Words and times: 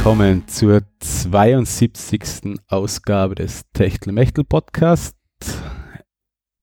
Willkommen 0.00 0.48
zur 0.48 0.80
72. 1.00 2.58
Ausgabe 2.68 3.34
des 3.34 3.64
Techtelmechtel 3.74 4.44
Podcast. 4.44 5.14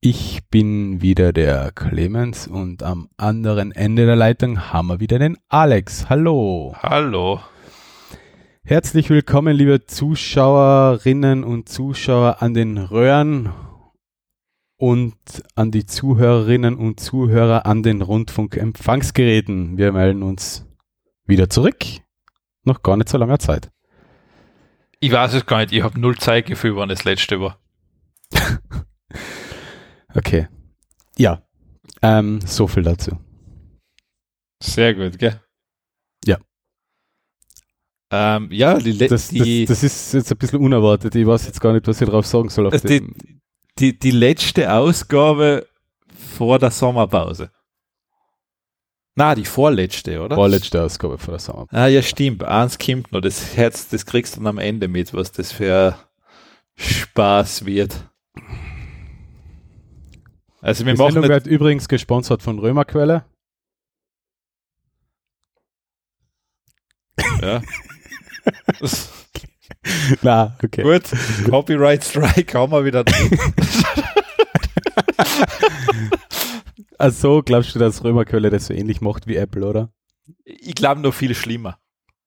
Ich 0.02 0.40
bin 0.50 1.04
wieder 1.04 1.34
der 1.34 1.72
Clemens 1.72 2.48
und 2.48 2.82
am 2.82 3.10
anderen 3.16 3.72
Ende 3.72 4.08
der 4.08 4.16
Leitung 4.16 4.74
haben 4.74 4.88
wir 4.88 5.00
wieder 5.00 5.20
den 5.20 5.38
Alex. 5.50 6.10
Hallo. 6.10 6.74
Hallo. 6.82 7.40
Herzlich 8.64 9.12
willkommen, 9.12 9.56
liebe 9.56 9.86
Zuschauerinnen 9.86 11.44
und 11.44 11.70
Zuschauer 11.70 12.42
an 12.42 12.56
den 12.56 12.80
Röhren 12.80 13.54
und 14.78 15.14
an 15.54 15.70
die 15.70 15.86
Zuhörerinnen 15.86 16.76
und 16.76 17.00
Zuhörer 17.00 17.68
an 17.68 17.84
den 17.84 18.02
Rundfunkempfangsgeräten. 18.02 19.78
Wir 19.78 19.92
melden 19.92 20.24
uns 20.24 20.66
wieder 21.28 21.52
zurück. 21.52 21.86
Noch 22.68 22.84
gar 22.84 22.98
nicht 22.98 23.08
so 23.08 23.18
langer 23.18 23.40
Zeit. 23.40 23.72
Ich 25.00 25.10
weiß 25.10 25.34
es 25.36 25.46
gar 25.46 25.60
nicht, 25.60 25.72
ich 25.72 25.84
habe 25.84 25.98
null 25.98 26.18
Zeitgefühl, 26.18 26.76
wann 26.76 26.90
das 26.90 27.06
letzte 27.06 27.40
war. 27.40 27.62
okay. 30.14 30.50
Ja. 31.18 31.42
Ähm, 32.02 32.42
so 32.42 32.68
viel 32.68 32.84
dazu. 32.84 33.18
Sehr 34.62 34.94
gut, 34.96 35.18
gell? 35.18 35.40
Ja. 36.26 36.40
Ähm, 38.12 38.50
ja, 38.52 38.78
die, 38.80 38.98
das, 38.98 39.30
die 39.30 39.66
das, 39.66 39.80
das, 39.80 39.84
ist 39.84 40.14
jetzt 40.14 40.32
ein 40.34 40.38
bisschen 40.38 40.60
unerwartet. 40.60 41.16
Ich 41.16 41.26
weiß 41.26 41.46
jetzt 41.46 41.62
gar 41.62 41.72
nicht, 41.72 41.88
was 41.88 42.02
ich 42.02 42.10
drauf 42.10 42.26
sagen 42.26 42.50
soll. 42.50 42.70
Also 42.70 42.86
die, 42.86 43.14
die, 43.80 43.98
die 43.98 44.12
letzte 44.12 44.74
Ausgabe 44.74 45.68
vor 46.18 46.60
der 46.60 46.72
Sommerpause. 46.72 47.50
Na, 49.18 49.34
die 49.34 49.46
vorletzte, 49.46 50.22
oder? 50.22 50.36
Vorletzte 50.36 50.84
Ausgabe 50.84 51.18
vor 51.18 51.32
der 51.32 51.40
Sommerpause. 51.40 51.76
Ah, 51.76 51.88
ja, 51.88 52.04
stimmt. 52.04 52.44
Eins 52.44 52.78
kommt 52.78 53.12
noch. 53.12 53.20
Das 53.20 53.58
Herz, 53.58 53.88
das 53.90 54.06
kriegst 54.06 54.36
du 54.36 54.42
dann 54.42 54.48
am 54.48 54.60
Ende 54.60 54.88
mit, 54.88 55.12
was 55.12 55.32
das 55.32 55.52
für 55.52 55.98
Spaß 56.76 57.66
wird. 57.66 57.96
Also 60.62 60.86
wir 60.86 60.94
die 60.94 61.00
machen 61.00 61.14
Sendung 61.14 61.32
wird 61.32 61.48
übrigens 61.48 61.88
gesponsert 61.88 62.44
von 62.44 62.60
Römerquelle. 62.60 63.26
Ja. 67.42 67.64
Na, 70.22 70.56
okay. 70.64 70.84
Gut, 70.84 71.06
Copyright 71.50 72.04
Strike 72.04 72.56
haben 72.56 72.72
wir 72.72 72.86
wieder 72.86 73.04
drin. 73.04 73.32
also 76.98 77.42
glaubst 77.44 77.76
du, 77.76 77.80
dass 77.80 78.04
Römerquelle 78.04 78.50
das 78.50 78.68
so 78.68 78.74
ähnlich 78.74 79.02
macht 79.02 79.28
wie 79.28 79.36
Apple, 79.36 79.66
oder? 79.66 79.92
Ich 80.44 80.76
glaube 80.76 81.02
noch 81.02 81.14
viel 81.14 81.36
schlimmer. 81.36 81.80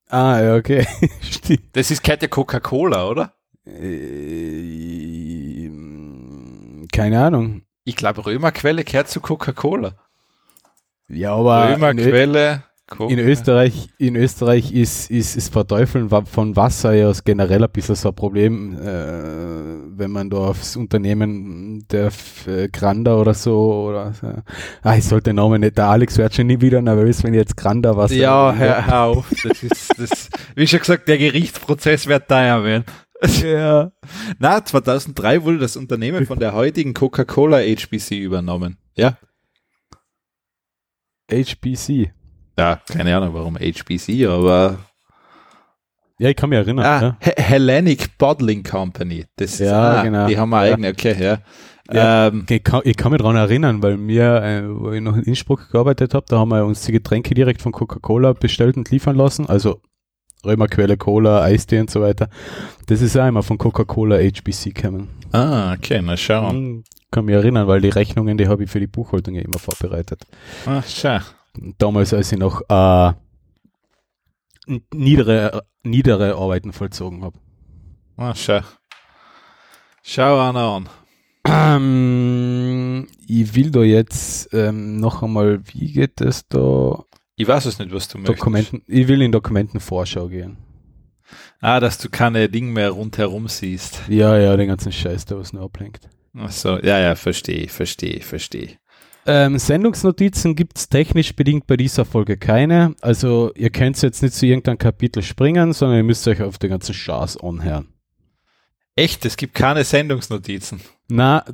Ah, 0.08 0.40
ja, 0.40 0.56
okay. 0.56 0.86
Das 1.72 1.90
ist 1.90 2.02
keine 2.02 2.28
Coca-Cola, 2.28 3.08
oder? 3.08 3.34
Äh, 3.64 4.10
keine 6.92 7.22
Ahnung. 7.22 7.62
Ich 7.84 7.96
glaube, 7.96 8.24
Römerquelle 8.24 8.84
gehört 8.84 9.08
zu 9.08 9.20
Coca-Cola. 9.20 9.94
Ja, 11.08 11.34
aber. 11.34 11.70
Römerquelle. 11.74 12.64
In 12.98 13.18
Österreich, 13.20 13.88
in 13.98 14.16
Österreich 14.16 14.72
ist, 14.72 15.10
ist, 15.10 15.36
ist 15.36 15.52
Verteufeln 15.52 16.10
von 16.10 16.56
Wasser 16.56 16.92
ja 16.92 17.12
generell 17.24 17.62
ein 17.62 17.70
bisschen 17.70 17.94
so 17.94 18.08
ein 18.08 18.14
Problem, 18.14 18.76
äh, 18.76 19.96
wenn 19.96 20.10
man 20.10 20.28
da 20.28 20.38
aufs 20.38 20.76
Unternehmen 20.76 21.86
der 21.88 22.10
äh, 22.46 22.68
Granda 22.68 23.14
oder 23.16 23.34
so 23.34 23.86
oder 23.88 24.12
so. 24.12 24.26
Ah, 24.82 24.96
ich 24.96 25.04
sollte 25.04 25.30
den 25.30 25.36
Namen 25.36 25.60
nicht, 25.60 25.78
der 25.78 25.86
Alex 25.86 26.18
wird 26.18 26.34
schon 26.34 26.48
nie 26.48 26.60
wieder 26.60 26.82
nervös, 26.82 27.22
wenn 27.22 27.32
jetzt 27.32 27.56
Granda 27.56 27.96
was 27.96 28.12
Ja, 28.12 28.52
hör, 28.54 28.86
hör 28.86 29.02
auf. 29.04 29.30
Das 29.44 29.62
ist, 29.62 29.98
das, 29.98 30.28
wie 30.56 30.66
schon 30.66 30.80
gesagt, 30.80 31.06
der 31.06 31.18
Gerichtsprozess 31.18 32.08
wird 32.08 32.28
teuer 32.28 32.64
werden. 32.64 32.84
Ja. 33.42 33.92
Na, 34.38 34.64
2003 34.64 35.44
wurde 35.44 35.58
das 35.58 35.76
Unternehmen 35.76 36.26
von 36.26 36.38
der 36.38 36.54
heutigen 36.54 36.94
Coca-Cola 36.94 37.58
HBC 37.58 38.18
übernommen. 38.18 38.78
Ja. 38.96 39.16
HBC. 41.30 42.12
Ja, 42.60 42.78
keine 42.92 43.16
Ahnung, 43.16 43.32
warum 43.32 43.56
HBC, 43.56 44.26
aber. 44.26 44.80
Ja, 46.18 46.28
ich 46.28 46.36
kann 46.36 46.50
mich 46.50 46.58
erinnern. 46.58 46.84
Ah, 46.84 47.02
ja. 47.02 47.32
Hellenic 47.42 48.18
Bottling 48.18 48.62
Company. 48.62 49.24
Das 49.36 49.52
ist, 49.54 49.60
ja, 49.60 49.80
ah, 49.80 50.02
genau. 50.02 50.26
Die 50.26 50.36
haben 50.36 50.52
eine 50.52 50.72
eigene, 50.74 50.88
ja. 50.88 50.92
okay, 50.92 51.16
ja. 51.18 51.38
Ja, 51.90 52.26
ähm, 52.26 52.44
ich, 52.50 52.62
kann, 52.62 52.82
ich 52.84 52.98
kann 52.98 53.12
mich 53.12 53.20
daran 53.22 53.36
erinnern, 53.36 53.82
weil 53.82 53.98
wir, 54.06 54.42
äh, 54.42 54.62
wo 54.68 54.92
ich 54.92 55.00
noch 55.00 55.16
in 55.16 55.22
Innsbruck 55.22 55.70
gearbeitet 55.70 56.12
habe, 56.12 56.26
da 56.28 56.38
haben 56.38 56.50
wir 56.50 56.66
uns 56.66 56.82
die 56.82 56.92
Getränke 56.92 57.32
direkt 57.32 57.62
von 57.62 57.72
Coca-Cola 57.72 58.34
bestellt 58.34 58.76
und 58.76 58.90
liefern 58.90 59.16
lassen. 59.16 59.46
Also 59.48 59.80
Römerquelle, 60.44 60.98
Cola, 60.98 61.42
Eistee 61.42 61.80
und 61.80 61.90
so 61.90 62.02
weiter. 62.02 62.28
Das 62.86 63.00
ist 63.00 63.16
auch 63.16 63.26
immer 63.26 63.42
von 63.42 63.56
Coca-Cola 63.56 64.18
HBC 64.18 64.74
gekommen. 64.74 65.08
Ah, 65.32 65.72
okay, 65.72 66.02
na 66.04 66.18
schau. 66.18 66.50
Hm, 66.50 66.84
kann 67.10 67.24
mich 67.24 67.34
erinnern, 67.34 67.66
weil 67.66 67.80
die 67.80 67.88
Rechnungen, 67.88 68.36
die 68.36 68.46
habe 68.46 68.64
ich 68.64 68.70
für 68.70 68.80
die 68.80 68.86
Buchhaltung 68.86 69.34
ja 69.34 69.40
immer 69.40 69.58
vorbereitet. 69.58 70.26
Ach, 70.66 70.84
schau 70.86 71.20
damals, 71.78 72.14
als 72.14 72.32
ich 72.32 72.38
noch 72.38 72.62
äh, 72.68 73.12
niedere, 74.92 75.64
niedere 75.82 76.36
Arbeiten 76.36 76.72
vollzogen 76.72 77.22
habe. 77.22 77.38
Ah, 78.16 78.34
schau. 78.34 78.60
Schau 80.02 80.48
einer 80.48 80.60
an. 80.60 80.88
Ähm, 81.46 83.06
ich 83.26 83.54
will 83.54 83.70
da 83.70 83.80
jetzt 83.82 84.52
ähm, 84.52 84.96
noch 84.98 85.22
einmal, 85.22 85.60
wie 85.72 85.92
geht 85.92 86.20
es 86.20 86.46
da? 86.48 87.04
Ich 87.36 87.48
weiß 87.48 87.66
es 87.66 87.78
nicht, 87.78 87.92
was 87.92 88.08
du 88.08 88.18
Dokumenten, 88.18 88.78
möchtest. 88.78 88.98
Ich 89.00 89.08
will 89.08 89.22
in 89.22 89.32
Dokumentenvorschau 89.32 90.28
gehen. 90.28 90.58
Ah, 91.60 91.80
dass 91.80 91.98
du 91.98 92.08
keine 92.08 92.48
Dinge 92.48 92.72
mehr 92.72 92.90
rundherum 92.90 93.48
siehst. 93.48 94.02
Ja, 94.08 94.36
ja, 94.38 94.56
den 94.56 94.68
ganzen 94.68 94.92
Scheiß, 94.92 95.24
der 95.26 95.38
was 95.38 95.52
nur 95.52 95.62
ablenkt. 95.62 96.08
Ach 96.36 96.50
so, 96.50 96.78
ja, 96.78 96.98
ja, 96.98 97.14
verstehe, 97.14 97.68
verstehe, 97.68 98.20
verstehe. 98.20 98.76
Ähm, 99.32 99.60
Sendungsnotizen 99.60 100.56
gibt 100.56 100.76
es 100.76 100.88
technisch 100.88 101.36
bedingt 101.36 101.68
bei 101.68 101.76
dieser 101.76 102.04
Folge 102.04 102.36
keine. 102.36 102.96
Also 103.00 103.52
ihr 103.54 103.70
könnt 103.70 104.02
jetzt 104.02 104.24
nicht 104.24 104.34
zu 104.34 104.44
irgendeinem 104.44 104.78
Kapitel 104.78 105.22
springen, 105.22 105.72
sondern 105.72 105.98
ihr 105.98 106.02
müsst 106.02 106.26
euch 106.26 106.42
auf 106.42 106.58
den 106.58 106.70
ganzen 106.70 106.94
Schaß 106.94 107.36
anhören. 107.36 107.86
Echt? 108.96 109.24
Es 109.24 109.36
gibt 109.36 109.54
keine 109.54 109.84
Sendungsnotizen? 109.84 110.80
Na, 111.06 111.44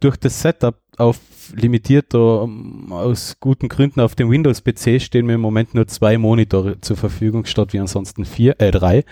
durch 0.00 0.16
das 0.16 0.40
Setup 0.40 0.80
auf 0.96 1.18
limitiert 1.54 2.14
da, 2.14 2.48
aus 2.90 3.36
guten 3.40 3.68
Gründen 3.68 4.00
auf 4.00 4.14
dem 4.14 4.30
Windows-PC 4.30 5.00
stehen 5.00 5.26
mir 5.26 5.34
im 5.34 5.40
Moment 5.40 5.74
nur 5.74 5.86
zwei 5.86 6.18
Monitore 6.18 6.80
zur 6.80 6.96
Verfügung, 6.96 7.44
statt 7.44 7.72
wie 7.72 7.78
ansonsten 7.78 8.24
vier, 8.24 8.56
äh, 8.58 8.70
drei. 8.70 9.04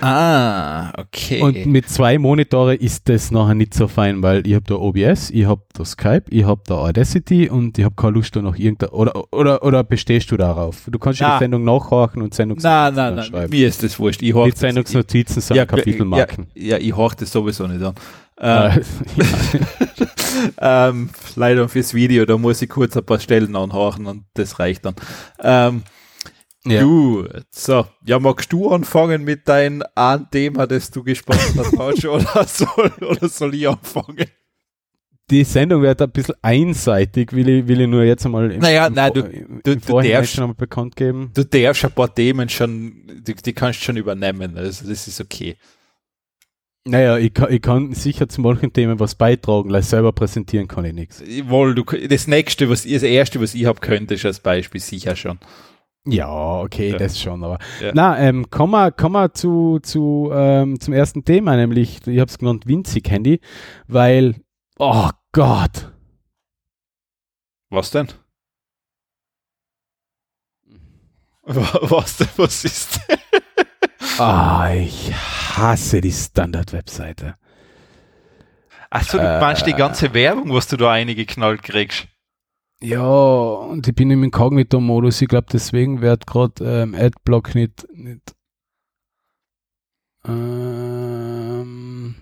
Ah, 0.00 0.92
okay. 0.98 1.40
Und 1.40 1.66
mit 1.66 1.88
zwei 1.88 2.18
Monitore 2.18 2.74
ist 2.74 3.08
das 3.08 3.30
nachher 3.30 3.54
nicht 3.54 3.72
so 3.72 3.86
fein, 3.86 4.22
weil 4.22 4.46
ich 4.46 4.54
habe 4.54 4.64
da 4.66 4.74
OBS, 4.74 5.30
ich 5.30 5.46
habe 5.46 5.62
da 5.74 5.84
Skype, 5.84 6.24
ich 6.30 6.44
habe 6.44 6.60
da 6.66 6.74
Audacity 6.74 7.48
und 7.48 7.78
ich 7.78 7.84
habe 7.84 7.94
keine 7.94 8.14
Lust 8.14 8.34
da 8.34 8.42
noch 8.42 8.56
irgendein, 8.56 8.90
oder, 8.90 9.32
oder, 9.32 9.62
oder 9.62 9.84
bestehst 9.84 10.30
du 10.32 10.36
darauf? 10.36 10.88
Du 10.90 10.98
kannst 10.98 11.20
ja 11.20 11.36
die 11.36 11.44
Sendung 11.44 11.64
nachhorchen 11.64 12.20
und 12.20 12.34
Sendungsnotizen 12.34 12.96
nein, 12.96 13.16
nein, 13.16 13.28
nein, 13.30 13.50
Mir 13.50 13.68
ist 13.68 13.82
das 13.82 13.98
wurscht. 13.98 14.22
Ich 14.22 14.34
Mit 14.34 14.58
Sendungsnotizen 14.58 15.40
sind 15.40 15.56
ja, 15.56 15.66
Kapitelmarken. 15.66 16.48
Ja, 16.54 16.76
ja, 16.76 16.78
ich 16.78 16.96
horche 16.96 17.18
das 17.20 17.30
sowieso 17.30 17.66
nicht 17.68 17.82
an. 17.82 17.94
Ähm, 18.44 18.82
ähm, 20.60 21.10
leider 21.36 21.68
fürs 21.68 21.94
Video, 21.94 22.24
da 22.24 22.36
muss 22.36 22.60
ich 22.60 22.68
kurz 22.68 22.96
ein 22.96 23.04
paar 23.04 23.20
Stellen 23.20 23.54
anhören 23.54 24.06
und 24.06 24.24
das 24.34 24.58
reicht 24.58 24.84
dann. 24.84 24.96
Ähm, 25.40 25.84
ja. 26.64 26.82
Gut, 26.82 27.44
so. 27.50 27.86
Ja, 28.04 28.18
magst 28.18 28.52
du 28.52 28.70
anfangen 28.70 29.24
mit 29.24 29.48
deinem 29.48 29.82
ein 29.94 30.28
Thema, 30.30 30.66
das 30.66 30.90
du 30.90 31.02
gesponsert 31.02 31.72
hast, 31.78 32.04
oder 32.04 32.44
soll, 32.46 32.92
oder 33.00 33.28
soll 33.28 33.54
ich 33.54 33.68
anfangen? 33.68 34.26
Die 35.30 35.44
Sendung 35.44 35.82
wird 35.82 36.02
ein 36.02 36.10
bisschen 36.10 36.34
einseitig, 36.42 37.32
will 37.32 37.48
ich, 37.48 37.66
will 37.66 37.80
ich 37.80 37.88
nur 37.88 38.02
jetzt 38.02 38.26
einmal 38.26 38.50
im, 38.50 38.60
naja, 38.60 38.86
im, 38.86 38.94
nein, 38.94 39.12
du, 39.12 39.22
du, 39.64 39.76
du 39.76 40.00
darfst, 40.00 40.34
schon 40.34 40.54
bekannt 40.56 40.96
geben. 40.96 41.30
Du 41.34 41.44
darfst 41.44 41.84
ein 41.84 41.92
paar 41.92 42.12
Themen 42.12 42.48
schon, 42.48 43.22
die, 43.26 43.34
die 43.34 43.52
kannst 43.52 43.80
du 43.80 43.84
schon 43.84 43.96
übernehmen, 43.96 44.56
also 44.56 44.86
das 44.88 45.06
ist 45.06 45.20
okay. 45.20 45.56
Naja, 46.84 47.16
ich 47.16 47.32
kann, 47.32 47.52
ich 47.52 47.62
kann 47.62 47.92
sicher 47.92 48.28
zu 48.28 48.40
manchen 48.40 48.72
Themen 48.72 48.98
was 48.98 49.14
beitragen, 49.14 49.70
weil 49.70 49.82
selber 49.82 50.12
präsentieren 50.12 50.66
kann 50.66 50.84
ich 50.84 50.92
nichts. 50.92 51.22
Wohl, 51.44 51.76
du, 51.76 51.84
das 51.84 52.26
nächste, 52.26 52.68
was, 52.68 52.82
das 52.82 53.04
erste, 53.04 53.40
was 53.40 53.54
ich 53.54 53.66
habe, 53.66 53.78
könnte 53.80 54.14
ich 54.14 54.26
als 54.26 54.40
Beispiel 54.40 54.80
sicher 54.80 55.14
schon. 55.14 55.38
Ja, 56.04 56.60
okay, 56.60 56.90
ja. 56.90 56.98
das 56.98 57.20
schon, 57.20 57.44
aber. 57.44 57.58
Ja. 57.80 57.92
Na, 57.94 58.18
ähm, 58.18 58.50
kommen 58.50 58.72
wir, 58.72 58.90
kommen 58.90 59.14
wir 59.14 59.32
zu, 59.32 59.78
zu, 59.80 60.30
ähm, 60.34 60.80
zum 60.80 60.92
ersten 60.92 61.24
Thema, 61.24 61.54
nämlich, 61.54 62.04
ich 62.04 62.18
habe 62.18 62.28
es 62.28 62.38
genannt, 62.38 62.66
winzig 62.66 63.08
Handy, 63.08 63.40
weil, 63.86 64.34
oh 64.78 65.10
Gott. 65.30 65.92
Was 67.70 67.92
denn? 67.92 68.08
Was 71.44 72.16
denn? 72.16 72.28
Was 72.36 72.64
ist 72.64 73.00
denn? 73.08 73.18
Ah, 74.18 74.72
ich 74.74 75.12
hasse 75.56 76.00
die 76.00 76.12
Standard-Webseite. 76.12 77.36
Achso, 78.90 79.18
du 79.18 79.24
äh, 79.24 79.40
meinst 79.40 79.66
die 79.66 79.72
ganze 79.72 80.12
Werbung, 80.12 80.52
was 80.52 80.68
du 80.68 80.76
da 80.76 80.92
einige 80.92 81.24
knallt 81.24 81.62
kriegst? 81.62 82.08
Ja, 82.82 83.00
und 83.00 83.86
ich 83.86 83.94
bin 83.94 84.10
im 84.10 84.24
Inkognito-Modus. 84.24 85.22
Ich 85.22 85.28
glaube, 85.28 85.46
deswegen 85.52 86.02
wird 86.02 86.26
gerade 86.26 86.82
ähm, 86.82 86.94
Adblock 86.94 87.54
nicht, 87.54 87.86
nicht 87.92 88.34
ähm, 90.26 92.14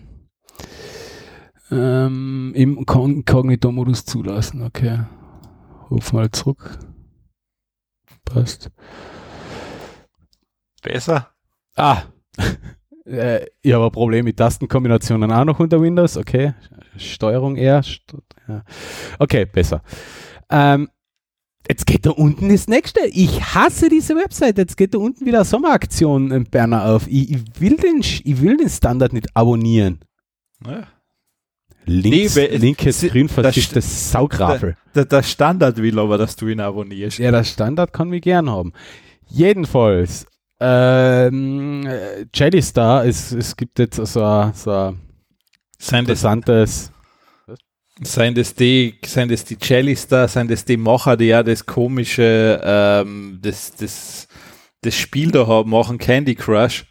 ähm, 1.71 2.53
im 2.55 2.77
Inkognito-Modus 2.77 4.05
zulassen. 4.05 4.63
Okay. 4.63 5.03
Ruf 5.89 6.13
mal 6.13 6.31
zurück. 6.31 6.79
Passt. 8.23 8.71
Besser? 10.81 11.31
Ah. 11.75 12.03
äh, 13.05 13.45
ich 13.61 13.73
habe 13.73 13.85
ein 13.85 13.91
Problem 13.91 14.25
mit 14.25 14.37
Tastenkombinationen 14.37 15.31
auch 15.31 15.45
noch 15.45 15.59
unter 15.59 15.81
Windows. 15.81 16.17
Okay. 16.17 16.53
Steuerung 16.97 17.55
R. 17.55 17.81
Ja. 18.47 18.63
Okay, 19.19 19.45
besser. 19.45 19.81
Ähm, 20.49 20.89
jetzt 21.67 21.85
geht 21.85 22.05
da 22.05 22.11
unten 22.11 22.49
das 22.49 22.67
nächste. 22.67 23.01
Ich 23.07 23.41
hasse 23.41 23.89
diese 23.89 24.15
Website. 24.15 24.57
Jetzt 24.57 24.77
geht 24.77 24.93
da 24.93 24.99
unten 24.99 25.25
wieder 25.25 25.39
eine 25.39 25.45
Sommeraktion 25.45 26.31
im 26.31 26.45
Berner 26.45 26.85
auf. 26.85 27.07
Ich, 27.07 27.31
ich, 27.31 27.39
will 27.59 27.77
den, 27.77 27.99
ich 28.01 28.41
will 28.41 28.57
den 28.57 28.69
Standard 28.69 29.13
nicht 29.13 29.35
abonnieren. 29.35 29.99
Ja. 30.65 30.87
Links, 31.85 32.35
nee, 32.35 32.57
linkes 32.57 32.99
Screen 32.99 33.27
das 33.35 34.11
Saugrafel. 34.11 34.77
Der, 34.93 35.05
der, 35.05 35.23
Standard 35.23 35.77
will 35.77 35.97
aber, 35.97 36.17
dass 36.19 36.35
du 36.35 36.47
ihn 36.47 36.59
abonnierst. 36.59 37.17
Ja, 37.17 37.31
der 37.31 37.43
Standard 37.43 37.91
kann 37.91 38.09
mich 38.09 38.21
gern 38.21 38.49
haben. 38.49 38.71
Jedenfalls, 39.27 40.27
ähm, 40.61 41.87
Jelly 42.33 42.61
Star, 42.61 43.05
es, 43.05 43.31
es 43.31 43.55
gibt 43.57 43.79
jetzt 43.79 43.95
so, 43.95 44.05
so 44.53 44.71
ein 44.71 44.99
interessantes 45.99 46.91
Seien 48.03 48.33
das 48.33 48.55
die, 48.55 48.97
seien 49.05 49.29
das 49.29 49.45
die 49.45 49.57
Cellister, 49.59 50.27
seien 50.27 50.47
das 50.47 50.65
die 50.65 50.77
Macher, 50.77 51.15
die 51.17 51.25
ja 51.25 51.43
das 51.43 51.65
komische, 51.65 52.59
ähm, 52.63 53.37
das, 53.41 53.75
das, 53.75 54.27
das 54.81 54.95
Spiel 54.95 55.31
da 55.31 55.45
haben, 55.45 55.69
machen 55.69 55.99
Candy 55.99 56.33
Crush? 56.33 56.85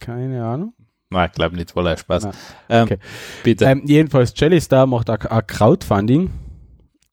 Keine 0.00 0.42
Ahnung. 0.42 0.72
Nein, 1.10 1.28
ich 1.28 1.34
glaube 1.34 1.56
nicht, 1.56 1.76
weil 1.76 1.86
er 1.86 1.96
Spaß. 1.98 2.28
Ähm, 2.70 2.84
okay. 2.84 2.98
Bitte. 3.42 3.66
Ähm, 3.66 3.82
jedenfalls, 3.84 4.32
Jellystar 4.34 4.86
macht 4.86 5.10
ein 5.10 5.46
Crowdfunding 5.46 6.30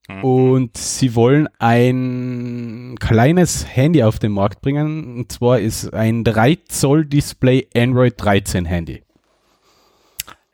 mhm. 0.08 0.24
und 0.24 0.78
sie 0.78 1.16
wollen 1.16 1.48
ein 1.60 2.96
kleines 3.00 3.68
Handy 3.68 4.04
auf 4.04 4.20
den 4.20 4.32
Markt 4.32 4.62
bringen. 4.62 5.18
Und 5.18 5.32
zwar 5.32 5.60
ist 5.60 5.94
ein 5.94 6.24
3 6.24 6.60
Zoll 6.68 7.06
Display 7.06 7.68
Android 7.76 8.14
13 8.18 8.66
Handy. 8.66 9.04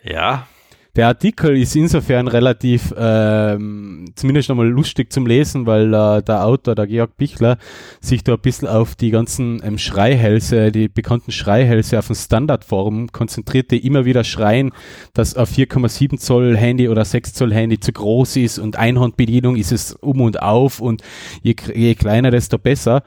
Ja, 0.04 0.48
der 0.96 1.08
Artikel 1.08 1.58
ist 1.58 1.76
insofern 1.76 2.28
relativ, 2.28 2.94
ähm, 2.98 4.12
zumindest 4.16 4.50
nochmal 4.50 4.68
lustig 4.68 5.12
zum 5.14 5.26
Lesen, 5.26 5.66
weil 5.66 5.94
äh, 5.94 6.22
der 6.22 6.46
Autor, 6.46 6.76
der 6.76 6.88
Georg 6.88 7.16
Bichler, 7.16 7.58
sich 8.02 8.24
da 8.24 8.34
ein 8.34 8.40
bisschen 8.42 8.68
auf 8.68 8.96
die 8.96 9.10
ganzen 9.10 9.62
ähm, 9.64 9.78
Schreihälse, 9.78 10.72
die 10.72 10.90
bekannten 10.90 11.32
Schreihälse 11.32 11.98
auf 11.98 12.08
den 12.08 12.16
Standardform 12.16 13.12
konzentriert, 13.12 13.72
die 13.72 13.86
immer 13.86 14.04
wieder 14.04 14.26
schreien, 14.26 14.72
dass 15.14 15.36
ein 15.36 15.46
4,7 15.46 16.18
Zoll 16.18 16.58
Handy 16.58 16.90
oder 16.90 17.06
6 17.06 17.34
Zoll 17.34 17.54
Handy 17.54 17.80
zu 17.80 17.94
groß 17.94 18.36
ist 18.36 18.60
und 18.60 18.76
Einhandbedienung 18.76 19.56
ist 19.56 19.72
es 19.72 19.94
um 19.94 20.20
und 20.20 20.42
auf 20.42 20.82
und 20.82 21.02
je, 21.42 21.56
je 21.74 21.96
kleiner, 21.96 22.32
desto 22.32 22.58
besser. 22.58 23.04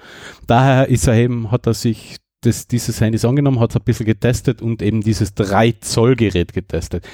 Daher 0.47 0.89
ist 0.89 1.07
er 1.07 1.15
eben, 1.15 1.51
hat 1.51 1.67
er 1.67 1.75
sich 1.75 2.17
das, 2.47 2.67
dieses 2.67 3.01
Handys 3.01 3.25
angenommen, 3.25 3.61
hat 3.61 3.71
es 3.71 3.77
ein 3.77 3.85
bisschen 3.85 4.07
getestet 4.07 4.61
und 4.63 4.83
eben 4.83 5.01
dieses 5.01 5.35
3 5.35 5.77
Zoll 5.81 6.17
Gerät 6.17 6.53
getestet. 6.53 7.07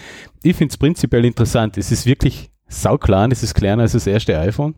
Ich 0.42 0.56
finde 0.56 0.72
es 0.72 0.78
prinzipiell 0.78 1.24
interessant. 1.24 1.78
Es 1.78 1.92
ist 1.92 2.06
wirklich 2.06 2.50
sauklein, 2.68 3.30
es 3.30 3.42
ist 3.42 3.54
kleiner 3.54 3.82
als 3.82 3.92
das 3.92 4.06
erste 4.06 4.38
iPhone. 4.38 4.74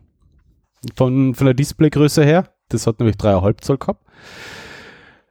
Von, 0.95 1.35
von 1.35 1.45
der 1.45 1.53
Displaygröße 1.53 2.25
her. 2.25 2.49
Das 2.69 2.87
hat 2.87 2.99
nämlich 2.99 3.17
3,5 3.17 3.61
Zoll 3.61 3.77
gehabt. 3.77 4.03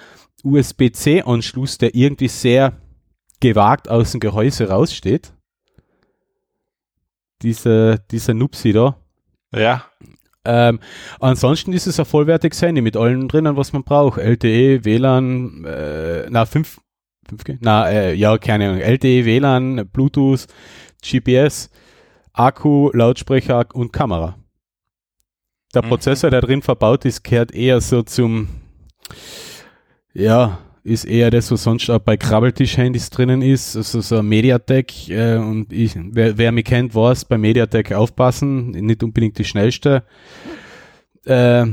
USB-C-Anschluss, 0.45 1.79
der 1.79 1.97
irgendwie 1.97 2.29
sehr 2.29 2.75
gewagt 3.41 3.91
aus 3.91 4.13
dem 4.13 4.21
Gehäuse 4.21 4.69
raussteht. 4.69 5.33
Diese, 7.43 8.05
dieser 8.13 8.35
Nupsi 8.35 8.73
da. 8.73 8.97
Ja. 9.53 9.85
Ähm, 10.45 10.79
ansonsten 11.19 11.73
ist 11.73 11.89
es 11.89 11.99
ein 11.99 12.07
vollwertiges 12.07 12.63
Handy 12.63 12.81
mit 12.81 12.97
allem 12.97 13.27
drinnen, 13.27 13.57
was 13.57 13.73
man 13.73 13.83
braucht. 13.83 14.21
LTE, 14.21 14.85
WLAN, 14.85 15.65
äh, 15.65 16.27
na 16.31 16.47
5, 16.47 16.81
5G? 17.29 17.59
Na, 17.61 17.91
äh, 17.91 18.15
ja, 18.15 18.39
keine 18.39 18.69
Ahnung. 18.69 18.81
LTE, 18.81 19.25
WLAN, 19.25 19.89
Bluetooth, 19.93 20.47
GPS, 21.03 21.69
Akku, 22.33 22.93
Lautsprecher 22.93 23.67
und 23.75 23.93
Kamera 23.93 24.37
der 25.75 25.85
mhm. 25.85 25.89
Prozessor, 25.89 26.31
der 26.31 26.41
drin 26.41 26.63
verbaut 26.63 27.05
ist, 27.05 27.23
kehrt 27.25 27.53
eher 27.53 27.81
so 27.81 28.03
zum, 28.03 28.49
ja, 30.13 30.59
ist 30.85 31.05
eher 31.05 31.31
das, 31.31 31.51
was 31.51 31.63
sonst 31.63 31.89
auch 31.89 31.99
bei 31.99 32.17
Krabbeltisch-Handys 32.17 33.09
drinnen 33.09 33.41
ist, 33.41 33.75
also 33.75 34.03
so 34.03 34.19
ein 34.19 34.27
Mediatek. 34.27 35.09
Äh, 35.09 35.37
und 35.37 35.73
ich, 35.73 35.95
wer, 35.97 36.37
wer 36.37 36.53
mich 36.53 36.67
kennt, 36.67 36.95
weiß, 36.95 37.25
bei 37.25 37.39
Mediatek 37.39 37.93
aufpassen, 37.93 38.71
nicht 38.71 39.03
unbedingt 39.03 39.39
die 39.39 39.45
schnellste 39.45 40.05
äh, 41.25 41.67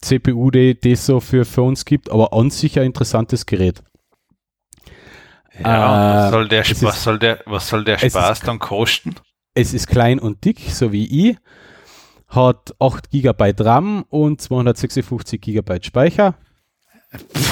CPU, 0.00 0.50
die 0.52 0.78
es 0.84 1.04
so 1.04 1.18
für 1.18 1.44
Phones 1.44 1.84
gibt, 1.84 2.10
aber 2.10 2.32
an 2.32 2.50
sich 2.50 2.78
ein 2.78 2.86
interessantes 2.86 3.44
Gerät. 3.44 3.82
Ja, 5.60 6.28
äh, 6.28 6.30
was, 6.30 6.30
soll 6.30 6.48
der, 6.48 6.64
was, 6.80 7.02
soll 7.02 7.18
der, 7.18 7.42
was 7.46 7.68
soll 7.68 7.84
der 7.84 7.98
Spaß 7.98 8.40
dann 8.40 8.60
kosten? 8.60 9.16
Es 9.54 9.74
ist 9.74 9.88
klein 9.88 10.20
und 10.20 10.44
dick, 10.44 10.60
so 10.70 10.92
wie 10.92 11.30
ich 11.30 11.36
hat 12.28 12.74
8 12.78 13.10
GB 13.10 13.54
RAM 13.58 14.04
und 14.08 14.40
256 14.40 15.40
GB 15.40 15.78
Speicher. 15.82 16.34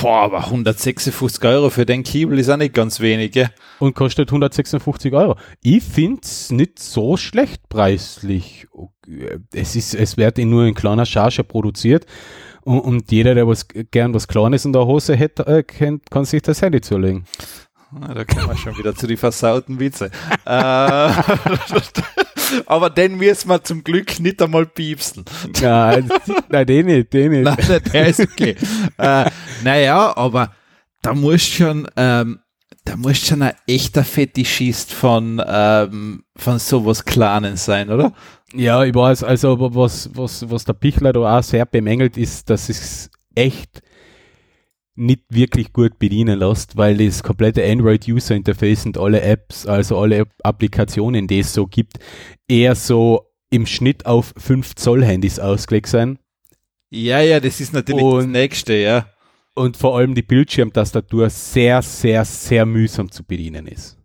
Boah, 0.02 0.24
aber 0.24 0.44
156 0.44 1.42
Euro 1.44 1.70
für 1.70 1.86
den 1.86 2.02
Kibel 2.02 2.38
ist 2.38 2.50
auch 2.50 2.58
nicht 2.58 2.74
ganz 2.74 3.00
wenig, 3.00 3.32
gell? 3.32 3.48
Und 3.78 3.94
kostet 3.94 4.28
156 4.28 5.14
Euro. 5.14 5.36
Ich 5.62 5.82
finde 5.82 6.20
es 6.22 6.50
nicht 6.50 6.78
so 6.78 7.16
schlecht 7.16 7.66
preislich. 7.70 8.66
Es, 9.54 9.74
ist, 9.74 9.94
es 9.94 10.18
wird 10.18 10.38
in 10.38 10.50
nur 10.50 10.66
in 10.66 10.74
kleiner 10.74 11.06
Charge 11.06 11.42
produziert. 11.42 12.04
Und, 12.64 12.80
und, 12.80 13.10
jeder, 13.10 13.34
der 13.34 13.48
was 13.48 13.66
gern 13.68 14.12
was 14.12 14.28
Kleines 14.28 14.66
in 14.66 14.74
der 14.74 14.86
Hose 14.86 15.16
hätte, 15.16 15.46
äh, 15.46 15.62
kann, 15.62 16.02
kann 16.10 16.26
sich 16.26 16.42
das 16.42 16.60
Handy 16.60 16.82
zulegen. 16.82 17.24
Da 18.00 18.24
kommen 18.24 18.48
wir 18.48 18.56
schon 18.56 18.76
wieder 18.76 18.94
zu 18.94 19.06
den 19.06 19.16
versauten 19.16 19.80
Witze. 19.80 20.06
äh, 20.44 20.50
aber 22.66 22.90
den 22.90 23.16
müssen 23.16 23.48
wir 23.48 23.62
zum 23.62 23.82
Glück 23.82 24.20
nicht 24.20 24.42
einmal 24.42 24.66
piepsen. 24.66 25.24
Ja, 25.60 25.98
nein, 26.48 26.66
den 26.66 26.86
nicht, 26.86 27.12
den 27.12 27.32
nicht. 27.32 27.44
Nein, 27.44 27.80
der 27.92 28.06
ist 28.06 28.20
okay. 28.20 28.56
äh, 28.98 29.30
naja, 29.64 30.16
aber 30.16 30.52
da 31.02 31.14
muss 31.14 31.42
schon, 31.42 31.88
ähm, 31.96 32.40
da 32.84 32.96
muss 32.96 33.18
schon 33.18 33.42
ein 33.42 33.54
echter 33.66 34.04
Fetischist 34.04 34.92
von, 34.92 35.42
ähm, 35.46 36.24
von 36.36 36.58
sowas 36.58 37.04
Kleinen 37.04 37.56
sein, 37.56 37.90
oder? 37.90 38.12
Ja, 38.52 38.84
ich 38.84 38.94
weiß, 38.94 39.24
also 39.24 39.58
was, 39.74 40.10
was, 40.14 40.48
was 40.50 40.64
der 40.64 40.74
Pichler 40.74 41.12
da 41.12 41.38
auch 41.38 41.42
sehr 41.42 41.66
bemängelt 41.66 42.16
ist, 42.16 42.48
dass 42.50 42.68
es 42.68 43.10
echt 43.34 43.82
nicht 44.96 45.22
wirklich 45.28 45.72
gut 45.72 45.98
bedienen 45.98 46.38
lässt, 46.38 46.76
weil 46.76 46.96
das 46.96 47.22
komplette 47.22 47.64
Android 47.64 48.06
User 48.08 48.34
Interface 48.34 48.86
und 48.86 48.98
alle 48.98 49.20
Apps, 49.20 49.66
also 49.66 49.98
alle 49.98 50.26
Applikationen, 50.42 51.26
die 51.26 51.40
es 51.40 51.52
so 51.52 51.66
gibt, 51.66 51.98
eher 52.48 52.74
so 52.74 53.26
im 53.50 53.66
Schnitt 53.66 54.06
auf 54.06 54.32
5 54.36 54.74
Zoll 54.74 55.04
Handys 55.04 55.38
ausgelegt 55.38 55.88
sein. 55.88 56.18
Ja, 56.90 57.20
ja, 57.20 57.40
das 57.40 57.60
ist 57.60 57.72
natürlich 57.72 58.04
und, 58.04 58.18
das 58.18 58.26
nächste, 58.26 58.74
ja. 58.74 59.06
Und 59.54 59.76
vor 59.76 59.96
allem 59.96 60.14
die 60.14 60.22
Bildschirmtastatur 60.22 61.30
sehr, 61.30 61.82
sehr, 61.82 62.24
sehr 62.24 62.66
mühsam 62.66 63.10
zu 63.10 63.24
bedienen 63.24 63.66
ist. 63.66 63.98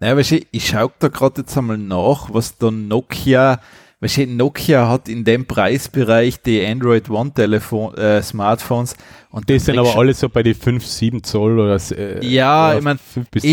Naja, 0.00 0.16
weißt 0.16 0.30
du, 0.32 0.40
ich 0.50 0.66
schaue 0.66 0.92
da 0.98 1.08
gerade 1.08 1.42
jetzt 1.42 1.56
einmal 1.56 1.78
nach, 1.78 2.32
was 2.32 2.58
da 2.58 2.70
Nokia 2.70 3.60
weißt 4.00 4.18
du, 4.18 4.26
Nokia 4.26 4.88
hat 4.88 5.08
in 5.08 5.24
dem 5.24 5.46
Preisbereich 5.46 6.40
die 6.42 6.64
Android 6.64 7.08
One 7.08 7.32
Telefon, 7.32 7.94
äh, 7.94 8.22
Smartphones. 8.22 8.96
Und 9.30 9.48
das 9.48 9.64
sind 9.64 9.78
aber 9.78 9.96
alle 9.96 10.14
so 10.14 10.28
bei 10.28 10.42
die 10.42 10.54
5, 10.54 10.84
7 10.84 11.22
Zoll 11.22 11.58
oder 11.58 11.80
äh, 11.96 12.24
Ja, 12.26 12.68
oder 12.68 12.78
ich 12.78 12.84
meine, 12.84 12.98
ich, 13.34 13.44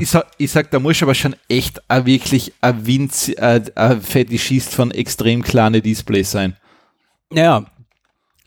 ich, 0.00 0.10
sag, 0.10 0.26
ich 0.38 0.50
sag, 0.50 0.70
da 0.70 0.78
muss 0.78 1.02
aber 1.02 1.14
schon 1.14 1.36
echt 1.48 1.80
a, 1.88 2.04
wirklich 2.04 2.52
ein 2.60 2.86
Winz, 2.86 3.28
äh, 3.28 3.60
ein 3.74 4.00
Fetischist 4.00 4.74
von 4.74 4.90
extrem 4.90 5.42
kleinen 5.42 5.82
Displays 5.82 6.30
sein. 6.30 6.56
Ja, 7.32 7.64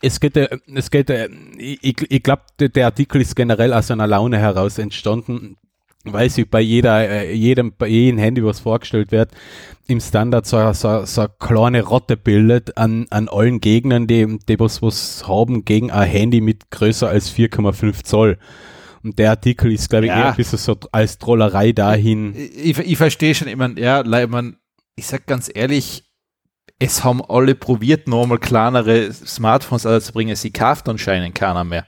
es 0.02 0.20
geht, 0.20 0.36
äh, 0.36 0.58
es 0.74 0.90
geht, 0.90 1.10
äh, 1.10 1.28
ich, 1.58 1.96
ich 2.10 2.22
glaube, 2.22 2.42
der 2.60 2.86
Artikel 2.86 3.20
ist 3.20 3.34
generell 3.34 3.72
aus 3.72 3.90
einer 3.90 4.06
Laune 4.06 4.38
heraus 4.38 4.78
entstanden, 4.78 5.56
weil 6.12 6.30
sich 6.30 6.48
bei 6.50 6.60
jeder, 6.60 7.08
äh, 7.08 7.32
jedem, 7.32 7.74
bei 7.76 7.88
jedem 7.88 8.18
Handy, 8.18 8.44
was 8.44 8.60
vorgestellt 8.60 9.12
wird, 9.12 9.30
im 9.86 10.00
Standard 10.00 10.46
so, 10.46 10.72
so, 10.72 11.04
so 11.04 11.20
eine 11.22 11.30
kleine 11.38 11.82
Rotte 11.82 12.16
bildet 12.16 12.76
an, 12.76 13.06
an 13.10 13.28
allen 13.28 13.60
Gegnern, 13.60 14.06
die, 14.06 14.38
die 14.48 14.58
was, 14.58 14.82
was 14.82 15.26
haben 15.28 15.64
gegen 15.64 15.90
ein 15.90 16.08
Handy 16.08 16.40
mit 16.40 16.70
größer 16.70 17.08
als 17.08 17.32
4,5 17.32 18.04
Zoll. 18.04 18.38
Und 19.02 19.18
der 19.18 19.30
Artikel 19.30 19.72
ist, 19.72 19.88
glaube 19.88 20.06
ich, 20.06 20.10
ja. 20.10 20.18
eher 20.18 20.28
ein 20.30 20.36
bisschen 20.36 20.58
so 20.58 20.76
als 20.90 21.18
Trollerei 21.18 21.72
dahin. 21.72 22.34
Ich, 22.34 22.70
ich, 22.70 22.78
ich 22.78 22.96
verstehe 22.96 23.34
schon, 23.34 23.48
ich 23.48 23.56
meine, 23.56 23.80
ja, 23.80 24.00
ich, 24.00 24.28
mein, 24.28 24.56
ich 24.96 25.06
sag 25.06 25.26
ganz 25.26 25.50
ehrlich, 25.52 26.04
es 26.78 27.04
haben 27.04 27.22
alle 27.22 27.54
probiert, 27.54 28.08
nochmal 28.08 28.38
kleinere 28.38 29.12
Smartphones 29.12 29.86
anzubringen, 29.86 30.36
sie 30.36 30.50
kauft 30.50 30.88
anscheinend 30.88 31.34
keiner 31.34 31.64
mehr. 31.64 31.86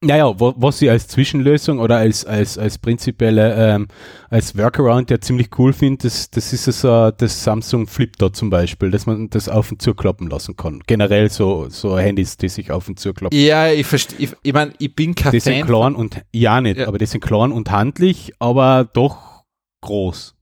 Naja, 0.00 0.32
was 0.38 0.78
sie 0.78 0.88
als 0.88 1.08
Zwischenlösung 1.08 1.80
oder 1.80 1.96
als, 1.96 2.24
als, 2.24 2.56
als 2.56 2.78
prinzipielle, 2.78 3.54
ähm, 3.56 3.88
als 4.30 4.56
Workaround 4.56 5.10
ja 5.10 5.20
ziemlich 5.20 5.48
cool 5.58 5.72
finde, 5.72 6.04
das, 6.04 6.30
das 6.30 6.52
ist 6.52 6.66
so 6.66 7.10
das 7.10 7.42
Samsung 7.42 7.88
Flip 7.88 8.16
da 8.16 8.32
zum 8.32 8.48
Beispiel, 8.48 8.92
dass 8.92 9.06
man 9.06 9.28
das 9.28 9.48
auf 9.48 9.72
und 9.72 9.82
zu 9.82 9.94
kloppen 9.94 10.30
lassen 10.30 10.56
kann. 10.56 10.84
Generell 10.86 11.30
so, 11.30 11.68
so 11.68 11.98
Handys, 11.98 12.36
die 12.36 12.48
sich 12.48 12.70
auf 12.70 12.86
und 12.86 13.00
zu 13.00 13.12
kloppen. 13.12 13.36
Ja, 13.36 13.72
ich 13.72 13.86
verstehe, 13.86 14.18
ich, 14.20 14.36
ich 14.44 14.52
meine, 14.52 14.72
ich 14.78 14.94
bin 14.94 15.16
kein 15.16 15.32
Die 15.32 15.40
sind 15.40 15.66
klein 15.66 15.96
und, 15.96 16.22
ja 16.32 16.60
nicht, 16.60 16.78
ja. 16.78 16.86
aber 16.86 16.98
die 16.98 17.06
sind 17.06 17.20
klein 17.20 17.50
und 17.50 17.72
handlich, 17.72 18.32
aber 18.38 18.88
doch 18.92 19.42
groß. 19.80 20.36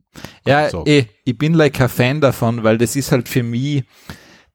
Ja, 0.47 0.69
eh, 0.85 1.07
ich 1.25 1.39
bin 1.39 1.55
like 1.55 1.73
kein 1.73 1.89
Fan 1.89 2.21
davon, 2.21 2.63
weil 2.63 2.77
das 2.77 2.95
ist 2.95 3.11
halt 3.11 3.27
für 3.27 3.43
mich, 3.43 3.85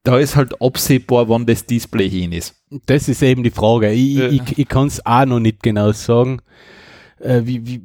da 0.04 0.18
ist 0.18 0.36
halt 0.36 0.60
absehbar, 0.60 1.28
wann 1.28 1.46
das 1.46 1.66
Display 1.66 2.08
hin 2.08 2.32
ist. 2.32 2.54
Das 2.86 3.08
ist 3.08 3.22
eben 3.22 3.42
die 3.42 3.50
Frage. 3.50 3.90
Ich, 3.92 4.14
ja. 4.16 4.28
ich, 4.28 4.58
ich 4.58 4.68
kann 4.68 4.88
es 4.88 5.04
auch 5.06 5.24
noch 5.26 5.40
nicht 5.40 5.62
genau 5.62 5.92
sagen. 5.92 6.40
Äh, 7.20 7.42
wie, 7.44 7.66
wie, 7.66 7.82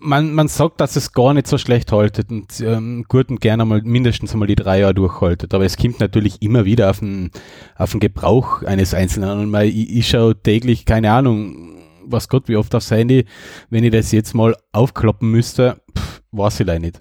man, 0.00 0.34
man 0.34 0.48
sagt, 0.48 0.80
dass 0.80 0.96
es 0.96 1.12
gar 1.12 1.32
nicht 1.34 1.46
so 1.46 1.58
schlecht 1.58 1.92
haltet 1.92 2.30
und 2.30 2.60
ähm, 2.60 3.04
gut 3.08 3.30
und 3.30 3.40
gerne 3.40 3.64
mal 3.64 3.82
mindestens 3.82 4.32
einmal 4.32 4.48
die 4.48 4.56
drei 4.56 4.80
Jahre 4.80 4.94
durchhaltet. 4.94 5.54
Aber 5.54 5.64
es 5.64 5.76
kommt 5.76 6.00
natürlich 6.00 6.42
immer 6.42 6.64
wieder 6.64 6.90
auf 6.90 6.98
den, 6.98 7.30
auf 7.76 7.92
den 7.92 8.00
Gebrauch 8.00 8.62
eines 8.62 8.94
Einzelnen. 8.94 9.38
Und 9.38 9.50
mal, 9.50 9.66
ich, 9.66 9.96
ich 9.96 10.08
schaue 10.08 10.40
täglich, 10.40 10.84
keine 10.84 11.12
Ahnung, 11.12 11.76
was 12.04 12.28
Gott, 12.28 12.48
wie 12.48 12.56
oft 12.56 12.74
aufs 12.74 12.90
Handy, 12.90 13.26
wenn 13.70 13.84
ich 13.84 13.92
das 13.92 14.10
jetzt 14.10 14.34
mal 14.34 14.56
aufkloppen 14.72 15.30
müsste, 15.30 15.80
pff, 15.96 16.22
weiß 16.32 16.60
ich 16.60 16.66
da 16.66 16.78
nicht. 16.78 17.00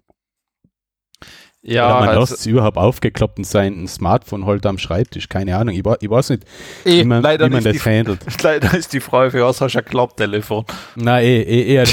Ja, 1.64 1.86
Oder 1.86 2.00
man 2.00 2.10
also, 2.10 2.22
lässt 2.22 2.34
es 2.34 2.46
überhaupt 2.48 2.78
aufgeklappt 2.78 3.38
und 3.38 3.44
sein 3.44 3.88
Smartphone 3.88 4.48
halt 4.48 4.66
am 4.66 4.80
Schreibtisch, 4.80 5.30
keine 5.30 5.56
Ahnung, 5.56 5.76
ich, 5.76 5.84
ich 6.00 6.10
weiß 6.10 6.32
nicht, 6.32 6.44
eh, 6.86 7.02
wie 7.02 7.04
man, 7.04 7.24
wie 7.24 7.50
man 7.50 7.64
das 7.64 7.74
die, 7.74 7.80
handelt. 7.80 8.20
Leider 8.44 8.76
ist 8.76 8.94
die 8.94 9.00
Frage, 9.00 9.32
für 9.32 9.44
was 9.44 9.62
hast 9.62 9.76
du 9.76 9.80
ein 9.80 9.86
Klapptelefon? 9.86 10.66
Nein, 10.96 11.24
eh, 11.24 11.42
eh, 11.42 11.74
eher 11.76 11.86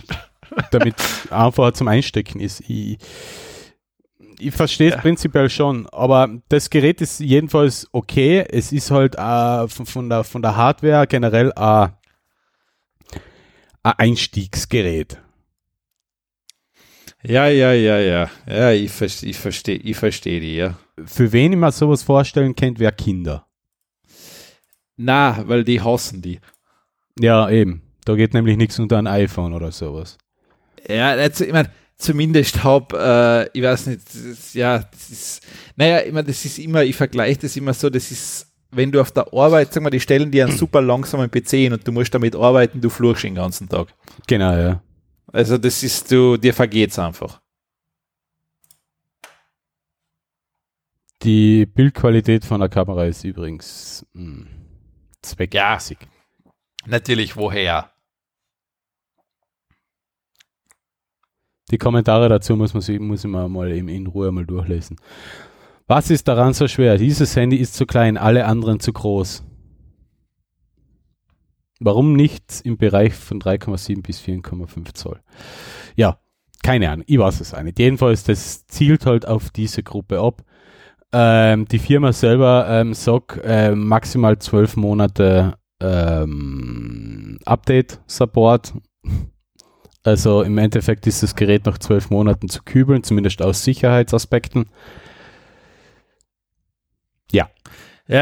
damit 0.72 0.96
einfach 1.30 1.72
zum 1.72 1.86
Einstecken 1.86 2.40
ist. 2.40 2.68
Ich, 2.68 2.98
ich 4.40 4.52
verstehe 4.52 4.88
es 4.88 4.94
ja. 4.96 5.00
prinzipiell 5.00 5.50
schon, 5.50 5.86
aber 5.90 6.28
das 6.48 6.68
Gerät 6.68 7.00
ist 7.00 7.20
jedenfalls 7.20 7.88
okay. 7.92 8.44
Es 8.48 8.72
ist 8.72 8.90
halt 8.90 9.14
äh, 9.14 9.68
von, 9.68 9.86
von, 9.86 10.08
der, 10.08 10.24
von 10.24 10.42
der 10.42 10.56
Hardware 10.56 11.06
generell 11.06 11.52
äh, 11.56 11.88
ein 13.84 13.94
Einstiegsgerät. 13.98 15.18
Ja, 17.22 17.48
ja, 17.48 17.72
ja, 17.72 17.98
ja. 17.98 18.30
Ja, 18.48 18.70
ich, 18.70 18.90
verstehe, 18.90 19.30
ich 19.30 19.38
verstehe 19.38 19.76
ich 19.76 19.96
versteh 19.96 20.40
die, 20.40 20.56
ja. 20.56 20.78
Für 21.04 21.32
wen 21.32 21.52
ich 21.52 21.58
mir 21.58 21.72
sowas 21.72 22.02
vorstellen 22.02 22.54
kennt, 22.54 22.78
wäre 22.78 22.92
Kinder. 22.92 23.46
Na, 24.96 25.42
weil 25.46 25.64
die 25.64 25.80
hassen 25.80 26.22
die. 26.22 26.40
Ja, 27.18 27.48
eben. 27.50 27.82
Da 28.04 28.14
geht 28.14 28.34
nämlich 28.34 28.56
nichts 28.56 28.78
unter 28.78 28.98
ein 28.98 29.06
iPhone 29.06 29.52
oder 29.52 29.72
sowas. 29.72 30.16
Ja, 30.88 31.10
also, 31.10 31.44
ich 31.44 31.52
meine, 31.52 31.70
zumindest 31.98 32.62
habe, 32.62 33.48
äh, 33.52 33.58
ich 33.58 33.64
weiß 33.64 33.86
nicht, 33.86 34.02
das, 34.06 34.54
ja, 34.54 34.78
das 34.78 35.10
ist, 35.10 35.46
naja, 35.76 36.00
ich 36.06 36.12
meine, 36.12 36.28
das 36.28 36.44
ist 36.44 36.58
immer, 36.58 36.84
ich 36.84 36.94
vergleiche 36.94 37.40
das 37.40 37.56
immer 37.56 37.74
so, 37.74 37.90
das 37.90 38.10
ist, 38.10 38.46
wenn 38.70 38.92
du 38.92 39.00
auf 39.00 39.10
der 39.10 39.32
Arbeit, 39.32 39.72
sag 39.72 39.82
mal, 39.82 39.90
die 39.90 40.00
stellen 40.00 40.30
dir 40.30 40.46
einen 40.46 40.56
super 40.56 40.80
langsamen 40.80 41.30
PC 41.30 41.50
hin 41.50 41.72
und 41.72 41.86
du 41.86 41.92
musst 41.92 42.14
damit 42.14 42.36
arbeiten, 42.36 42.80
du 42.80 42.90
fluchst 42.90 43.24
den 43.24 43.34
ganzen 43.34 43.68
Tag. 43.68 43.88
Genau, 44.26 44.52
ja. 44.52 44.82
Also 45.32 45.58
das 45.58 45.82
ist, 45.82 46.10
du, 46.10 46.36
dir 46.36 46.54
vergeht's 46.54 46.98
einfach. 46.98 47.40
Die 51.22 51.66
Bildqualität 51.66 52.44
von 52.44 52.60
der 52.60 52.68
Kamera 52.68 53.04
ist 53.06 53.24
übrigens 53.24 54.06
mh, 54.12 54.22
hm, 54.22 54.48
zweckmäßig. 55.22 55.98
Ja, 56.00 56.52
natürlich, 56.86 57.36
woher? 57.36 57.90
Die 61.70 61.78
Kommentare 61.78 62.28
dazu 62.28 62.54
muss 62.54 62.74
man 62.74 62.80
sich, 62.80 63.00
muss 63.00 63.24
ich 63.24 63.30
mal, 63.30 63.48
mal 63.48 63.72
in, 63.72 63.88
in 63.88 64.06
Ruhe 64.06 64.30
mal 64.30 64.46
durchlesen. 64.46 64.96
Was 65.88 66.10
ist 66.10 66.28
daran 66.28 66.52
so 66.52 66.68
schwer? 66.68 66.96
Dieses 66.96 67.34
Handy 67.34 67.56
ist 67.56 67.74
zu 67.74 67.86
klein, 67.86 68.16
alle 68.16 68.44
anderen 68.44 68.78
zu 68.78 68.92
groß. 68.92 69.42
Warum 71.78 72.14
nicht 72.14 72.62
im 72.64 72.78
Bereich 72.78 73.14
von 73.14 73.38
3,7 73.38 74.02
bis 74.02 74.20
4,5 74.20 74.94
Zoll? 74.94 75.20
Ja, 75.94 76.18
keine 76.62 76.90
Ahnung, 76.90 77.04
ich 77.06 77.18
weiß 77.18 77.40
es 77.40 77.54
auch 77.54 77.62
nicht. 77.62 77.78
Jedenfalls, 77.78 78.24
das 78.24 78.66
zielt 78.66 79.06
halt 79.06 79.28
auf 79.28 79.50
diese 79.50 79.82
Gruppe 79.82 80.20
ab. 80.20 80.42
Ähm, 81.12 81.66
die 81.66 81.78
Firma 81.78 82.12
selber 82.12 82.66
ähm, 82.68 82.94
sagt 82.94 83.40
äh, 83.44 83.74
maximal 83.74 84.38
zwölf 84.38 84.76
Monate 84.76 85.58
ähm, 85.80 87.38
Update-Support. 87.44 88.74
Also 90.02 90.42
im 90.42 90.58
Endeffekt 90.58 91.06
ist 91.06 91.22
das 91.22 91.34
Gerät 91.34 91.66
nach 91.66 91.78
zwölf 91.78 92.10
Monaten 92.10 92.48
zu 92.48 92.62
kübeln, 92.62 93.02
zumindest 93.02 93.42
aus 93.42 93.64
Sicherheitsaspekten. 93.64 94.66
Ja, 97.32 97.50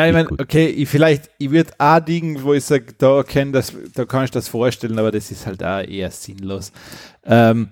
ich 0.07 0.13
meine, 0.13 0.31
okay, 0.31 0.67
ich 0.67 0.89
vielleicht, 0.89 1.31
ich 1.39 1.51
würde 1.51 1.73
auch 1.79 2.01
Dinge, 2.01 2.43
wo 2.43 2.55
ich 2.55 2.65
sage, 2.65 2.95
da 2.97 3.23
kann 3.23 3.53
das, 3.53 3.73
da 3.95 4.07
kann 4.07 4.25
ich 4.25 4.31
das 4.31 4.49
vorstellen, 4.49 4.99
aber 4.99 5.11
das 5.11 5.31
ist 5.31 5.47
halt 5.47 5.63
auch 5.63 5.87
eher 5.87 6.11
sinnlos. 6.11 6.73
Ähm, 7.25 7.69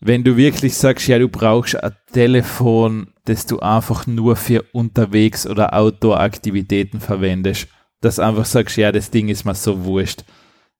wenn 0.00 0.22
du 0.22 0.36
wirklich 0.36 0.76
sagst, 0.76 1.08
ja, 1.08 1.18
du 1.18 1.28
brauchst 1.28 1.82
ein 1.82 1.96
Telefon, 2.12 3.14
das 3.24 3.46
du 3.46 3.60
einfach 3.60 4.06
nur 4.06 4.36
für 4.36 4.62
unterwegs 4.72 5.46
oder 5.46 5.72
Outdoor-Aktivitäten 5.72 7.00
verwendest, 7.00 7.68
dass 8.02 8.18
einfach 8.18 8.44
sagst, 8.44 8.76
ja, 8.76 8.92
das 8.92 9.10
Ding 9.10 9.28
ist 9.28 9.46
mir 9.46 9.54
so 9.54 9.84
wurscht. 9.84 10.24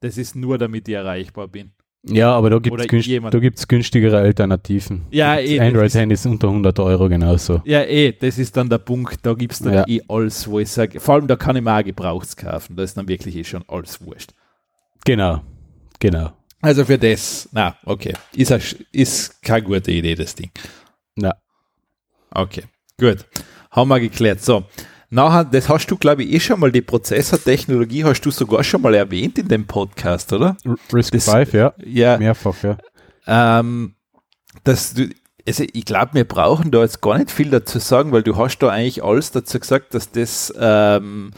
Das 0.01 0.19
ist 0.19 0.37
nur, 0.37 0.59
damit 0.59 0.87
ich 0.89 0.95
erreichbar 0.95 1.49
bin. 1.49 1.73
Ja, 2.07 2.33
aber 2.33 2.51
da 2.51 2.59
gibt 2.59 2.79
es 2.79 2.87
günst, 2.87 3.69
günstigere 3.69 4.19
Alternativen. 4.19 5.07
Ja, 5.11 5.39
eh. 5.39 5.59
Android-Handys 5.59 6.27
unter 6.27 6.49
100 6.49 6.79
Euro 6.79 7.09
genauso. 7.09 7.63
Ja, 7.65 7.83
eh, 7.83 8.13
das 8.13 8.39
ist 8.39 8.57
dann 8.57 8.69
der 8.69 8.79
Punkt. 8.79 9.25
Da 9.25 9.33
gibt 9.33 9.55
es 9.55 9.61
dann 9.61 9.75
ja. 9.75 9.85
eh 9.87 10.01
alles, 10.09 10.47
wo 10.49 10.59
ich 10.59 10.69
sage, 10.69 11.01
vor 11.01 11.15
allem 11.15 11.27
da 11.27 11.37
kann 11.37 11.57
ich 11.57 11.63
mir 11.63 11.79
auch 11.79 11.83
Gebrauchts 11.83 12.37
kaufen. 12.37 12.77
Da 12.77 12.83
ist 12.83 12.97
dann 12.97 13.09
wirklich 13.09 13.37
eh 13.37 13.45
schon 13.45 13.65
alles 13.69 14.05
wurscht. 14.05 14.33
Genau, 15.05 15.41
genau. 15.99 16.33
Also 16.61 16.85
für 16.85 16.99
das, 16.99 17.49
na, 17.53 17.77
okay. 17.85 18.15
Ist, 18.35 18.53
a, 18.53 18.59
ist 18.93 19.43
keine 19.43 19.63
gute 19.63 19.91
Idee, 19.91 20.15
das 20.15 20.35
Ding. 20.35 20.51
Na. 21.17 21.35
Okay, 22.31 22.65
gut. 22.99 23.25
Haben 23.71 23.89
wir 23.89 24.01
geklärt. 24.01 24.41
So, 24.41 24.65
Nachher, 25.15 25.45
das 25.45 25.69
hast 25.69 25.87
du, 25.87 25.97
glaube 25.97 26.25
ich, 26.25 26.33
eh 26.33 26.41
schon 26.41 26.59
mal, 26.59 26.73
die 26.73 26.83
Prozessortechnologie 26.83 28.03
hast 28.03 28.23
du 28.23 28.33
sogar 28.33 28.65
schon 28.65 28.83
mal 28.83 28.95
erwähnt 28.95 29.39
in 29.39 29.47
dem 29.47 29.65
Podcast, 29.65 30.33
oder? 30.33 30.57
Risk 30.93 31.23
5, 31.23 31.53
ja. 31.53 31.73
ja. 31.85 32.19
Mehrfach, 32.19 32.57
ja. 32.65 32.79
Ähm, 33.29 33.95
dass 34.65 34.93
du, 34.95 35.09
also 35.47 35.63
ich 35.73 35.85
glaube, 35.85 36.15
wir 36.15 36.25
brauchen 36.25 36.73
da 36.73 36.81
jetzt 36.81 37.01
gar 37.01 37.17
nicht 37.17 37.31
viel 37.31 37.49
dazu 37.49 37.79
sagen, 37.79 38.11
weil 38.11 38.25
du 38.25 38.37
hast 38.37 38.59
da 38.59 38.71
eigentlich 38.71 39.05
alles 39.05 39.31
dazu 39.31 39.61
gesagt, 39.61 39.95
dass 39.95 40.11
das, 40.11 40.53
ähm, 40.59 41.31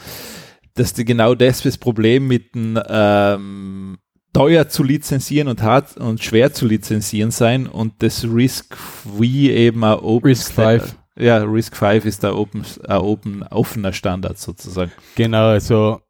dass 0.72 0.94
die 0.94 1.04
genau 1.04 1.34
das 1.34 1.60
das 1.60 1.76
Problem 1.76 2.28
mit 2.28 2.54
dem 2.54 2.80
ähm, 2.88 3.98
teuer 4.32 4.70
zu 4.70 4.84
lizenzieren 4.84 5.48
und 5.48 5.62
hart 5.62 5.98
und 5.98 6.24
schwer 6.24 6.54
zu 6.54 6.66
lizenzieren 6.66 7.30
sein 7.30 7.66
und 7.66 8.02
das 8.02 8.24
Risk 8.24 8.74
wie 9.18 9.50
eben 9.50 9.84
auch 9.84 10.02
Open 10.02 10.30
Risk 10.30 10.54
5 10.54 10.96
ja, 11.18 11.38
Risk 11.38 11.76
5 11.76 12.04
ist 12.04 12.22
der 12.22 12.36
open, 12.36 12.64
äh, 12.88 12.94
open, 12.94 13.42
offener 13.44 13.92
Standard 13.92 14.38
sozusagen. 14.38 14.92
Genau, 15.14 15.48
also 15.48 16.00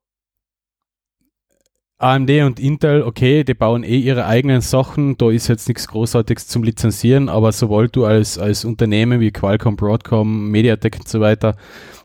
AMD 1.98 2.30
und 2.42 2.60
Intel, 2.60 3.02
okay, 3.02 3.42
die 3.42 3.54
bauen 3.54 3.82
eh 3.82 3.96
ihre 3.96 4.26
eigenen 4.26 4.60
Sachen, 4.60 5.16
da 5.16 5.30
ist 5.30 5.48
jetzt 5.48 5.66
nichts 5.66 5.88
Großartiges 5.88 6.46
zum 6.46 6.62
Lizenzieren, 6.62 7.30
aber 7.30 7.52
sobald 7.52 7.96
du 7.96 8.04
als, 8.04 8.38
als 8.38 8.66
Unternehmen 8.66 9.20
wie 9.20 9.30
Qualcomm, 9.30 9.76
Broadcom, 9.76 10.50
Mediatek 10.50 10.96
und 10.98 11.08
so 11.08 11.20
weiter 11.20 11.56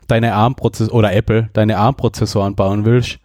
deine 0.06 0.34
ARM-Prozessoren 0.34 0.98
oder 0.98 1.12
Apple 1.12 1.50
deine 1.52 1.76
ARM-Prozessoren 1.76 2.54
bauen 2.54 2.86
willst, 2.86 3.18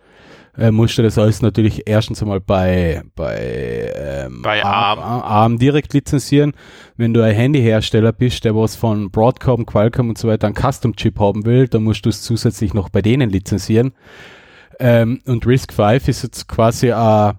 äh, 0.57 0.71
musst 0.71 0.97
du 0.97 1.03
das 1.03 1.17
alles 1.17 1.41
natürlich 1.41 1.83
erstens 1.85 2.21
einmal 2.21 2.41
bei, 2.41 3.01
bei, 3.15 3.93
ähm, 3.95 4.41
bei 4.41 4.61
ARM. 4.63 4.99
ARM 4.99 5.57
direkt 5.59 5.93
lizenzieren. 5.93 6.53
Wenn 6.95 7.13
du 7.13 7.21
ein 7.21 7.35
Handyhersteller 7.35 8.11
bist, 8.11 8.43
der 8.43 8.55
was 8.55 8.75
von 8.75 9.11
Broadcom, 9.11 9.67
Qualcomm 9.67 10.09
und 10.09 10.17
so 10.17 10.27
weiter 10.27 10.47
einen 10.47 10.55
Custom-Chip 10.55 11.19
haben 11.19 11.45
will, 11.45 11.67
dann 11.67 11.83
musst 11.83 12.05
du 12.05 12.09
es 12.09 12.23
zusätzlich 12.23 12.73
noch 12.73 12.89
bei 12.89 13.03
denen 13.03 13.29
lizenzieren. 13.29 13.93
Ähm, 14.79 15.19
und 15.25 15.45
Risk 15.45 15.73
5 15.73 16.07
ist 16.07 16.23
jetzt 16.23 16.47
quasi 16.47 16.91
ein 16.91 17.37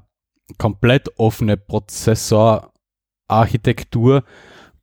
komplett 0.57 1.09
offene 1.19 1.57
Prozessorarchitektur, 1.57 4.23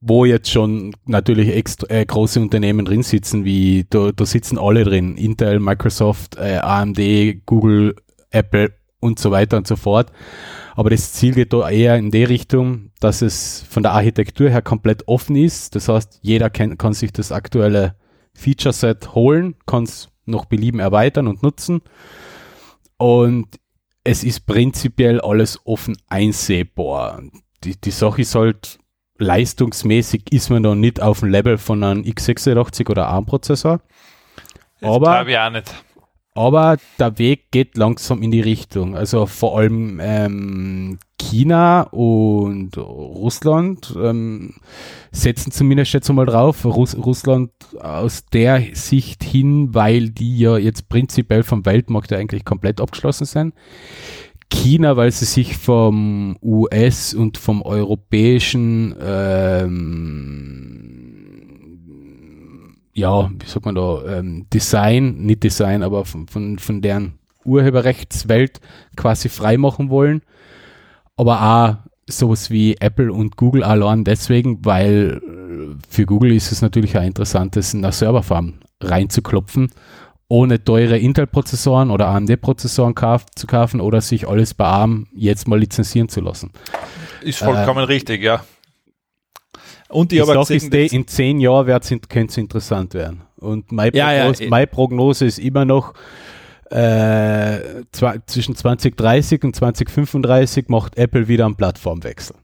wo 0.01 0.25
jetzt 0.25 0.51
schon 0.51 0.93
natürlich 1.05 1.55
extra, 1.55 1.89
äh, 1.89 2.05
große 2.05 2.41
Unternehmen 2.41 2.85
drin 2.85 3.01
sitzen, 3.01 3.45
wie 3.45 3.85
da, 3.89 4.11
da 4.11 4.25
sitzen 4.25 4.57
alle 4.57 4.83
drin, 4.83 5.15
Intel, 5.15 5.59
Microsoft, 5.59 6.35
äh, 6.37 6.57
AMD, 6.57 7.45
Google, 7.45 7.95
Apple 8.35 8.73
und 8.99 9.19
so 9.19 9.31
weiter 9.31 9.57
und 9.57 9.67
so 9.67 9.75
fort. 9.75 10.11
Aber 10.75 10.89
das 10.89 11.13
Ziel 11.13 11.33
geht 11.33 11.53
da 11.53 11.69
eher 11.69 11.95
in 11.95 12.11
die 12.11 12.23
Richtung, 12.23 12.91
dass 12.99 13.21
es 13.21 13.65
von 13.69 13.83
der 13.83 13.93
Architektur 13.93 14.49
her 14.49 14.61
komplett 14.61 15.07
offen 15.07 15.35
ist. 15.35 15.75
Das 15.75 15.87
heißt, 15.87 16.19
jeder 16.21 16.49
kann, 16.49 16.77
kann 16.77 16.93
sich 16.93 17.13
das 17.13 17.31
aktuelle 17.31 17.95
Feature-Set 18.33 19.15
holen, 19.15 19.55
kann 19.65 19.83
es 19.83 20.09
noch 20.25 20.45
belieben 20.45 20.79
erweitern 20.79 21.27
und 21.27 21.43
nutzen. 21.43 21.81
Und 22.97 23.47
es 24.03 24.23
ist 24.23 24.45
prinzipiell 24.45 25.21
alles 25.21 25.59
offen 25.65 25.97
einsehbar. 26.07 27.21
Die, 27.63 27.79
die 27.79 27.91
Sache 27.91 28.21
ist 28.21 28.35
halt, 28.35 28.79
leistungsmäßig 29.17 30.31
ist 30.31 30.49
man 30.49 30.63
noch 30.63 30.75
nicht 30.75 31.01
auf 31.01 31.21
dem 31.21 31.29
Level 31.29 31.57
von 31.57 31.83
einem 31.83 32.01
x86 32.01 32.89
oder 32.89 33.07
ARM-Prozessor. 33.07 33.79
Aber, 34.81 35.27
ich 35.27 35.37
auch 35.37 35.49
nicht. 35.49 35.73
Aber 36.35 36.77
der 36.99 37.17
Weg 37.17 37.49
geht 37.51 37.77
langsam 37.77 38.21
in 38.21 38.29
die 38.29 38.41
Richtung. 38.41 38.95
Also 38.95 39.25
vor 39.25 39.57
allem 39.57 39.99
ähm, 40.01 40.99
China 41.17 41.83
und 41.83 42.77
Russland 42.77 43.95
ähm, 43.97 44.55
setzen 45.11 45.51
zumindest 45.51 45.93
jetzt 45.93 46.11
mal 46.11 46.25
drauf. 46.25 46.65
Russ 46.65 46.97
Russland 46.97 47.51
aus 47.79 48.25
der 48.33 48.61
Sicht 48.73 49.23
hin, 49.23 49.73
weil 49.73 50.09
die 50.09 50.37
ja 50.37 50.57
jetzt 50.57 50.89
prinzipiell 50.89 51.43
vom 51.43 51.65
Weltmarkt 51.65 52.11
ja 52.11 52.17
eigentlich 52.17 52.43
komplett 52.43 52.81
abgeschlossen 52.81 53.25
sind. 53.25 53.53
China, 54.49 54.97
weil 54.97 55.11
sie 55.11 55.25
sich 55.25 55.57
vom 55.57 56.37
US 56.41 57.13
und 57.13 57.37
vom 57.37 57.61
europäischen 57.61 58.93
ähm, 59.01 60.94
ja, 62.95 63.29
wie 63.29 63.45
sagt 63.45 63.65
man 63.65 63.75
da, 63.75 64.01
ähm, 64.07 64.47
Design, 64.53 65.17
nicht 65.17 65.43
Design, 65.43 65.83
aber 65.83 66.05
von, 66.05 66.27
von, 66.27 66.57
von 66.57 66.81
deren 66.81 67.19
Urheberrechtswelt 67.43 68.61
quasi 68.95 69.29
freimachen 69.29 69.89
wollen. 69.89 70.21
Aber 71.17 71.41
auch 71.41 71.75
sowas 72.07 72.49
wie 72.49 72.77
Apple 72.79 73.11
und 73.11 73.35
Google 73.35 73.63
allein 73.63 74.03
deswegen, 74.03 74.63
weil 74.65 75.21
äh, 75.21 75.75
für 75.89 76.05
Google 76.05 76.33
ist 76.33 76.51
es 76.51 76.61
natürlich 76.61 76.97
auch 76.97 77.03
interessant, 77.03 77.55
das 77.55 77.73
in 77.73 77.81
der 77.81 77.91
Serverfarm 77.91 78.55
reinzuklopfen 78.81 79.69
ohne 80.27 80.63
teure 80.63 80.97
Intel-Prozessoren 80.97 81.91
oder 81.91 82.07
AMD-Prozessoren 82.07 82.95
zu 83.35 83.47
kaufen 83.47 83.79
oder 83.79 84.01
sich 84.01 84.27
alles 84.27 84.53
bei 84.53 84.65
ARM 84.65 85.07
jetzt 85.13 85.47
mal 85.47 85.59
lizenzieren 85.59 86.09
zu 86.09 86.21
lassen. 86.21 86.51
Ist 87.21 87.39
vollkommen 87.39 87.81
äh, 87.81 87.83
richtig, 87.83 88.23
ja. 88.23 88.43
Und 89.89 90.11
die, 90.11 90.21
aber 90.21 90.35
gesehen, 90.35 90.57
ist 90.57 90.73
die, 90.73 90.95
in 90.95 91.07
zehn 91.07 91.39
Jahren 91.39 91.67
könnte 92.09 92.31
es 92.31 92.37
interessant 92.37 92.93
werden. 92.93 93.21
Und 93.37 93.71
meine, 93.71 93.95
ja, 93.95 94.07
Prognose, 94.07 94.43
ja, 94.43 94.49
meine 94.49 94.67
Prognose 94.67 95.25
ist 95.25 95.39
immer 95.39 95.65
noch, 95.65 95.93
äh, 96.71 97.83
zwischen 98.25 98.55
2030 98.55 99.43
und 99.43 99.55
2035 99.55 100.67
macht 100.67 100.97
Apple 100.97 101.27
wieder 101.27 101.45
einen 101.45 101.55
Plattformwechsel. 101.55 102.35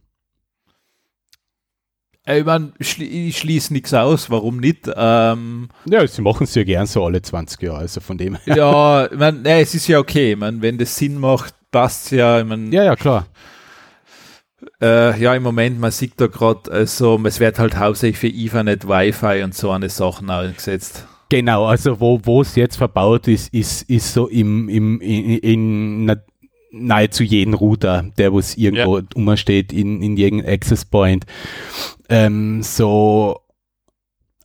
Äh, 2.26 2.39
ich 2.39 2.46
meine, 2.46 2.72
ich 2.78 3.38
schließe 3.38 3.74
nichts 3.74 3.94
aus, 3.94 4.30
warum 4.30 4.58
nicht? 4.58 4.89
Ähm, 4.96 5.70
ja, 5.86 6.06
sie 6.06 6.22
machen 6.22 6.44
es 6.44 6.54
ja 6.56 6.63
gern 6.63 6.86
so 6.86 7.04
alle 7.04 7.22
20 7.22 7.62
Jahre, 7.62 7.80
also 7.80 8.00
von 8.00 8.18
dem 8.18 8.36
her. 8.36 8.56
Ja, 8.56 9.06
ich 9.06 9.18
mein, 9.18 9.42
nee, 9.42 9.62
es 9.62 9.74
ist 9.74 9.88
ja 9.88 10.00
okay. 10.00 10.34
Ich 10.34 10.38
mein, 10.38 10.62
wenn 10.62 10.78
das 10.78 10.96
Sinn 10.96 11.20
macht, 11.20 11.56
passt 11.72 12.06
es 12.06 12.12
ja. 12.12 12.39
Ich 12.39 12.46
mein, 12.46 12.72
ja, 12.72 12.84
ja, 12.84 12.96
klar. 12.96 13.26
Äh, 14.82 15.20
ja, 15.22 15.36
im 15.36 15.44
Moment, 15.44 15.80
man 15.80 15.91
sieht 15.91 16.20
da 16.20 16.28
gerade, 16.28 16.72
also 16.72 17.20
es 17.26 17.39
wird 17.39 17.60
halt 17.60 17.78
hauptsächlich 17.78 18.17
für 18.17 18.28
Ethernet, 18.28 18.88
Wi-Fi 18.88 19.44
und 19.44 19.54
so 19.54 19.70
eine 19.72 19.89
Sachen 19.89 20.30
eingesetzt. 20.30 21.06
Genau, 21.30 21.65
also 21.65 22.00
wo 22.00 22.41
es 22.41 22.56
jetzt 22.56 22.76
verbaut 22.76 23.28
ist, 23.28 23.54
ist, 23.54 23.84
ist 23.84 24.13
so 24.13 24.28
im, 24.28 24.67
im, 24.67 25.00
in, 25.00 25.38
in, 25.38 26.15
nahezu 26.72 27.24
jeden 27.24 27.54
Router, 27.54 28.12
der 28.17 28.34
was 28.34 28.56
irgendwo 28.58 29.00
ja. 29.00 29.06
umsteht, 29.15 29.72
in, 29.72 30.02
in 30.02 30.17
jedem 30.17 30.44
Access 30.46 30.84
Point. 30.84 31.26
Ähm, 32.10 32.63
so 32.63 33.39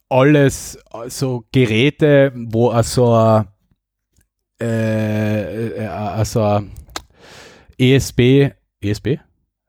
alles, 0.08 0.78
so 1.08 1.44
Geräte, 1.50 2.32
wo 2.34 2.68
also 2.68 3.44
äh, 4.60 5.68
äh, 5.68 5.86
also 5.86 6.62
ESB, 7.78 8.52
ESB? 8.80 9.18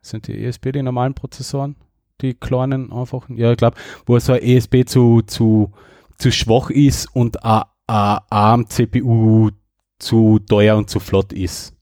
Sind 0.08 0.28
die 0.28 0.44
ESB 0.44 0.72
die 0.72 0.82
normalen 0.82 1.14
Prozessoren? 1.14 1.76
Die 2.22 2.34
kleinen 2.34 2.92
einfachen? 2.92 3.38
Ja, 3.38 3.52
ich 3.52 3.58
glaube, 3.58 3.78
wo 4.06 4.18
so 4.20 4.34
ein 4.34 4.42
ESB 4.42 4.86
zu, 4.86 5.22
zu, 5.22 5.72
zu 6.18 6.32
schwach 6.32 6.70
ist 6.70 7.14
und 7.14 7.44
ein 7.44 7.64
ARM-CPU 7.88 9.52
zu 10.00 10.40
teuer 10.40 10.78
und 10.78 10.90
zu 10.90 11.00
flott 11.00 11.34
ist. 11.34 11.74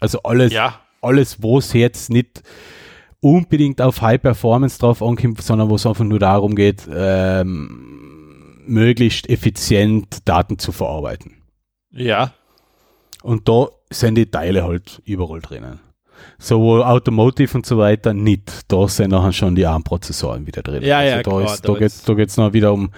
Also 0.00 0.22
alles, 0.22 0.52
ja. 0.52 0.80
alles, 1.00 1.42
wo 1.42 1.58
es 1.58 1.72
jetzt 1.72 2.10
nicht 2.10 2.42
unbedingt 3.20 3.80
auf 3.80 4.02
High 4.02 4.20
Performance 4.20 4.78
drauf 4.78 5.02
ankommt, 5.02 5.40
sondern 5.42 5.70
wo 5.70 5.76
es 5.76 5.86
einfach 5.86 6.04
nur 6.04 6.18
darum 6.18 6.54
geht, 6.54 6.88
ähm, 6.92 8.62
möglichst 8.66 9.28
effizient 9.28 10.28
Daten 10.28 10.58
zu 10.58 10.72
verarbeiten. 10.72 11.42
Ja. 11.90 12.34
Und 13.22 13.48
da 13.48 13.68
sind 13.90 14.16
die 14.16 14.30
Teile 14.30 14.64
halt 14.64 15.00
überall 15.04 15.40
drinnen. 15.40 15.80
So 16.42 16.82
Automotive 16.82 17.56
und 17.56 17.64
so 17.64 17.78
weiter 17.78 18.12
nicht. 18.12 18.50
Da 18.66 18.88
sind 18.88 19.12
nachher 19.12 19.32
schon 19.32 19.54
die 19.54 19.64
ARM-Prozessoren 19.64 20.44
wieder 20.44 20.60
drin. 20.62 20.82
Ja, 20.82 21.00
ja, 21.00 21.16
also 21.18 21.30
da, 21.30 21.30
klar, 21.30 21.54
ist, 21.54 21.68
da, 21.68 21.72
geht's, 21.74 22.02
da 22.02 22.14
geht's 22.14 22.36
noch 22.36 22.52
wieder 22.52 22.72
um, 22.72 22.90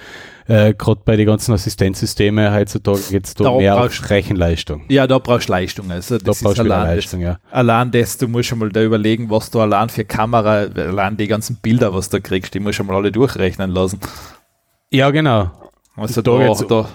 äh, 0.46 0.72
gerade 0.72 1.02
bei 1.04 1.16
den 1.16 1.26
ganzen 1.26 1.52
Assistenzsystemen 1.52 2.54
heutzutage 2.54 3.02
geht's 3.11 3.35
da, 3.35 3.44
da 3.44 3.57
mehr 3.59 3.78
auf 3.78 4.09
Rechenleistung. 4.09 4.85
Ja, 4.88 5.07
da 5.07 5.18
brauchst 5.18 5.50
du 5.50 5.52
Leistung. 5.52 5.90
Also 5.90 6.16
das 6.16 6.40
da 6.40 6.52
ist 6.52 6.59
allein, 6.59 6.96
Leistung, 6.96 7.20
ja. 7.20 7.38
Allein 7.50 7.90
das, 7.90 8.16
du 8.16 8.28
musst 8.28 8.48
schon 8.48 8.61
mal 8.61 8.70
da 8.70 8.83
überlegen, 8.83 9.28
was 9.28 9.50
du 9.50 9.61
allein 9.61 9.90
für 9.90 10.07
Kamera, 10.07 10.66
allein 10.74 11.18
die 11.18 11.26
ganzen 11.26 11.57
Bilder, 11.57 11.92
was 11.92 12.09
du 12.09 12.22
kriegst, 12.22 12.54
die 12.54 12.61
musst 12.61 12.78
du 12.78 12.85
mal 12.85 12.96
alle 12.96 13.12
durchrechnen 13.12 13.70
lassen. 13.70 14.00
Ja, 14.90 15.11
genau. 15.11 15.50
Also 15.96 16.22
da, 16.22 16.38
da, 16.38 16.64
da 16.66 16.88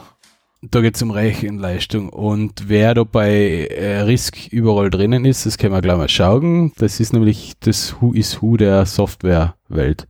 da 0.61 0.81
geht 0.81 0.95
es 0.95 1.01
um 1.01 1.11
Rechenleistung. 1.11 2.09
Und 2.09 2.67
wer 2.67 2.93
da 2.93 3.03
bei 3.03 3.67
äh, 3.67 4.01
Risk 4.01 4.47
überall 4.51 4.89
drinnen 4.89 5.25
ist, 5.25 5.45
das 5.45 5.57
können 5.57 5.73
wir 5.73 5.81
gleich 5.81 5.97
mal 5.97 6.09
schauen. 6.09 6.73
Das 6.77 6.99
ist 6.99 7.13
nämlich 7.13 7.53
das 7.59 7.95
Who 7.99 8.13
is 8.13 8.41
Who 8.41 8.57
der 8.57 8.85
Softwarewelt. 8.85 10.07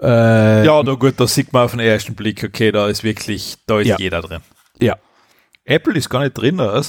Äh, 0.00 0.64
ja, 0.64 0.82
na 0.82 0.94
gut, 0.94 1.14
da 1.18 1.26
sieht 1.26 1.52
man 1.52 1.64
auf 1.64 1.72
den 1.72 1.80
ersten 1.80 2.14
Blick, 2.14 2.44
okay, 2.44 2.70
da 2.70 2.86
ist 2.88 3.02
wirklich, 3.02 3.56
da 3.66 3.80
ist 3.80 3.88
ja. 3.88 3.96
jeder 3.98 4.22
drin. 4.22 4.40
Ja. 4.80 4.96
Apple 5.64 5.94
ist 5.94 6.08
gar 6.08 6.20
nicht 6.20 6.34
drin, 6.34 6.60
oder? 6.60 6.84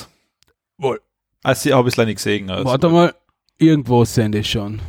Wohl. 0.78 1.02
Also, 1.44 1.70
ich 1.70 1.76
habe 1.76 1.88
es 1.88 1.98
leider 1.98 2.08
nicht 2.08 2.18
gesehen. 2.18 2.50
Also. 2.50 2.66
Warte 2.66 2.90
mal, 2.90 3.14
irgendwo 3.58 4.06
sind 4.06 4.34
die 4.34 4.44
schon. 4.44 4.80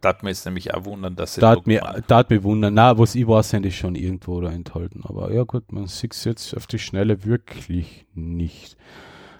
Da 0.00 0.10
hat 0.10 0.22
mir 0.22 0.30
jetzt 0.30 0.44
nämlich 0.44 0.74
auch 0.74 0.84
wundern, 0.84 1.16
dass 1.16 1.34
sie. 1.34 1.40
Da 1.40 1.50
hat 1.50 1.66
mir, 1.66 2.02
da 2.06 2.18
hat 2.18 2.30
mir 2.30 2.42
wundern, 2.44 2.74
na, 2.74 2.98
was 2.98 3.14
ich 3.14 3.26
weiß, 3.26 3.50
sind 3.50 3.64
die 3.64 3.72
schon 3.72 3.94
irgendwo 3.94 4.40
da 4.40 4.50
enthalten. 4.50 5.02
Aber 5.04 5.32
ja, 5.32 5.42
gut, 5.42 5.72
man 5.72 5.86
sieht 5.86 6.14
es 6.14 6.24
jetzt 6.24 6.56
auf 6.56 6.66
die 6.66 6.78
Schnelle 6.78 7.24
wirklich 7.24 8.06
nicht. 8.14 8.76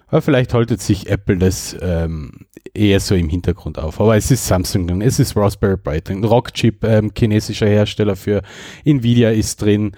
Aber 0.07 0.21
vielleicht 0.21 0.53
haltet 0.53 0.81
sich 0.81 1.07
Apple 1.07 1.37
das 1.37 1.77
ähm, 1.81 2.47
eher 2.73 2.99
so 2.99 3.15
im 3.15 3.29
Hintergrund 3.29 3.77
auf. 3.77 4.01
Aber 4.01 4.17
es 4.17 4.31
ist 4.31 4.47
Samsung 4.47 4.87
drin, 4.87 5.01
es 5.01 5.19
ist 5.19 5.37
Raspberry 5.37 5.77
Pi 5.77 6.01
drin, 6.01 6.23
Rockchip, 6.23 6.83
ähm, 6.83 7.11
chinesischer 7.15 7.67
Hersteller 7.67 8.15
für 8.15 8.41
Nvidia 8.83 9.29
ist 9.29 9.61
drin, 9.61 9.95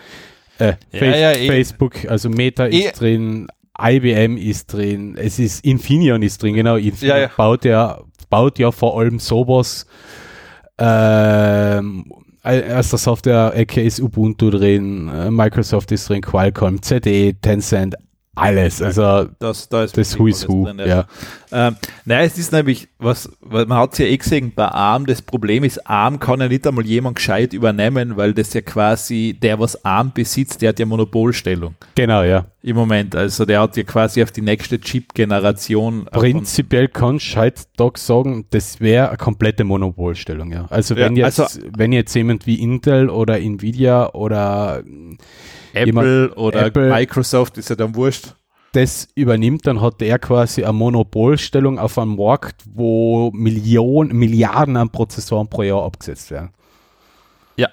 äh, 0.60 0.74
ja, 0.92 1.00
Face 1.00 1.20
ja. 1.20 1.34
Facebook, 1.52 2.06
also 2.08 2.30
Meta 2.30 2.66
ist 2.66 3.00
drin, 3.00 3.48
IBM 3.80 4.38
ist 4.38 4.74
drin, 4.74 5.16
es 5.18 5.40
ist 5.40 5.64
Infineon 5.64 6.22
ist 6.22 6.44
drin, 6.44 6.56
genau, 6.56 6.76
Infineon 6.76 7.22
ja, 7.22 7.32
baut 7.36 7.64
ja 7.64 8.02
baut 8.30 8.60
ja 8.60 8.72
vor 8.72 9.00
allem 9.00 9.20
sowas 9.20 9.86
ähm, 10.82 12.06
erster 12.44 12.98
Software-Ecke 12.98 13.82
ist 13.82 14.00
Ubuntu 14.00 14.50
drin, 14.50 15.10
äh, 15.10 15.30
Microsoft 15.30 15.92
ist 15.92 16.10
drin, 16.10 16.22
Qualcomm, 16.22 16.82
CD, 16.82 17.34
Tencent, 17.34 17.96
alles. 18.36 18.82
Also 18.82 19.30
das, 19.40 19.68
da 19.68 19.84
ist 19.84 19.98
das 19.98 20.18
Who 20.18 20.28
is 20.28 20.48
Who. 20.48 20.66
Drin, 20.66 20.80
ja. 20.80 20.86
ja. 20.86 21.06
Ähm, 21.52 21.76
nein, 22.06 22.26
es 22.26 22.38
ist 22.38 22.54
nämlich, 22.54 22.88
was, 22.98 23.30
man 23.42 23.74
hat 23.74 23.92
es 23.94 24.00
ja 24.00 24.06
eh 24.06 24.16
gesehen, 24.16 24.54
bei 24.56 24.68
ARM, 24.68 25.06
das 25.06 25.22
Problem 25.22 25.66
ist, 25.66 25.86
ARM 25.86 26.20
kann 26.20 26.40
ja 26.40 26.48
nicht 26.48 26.66
einmal 26.66 26.86
jemand 26.86 27.18
gescheit 27.18 27.52
übernehmen, 27.52 28.16
weil 28.16 28.34
das 28.34 28.54
ja 28.54 28.62
quasi, 28.62 29.38
der 29.42 29.60
was 29.60 29.84
ARM 29.84 30.14
besitzt, 30.14 30.62
der 30.62 30.70
hat 30.70 30.80
ja 30.80 30.86
Monopolstellung. 30.86 31.76
Genau, 31.96 32.24
ja. 32.24 32.46
Im 32.64 32.78
Moment, 32.78 33.16
also 33.16 33.44
der 33.44 33.60
hat 33.60 33.76
ja 33.76 33.84
quasi 33.84 34.24
auf 34.24 34.32
die 34.32 34.42
nächste 34.42 34.80
Chip-Generation. 34.80 36.06
Prinzipiell 36.12 36.88
kannst 36.88 37.36
du 37.36 37.40
heutzutage 37.40 38.00
sagen, 38.00 38.46
das 38.52 38.80
wäre 38.80 39.10
eine 39.10 39.18
komplette 39.18 39.66
Monopolstellung, 39.66 40.52
ja. 40.52 40.68
Also 40.70 40.96
wenn 40.96 41.18
ja, 41.18 41.26
jetzt, 41.26 41.40
also, 41.40 41.60
wenn 41.76 41.92
jetzt 41.92 42.14
jemand 42.14 42.48
wie 42.48 42.62
Intel 42.62 43.10
oder 43.10 43.40
Nvidia 43.40 44.14
oder 44.14 44.84
Apple 45.74 46.34
oder 46.36 46.66
Apple, 46.68 46.90
Microsoft 46.90 47.58
ist 47.58 47.70
ja 47.70 47.76
dann 47.76 47.96
wurscht. 47.96 48.36
das 48.74 49.10
übernimmt, 49.16 49.68
dann 49.68 49.82
hat 49.82 50.02
er 50.02 50.20
quasi 50.20 50.64
eine 50.64 50.74
Monopolstellung 50.74 51.80
auf 51.80 51.98
einem 51.98 52.16
Markt, 52.16 52.62
wo 52.66 53.32
Millionen, 53.32 54.18
Milliarden 54.18 54.78
an 54.78 54.90
Prozessoren 54.90 55.50
pro 55.50 55.64
Jahr 55.64 55.84
abgesetzt 55.84 56.32
werden. 56.32 56.52
Ja, 57.58 57.70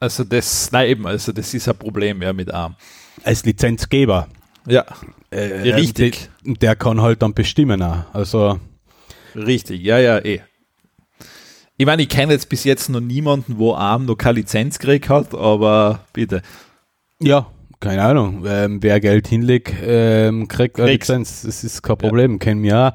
also 0.00 0.24
das, 0.24 0.72
nein 0.72 0.88
eben, 0.88 1.06
also 1.06 1.32
das 1.32 1.54
ist 1.54 1.68
ein 1.68 1.76
Problem 1.76 2.22
ja 2.22 2.32
mit 2.32 2.52
ARM. 2.52 2.76
Als 3.22 3.44
Lizenzgeber. 3.44 4.28
Ja, 4.66 4.84
äh, 5.30 5.72
richtig. 5.72 6.30
Der, 6.44 6.54
der, 6.54 6.76
kann 6.76 7.00
halt 7.00 7.22
dann 7.22 7.34
bestimmen 7.34 7.82
auch. 7.82 8.04
Also 8.12 8.58
richtig, 9.34 9.82
ja, 9.82 9.98
ja, 9.98 10.18
eh. 10.18 10.40
Ich 11.76 11.86
meine, 11.86 12.02
ich 12.02 12.10
kenne 12.10 12.34
jetzt 12.34 12.50
bis 12.50 12.64
jetzt 12.64 12.90
noch 12.90 13.00
niemanden, 13.00 13.56
wo 13.56 13.72
ARM 13.72 14.04
noch 14.04 14.16
keine 14.16 14.40
Lizenz 14.40 14.78
gekriegt 14.78 15.08
hat, 15.08 15.34
aber 15.34 16.00
bitte. 16.12 16.42
Ja, 17.22 17.46
keine 17.80 18.02
Ahnung. 18.02 18.44
Ähm, 18.46 18.82
wer 18.82 19.00
Geld 19.00 19.28
hinlegt, 19.28 19.74
ähm, 19.82 20.48
kriegt 20.48 20.78
eine 20.78 20.92
Lizenz. 20.92 21.42
Das 21.42 21.64
ist 21.64 21.82
kein 21.82 21.96
Problem. 21.96 22.32
Ja. 22.32 22.38
Kennen 22.38 22.62
wir 22.62 22.78
auch. 22.78 22.92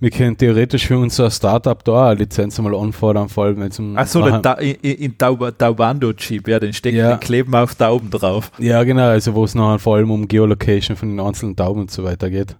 Wir 0.00 0.10
können 0.10 0.36
theoretisch 0.36 0.86
für 0.86 0.98
unser 0.98 1.30
Startup 1.30 1.82
da 1.82 2.10
eine 2.10 2.18
Lizenz 2.18 2.58
mal 2.58 2.74
anfordern, 2.74 3.28
vor 3.28 3.44
allem 3.44 3.60
wenn 3.60 3.68
es 3.68 3.78
um. 3.78 3.96
Achso, 3.96 4.26
in, 4.26 4.74
in 4.74 5.16
Taubando-Chip, 5.16 6.46
ja, 6.48 6.58
den 6.58 6.72
stecken 6.72 6.98
ja. 6.98 7.10
den 7.12 7.20
kleben 7.20 7.52
wir 7.52 7.62
auf 7.62 7.74
Tauben 7.74 8.10
drauf. 8.10 8.50
Ja, 8.58 8.82
genau, 8.82 9.08
also 9.08 9.34
wo 9.34 9.44
es 9.44 9.54
nachher 9.54 9.78
vor 9.78 9.96
allem 9.96 10.10
um 10.10 10.28
Geolocation 10.28 10.96
von 10.96 11.08
den 11.08 11.20
einzelnen 11.20 11.56
Tauben 11.56 11.82
und 11.82 11.90
so 11.90 12.04
weiter 12.04 12.28
geht. 12.28 12.56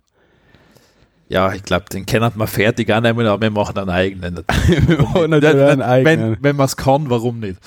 Ja, 1.29 1.53
ich 1.53 1.65
glaube, 1.65 1.87
den 1.93 2.07
können 2.07 2.33
wir 2.35 2.47
fertig 2.47 2.91
annehmen, 2.91 3.27
aber 3.27 3.43
wir 3.43 3.51
machen 3.51 3.77
einen 3.77 3.91
eigenen. 3.91 4.37
wir 4.87 5.03
machen 5.03 5.35
einen 5.35 5.83
eigenen. 5.83 6.33
Wenn, 6.33 6.37
wenn 6.41 6.57
man 6.57 6.67
es 6.67 6.77
kann, 6.77 7.11
warum 7.11 7.41
nicht? 7.41 7.59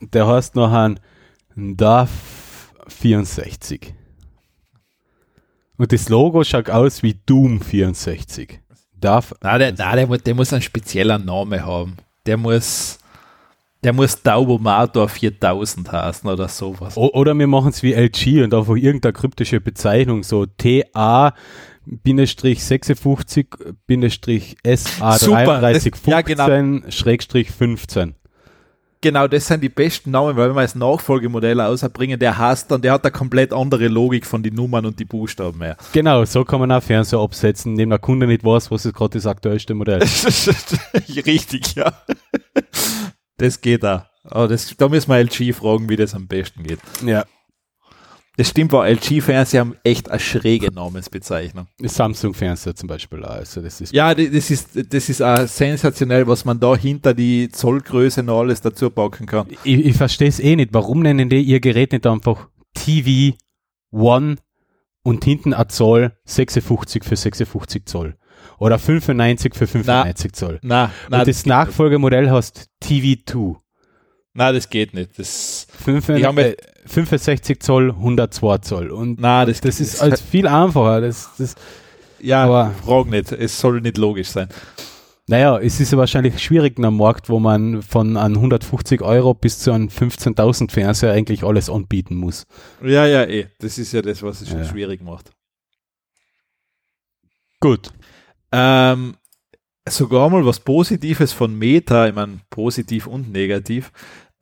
Der 0.00 0.26
heißt 0.26 0.56
noch 0.56 0.72
ein 0.72 0.98
DAF 1.56 2.70
64. 2.88 3.94
Und 5.78 5.92
das 5.92 6.08
Logo 6.10 6.44
schaut 6.44 6.68
aus 6.68 7.02
wie 7.02 7.18
Doom 7.26 7.62
64. 7.62 8.60
Darf 8.98 9.34
nein, 9.42 9.58
der, 9.58 9.72
nein 9.72 10.08
der, 10.08 10.18
der, 10.18 10.34
muss 10.34 10.52
einen 10.52 10.62
speziellen 10.62 11.24
Namen 11.24 11.64
haben. 11.64 11.96
Der 12.26 12.36
muss, 12.36 12.98
der 13.82 13.94
muss 13.94 14.22
Taubomator 14.22 15.08
4000 15.08 15.90
heißen 15.90 16.28
oder 16.28 16.48
sowas. 16.48 16.96
O 16.96 17.10
oder 17.14 17.34
wir 17.34 17.46
machen 17.46 17.70
es 17.70 17.82
wie 17.82 17.94
LG 17.94 18.44
und 18.44 18.52
einfach 18.52 18.76
irgendeine 18.76 19.14
kryptische 19.14 19.60
Bezeichnung, 19.60 20.24
so 20.24 20.44
TA 20.44 21.32
56 22.04 23.56
SA 24.74 25.18
3315 25.18 26.10
ja, 26.10 26.20
genau. 26.20 26.46
Schrägstrich 29.06 29.06
15 29.06 29.12
genau, 29.12 29.28
das 29.28 29.46
sind 29.46 29.62
die 29.62 29.68
besten 29.68 30.10
Namen, 30.10 30.36
weil 30.36 30.48
wenn 30.48 30.56
wir 30.56 30.62
das 30.62 30.74
Nachfolgemodell 30.74 31.60
ausbringen, 31.60 32.18
der 32.18 32.36
heißt 32.36 32.70
dann, 32.70 32.82
der 32.82 32.92
hat 32.92 33.04
eine 33.04 33.12
komplett 33.12 33.52
andere 33.52 33.88
Logik 33.88 34.26
von 34.26 34.42
den 34.42 34.54
Nummern 34.54 34.86
und 34.86 34.98
die 34.98 35.04
Buchstaben 35.04 35.58
mehr. 35.58 35.76
Genau, 35.92 36.24
so 36.24 36.44
kann 36.44 36.60
man 36.60 36.72
auch 36.72 36.82
Fernseher 36.82 37.20
absetzen, 37.20 37.72
indem 37.72 37.90
der 37.90 37.98
Kunde 37.98 38.26
nicht 38.26 38.44
weiß, 38.44 38.70
was 38.70 38.84
ist 38.84 38.94
gerade 38.94 39.18
das 39.18 39.26
aktuellste 39.26 39.74
Modell. 39.74 40.00
Richtig, 41.26 41.74
ja. 41.74 41.92
Das 43.38 43.60
geht 43.60 43.82
da. 43.82 44.10
Aber 44.24 44.48
das, 44.48 44.74
da 44.76 44.88
müssen 44.88 45.10
wir 45.10 45.18
LG 45.18 45.54
fragen, 45.54 45.88
wie 45.88 45.96
das 45.96 46.14
am 46.14 46.26
besten 46.26 46.64
geht. 46.64 46.80
Ja. 47.04 47.24
Das 48.36 48.50
stimmt, 48.50 48.72
weil 48.72 48.92
LG-Fernseher 48.96 49.60
haben 49.60 49.76
echt 49.82 50.10
eine 50.10 50.20
schräge 50.20 50.70
Namensbezeichnung. 50.70 51.68
Samsung-Fernseher 51.80 52.74
zum 52.74 52.86
Beispiel 52.86 53.24
auch. 53.24 53.30
Also 53.30 53.62
das 53.62 53.80
ist 53.80 53.94
ja, 53.94 54.14
das 54.14 54.50
ist, 54.50 54.92
das 54.92 55.08
ist 55.08 55.22
auch 55.22 55.46
sensationell, 55.46 56.26
was 56.26 56.44
man 56.44 56.60
da 56.60 56.76
hinter 56.76 57.14
die 57.14 57.48
Zollgröße 57.48 58.22
noch 58.22 58.40
alles 58.40 58.60
dazu 58.60 58.90
packen 58.90 59.26
kann. 59.26 59.46
Ich, 59.64 59.86
ich 59.86 59.96
verstehe 59.96 60.28
es 60.28 60.38
eh 60.38 60.54
nicht. 60.54 60.74
Warum 60.74 61.00
nennen 61.00 61.30
die 61.30 61.40
ihr 61.40 61.60
Gerät 61.60 61.92
nicht 61.92 62.06
einfach 62.06 62.48
TV 62.74 63.36
One 63.90 64.36
und 65.02 65.24
hinten 65.24 65.54
ein 65.54 65.68
Zoll 65.70 66.12
56 66.26 67.04
für 67.04 67.16
56 67.16 67.86
Zoll? 67.86 68.16
Oder 68.58 68.78
95 68.78 69.54
für 69.54 69.66
95 69.66 70.30
na, 70.30 70.36
Zoll? 70.36 70.58
Na, 70.62 70.90
na, 71.08 71.20
und 71.20 71.28
das, 71.28 71.38
das 71.38 71.46
Nachfolgemodell 71.46 72.30
heißt 72.30 72.68
TV2. 72.82 73.56
Nein, 74.36 74.54
das 74.54 74.68
geht 74.68 74.92
nicht. 74.92 75.18
Das, 75.18 75.66
65, 75.84 76.56
65 76.84 77.60
Zoll, 77.60 77.90
102 77.90 78.58
Zoll. 78.58 78.90
Und 78.90 79.18
Nein, 79.18 79.46
das, 79.46 79.62
das 79.62 79.80
ist 79.80 80.02
als 80.02 80.20
viel 80.20 80.46
einfacher. 80.46 81.00
Das, 81.00 81.30
das, 81.38 81.54
ja, 82.20 82.44
aber 82.44 82.72
frag 82.84 83.06
nicht. 83.06 83.32
Es 83.32 83.58
soll 83.58 83.80
nicht 83.80 83.96
logisch 83.96 84.28
sein. 84.28 84.48
Naja, 85.26 85.58
es 85.58 85.80
ist 85.80 85.90
ja 85.90 85.98
wahrscheinlich 85.98 86.38
schwierig 86.38 86.78
in 86.78 86.84
einem 86.84 86.98
Markt, 86.98 87.30
wo 87.30 87.40
man 87.40 87.82
von 87.82 88.18
an 88.18 88.34
150 88.34 89.00
Euro 89.00 89.32
bis 89.32 89.58
zu 89.58 89.72
einem 89.72 89.88
15.000 89.88 90.70
Fernseher 90.70 91.12
eigentlich 91.12 91.42
alles 91.42 91.70
anbieten 91.70 92.16
muss. 92.16 92.44
Ja, 92.84 93.06
ja, 93.06 93.24
eh. 93.24 93.46
Das 93.58 93.78
ist 93.78 93.92
ja 93.92 94.02
das, 94.02 94.22
was 94.22 94.42
es 94.42 94.50
schon 94.50 94.58
ja. 94.58 94.64
schwierig 94.66 95.02
macht. 95.02 95.30
Gut. 97.58 97.90
Ähm, 98.52 99.16
sogar 99.88 100.28
mal 100.28 100.44
was 100.44 100.60
Positives 100.60 101.32
von 101.32 101.58
Meta, 101.58 102.06
ich 102.06 102.14
meine, 102.14 102.40
positiv 102.50 103.06
und 103.06 103.32
negativ. 103.32 103.90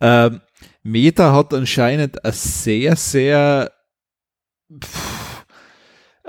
Ähm, 0.00 0.40
Meta 0.82 1.32
hat 1.32 1.54
anscheinend 1.54 2.24
eine 2.24 2.32
sehr, 2.32 2.96
sehr 2.96 3.72
pff, 4.82 5.44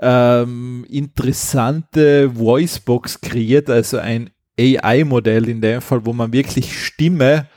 ähm, 0.02 0.86
interessante 0.90 2.36
Voicebox 2.38 3.22
kreiert, 3.22 3.70
also 3.70 3.98
ein 3.98 4.32
AI-Modell 4.60 5.50
in 5.50 5.62
dem 5.62 5.82
Fall, 5.82 6.06
wo 6.06 6.14
man 6.14 6.34
wirklich 6.34 6.78
Stimme 6.86 7.48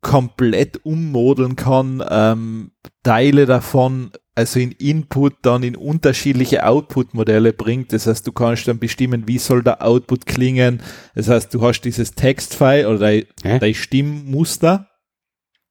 komplett 0.00 0.84
ummodeln 0.84 1.56
kann, 1.56 2.02
ähm, 2.08 2.72
Teile 3.02 3.46
davon, 3.46 4.10
also 4.34 4.58
in 4.58 4.72
Input 4.72 5.34
dann 5.42 5.62
in 5.62 5.76
unterschiedliche 5.76 6.64
Output-Modelle 6.64 7.52
bringt. 7.52 7.92
Das 7.92 8.06
heißt, 8.06 8.26
du 8.26 8.32
kannst 8.32 8.66
dann 8.66 8.78
bestimmen, 8.78 9.28
wie 9.28 9.38
soll 9.38 9.62
der 9.62 9.84
Output 9.84 10.24
klingen. 10.24 10.80
Das 11.14 11.28
heißt, 11.28 11.52
du 11.52 11.60
hast 11.60 11.82
dieses 11.82 12.14
Textfile 12.14 12.88
oder 12.88 12.98
dein, 12.98 13.24
dein 13.42 13.74
Stimmmuster 13.74 14.89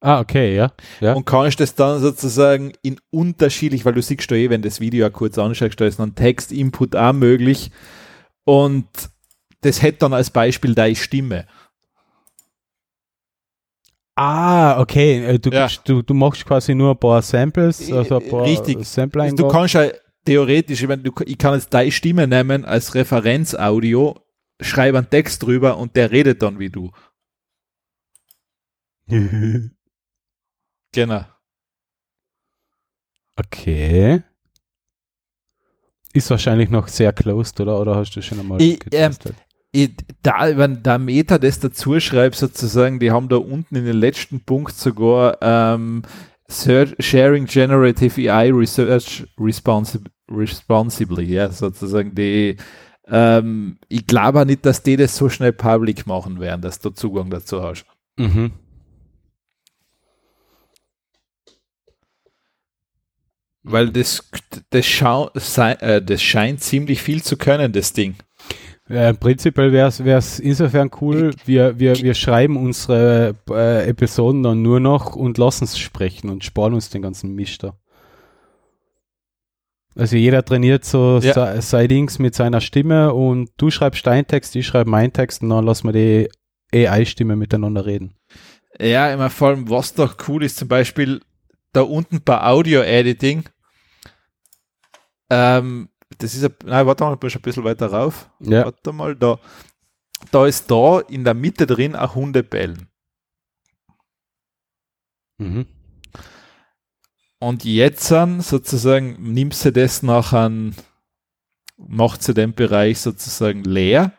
Ah, 0.00 0.20
okay, 0.20 0.56
ja. 0.56 0.72
ja. 1.00 1.12
Und 1.12 1.26
kannst 1.26 1.60
das 1.60 1.74
dann 1.74 2.00
sozusagen 2.00 2.72
in 2.82 2.98
unterschiedlich, 3.10 3.84
weil 3.84 3.92
du 3.92 4.00
siehst 4.00 4.32
eh, 4.32 4.48
wenn 4.48 4.62
das 4.62 4.80
Video 4.80 5.02
ja 5.02 5.10
kurz 5.10 5.36
anschaust, 5.36 5.78
da 5.78 5.84
ist 5.84 5.98
dann 5.98 6.14
Text-Input 6.14 6.96
auch 6.96 7.12
möglich. 7.12 7.70
Und 8.44 8.86
das 9.60 9.82
hätte 9.82 9.98
dann 9.98 10.14
als 10.14 10.30
Beispiel 10.30 10.74
deine 10.74 10.96
Stimme. 10.96 11.46
Ah, 14.14 14.80
okay. 14.80 15.24
Äh, 15.24 15.38
du, 15.38 15.50
ja. 15.50 15.68
du, 15.84 16.00
du 16.00 16.14
machst 16.14 16.46
quasi 16.46 16.74
nur 16.74 16.92
ein 16.92 16.98
paar 16.98 17.20
Samples, 17.20 17.92
also 17.92 18.20
ein 18.20 18.28
paar 18.28 18.44
Richtig. 18.44 18.84
Sample 18.86 19.34
Du 19.34 19.48
kannst 19.48 19.74
ja 19.74 19.88
theoretisch, 20.24 20.82
ich, 20.82 20.88
meine, 20.88 21.02
du, 21.02 21.12
ich 21.26 21.36
kann 21.36 21.54
jetzt 21.54 21.74
deine 21.74 21.92
Stimme 21.92 22.26
nehmen 22.26 22.64
als 22.64 22.94
Referenzaudio, 22.94 24.18
schreibe 24.60 24.98
einen 24.98 25.10
Text 25.10 25.42
drüber 25.42 25.76
und 25.76 25.94
der 25.94 26.10
redet 26.10 26.42
dann 26.42 26.58
wie 26.58 26.70
du. 26.70 26.90
Genau. 30.92 31.24
Okay. 33.36 34.22
Ist 36.12 36.30
wahrscheinlich 36.30 36.70
noch 36.70 36.88
sehr 36.88 37.12
closed, 37.12 37.60
oder? 37.60 37.80
Oder 37.80 37.96
hast 37.96 38.10
du 38.16 38.22
schon 38.22 38.40
einmal 38.40 38.60
ich, 38.60 38.80
ähm, 38.92 39.12
ich, 39.70 39.92
da, 40.22 40.56
wenn 40.56 40.82
der 40.82 40.98
Meta 40.98 41.38
das 41.38 41.60
dazu 41.60 42.00
schreibt, 42.00 42.34
sozusagen, 42.34 42.98
die 42.98 43.12
haben 43.12 43.28
da 43.28 43.36
unten 43.36 43.76
in 43.76 43.84
den 43.84 43.96
letzten 43.96 44.40
Punkt 44.40 44.74
sogar 44.74 45.38
ähm, 45.40 46.02
Sharing 46.48 47.46
Generative 47.46 48.32
AI 48.32 48.50
Research 48.50 49.24
responsib 49.38 50.10
Responsibly, 50.28 51.24
ja, 51.24 51.50
sozusagen 51.50 52.14
die 52.14 52.56
ähm, 53.06 53.78
ich 53.88 54.06
glaube 54.06 54.46
nicht, 54.46 54.64
dass 54.64 54.82
die 54.82 54.96
das 54.96 55.16
so 55.16 55.28
schnell 55.28 55.52
public 55.52 56.06
machen 56.06 56.38
werden, 56.40 56.60
dass 56.60 56.78
du 56.78 56.90
Zugang 56.90 57.30
dazu 57.30 57.62
hast. 57.62 57.84
Mhm. 58.16 58.52
Weil 63.62 63.90
das, 63.90 64.28
das, 64.70 64.86
schau, 64.86 65.30
äh, 65.34 66.02
das 66.02 66.22
scheint 66.22 66.62
ziemlich 66.62 67.02
viel 67.02 67.22
zu 67.22 67.36
können, 67.36 67.72
das 67.72 67.92
Ding. 67.92 68.16
Ja, 68.88 69.12
prinzipiell 69.12 69.70
wäre 69.72 69.88
es 69.88 70.40
insofern 70.40 70.90
cool, 71.00 71.32
wir, 71.44 71.78
wir, 71.78 71.96
wir 71.96 72.14
schreiben 72.14 72.56
unsere 72.56 73.36
äh, 73.48 73.88
Episoden 73.88 74.42
dann 74.42 74.62
nur 74.62 74.80
noch 74.80 75.14
und 75.14 75.38
lassen 75.38 75.64
es 75.64 75.78
sprechen 75.78 76.28
und 76.28 76.44
sparen 76.44 76.74
uns 76.74 76.90
den 76.90 77.02
ganzen 77.02 77.34
Misch 77.34 77.58
da. 77.58 77.74
Also 79.94 80.16
jeder 80.16 80.44
trainiert 80.44 80.84
so 80.84 81.20
ja. 81.22 81.60
sein 81.60 81.88
Dings 81.88 82.18
mit 82.18 82.34
seiner 82.34 82.60
Stimme 82.60 83.12
und 83.12 83.50
du 83.58 83.70
schreibst 83.70 84.06
deinen 84.06 84.26
Text, 84.26 84.56
ich 84.56 84.66
schreibe 84.66 84.90
meinen 84.90 85.12
Text 85.12 85.42
und 85.42 85.50
dann 85.50 85.64
lassen 85.64 85.92
wir 85.92 85.92
die 85.92 86.28
AI-Stimme 86.74 87.36
miteinander 87.36 87.86
reden. 87.86 88.14
Ja, 88.80 89.12
immer 89.12 89.30
vor 89.30 89.48
allem, 89.48 89.68
was 89.68 89.94
doch 89.94 90.16
cool 90.26 90.42
ist, 90.42 90.56
zum 90.56 90.68
Beispiel, 90.68 91.20
da 91.72 91.82
unten 91.82 92.22
bei 92.22 92.42
Audio-Editing, 92.42 93.48
ähm, 95.30 95.88
das 96.18 96.34
ist, 96.34 96.44
ein, 96.44 96.54
nein, 96.64 96.86
warte 96.86 97.04
mal, 97.04 97.18
ich 97.22 97.36
ein 97.36 97.42
bisschen 97.42 97.64
weiter 97.64 97.86
rauf. 97.86 98.30
Ja. 98.40 98.64
Warte 98.64 98.92
mal, 98.92 99.14
da, 99.14 99.38
da 100.30 100.46
ist 100.46 100.70
da 100.70 101.00
in 101.00 101.24
der 101.24 101.34
Mitte 101.34 101.66
drin 101.66 101.94
ein 101.94 102.14
Hundebellen. 102.14 102.88
Mhm. 105.38 105.66
und 107.38 107.64
jetzt 107.64 108.08
sozusagen 108.08 109.32
nimmst 109.32 109.64
du 109.64 109.72
das 109.72 110.02
nach 110.02 110.34
an, 110.34 110.76
macht 111.78 112.22
sie 112.22 112.34
den 112.34 112.52
Bereich 112.52 113.00
sozusagen 113.00 113.64
leer. 113.64 114.12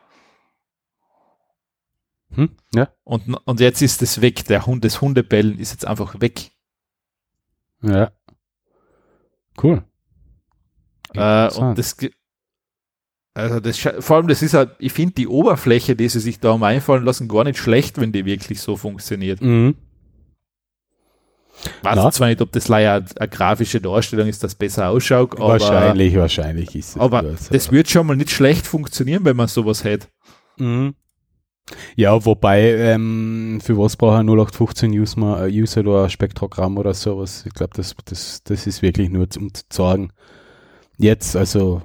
Hm, 2.33 2.55
ja. 2.73 2.91
Und, 3.03 3.35
und 3.45 3.59
jetzt 3.59 3.81
ist 3.83 4.01
es 4.01 4.21
weg. 4.21 4.45
Der 4.45 4.65
Hund, 4.65 4.83
das 4.83 5.01
Hundebellen 5.01 5.59
ist 5.59 5.71
jetzt 5.71 5.85
einfach 5.85 6.21
weg. 6.21 6.51
Ja. 7.81 8.11
Cool. 9.61 9.83
Äh, 11.13 11.53
und 11.53 11.77
das, 11.77 11.95
also 13.33 13.59
das, 13.59 13.77
vor 13.77 14.17
allem, 14.17 14.27
das 14.27 14.41
ist 14.41 14.53
halt, 14.53 14.71
ich 14.79 14.93
finde 14.93 15.13
die 15.13 15.27
Oberfläche, 15.27 15.95
die 15.95 16.09
sie 16.09 16.19
sich 16.19 16.39
da 16.39 16.53
haben 16.53 16.63
einfallen 16.63 17.03
lassen, 17.03 17.27
gar 17.27 17.43
nicht 17.43 17.57
schlecht, 17.57 17.99
wenn 17.99 18.11
die 18.11 18.25
wirklich 18.25 18.61
so 18.61 18.75
funktioniert. 18.75 19.41
Mhm. 19.41 19.75
Weiß 21.83 21.95
Na? 21.95 22.11
zwar 22.11 22.27
nicht, 22.27 22.41
ob 22.41 22.51
das 22.51 22.67
leider 22.67 23.05
eine, 23.15 23.29
grafische 23.29 23.79
Darstellung 23.79 24.27
ist, 24.27 24.43
das 24.43 24.55
besser 24.55 24.89
ausschaut, 24.89 25.35
aber. 25.35 25.59
Wahrscheinlich, 25.59 26.15
wahrscheinlich 26.15 26.75
ist 26.75 26.89
es. 26.89 26.97
Aber 26.97 27.21
das, 27.21 27.49
das 27.49 27.71
wird 27.71 27.89
schon 27.89 28.07
mal 28.07 28.15
nicht 28.15 28.31
schlecht 28.31 28.65
funktionieren, 28.65 29.25
wenn 29.25 29.37
man 29.37 29.47
sowas 29.47 29.83
hätte. 29.83 30.07
Mhm. 30.57 30.95
Ja, 31.95 32.25
wobei, 32.25 32.73
ähm, 32.75 33.59
für 33.63 33.77
was 33.77 33.95
braucht 33.95 34.19
ein 34.19 34.27
0815 34.27 34.91
User, 34.91 35.47
User 35.47 35.81
oder 35.81 36.03
ein 36.03 36.09
Spektrogramm 36.09 36.77
oder 36.77 36.93
sowas? 36.93 37.45
Ich 37.45 37.53
glaube, 37.53 37.73
das, 37.75 37.95
das, 38.05 38.43
das 38.43 38.67
ist 38.67 38.81
wirklich 38.81 39.09
nur 39.09 39.27
um 39.37 39.53
zu 39.53 39.63
sagen. 39.71 40.11
Jetzt, 40.97 41.35
also, 41.35 41.81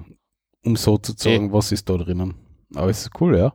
um 0.65 0.77
so 0.77 0.99
zu 0.99 1.13
sagen, 1.17 1.51
e 1.51 1.53
was 1.53 1.73
ist 1.73 1.89
da 1.89 1.97
drinnen. 1.97 2.35
Aber 2.75 2.91
es 2.91 3.03
ist 3.03 3.21
cool, 3.21 3.37
ja. 3.37 3.55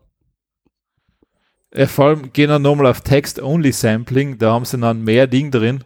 ja 1.74 1.88
vor 1.88 2.06
allem 2.06 2.34
gehen 2.34 2.50
wir 2.50 2.60
nochmal 2.60 2.88
auf 2.88 3.02
Text-Only-Sampling, 3.02 4.38
da 4.38 4.54
haben 4.54 4.66
sie 4.66 4.78
dann 4.78 5.04
mehr 5.04 5.28
Ding 5.28 5.52
drin. 5.52 5.84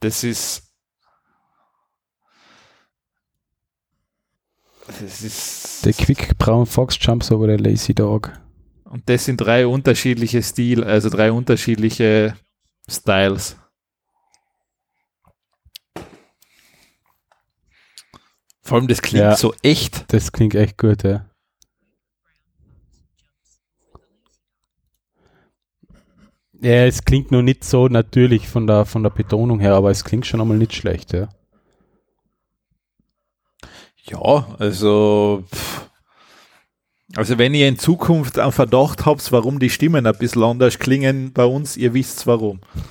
Das 0.00 0.24
ist. 0.24 0.62
Das 4.86 5.22
ist. 5.22 5.84
Der 5.84 5.92
Quick 5.92 6.38
Brown 6.38 6.66
Fox 6.66 6.96
jumps 7.00 7.32
over 7.32 7.46
the 7.46 7.62
lazy 7.62 7.94
dog. 7.94 8.32
Und 8.96 9.10
das 9.10 9.26
sind 9.26 9.36
drei 9.36 9.66
unterschiedliche 9.66 10.42
Stil, 10.42 10.82
also 10.82 11.10
drei 11.10 11.30
unterschiedliche 11.30 12.34
Styles. 12.90 13.58
Vor 18.62 18.78
allem, 18.78 18.88
das 18.88 19.02
klingt 19.02 19.22
ja, 19.22 19.36
so 19.36 19.52
echt. 19.60 20.10
Das 20.10 20.32
klingt 20.32 20.54
echt 20.54 20.78
gut, 20.78 21.02
ja. 21.02 21.28
Ja, 26.62 26.86
es 26.86 27.04
klingt 27.04 27.30
noch 27.30 27.42
nicht 27.42 27.64
so 27.64 27.88
natürlich 27.88 28.48
von 28.48 28.66
der, 28.66 28.86
von 28.86 29.02
der 29.02 29.10
Betonung 29.10 29.60
her, 29.60 29.74
aber 29.74 29.90
es 29.90 30.04
klingt 30.04 30.24
schon 30.24 30.40
einmal 30.40 30.56
nicht 30.56 30.74
schlecht, 30.74 31.12
ja. 31.12 31.28
Ja, 34.04 34.56
also, 34.58 35.44
also 37.14 37.38
wenn 37.38 37.54
ihr 37.54 37.68
in 37.68 37.78
Zukunft 37.78 38.38
einen 38.38 38.52
Verdacht 38.52 39.06
habt, 39.06 39.30
warum 39.30 39.58
die 39.58 39.70
Stimmen 39.70 40.06
ein 40.06 40.18
bisschen 40.18 40.42
anders 40.42 40.78
klingen 40.78 41.32
bei 41.32 41.44
uns, 41.44 41.76
ihr 41.76 41.94
wisst 41.94 42.26
warum. 42.26 42.60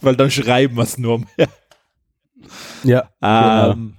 Weil 0.00 0.16
dann 0.16 0.30
schreiben 0.30 0.76
wir 0.76 0.84
es 0.84 0.96
nur 0.98 1.18
mehr. 1.20 1.48
Ja. 2.84 3.10
Ähm, 3.20 3.96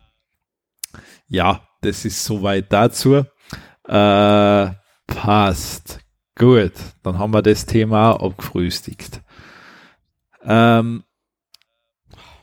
genau. 0.93 1.03
Ja, 1.27 1.67
das 1.81 2.05
ist 2.05 2.23
soweit 2.23 2.71
dazu. 2.71 3.25
Äh, 3.87 4.67
passt. 5.07 5.99
Gut, 6.35 6.73
dann 7.03 7.17
haben 7.17 7.33
wir 7.33 7.41
das 7.41 7.65
Thema 7.65 8.11
abgefrühstückt. 8.21 9.21
Ähm, 10.43 11.03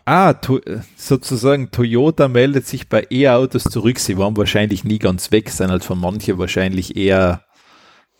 ah, 0.04 0.34
to 0.34 0.60
sozusagen 0.96 1.70
Toyota 1.70 2.28
meldet 2.28 2.66
sich 2.66 2.88
bei 2.88 3.06
E-Autos 3.10 3.64
zurück. 3.64 3.98
Sie 3.98 4.18
waren 4.18 4.36
wahrscheinlich 4.36 4.84
nie 4.84 4.98
ganz 4.98 5.30
weg, 5.30 5.50
sind 5.50 5.70
halt 5.70 5.84
von 5.84 5.98
manchen 5.98 6.38
wahrscheinlich 6.38 6.96
eher 6.96 7.44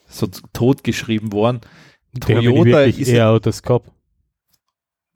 so 0.08 0.28
totgeschrieben 0.52 1.32
worden. 1.32 1.60
Die 2.12 2.20
Toyota 2.20 2.82
ist 2.82 3.08
E-Autos 3.08 3.62
gehabt. 3.62 3.90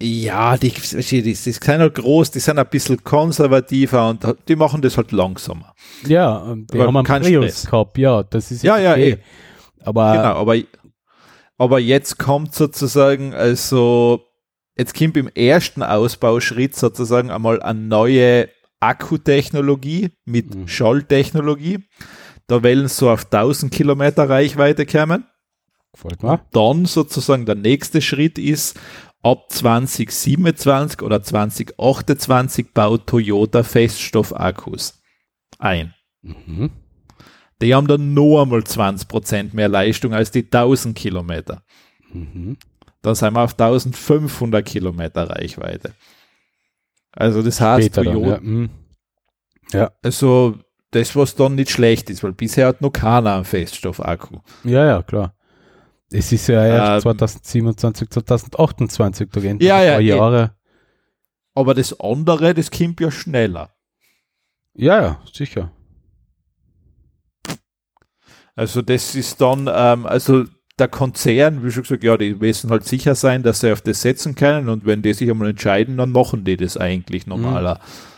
Ja, 0.03 0.59
die, 0.59 0.71
die, 0.71 1.23
die 1.23 1.35
sind 1.35 1.67
halt 1.67 1.95
groß, 1.95 2.31
die 2.31 2.41
sind 2.41 2.59
ein 2.59 2.69
bisschen 2.69 3.03
konservativer 3.03 4.11
und 4.11 4.27
die 4.47 4.57
machen 4.57 4.83
das 4.83 4.99
halt 4.99 5.11
langsamer. 5.11 5.75
Ja, 6.07 6.55
die 6.55 6.79
aber 6.79 6.87
haben 6.89 6.97
einen 6.99 7.23
Prius 7.23 7.65
gehabt, 7.65 7.97
ja, 7.97 8.23
das 8.23 8.51
ist 8.51 8.63
ja, 8.63 8.77
ja, 8.77 8.93
okay. 8.93 9.13
eh. 9.13 9.19
Aber, 9.83 10.13
genau, 10.13 10.35
aber, 10.35 10.57
aber 11.57 11.79
jetzt 11.79 12.19
kommt 12.19 12.55
sozusagen, 12.55 13.33
also, 13.33 14.21
jetzt 14.77 14.97
kommt 14.97 15.17
im 15.17 15.29
ersten 15.29 15.83
Ausbauschritt 15.83 16.77
sozusagen 16.77 17.31
einmal 17.31 17.63
eine 17.63 17.81
neue 17.81 18.49
Akkutechnologie 18.81 20.11
mit 20.25 20.55
mhm. 20.55 20.69
Schalltechnologie. 20.69 21.85
Da 22.47 22.63
wollen 22.63 22.89
so 22.89 23.11
auf 23.11 23.25
1000 23.25 23.73
Kilometer 23.73 24.29
Reichweite 24.29 24.87
kommen. 24.87 25.25
Dann 26.53 26.85
sozusagen 26.85 27.47
der 27.47 27.55
nächste 27.55 28.03
Schritt 28.03 28.39
ist, 28.39 28.79
ab 29.23 29.51
2027 29.51 31.03
oder 31.03 31.23
2028 31.23 32.73
baut 32.73 33.07
Toyota 33.07 33.63
Feststoffakkus 33.63 35.03
ein. 35.59 35.95
Mhm. 36.23 36.71
Die 37.63 37.75
haben 37.75 37.87
dann 37.87 38.15
noch 38.15 38.43
einmal 38.43 38.61
20% 38.61 39.55
mehr 39.55 39.69
Leistung 39.69 40.13
als 40.13 40.31
die 40.31 40.45
1000 40.45 40.97
Kilometer. 40.97 41.63
Mhm. 42.13 42.59
Dann 43.07 43.15
sind 43.15 43.35
wir 43.35 43.43
auf 43.43 43.53
1500 43.53 44.67
Kilometer 44.67 45.31
Reichweite. 45.31 45.95
Also 47.13 47.41
das 47.41 47.61
heißt, 47.61 47.85
Später 47.87 48.03
Toyota, 48.03 48.19
dann, 48.19 48.29
ja. 48.31 48.41
Mhm. 48.41 48.71
ja. 49.71 49.93
Also 50.03 50.59
das, 50.91 51.15
was 51.15 51.37
dann 51.37 51.55
nicht 51.55 51.71
schlecht 51.71 52.11
ist, 52.11 52.25
weil 52.25 52.33
bisher 52.33 52.67
hat 52.67 52.81
noch 52.81 52.91
keiner 52.91 53.37
einen 53.37 53.45
Feststoffakku. 53.45 54.41
Ja, 54.65 54.85
ja, 54.85 55.03
klar. 55.05 55.37
Es 56.11 56.33
ist 56.33 56.49
ja 56.49 56.67
erst 56.67 57.07
ähm, 57.07 57.17
2027, 57.17 58.11
2028, 58.11 59.29
da 59.31 59.41
gehen 59.41 59.61
ja, 59.61 59.81
ja, 59.85 60.01
Jahre. 60.01 60.57
Aber 61.55 61.75
das 61.75 62.01
andere, 62.01 62.55
das 62.55 62.73
kommt 62.73 63.01
ja 63.01 63.13
schneller. 63.13 63.71
Ja, 64.75 65.01
ja, 65.01 65.21
sicher. 65.33 65.71
Also 68.57 68.83
das 68.83 69.15
ist 69.15 69.41
dann, 69.41 69.71
ähm, 69.73 70.07
also 70.07 70.47
der 70.79 70.89
Konzern, 70.89 71.65
wie 71.65 71.71
schon 71.71 71.85
gesagt, 71.85 72.05
ja, 72.05 72.17
die 72.17 72.35
müssen 72.35 72.71
halt 72.71 72.85
sicher 72.85 73.15
sein, 73.15 73.43
dass 73.43 73.61
sie 73.61 73.73
auf 73.73 73.81
das 73.81 74.03
setzen 74.03 74.35
können 74.35 74.69
und 74.69 74.85
wenn 74.85 75.03
die 75.03 75.15
sich 75.15 75.31
einmal 75.31 75.51
entscheiden, 75.51 75.97
dann 75.97 76.13
machen 76.13 76.45
die 76.45 76.57
das 76.57 76.77
eigentlich 76.77 77.27
normaler. 77.27 77.75
Mhm. 77.75 78.17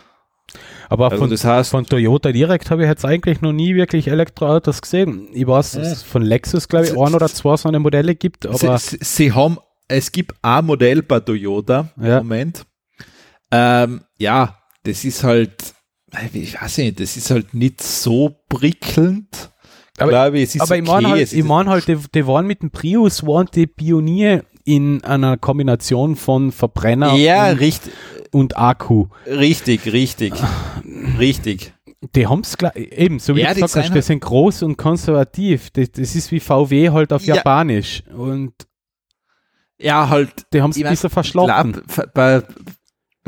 Aber 0.88 1.06
also 1.10 1.18
von, 1.18 1.30
das 1.30 1.44
heißt, 1.44 1.70
von 1.70 1.84
Toyota 1.84 2.32
direkt 2.32 2.70
habe 2.70 2.82
ich 2.82 2.88
jetzt 2.88 3.04
eigentlich 3.04 3.42
noch 3.42 3.52
nie 3.52 3.74
wirklich 3.74 4.08
Elektroautos 4.08 4.80
gesehen. 4.80 5.28
Ich 5.32 5.46
weiß, 5.46 5.72
dass 5.72 5.92
es 5.92 6.02
von 6.02 6.22
Lexus, 6.22 6.68
glaube 6.68 6.86
ich, 6.86 6.92
ein 6.92 7.14
oder 7.14 7.28
zwei 7.28 7.56
so 7.56 7.68
eine 7.68 7.78
Modelle 7.78 8.14
gibt. 8.14 8.46
Aber 8.46 8.78
sie, 8.78 8.98
sie 9.00 9.32
haben, 9.32 9.58
es 9.86 10.10
gibt 10.12 10.34
ein 10.40 10.64
Modell 10.64 11.02
bei 11.02 11.20
Toyota 11.20 11.90
im 11.98 12.06
ja. 12.06 12.18
Moment. 12.18 12.64
Ähm, 13.50 14.02
ja, 14.18 14.58
das 14.84 15.04
ist 15.04 15.24
halt, 15.24 15.74
ich 16.32 16.60
weiß 16.60 16.78
nicht, 16.78 17.00
das 17.00 17.16
ist 17.18 17.30
halt 17.30 17.52
nicht 17.52 17.82
so 17.82 18.36
prickelnd. 18.48 19.50
Aber, 19.98 20.10
glaube 20.10 20.38
ich, 20.38 20.60
aber 20.60 20.70
okay. 20.70 20.80
ich 20.80 20.86
meine 20.86 21.08
halt, 21.08 21.32
ich 21.32 21.44
mein 21.44 21.68
halt 21.68 21.88
die, 21.88 21.98
die, 22.14 22.26
waren 22.26 22.46
mit 22.46 22.62
dem 22.62 22.70
Prius, 22.70 23.26
waren 23.26 23.48
die 23.54 23.66
Pionier 23.66 24.44
in 24.64 25.02
einer 25.04 25.36
Kombination 25.36 26.16
von 26.16 26.52
Verbrenner 26.52 27.14
ja, 27.14 27.50
und, 27.50 27.60
richtig, 27.60 27.92
und 28.32 28.58
Akku. 28.58 29.06
Richtig, 29.26 29.92
richtig, 29.92 30.34
richtig. 31.18 31.72
Die 32.14 32.26
haben 32.26 32.42
es 32.42 32.56
eben, 32.76 33.18
so 33.18 33.34
wie 33.34 33.40
ja, 33.40 33.54
du 33.54 33.60
gesagt 33.60 33.86
hast, 33.86 33.94
die 33.94 34.02
sind 34.02 34.20
groß 34.20 34.62
und 34.62 34.76
konservativ. 34.76 35.70
Das, 35.70 35.90
das 35.90 36.14
ist 36.14 36.30
wie 36.30 36.38
VW 36.38 36.90
halt 36.90 37.12
auf 37.12 37.24
ja. 37.24 37.36
Japanisch. 37.36 38.04
Und 38.16 38.52
ja, 39.78 40.08
halt. 40.08 40.30
Die 40.52 40.62
haben 40.62 40.70
es 40.70 40.76
ein 40.76 40.88
bisschen 40.88 41.10
verschlafen. 41.10 41.82
Bei, 42.14 42.42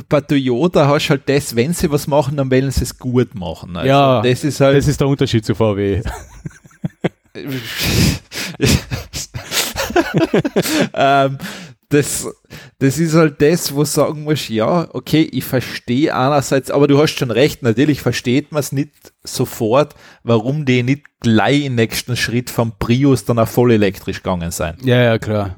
bei 0.09 0.21
Toyota 0.21 0.87
hast 0.87 1.07
du 1.07 1.11
halt 1.11 1.29
das, 1.29 1.57
wenn 1.57 1.73
sie 1.73 1.91
was 1.91 2.07
machen, 2.07 2.37
dann 2.37 2.51
wollen 2.51 2.71
sie 2.71 2.85
es 2.85 2.99
gut 2.99 3.35
machen. 3.35 3.77
Also 3.77 3.89
ja, 3.89 4.23
das 4.23 4.45
ist 4.45 4.61
halt. 4.61 4.77
Das 4.77 4.87
ist 4.87 5.01
der 5.01 5.09
Unterschied 5.09 5.45
zu 5.45 5.55
VW. 5.55 6.03
ähm, 10.95 11.39
das, 11.91 12.29
das 12.79 12.99
ist 12.99 13.15
halt 13.15 13.43
das, 13.43 13.75
wo 13.75 13.85
sagen 13.85 14.23
musst, 14.23 14.49
ja, 14.49 14.89
okay, 14.93 15.29
ich 15.33 15.45
verstehe 15.45 16.15
einerseits, 16.15 16.71
aber 16.71 16.87
du 16.87 17.01
hast 17.01 17.17
schon 17.17 17.33
recht, 17.33 17.63
natürlich 17.63 18.01
versteht 18.01 18.53
man 18.53 18.61
es 18.61 18.73
nicht 18.73 19.13
sofort, 19.25 19.95
warum 20.23 20.65
die 20.65 20.85
nicht 20.85 21.03
gleich 21.21 21.65
im 21.65 21.75
nächsten 21.75 22.17
Schritt 22.17 22.49
vom 22.49 22.73
Prius 22.79 23.25
dann 23.25 23.41
auch 23.41 23.49
voll 23.49 23.73
elektrisch 23.73 24.23
gegangen 24.23 24.53
sein. 24.53 24.77
Ja, 24.83 25.03
ja, 25.03 25.19
klar. 25.19 25.57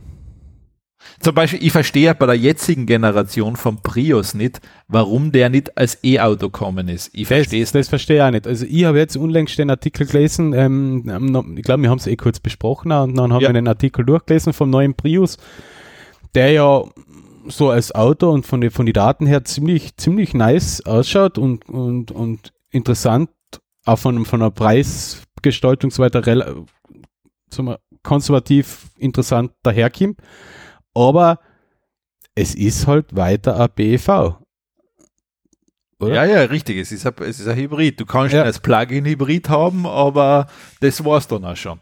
Zum 1.21 1.35
Beispiel, 1.35 1.63
ich 1.63 1.73
verstehe 1.73 2.15
bei 2.15 2.27
der 2.27 2.37
jetzigen 2.37 2.87
Generation 2.87 3.57
vom 3.57 3.81
Prius 3.81 4.35
nicht, 4.35 4.61
warum 4.89 5.31
der 5.31 5.51
nicht 5.51 5.77
als 5.79 6.03
E-Auto 6.03 6.51
kommen 6.51 6.89
ist. 6.89 7.11
Ich 7.13 7.29
verstehe 7.29 7.63
es. 7.63 7.73
Das 7.73 7.89
verstehe 7.89 8.17
ich 8.17 8.23
auch 8.23 8.31
nicht. 8.31 8.47
Also 8.47 8.67
ich 8.67 8.85
habe 8.85 8.99
jetzt 8.99 9.17
unlängst 9.17 9.59
den 9.59 9.71
Artikel 9.71 10.07
gelesen, 10.07 10.53
ähm, 10.53 11.55
ich 11.57 11.63
glaube, 11.63 11.83
wir 11.83 11.91
haben 11.91 11.99
es 11.99 12.07
eh 12.07 12.17
kurz 12.17 12.41
besprochen 12.41 12.91
und 12.93 13.17
dann 13.17 13.33
haben 13.33 13.43
ja. 13.43 13.49
wir 13.49 13.55
den 13.55 13.69
Artikel 13.69 14.05
durchgelesen 14.05 14.53
vom 14.53 14.71
neuen 14.71 14.95
Prius, 14.95 15.37
der 16.35 16.51
ja 16.51 16.83
so 17.47 17.71
als 17.71 17.95
Auto 17.95 18.31
und 18.31 18.47
von, 18.47 18.61
den 18.61 18.71
von 18.71 18.87
den 18.87 18.93
Daten 18.93 19.27
her 19.27 19.45
ziemlich, 19.45 19.97
ziemlich 19.97 20.35
nice 20.35 20.85
ausschaut 20.85 21.39
und, 21.39 21.69
und, 21.69 22.11
und 22.11 22.53
interessant, 22.71 23.31
auch 23.85 23.99
von, 23.99 24.25
von 24.25 24.41
der 24.41 24.51
Preisgestaltung 24.51 25.91
so 25.91 26.03
weiter 26.03 26.23
zum, 27.51 27.77
konservativ 28.03 28.91
interessant 28.99 29.53
daherkommt. 29.63 30.19
Aber 30.95 31.41
es 32.35 32.55
ist 32.55 32.87
halt 32.87 33.15
weiter 33.15 33.59
ein 33.59 33.69
BEV. 33.75 34.37
Oder? 36.01 36.15
Ja, 36.15 36.25
ja, 36.25 36.41
richtig. 36.43 36.79
Es 36.79 36.93
ist 36.93 37.07
ein, 37.07 37.15
es 37.21 37.39
ist 37.39 37.47
ein 37.47 37.57
Hybrid. 37.57 38.01
Du 38.01 38.07
kannst 38.07 38.35
ja. 38.35 38.43
als 38.43 38.59
Plug-in-Hybrid 38.59 39.49
haben, 39.49 39.87
aber 39.87 40.49
das 40.81 41.05
war's 41.05 41.29
dann 41.29 41.45
auch 41.45 41.57
schon. 41.57 41.81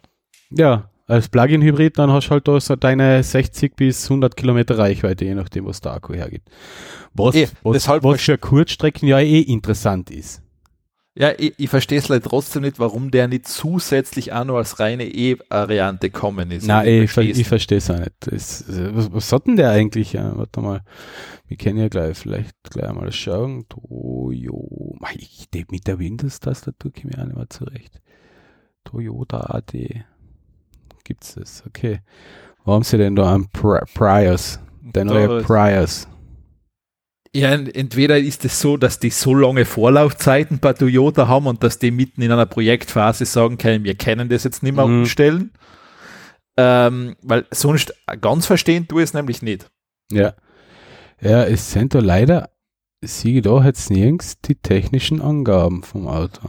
Ja, 0.50 0.90
als 1.06 1.28
Plug-in-Hybrid, 1.28 1.98
dann 1.98 2.12
hast 2.12 2.28
du 2.28 2.30
halt 2.32 2.46
da 2.46 2.60
so 2.60 2.76
deine 2.76 3.22
60 3.22 3.74
bis 3.74 4.04
100 4.04 4.36
Kilometer 4.36 4.78
Reichweite, 4.78 5.24
je 5.24 5.34
nachdem, 5.34 5.66
was 5.66 5.80
der 5.80 5.92
Akku 5.92 6.14
hergibt. 6.14 6.48
Was, 7.14 7.34
eh, 7.34 7.48
was, 7.62 7.88
was 7.88 8.20
für 8.20 8.38
Kurzstrecken 8.38 9.08
ja 9.08 9.18
eh 9.18 9.40
interessant 9.40 10.10
ist. 10.10 10.42
Ja, 11.20 11.32
ich, 11.36 11.52
ich 11.58 11.68
verstehe 11.68 11.98
es 11.98 12.08
leider 12.08 12.26
trotzdem 12.26 12.62
nicht, 12.62 12.78
warum 12.78 13.10
der 13.10 13.28
nicht 13.28 13.46
zusätzlich 13.46 14.32
auch 14.32 14.44
noch 14.44 14.56
als 14.56 14.80
reine 14.80 15.04
E-Variante 15.04 16.08
kommen 16.08 16.50
ist. 16.50 16.66
Nein, 16.66 16.88
ich, 17.04 17.14
ich 17.14 17.46
verstehe 17.46 17.76
es 17.76 17.90
auch 17.90 17.98
nicht. 17.98 18.12
Das, 18.20 18.64
was, 18.66 19.12
was 19.12 19.30
hat 19.30 19.46
denn 19.46 19.56
der 19.56 19.68
eigentlich? 19.68 20.14
Ja, 20.14 20.34
warte 20.34 20.62
mal, 20.62 20.80
wir 21.46 21.58
können 21.58 21.76
ja 21.76 21.88
gleich 21.88 22.16
vielleicht 22.16 22.56
gleich 22.70 22.90
mal 22.94 23.12
schauen. 23.12 23.66
Toyo, 23.68 24.96
ich, 25.14 25.46
mit 25.70 25.86
der 25.86 25.98
Windows-Tastatur 25.98 26.90
komme 26.90 27.10
ich 27.12 27.18
auch 27.18 27.26
nicht 27.26 27.36
mehr 27.36 27.50
zurecht. 27.50 28.00
Toyota 28.84 29.40
AD. 29.40 30.04
Gibt's 31.04 31.34
das? 31.34 31.62
Okay. 31.66 32.00
Haben 32.64 32.82
sie 32.82 32.96
denn 32.96 33.14
da 33.14 33.34
einen 33.34 33.50
Prius? 33.50 34.58
Der 34.80 35.04
neue 35.04 35.42
Prius. 35.42 36.08
Ja, 37.32 37.52
entweder 37.52 38.18
ist 38.18 38.44
es 38.44 38.60
so, 38.60 38.76
dass 38.76 38.98
die 38.98 39.10
so 39.10 39.34
lange 39.34 39.64
Vorlaufzeiten 39.64 40.58
bei 40.58 40.72
Toyota 40.72 41.28
haben 41.28 41.46
und 41.46 41.62
dass 41.62 41.78
die 41.78 41.92
mitten 41.92 42.22
in 42.22 42.32
einer 42.32 42.46
Projektphase 42.46 43.24
sagen 43.24 43.56
können, 43.56 43.84
wir 43.84 43.94
können 43.94 44.28
das 44.28 44.42
jetzt 44.42 44.64
nicht 44.64 44.74
mehr 44.74 44.86
mhm. 44.86 45.00
umstellen. 45.00 45.52
Ähm, 46.56 47.16
weil 47.22 47.46
sonst 47.52 47.94
ganz 48.20 48.46
verstehen 48.46 48.86
du 48.88 48.98
es 48.98 49.14
nämlich 49.14 49.42
nicht. 49.42 49.70
Ja. 50.10 50.34
Ja, 51.20 51.44
es 51.44 51.70
sind 51.70 51.94
da 51.94 52.00
leider, 52.00 52.50
sieh 53.00 53.40
da 53.40 53.62
jetzt 53.64 53.90
nirgends 53.90 54.40
die 54.40 54.56
technischen 54.56 55.22
Angaben 55.22 55.84
vom 55.84 56.08
Auto. 56.08 56.48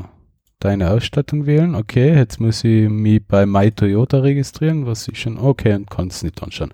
Deine 0.59 0.91
Ausstattung 0.91 1.45
wählen, 1.45 1.75
okay, 1.75 2.15
jetzt 2.15 2.39
muss 2.39 2.63
ich 2.63 2.89
mich 2.89 3.25
bei 3.27 3.45
My 3.45 3.71
Toyota 3.71 4.19
registrieren, 4.19 4.85
was 4.87 5.07
ich 5.07 5.19
schon, 5.19 5.37
okay, 5.37 5.75
und 5.75 5.89
kann 5.89 6.07
es 6.07 6.23
nicht 6.23 6.41
anschauen. 6.41 6.73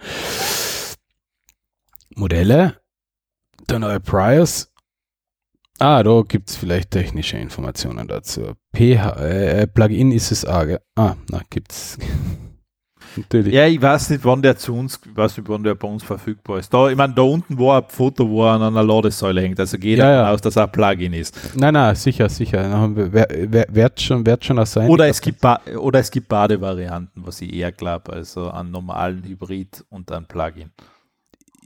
Modelle, 2.16 2.76
der 3.70 3.80
neue 3.80 4.00
Prius. 4.00 4.72
Ah, 5.80 6.02
da 6.02 6.24
gibt 6.28 6.50
es 6.50 6.56
vielleicht 6.56 6.92
technische 6.92 7.38
Informationen 7.38 8.08
dazu. 8.08 8.54
PH, 8.76 9.20
äh, 9.20 9.68
Plugin 9.68 10.12
ist 10.12 10.32
es 10.32 10.44
auch, 10.44 10.66
gell? 10.66 10.80
Ah, 10.96 11.16
na, 11.30 11.42
gibt's. 11.50 11.98
Natürlich. 13.16 13.54
Ja, 13.54 13.66
ich 13.66 13.82
weiß 13.82 14.12
nicht, 14.12 14.26
wann 14.26 14.42
der 14.42 14.58
zu 14.58 14.76
uns, 14.76 15.00
ich 15.04 15.16
weiß 15.16 15.38
nicht, 15.38 15.50
wann 15.50 15.64
der 15.64 15.76
bei 15.76 15.88
uns 15.88 16.04
verfügbar 16.04 16.60
ist. 16.60 16.72
Da, 16.72 16.90
ich 16.90 16.96
meine, 16.96 17.14
da 17.14 17.24
unten 17.24 17.58
war 17.58 17.80
ein 17.82 17.86
Foto, 17.88 18.30
wo 18.30 18.46
er 18.46 18.54
an 18.54 18.62
einer 18.62 18.84
Ladesäule 18.84 19.42
hängt. 19.42 19.60
Also 19.60 19.78
geht 19.78 19.98
ja, 19.98 20.12
ja. 20.12 20.32
aus, 20.32 20.42
dass 20.42 20.56
er 20.56 20.64
ein 20.64 20.72
Plugin 20.72 21.14
ist. 21.14 21.56
Nein, 21.56 21.74
nein, 21.74 21.96
sicher, 21.96 22.30
sicher. 22.30 22.62
Wird 22.96 24.02
schon, 24.02 24.26
wird 24.26 24.46
schon 24.46 24.60
auch 24.60 24.68
sein. 24.68 24.90
Oder 24.90 25.08
es, 25.08 25.20
gibt 25.20 25.44
oder 25.44 26.00
es 26.00 26.12
gibt 26.12 26.28
Badevarianten, 26.28 27.26
was 27.26 27.42
ich 27.42 27.54
eher 27.54 27.72
glaube, 27.72 28.14
also 28.14 28.50
an 28.50 28.72
normalen 28.72 29.24
Hybrid 29.24 29.84
und 29.90 30.12
an 30.12 30.28
Plugin. 30.28 30.72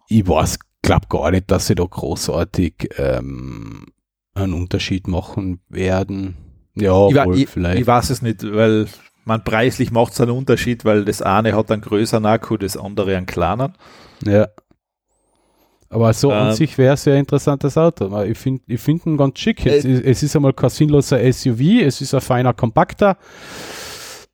Ich 0.08 0.28
weiß 0.28 0.58
glaube 0.82 1.08
gar 1.10 1.32
nicht, 1.32 1.50
dass 1.52 1.68
sie 1.68 1.76
da 1.76 1.84
großartig 1.84 2.90
ähm, 2.98 3.88
einen 4.34 4.54
Unterschied 4.54 5.08
machen 5.08 5.62
werden. 5.70 6.38
Ja, 6.76 7.08
ich, 7.08 7.16
wohl, 7.16 7.38
ich, 7.38 7.50
vielleicht. 7.50 7.82
Ich 7.82 7.88
weiß 7.88 8.10
es 8.10 8.22
nicht, 8.22 8.44
weil 8.44 8.88
man 9.26 9.44
preislich 9.44 9.92
macht 9.92 10.14
es 10.14 10.22
einen 10.22 10.32
Unterschied, 10.32 10.86
weil 10.86 11.06
das 11.06 11.22
eine 11.22 11.56
hat 11.56 11.72
einen 11.72 11.82
größeren 11.82 12.26
Akku, 12.26 12.58
das 12.58 12.78
andere 12.78 13.18
einen 13.18 13.26
kleinen. 13.26 13.74
Ja. 14.26 14.48
Aber 15.90 16.14
so 16.14 16.32
ähm, 16.32 16.38
an 16.38 16.54
sich 16.54 16.78
wäre 16.78 16.94
es 16.94 17.04
ja 17.04 17.14
ein 17.14 17.20
interessantes 17.20 17.78
Auto. 17.78 18.22
Ich 18.24 18.38
finde 18.38 18.64
ich 18.68 18.80
find 18.80 19.06
ihn 19.06 19.18
ganz 19.18 19.38
schick. 19.40 19.66
Es, 19.66 19.84
äh, 19.84 20.02
es 20.04 20.24
ist 20.24 20.36
einmal 20.36 20.54
kein 20.54 20.70
sinnloser 20.70 21.20
SUV, 21.32 21.60
es 21.84 22.00
ist 22.00 22.14
ein 22.14 22.22
feiner 22.22 22.54
Kompakter. 22.54 23.18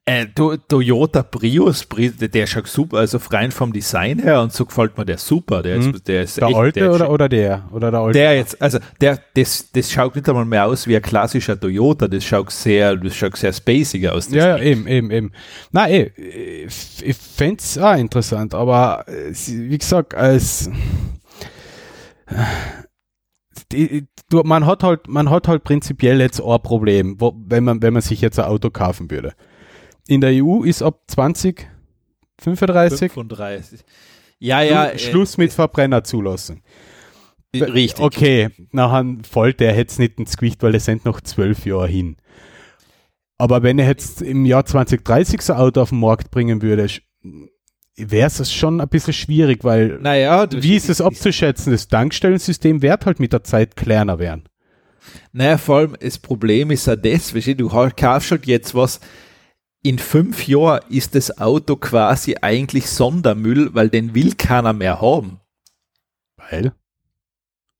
Äh, 0.09 0.27
Toyota 0.69 1.21
Prius, 1.21 1.85
der 1.89 2.47
schaut 2.47 2.67
super, 2.67 2.99
also 2.99 3.19
rein 3.29 3.51
vom 3.51 3.73
Design 3.73 4.19
her 4.19 4.41
und 4.41 4.53
so 4.53 4.63
gefällt 4.63 4.97
mir 4.97 5.03
der 5.03 5.17
super. 5.17 5.61
Der, 5.61 5.79
mhm. 5.79 5.95
ist, 5.95 6.07
der, 6.07 6.21
ist 6.21 6.37
der 6.37 6.47
echt, 6.47 6.55
alte 6.55 6.79
der 6.79 6.93
oder, 6.93 7.09
oder 7.09 7.27
der? 7.27 7.67
Oder 7.73 7.91
der 7.91 7.99
alte? 7.99 8.17
Der 8.17 8.35
jetzt, 8.37 8.61
also 8.61 8.79
der, 9.01 9.19
das, 9.33 9.69
das 9.69 9.91
schaut 9.91 10.15
nicht 10.15 10.29
einmal 10.29 10.45
mehr 10.45 10.65
aus 10.65 10.87
wie 10.87 10.95
ein 10.95 11.01
klassischer 11.01 11.59
Toyota, 11.59 12.07
das 12.07 12.23
schaut 12.23 12.51
sehr, 12.51 12.95
das 12.95 13.17
schaut 13.17 13.35
sehr 13.35 13.51
spacig 13.51 14.07
aus. 14.07 14.31
Ja, 14.31 14.55
ja, 14.55 14.63
eben, 14.63 14.87
eben, 14.87 15.11
eben. 15.11 15.31
Na, 15.73 15.89
eh, 15.89 16.09
ich, 16.15 17.05
ich 17.05 17.17
fände 17.17 17.57
es 17.59 17.77
auch 17.77 17.97
interessant, 17.97 18.55
aber 18.55 19.03
wie 19.07 19.77
gesagt, 19.77 20.15
als 20.15 20.71
die, 23.73 24.07
du, 24.29 24.41
man 24.45 24.65
hat 24.65 24.83
halt, 24.83 25.09
man 25.09 25.29
hat 25.29 25.49
halt 25.49 25.65
prinzipiell 25.65 26.21
jetzt 26.21 26.39
ein 26.39 26.61
Problem, 26.61 27.19
wo, 27.19 27.35
wenn 27.45 27.65
man, 27.65 27.81
wenn 27.81 27.91
man 27.91 28.01
sich 28.01 28.21
jetzt 28.21 28.39
ein 28.39 28.45
Auto 28.45 28.69
kaufen 28.69 29.11
würde 29.11 29.33
in 30.07 30.21
der 30.21 30.43
EU 30.43 30.63
ist 30.63 30.81
ab 30.81 31.01
2035 31.07 33.11
35. 33.11 33.79
Ja, 34.39 34.61
ja. 34.61 34.89
Äh, 34.89 34.99
Schluss 34.99 35.37
mit 35.37 35.53
Verbrennerzulassung. 35.53 36.61
Richtig. 37.55 38.03
Okay, 38.03 38.49
nachher 38.71 39.05
fällt 39.29 39.59
der 39.59 39.75
jetzt 39.75 39.99
nicht 39.99 40.19
ins 40.19 40.37
Gewicht, 40.37 40.61
weil 40.61 40.75
es 40.75 40.85
sind 40.85 41.05
noch 41.05 41.21
zwölf 41.21 41.65
Jahre 41.65 41.87
hin. 41.87 42.17
Aber 43.37 43.63
wenn 43.63 43.79
er 43.79 43.87
jetzt 43.87 44.21
im 44.21 44.45
Jahr 44.45 44.65
2030 44.65 45.41
so 45.41 45.53
ein 45.53 45.59
Auto 45.59 45.81
auf 45.81 45.89
den 45.89 45.99
Markt 45.99 46.31
bringen 46.31 46.61
würde, 46.61 46.87
wäre 47.95 48.27
es 48.27 48.53
schon 48.53 48.81
ein 48.81 48.89
bisschen 48.89 49.13
schwierig, 49.13 49.63
weil 49.63 49.99
naja, 50.01 50.47
wie 50.51 50.75
ist 50.75 50.89
es 50.89 51.01
abzuschätzen? 51.01 51.71
Das 51.71 51.87
Tankstellensystem 51.87 52.81
wird 52.81 53.05
halt 53.05 53.19
mit 53.19 53.33
der 53.33 53.43
Zeit 53.43 53.75
kleiner 53.75 54.19
werden. 54.19 54.43
Naja, 55.31 55.57
vor 55.57 55.77
allem 55.77 55.95
das 55.99 56.17
Problem 56.17 56.71
ist 56.71 56.87
ja 56.87 56.95
das, 56.95 57.33
du 57.33 57.69
kaufst 57.69 58.31
halt 58.31 58.45
jetzt 58.45 58.75
was, 58.75 58.99
in 59.87 59.99
fünf 59.99 60.47
Jahren 60.47 60.81
ist 60.89 61.15
das 61.15 61.37
Auto 61.39 61.77
quasi 61.77 62.35
eigentlich 62.41 62.89
Sondermüll, 62.89 63.73
weil 63.73 63.89
den 63.89 64.13
will 64.13 64.35
keiner 64.35 64.73
mehr 64.73 64.99
haben. 64.99 65.39
Weil? 66.35 66.73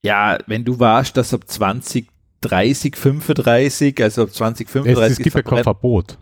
Ja, 0.02 0.38
wenn 0.46 0.64
du 0.64 0.78
warst, 0.78 1.18
dass 1.18 1.34
ab 1.34 1.42
2030, 1.46 2.96
35, 2.96 4.02
also 4.02 4.22
ab 4.22 4.32
2035 4.32 5.04
es, 5.04 5.18
es 5.18 5.18
gibt 5.18 5.36
ja 5.36 5.42
kein 5.42 5.62
Verbot. 5.62 6.18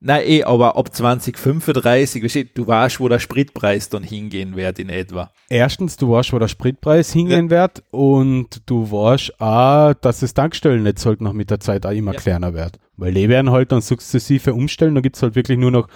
Nein, 0.00 0.22
eh, 0.26 0.44
aber 0.44 0.76
ab 0.76 0.94
2035, 0.94 2.22
weißt 2.22 2.46
du, 2.54 2.66
weißt, 2.68 3.00
wo 3.00 3.08
der 3.08 3.18
Spritpreis 3.18 3.88
dann 3.88 4.04
hingehen 4.04 4.54
wird 4.54 4.78
in 4.78 4.90
etwa. 4.90 5.32
Erstens, 5.48 5.96
du 5.96 6.12
weißt, 6.12 6.32
wo 6.32 6.38
der 6.38 6.46
Spritpreis 6.46 7.12
hingehen 7.12 7.46
ja. 7.46 7.62
wird 7.62 7.82
und 7.90 8.62
du 8.66 8.92
weißt 8.92 9.40
auch, 9.40 9.94
dass 9.94 10.20
das 10.20 10.34
Tankstellennetz 10.34 11.04
halt 11.04 11.20
noch 11.20 11.32
mit 11.32 11.50
der 11.50 11.58
Zeit 11.58 11.84
auch 11.84 11.90
immer 11.90 12.12
ja. 12.12 12.20
kleiner 12.20 12.54
wird. 12.54 12.78
Weil 12.96 13.12
die 13.12 13.28
werden 13.28 13.50
halt 13.50 13.72
dann 13.72 13.80
sukzessive 13.80 14.54
umstellen, 14.54 14.94
da 14.94 15.00
gibt's 15.00 15.20
halt 15.20 15.34
wirklich 15.34 15.58
nur 15.58 15.72
noch, 15.72 15.88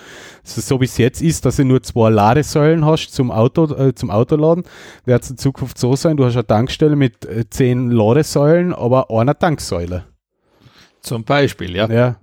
so 0.43 0.81
wie 0.81 0.85
es 0.85 0.99
jetzt 0.99 1.23
ist, 1.23 1.45
dass 1.45 1.57
du 1.57 1.65
nur 1.65 1.83
zwei 1.83 2.11
Ladesäulen 2.11 2.85
hast 2.85 3.11
zum 3.11 3.31
Auto, 3.31 3.73
äh, 3.73 3.95
zum 3.95 4.11
Autoladen, 4.11 4.65
wird 5.05 5.23
es 5.23 5.31
in 5.31 5.39
Zukunft 5.39 5.79
so 5.79 5.95
sein, 5.95 6.17
du 6.17 6.25
hast 6.25 6.35
eine 6.35 6.47
Tankstelle 6.47 6.97
mit 6.97 7.25
äh, 7.25 7.49
zehn 7.49 7.91
Ladesäulen, 7.91 8.73
aber 8.73 9.11
einer 9.13 9.39
Tanksäule. 9.39 10.07
Zum 11.01 11.25
Beispiel, 11.25 11.75
ja. 11.75 11.89
Ja, 11.89 12.17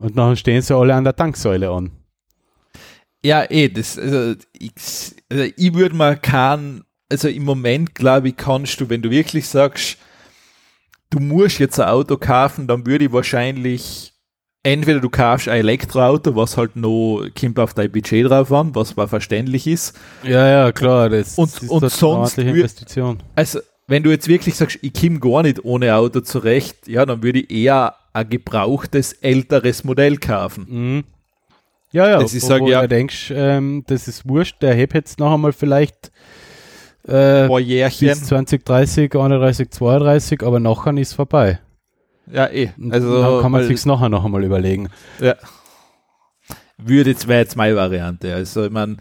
und 0.00 0.16
dann 0.16 0.36
stehen 0.36 0.62
sie 0.62 0.74
alle 0.74 0.94
an 0.94 1.04
der 1.04 1.14
Tanksäule 1.14 1.70
an. 1.70 1.92
Ja, 3.22 3.48
eh, 3.50 3.68
das, 3.68 3.98
also 3.98 4.34
ich, 4.52 4.72
also 5.28 5.44
ich 5.56 5.74
würde 5.74 5.94
mal 5.94 6.16
keinen, 6.16 6.84
also 7.10 7.28
im 7.28 7.44
Moment 7.44 7.94
glaube 7.94 8.30
ich, 8.30 8.36
kannst 8.36 8.80
du, 8.80 8.88
wenn 8.88 9.02
du 9.02 9.10
wirklich 9.10 9.46
sagst, 9.46 9.98
du 11.10 11.20
musst 11.20 11.58
jetzt 11.58 11.78
ein 11.78 11.88
Auto 11.88 12.16
kaufen, 12.16 12.66
dann 12.66 12.86
würde 12.86 13.04
ich 13.04 13.12
wahrscheinlich 13.12 14.14
entweder 14.62 15.00
du 15.00 15.10
kaufst 15.10 15.48
ein 15.48 15.58
Elektroauto, 15.58 16.34
was 16.34 16.56
halt 16.56 16.76
noch 16.76 17.26
kommt 17.38 17.58
auf 17.58 17.74
dein 17.74 17.92
Budget 17.92 18.30
drauf 18.30 18.50
an, 18.52 18.74
was 18.74 18.90
zwar 18.90 19.08
verständlich 19.08 19.66
ist. 19.66 19.98
Ja, 20.22 20.48
ja, 20.48 20.72
klar, 20.72 21.10
das 21.10 21.36
und, 21.36 21.48
ist 21.48 21.68
und 21.68 21.90
sonst 21.90 22.38
Investition. 22.38 23.22
Also, 23.34 23.60
wenn 23.90 24.04
du 24.04 24.10
jetzt 24.10 24.28
wirklich 24.28 24.54
sagst, 24.54 24.78
ich 24.82 24.92
komme 24.94 25.18
gar 25.18 25.42
nicht 25.42 25.64
ohne 25.64 25.96
Auto 25.96 26.20
zurecht, 26.20 26.86
ja, 26.86 27.04
dann 27.04 27.24
würde 27.24 27.40
ich 27.40 27.50
eher 27.50 27.96
ein 28.12 28.28
gebrauchtes, 28.28 29.14
älteres 29.14 29.82
Modell 29.82 30.16
kaufen. 30.16 30.66
Mhm. 30.68 31.04
Ja, 31.90 32.08
ja, 32.08 32.20
das 32.20 32.32
ist, 32.32 32.48
wo, 32.48 32.60
wo 32.60 32.68
ja, 32.68 32.82
du 32.82 32.88
denkst, 32.88 33.32
ähm, 33.34 33.82
das 33.88 34.06
ist 34.06 34.28
wurscht, 34.28 34.62
der 34.62 34.74
hebt 34.74 34.94
jetzt 34.94 35.18
noch 35.18 35.34
einmal 35.34 35.52
vielleicht 35.52 36.12
äh, 37.08 37.48
bis 37.48 38.24
2030, 38.26 39.12
31, 39.12 39.70
32, 39.70 40.42
aber 40.44 40.60
nachher 40.60 40.96
ist 40.96 41.14
vorbei. 41.14 41.58
Ja, 42.30 42.48
eh. 42.48 42.70
Also, 42.90 43.20
dann 43.20 43.42
kann 43.42 43.50
man 43.50 43.66
sich 43.66 43.84
nachher 43.86 44.08
noch 44.08 44.24
einmal 44.24 44.44
überlegen. 44.44 44.88
Ja. 45.18 45.34
Würde 46.78 47.10
jetzt, 47.10 47.26
wäre 47.26 47.40
jetzt 47.40 47.56
meine 47.56 47.74
Variante. 47.74 48.32
Also, 48.32 48.66
ich 48.66 48.70
meine, 48.70 48.98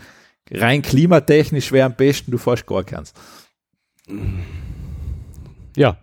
rein 0.49 0.81
klimatechnisch 0.81 1.71
wäre 1.71 1.85
am 1.85 1.95
besten, 1.95 2.31
du 2.31 2.39
fährst 2.39 2.65
gar 2.65 2.83
keins. 2.83 3.13
Ja. 5.76 5.97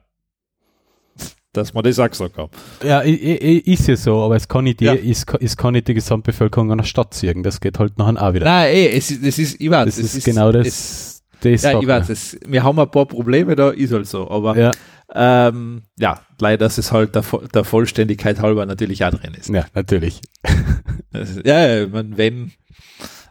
Dass 1.52 1.72
man 1.72 1.84
das 1.84 1.98
auch 1.98 2.10
gesagt 2.10 2.36
haben. 2.36 2.50
Ja, 2.82 3.00
ist 3.00 3.88
ja 3.88 3.96
so, 3.96 4.22
aber 4.22 4.36
es 4.36 4.46
kann 4.46 4.64
nicht 4.64 4.80
die, 4.80 4.84
ja. 4.84 4.92
ist, 4.92 5.30
ist 5.34 5.56
kann 5.56 5.72
nicht 5.72 5.88
die 5.88 5.94
Gesamtbevölkerung 5.94 6.70
einer 6.70 6.84
Stadt 6.84 7.14
ziehen. 7.14 7.42
Das 7.42 7.60
geht 7.60 7.78
halt 7.78 7.96
nachher 7.98 8.22
auch 8.22 8.34
wieder. 8.34 8.44
Nein, 8.44 8.74
ey, 8.74 8.88
es 8.88 9.10
ist, 9.10 9.26
das 9.26 9.38
ist, 9.38 9.60
ich 9.60 9.70
weiß, 9.70 9.86
das 9.86 9.98
ist, 9.98 10.16
ist 10.16 10.24
genau 10.24 10.52
das. 10.52 10.66
Es, 10.66 11.22
das 11.40 11.62
ja, 11.62 11.80
ich 11.80 11.86
weiß, 11.86 12.10
es, 12.10 12.38
wir 12.46 12.62
haben 12.62 12.78
ein 12.78 12.90
paar 12.90 13.06
Probleme 13.06 13.56
da, 13.56 13.70
ist 13.70 13.92
halt 13.92 14.06
so, 14.06 14.30
aber 14.30 14.56
ja, 14.56 14.70
ähm, 15.14 15.82
ja 15.98 16.20
leider 16.40 16.66
ist 16.66 16.78
es 16.78 16.92
halt 16.92 17.14
der, 17.14 17.24
der, 17.54 17.64
Vollständigkeit 17.64 18.40
halber 18.40 18.66
natürlich 18.66 19.04
auch 19.04 19.10
drin 19.10 19.34
ist. 19.34 19.48
Ja, 19.48 19.66
natürlich. 19.74 20.20
ja, 21.44 21.86
man, 21.86 22.16
wenn. 22.16 22.52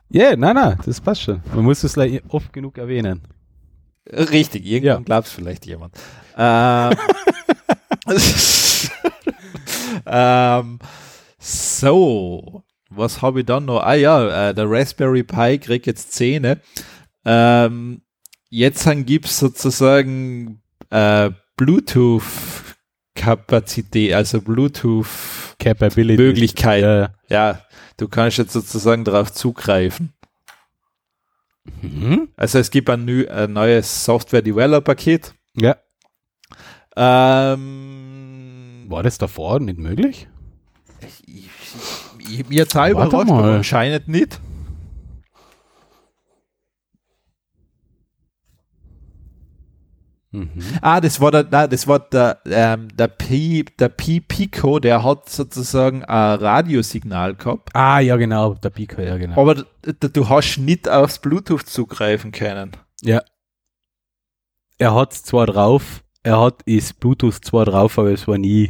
Ja, 0.09 0.29
yeah, 0.29 0.35
nein, 0.35 0.55
nein, 0.55 0.77
das 0.85 1.01
passt 1.01 1.23
schon. 1.23 1.41
Man 1.53 1.65
muss 1.65 1.83
es 1.83 1.97
oft 2.29 2.53
genug 2.53 2.77
erwähnen. 2.77 3.21
Richtig, 4.11 4.65
irgendwann 4.65 5.01
ja. 5.01 5.03
glaubt 5.03 5.27
es 5.27 5.33
vielleicht 5.33 5.65
jemand. 5.65 5.95
Ähm, 6.37 6.91
ähm, 10.05 10.79
so, 11.39 12.63
was 12.89 13.21
habe 13.21 13.39
ich 13.41 13.45
dann 13.45 13.65
noch? 13.65 13.83
Ah 13.83 13.95
ja, 13.95 14.49
äh, 14.49 14.53
der 14.53 14.69
Raspberry 14.69 15.23
Pi 15.23 15.57
kriegt 15.57 15.87
jetzt 15.87 16.13
Zähne. 16.13 16.61
Ähm, 17.25 18.03
jetzt 18.49 18.87
gibt 19.05 19.25
es 19.25 19.39
sozusagen 19.39 20.61
äh, 20.91 21.31
Bluetooth-Kapazität, 21.57 24.13
also 24.13 24.39
Bluetooth-Möglichkeit. 24.41 26.83
Ja. 26.83 27.09
ja, 27.29 27.59
du 27.97 28.07
kannst 28.07 28.37
jetzt 28.37 28.53
sozusagen 28.53 29.03
darauf 29.03 29.33
zugreifen. 29.33 30.13
Mhm. 31.81 32.29
Also 32.35 32.59
es 32.59 32.69
gibt 32.71 32.89
ein, 32.89 33.07
ein 33.29 33.53
neues 33.53 34.05
Software-Developer-Paket. 34.05 35.33
Ja. 35.57 35.77
Ähm, 36.95 38.85
War 38.87 39.03
das 39.03 39.17
davor 39.17 39.59
nicht 39.59 39.79
möglich? 39.79 40.27
Ich, 41.01 41.27
ich, 41.27 42.39
ich, 42.39 42.49
mir 42.49 42.67
zwei 42.67 42.91
überrascht, 42.91 43.29
aber 43.29 43.55
anscheinend 43.55 44.07
nicht. 44.07 44.39
Mhm. 50.35 50.63
Ah, 50.81 50.99
das 50.99 51.19
war 51.21 51.31
der, 51.31 51.47
nein, 51.49 51.69
das 51.69 51.87
war 51.87 51.99
der, 51.99 52.39
ähm, 52.45 52.89
der 52.95 53.07
P, 53.07 53.63
der 53.79 53.89
P 53.89 54.19
Pico, 54.19 54.79
der 54.79 55.03
hat 55.03 55.29
sozusagen 55.29 56.03
ein 56.03 56.39
Radiosignal 56.39 57.35
gehabt. 57.35 57.69
Ah, 57.73 57.99
ja, 57.99 58.15
genau, 58.17 58.53
der 58.55 58.69
Pico, 58.69 59.01
ja, 59.01 59.17
genau. 59.17 59.39
Aber 59.39 59.65
du 59.83 60.29
hast 60.29 60.57
nicht 60.57 60.89
aufs 60.89 61.19
Bluetooth 61.19 61.65
zugreifen 61.65 62.31
können. 62.31 62.71
Ja. 63.01 63.21
Er 64.77 64.93
hat 64.93 65.13
zwar 65.13 65.45
drauf, 65.45 66.03
er 66.23 66.41
hat 66.41 66.61
ist 66.65 66.99
Bluetooth 66.99 67.45
zwar 67.45 67.65
drauf, 67.65 67.97
aber 67.97 68.11
es 68.11 68.27
war 68.27 68.37
nie 68.37 68.69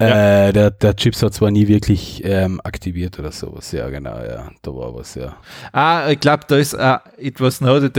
ja. 0.00 0.48
Äh, 0.48 0.52
der, 0.52 0.70
der 0.70 0.94
Chips 0.94 1.22
hat 1.22 1.34
zwar 1.34 1.50
nie 1.50 1.66
wirklich 1.66 2.22
ähm, 2.24 2.60
aktiviert 2.62 3.18
oder 3.18 3.32
sowas, 3.32 3.72
ja 3.72 3.88
genau, 3.88 4.16
ja, 4.18 4.50
da 4.62 4.70
war 4.72 4.94
was, 4.94 5.16
ja. 5.16 5.36
Ah, 5.72 6.08
ich 6.10 6.20
glaube, 6.20 6.44
da 6.46 6.56
ist 6.56 6.74
äh, 6.74 6.98
etwas 7.16 7.60
noted, 7.60 7.96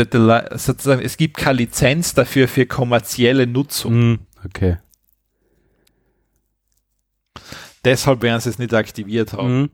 sozusagen, 0.57 1.01
es 1.01 1.17
gibt 1.17 1.35
keine 1.35 1.57
Lizenz 1.57 2.13
dafür 2.13 2.47
für 2.47 2.65
kommerzielle 2.65 3.47
Nutzung. 3.47 4.11
Mm, 4.11 4.19
okay. 4.45 4.77
Deshalb 7.83 8.21
werden 8.21 8.39
sie 8.39 8.49
es 8.49 8.59
nicht 8.59 8.73
aktiviert 8.73 9.33
haben. 9.33 9.63
Mm. 9.63 9.69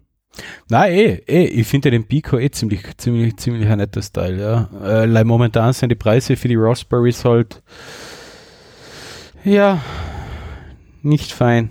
Nein, 0.67 0.93
eh, 0.93 1.13
eh, 1.28 1.45
ich 1.45 1.67
finde 1.67 1.91
den 1.91 2.07
Pico 2.07 2.39
eh 2.39 2.49
ziemlich, 2.49 2.82
ziemlich, 2.97 3.38
ziemlich 3.38 3.69
ein 3.69 3.78
netter 3.78 4.01
Style, 4.01 4.41
ja. 4.41 5.03
Äh, 5.03 5.23
momentan 5.23 5.73
sind 5.73 5.89
die 5.89 5.95
Preise 5.95 6.36
für 6.36 6.47
die 6.47 6.57
Raspberries 6.57 7.23
halt, 7.23 7.61
ja, 9.43 9.80
nicht 11.03 11.32
fein. 11.32 11.69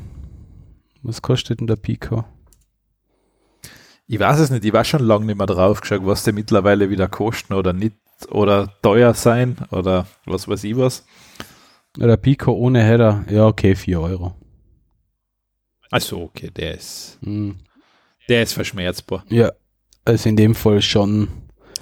Was 1.04 1.20
kostet 1.20 1.60
denn 1.60 1.66
der 1.66 1.76
Pico? 1.76 2.24
Ich 4.06 4.18
weiß 4.18 4.38
es 4.38 4.50
nicht, 4.50 4.64
ich 4.64 4.72
war 4.72 4.84
schon 4.84 5.02
lange 5.02 5.26
nicht 5.26 5.36
mehr 5.36 5.46
drauf 5.46 5.82
geschaut, 5.82 6.00
was 6.06 6.24
der 6.24 6.32
mittlerweile 6.32 6.88
wieder 6.88 7.08
kosten 7.08 7.52
oder 7.52 7.74
nicht 7.74 7.94
oder 8.30 8.72
teuer 8.80 9.12
sein 9.12 9.56
oder 9.70 10.06
was 10.24 10.48
weiß 10.48 10.64
ich 10.64 10.78
was. 10.78 11.04
Der 11.98 12.16
Pico 12.16 12.52
ohne 12.52 12.82
Header, 12.82 13.26
ja 13.28 13.46
okay, 13.46 13.74
4 13.74 14.00
Euro. 14.00 14.34
Also 15.90 16.22
okay, 16.22 16.50
der 16.50 16.74
ist 16.74 17.18
hm. 17.22 17.56
der 18.30 18.42
ist 18.42 18.54
verschmerzbar. 18.54 19.24
Ja, 19.28 19.52
also 20.06 20.28
in 20.30 20.36
dem 20.36 20.54
Fall 20.54 20.80
schon. 20.80 21.28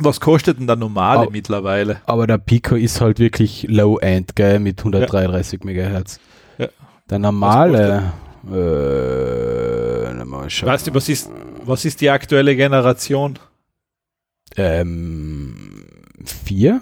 Was 0.00 0.18
kostet 0.18 0.58
denn 0.58 0.66
der 0.66 0.74
normale 0.74 1.20
aber, 1.20 1.30
mittlerweile? 1.30 2.00
Aber 2.06 2.26
der 2.26 2.38
Pico 2.38 2.74
ist 2.74 3.00
halt 3.00 3.20
wirklich 3.20 3.66
Low-End, 3.68 4.34
gell, 4.34 4.58
mit 4.58 4.80
133 4.80 5.60
ja. 5.60 5.66
Megahertz. 5.66 6.18
Ja. 6.58 6.68
Der 7.08 7.18
normale, 7.20 8.12
äh, 8.50 10.24
mal 10.24 10.50
schauen. 10.50 10.68
Weißt 10.68 10.86
du, 10.86 10.94
was 10.94 11.08
ist, 11.08 11.30
was 11.64 11.84
ist 11.84 12.00
die 12.00 12.10
aktuelle 12.10 12.56
Generation? 12.56 13.38
Ähm, 14.56 15.86
vier? 16.24 16.80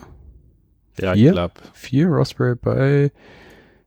Ja, 0.99 1.15
vier? 1.15 1.27
ich 1.27 1.33
glaube. 1.33 1.55
Vier 1.75 2.09
Raspberry 2.11 2.57
Pi. 2.57 3.13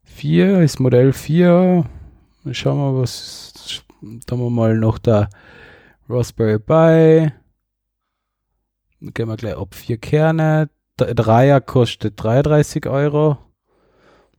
Vier 0.04 0.62
ist 0.62 0.80
Modell 0.80 1.14
4. 1.14 1.86
Schauen 2.52 2.78
wir, 2.78 3.02
was. 3.02 3.84
Da 4.02 4.34
haben 4.34 4.42
wir 4.42 4.50
mal 4.50 4.78
noch 4.78 4.98
da 4.98 5.30
Raspberry 6.10 6.60
Pi. 6.60 7.32
Dann 9.00 9.14
gehen 9.14 9.28
wir 9.28 9.38
gleich 9.38 9.58
ab. 9.58 9.74
Vier 9.76 9.98
Kerne. 9.98 10.70
Dreier 10.98 11.60
kostet 11.60 12.22
33 12.22 12.86
Euro. 12.86 13.38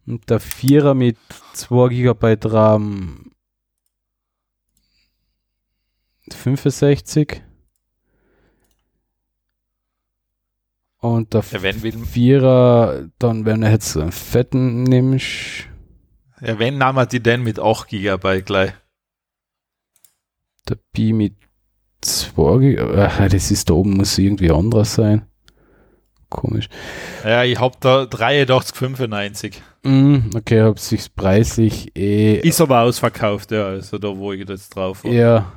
Und 0.06 0.28
der 0.28 0.40
Vierer 0.40 0.94
mit 0.94 1.16
2 1.54 1.88
GB 1.88 2.36
RAM 2.44 3.32
65. 6.30 7.42
Und 10.98 11.34
der 11.34 11.44
ja, 11.50 11.62
wenn 11.62 12.04
Vierer, 12.04 13.08
dann 13.18 13.44
wenn 13.44 13.60
du 13.60 13.70
jetzt 13.70 13.92
so 13.92 14.00
einen 14.00 14.12
fetten 14.12 14.84
nimmst. 14.84 15.68
Ja, 16.40 16.58
wenn 16.58 16.78
nahm 16.78 16.96
er 16.96 17.06
die 17.06 17.22
denn 17.22 17.42
mit 17.42 17.58
8 17.58 17.88
GB 17.88 18.42
gleich? 18.42 18.72
Der 20.68 20.76
Pi 20.92 21.12
mit 21.12 21.36
2 22.00 22.58
GB, 22.58 23.28
das 23.28 23.50
ist 23.50 23.68
da 23.68 23.74
oben, 23.74 23.98
muss 23.98 24.16
irgendwie 24.16 24.50
anderes 24.50 24.94
sein. 24.94 25.26
Komisch. 26.34 26.68
Ja, 27.24 27.44
ich 27.44 27.58
hab 27.60 27.80
da 27.80 28.02
83,95. 28.02 29.54
Mm, 29.84 30.30
okay, 30.34 30.62
hab 30.62 30.78
sich 30.78 31.14
preislich 31.14 31.96
eh. 31.96 32.40
Ist 32.40 32.60
aber 32.60 32.80
ausverkauft, 32.80 33.52
ja, 33.52 33.66
also 33.66 33.98
da 33.98 34.16
wo 34.16 34.32
ich 34.32 34.48
jetzt 34.48 34.74
drauf 34.74 35.04
war. 35.04 35.12
Ja. 35.12 35.52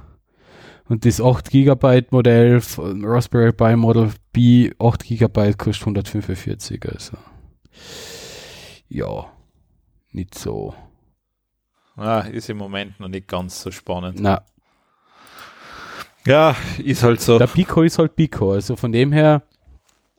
Und 0.88 1.06
das 1.06 1.20
8 1.20 1.50
GB 1.50 2.04
Modell, 2.12 2.62
Raspberry 2.78 3.52
Pi 3.52 3.76
Model 3.76 4.12
B, 4.32 4.72
8 4.80 5.04
GB 5.04 5.54
kostet 5.54 5.82
145, 5.82 6.82
also. 6.90 7.18
Ja, 8.88 9.26
nicht 10.12 10.36
so. 10.36 10.76
Ja, 11.98 12.20
ist 12.20 12.50
im 12.50 12.58
Moment 12.58 13.00
noch 13.00 13.10
nicht 13.10 13.28
ganz 13.28 13.62
so 13.62 13.72
spannend. 13.72 14.20
Na. 14.20 14.44
Ja, 16.26 16.56
ist 16.78 17.04
halt 17.04 17.22
so. 17.22 17.40
Der 17.40 17.48
Pico 17.48 17.82
ist 17.82 17.98
halt 17.98 18.16
Pico, 18.16 18.52
also 18.52 18.76
von 18.76 18.92
dem 18.92 19.12
her 19.12 19.44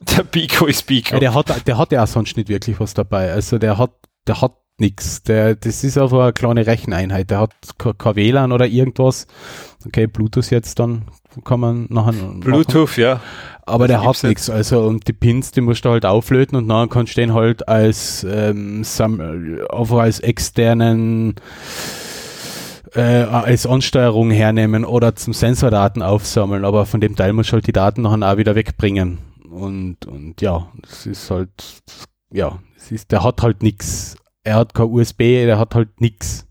der 0.17 0.23
Pico 0.25 0.67
ist 0.67 0.87
Pico. 0.87 1.15
Ja, 1.15 1.21
der 1.21 1.35
hat, 1.35 1.67
der 1.67 1.79
hat 1.79 1.93
ja 1.93 2.03
auch 2.03 2.09
sonst 2.09 2.37
nicht 2.37 2.49
wirklich 2.49 2.79
was 2.81 2.95
dabei. 2.95 3.33
Also 3.33 3.59
der 3.59 3.79
hat, 3.79 3.93
der 4.27 4.41
hat 4.41 4.53
nichts. 4.79 5.23
Der, 5.25 5.57
das 5.57 5.83
ist 5.85 5.99
einfach 5.99 6.21
eine 6.21 6.33
kleine 6.33 6.67
Recheneinheit. 6.67 7.31
Der 7.31 7.41
hat 7.41 7.53
kein 7.79 8.17
WLAN 8.17 8.53
oder 8.53 8.67
irgendwas. 8.67 9.27
Okay, 9.87 10.07
Bluetooth 10.07 10.51
jetzt 10.51 10.79
dann 10.79 11.03
kann 11.45 11.61
man 11.61 11.87
nachher. 11.89 12.13
Bluetooth, 12.13 12.91
machen. 12.91 13.01
ja. 13.01 13.21
Aber 13.67 13.87
das 13.87 14.01
der 14.01 14.09
hat 14.09 14.23
nichts. 14.25 14.49
Also 14.49 14.83
und 14.83 15.09
die 15.09 15.13
Pins, 15.13 15.51
die 15.51 15.61
musst 15.61 15.85
du 15.85 15.91
halt 15.91 16.07
auflöten 16.07 16.57
und 16.57 16.69
dann 16.69 16.89
kannst 16.89 17.17
du 17.17 17.21
den 17.21 17.35
halt 17.35 17.69
als 17.69 18.25
ähm, 18.29 18.83
einfach 18.83 19.99
als 19.99 20.21
externen 20.21 21.35
äh, 22.95 23.03
als 23.03 23.67
Ansteuerung 23.67 24.31
hernehmen 24.31 24.85
oder 24.85 25.15
zum 25.15 25.35
Sensordaten 25.35 26.03
aufsammeln, 26.03 26.65
aber 26.65 26.87
von 26.87 27.01
dem 27.01 27.15
Teil 27.15 27.35
musst 27.35 27.51
du 27.51 27.55
halt 27.55 27.67
die 27.67 27.73
Daten 27.73 28.03
nachher 28.03 28.33
auch 28.33 28.39
wieder 28.39 28.55
wegbringen. 28.55 29.19
Und, 29.51 30.07
und 30.07 30.41
ja, 30.43 30.71
es 30.83 31.07
ist 31.07 31.31
halt, 31.31 31.83
ja, 32.33 32.59
es 32.77 32.93
ist, 32.93 33.13
der 33.13 33.25
hat 33.25 33.43
halt 33.43 33.63
nichts. 33.63 34.17
Er 34.45 34.57
hat 34.57 34.75
kein 34.75 34.87
USB, 34.87 35.19
der 35.19 35.59
hat 35.59 35.75
halt 35.75 36.01
nichts. 36.01 36.47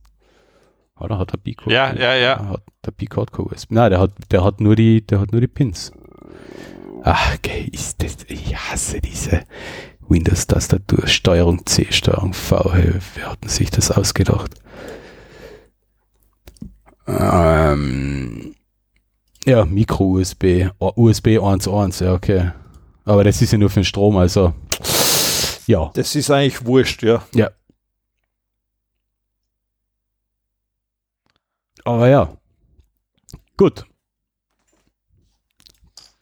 Oder 0.99 1.19
hat 1.19 1.31
der 1.31 1.37
Pico? 1.37 1.69
Ja, 1.69 1.93
ja, 1.93 2.15
ja. 2.15 2.49
Hat, 2.49 2.63
der 2.85 2.91
Pico 2.91 3.21
hat 3.21 3.31
kein 3.31 3.45
USB. 3.45 3.71
Nein, 3.71 3.91
der 3.91 3.99
hat, 3.99 4.11
der 4.31 4.43
hat 4.43 4.59
nur 4.61 4.75
die, 4.75 5.05
der 5.05 5.19
hat 5.19 5.31
nur 5.31 5.41
die 5.41 5.47
Pins. 5.47 5.91
Ach, 7.03 7.35
okay, 7.35 7.69
ist 7.71 8.01
das, 8.01 8.17
ich 8.27 8.55
hasse 8.55 8.99
diese 8.99 9.43
Windows-Tastatur, 10.07 11.07
Steuerung 11.07 11.65
C, 11.65 11.87
Steuerung 11.91 12.33
V. 12.33 12.73
Hey, 12.73 12.93
wer 13.15 13.31
hat 13.31 13.49
sich 13.49 13.69
das 13.69 13.91
ausgedacht? 13.91 14.55
Ähm, 17.07 18.55
ja, 19.45 19.65
Micro-USB, 19.65 20.71
USB 20.79 21.27
1.1, 21.37 22.03
ja, 22.03 22.13
okay. 22.13 22.51
Aber 23.07 23.23
das 23.23 23.41
ist 23.41 23.53
ja 23.53 23.57
nur 23.57 23.69
für 23.69 23.79
den 23.79 23.85
Strom, 23.85 24.17
also 24.17 24.53
Ja. 25.65 25.91
Das 25.93 26.13
ist 26.13 26.29
eigentlich 26.29 26.65
wurscht, 26.65 27.03
ja. 27.03 27.23
Ja. 27.33 27.49
Aber 31.85 32.09
ja. 32.09 32.37
Gut. 33.55 33.85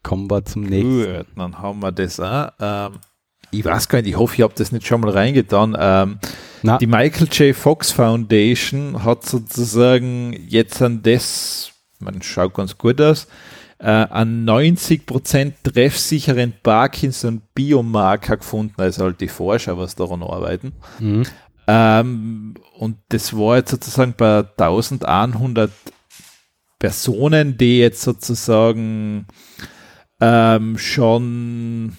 Kommen 0.03 0.29
wir 0.29 0.45
zum 0.45 0.61
nächsten. 0.61 1.17
Gut, 1.17 1.25
dann 1.35 1.57
haben 1.57 1.79
wir 1.79 1.91
das 1.91 2.19
auch. 2.19 2.49
Ähm, 2.59 2.99
ich 3.49 3.65
weiß 3.65 3.89
gar 3.89 3.99
nicht, 4.01 4.09
ich 4.09 4.17
hoffe, 4.17 4.35
ich 4.35 4.41
habe 4.43 4.53
das 4.55 4.71
nicht 4.71 4.85
schon 4.85 5.01
mal 5.01 5.09
reingetan. 5.09 5.75
Ähm, 5.79 6.19
die 6.79 6.85
Michael 6.85 7.27
J. 7.31 7.55
Fox 7.55 7.91
Foundation 7.91 9.03
hat 9.03 9.25
sozusagen 9.25 10.33
jetzt 10.47 10.79
an 10.83 11.01
das, 11.01 11.71
man 11.99 12.21
schaut 12.21 12.53
ganz 12.53 12.77
gut 12.77 13.01
aus, 13.01 13.27
äh, 13.85 14.07
an 14.09 14.49
90% 14.49 15.53
treffsicheren 15.61 16.55
Parkinson-Biomarker 16.63 18.37
gefunden, 18.37 18.73
also 18.77 19.03
halt 19.03 19.21
die 19.21 19.27
Forscher, 19.27 19.77
was 19.77 19.93
daran 19.93 20.23
arbeiten. 20.23 20.73
Mhm. 20.99 21.23
Ähm, 21.67 22.55
und 22.79 22.97
das 23.09 23.37
war 23.37 23.57
jetzt 23.57 23.69
sozusagen 23.69 24.15
bei 24.17 24.39
1100 24.57 25.71
Personen, 26.79 27.57
die 27.59 27.77
jetzt 27.77 28.01
sozusagen 28.01 29.27
ähm, 30.19 30.79
schon 30.79 31.95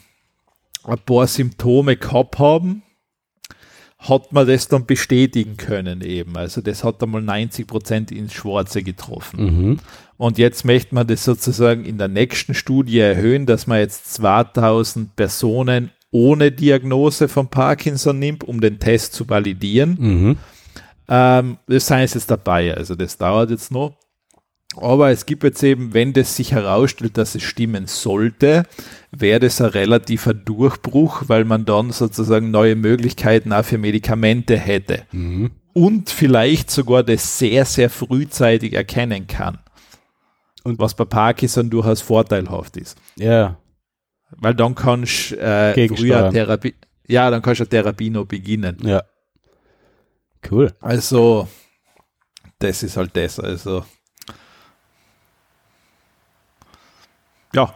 ein 0.83 0.99
paar 1.07 1.29
Symptome 1.29 1.97
gehabt 1.97 2.41
haben, 2.41 2.83
hat 4.09 4.33
man 4.33 4.47
das 4.47 4.69
dann 4.69 4.87
bestätigen 4.87 5.57
können 5.57 6.01
eben. 6.01 6.37
Also 6.37 6.61
das 6.61 6.85
hat 6.85 7.03
einmal 7.03 7.23
90 7.23 7.67
Prozent 7.67 8.13
ins 8.13 8.33
Schwarze 8.33 8.83
getroffen. 8.83 9.45
Mhm. 9.45 9.79
Und 10.17 10.39
jetzt 10.39 10.65
möchte 10.65 10.95
man 10.95 11.07
das 11.07 11.25
sozusagen 11.25 11.85
in 11.85 11.99
der 11.99 12.09
nächsten 12.09 12.55
Studie 12.55 12.99
erhöhen, 13.01 13.47
dass 13.47 13.67
man 13.67 13.79
jetzt 13.79 14.13
2000 14.15 15.15
Personen 15.17 15.91
ohne 16.11 16.53
Diagnose 16.53 17.29
von 17.29 17.49
Parkinson 17.49 18.19
nimmt, 18.19 18.45
um 18.45 18.61
den 18.61 18.79
Test 18.79 19.13
zu 19.13 19.29
validieren. 19.29 19.97
Mhm. 19.99 20.37
Ähm, 21.09 21.59
das 21.67 21.87
sei 21.87 22.03
jetzt 22.03 22.31
dabei, 22.31 22.75
also 22.75 22.95
das 22.95 23.19
dauert 23.19 23.51
jetzt 23.51 23.71
noch. 23.71 23.95
Aber 24.75 25.11
es 25.11 25.25
gibt 25.25 25.43
jetzt 25.45 25.63
eben, 25.63 25.95
wenn 25.95 26.13
das 26.13 26.37
sich 26.37 26.53
herausstellt, 26.53 27.17
dass 27.17 27.35
es 27.35 27.43
stimmen 27.43 27.87
sollte, 27.87 28.65
wäre 29.11 29.41
das 29.41 29.61
ein 29.61 29.69
relativer 29.69 30.35
Durchbruch, 30.35 31.25
weil 31.29 31.45
man 31.45 31.65
dann 31.65 31.93
sozusagen 31.93 32.51
neue 32.51 32.77
Möglichkeiten 32.77 33.53
auch 33.53 33.65
für 33.65 33.79
Medikamente 33.79 34.59
hätte. 34.59 35.05
Mhm. 35.13 35.53
Und 35.73 36.11
vielleicht 36.11 36.71
sogar 36.71 37.03
das 37.03 37.39
sehr, 37.39 37.65
sehr 37.65 37.91
frühzeitig 37.91 38.75
erkennen 38.75 39.27
kann. 39.27 39.59
Und 40.65 40.79
was 40.79 40.95
bei 40.95 41.05
Parkinson 41.05 41.71
durchaus 41.71 42.01
vorteilhaft 42.01 42.77
ist. 42.77 42.99
Ja. 43.17 43.59
Weil 44.31 44.55
dann 44.55 44.75
kannst 44.75 45.31
du 45.31 45.37
äh, 45.37 45.89
früher 45.89 46.31
Therapie, 46.31 46.75
ja, 47.07 47.31
dann 47.31 47.41
kannst 47.41 47.61
du 47.61 47.67
Therapie 47.67 48.11
noch 48.11 48.27
beginnen. 48.27 48.77
Ja. 48.83 49.05
Cool. 50.51 50.73
Also, 50.81 51.49
das 52.59 52.83
ist 52.83 52.97
halt 52.97 53.17
das. 53.17 53.39
Also, 53.39 53.85
ja, 57.57 57.75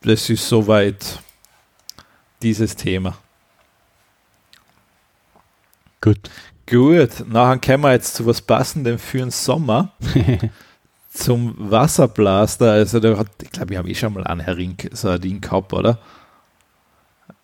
das 0.00 0.30
ist 0.30 0.48
soweit 0.48 1.20
dieses 2.42 2.74
Thema. 2.74 3.16
Gut. 6.00 6.30
Gut, 6.68 7.24
nachher 7.28 7.58
kommen 7.58 7.84
wir 7.84 7.92
jetzt 7.92 8.14
zu 8.14 8.24
was 8.24 8.40
Passendem 8.40 8.98
für 8.98 9.18
den 9.18 9.30
Sommer. 9.30 9.92
zum 11.12 11.54
Wasserblaster. 11.58 12.72
Also, 12.72 13.00
da 13.00 13.18
hat, 13.18 13.28
ich 13.42 13.50
glaube, 13.50 13.74
ich 13.74 13.78
habe 13.78 13.90
eh 13.90 13.94
schon 13.94 14.14
mal 14.14 14.24
einen 14.24 14.40
Hering, 14.40 14.76
so 14.92 15.08
ein 15.08 15.20
Ding 15.20 15.40
gehabt, 15.40 15.72
oder? 15.74 15.98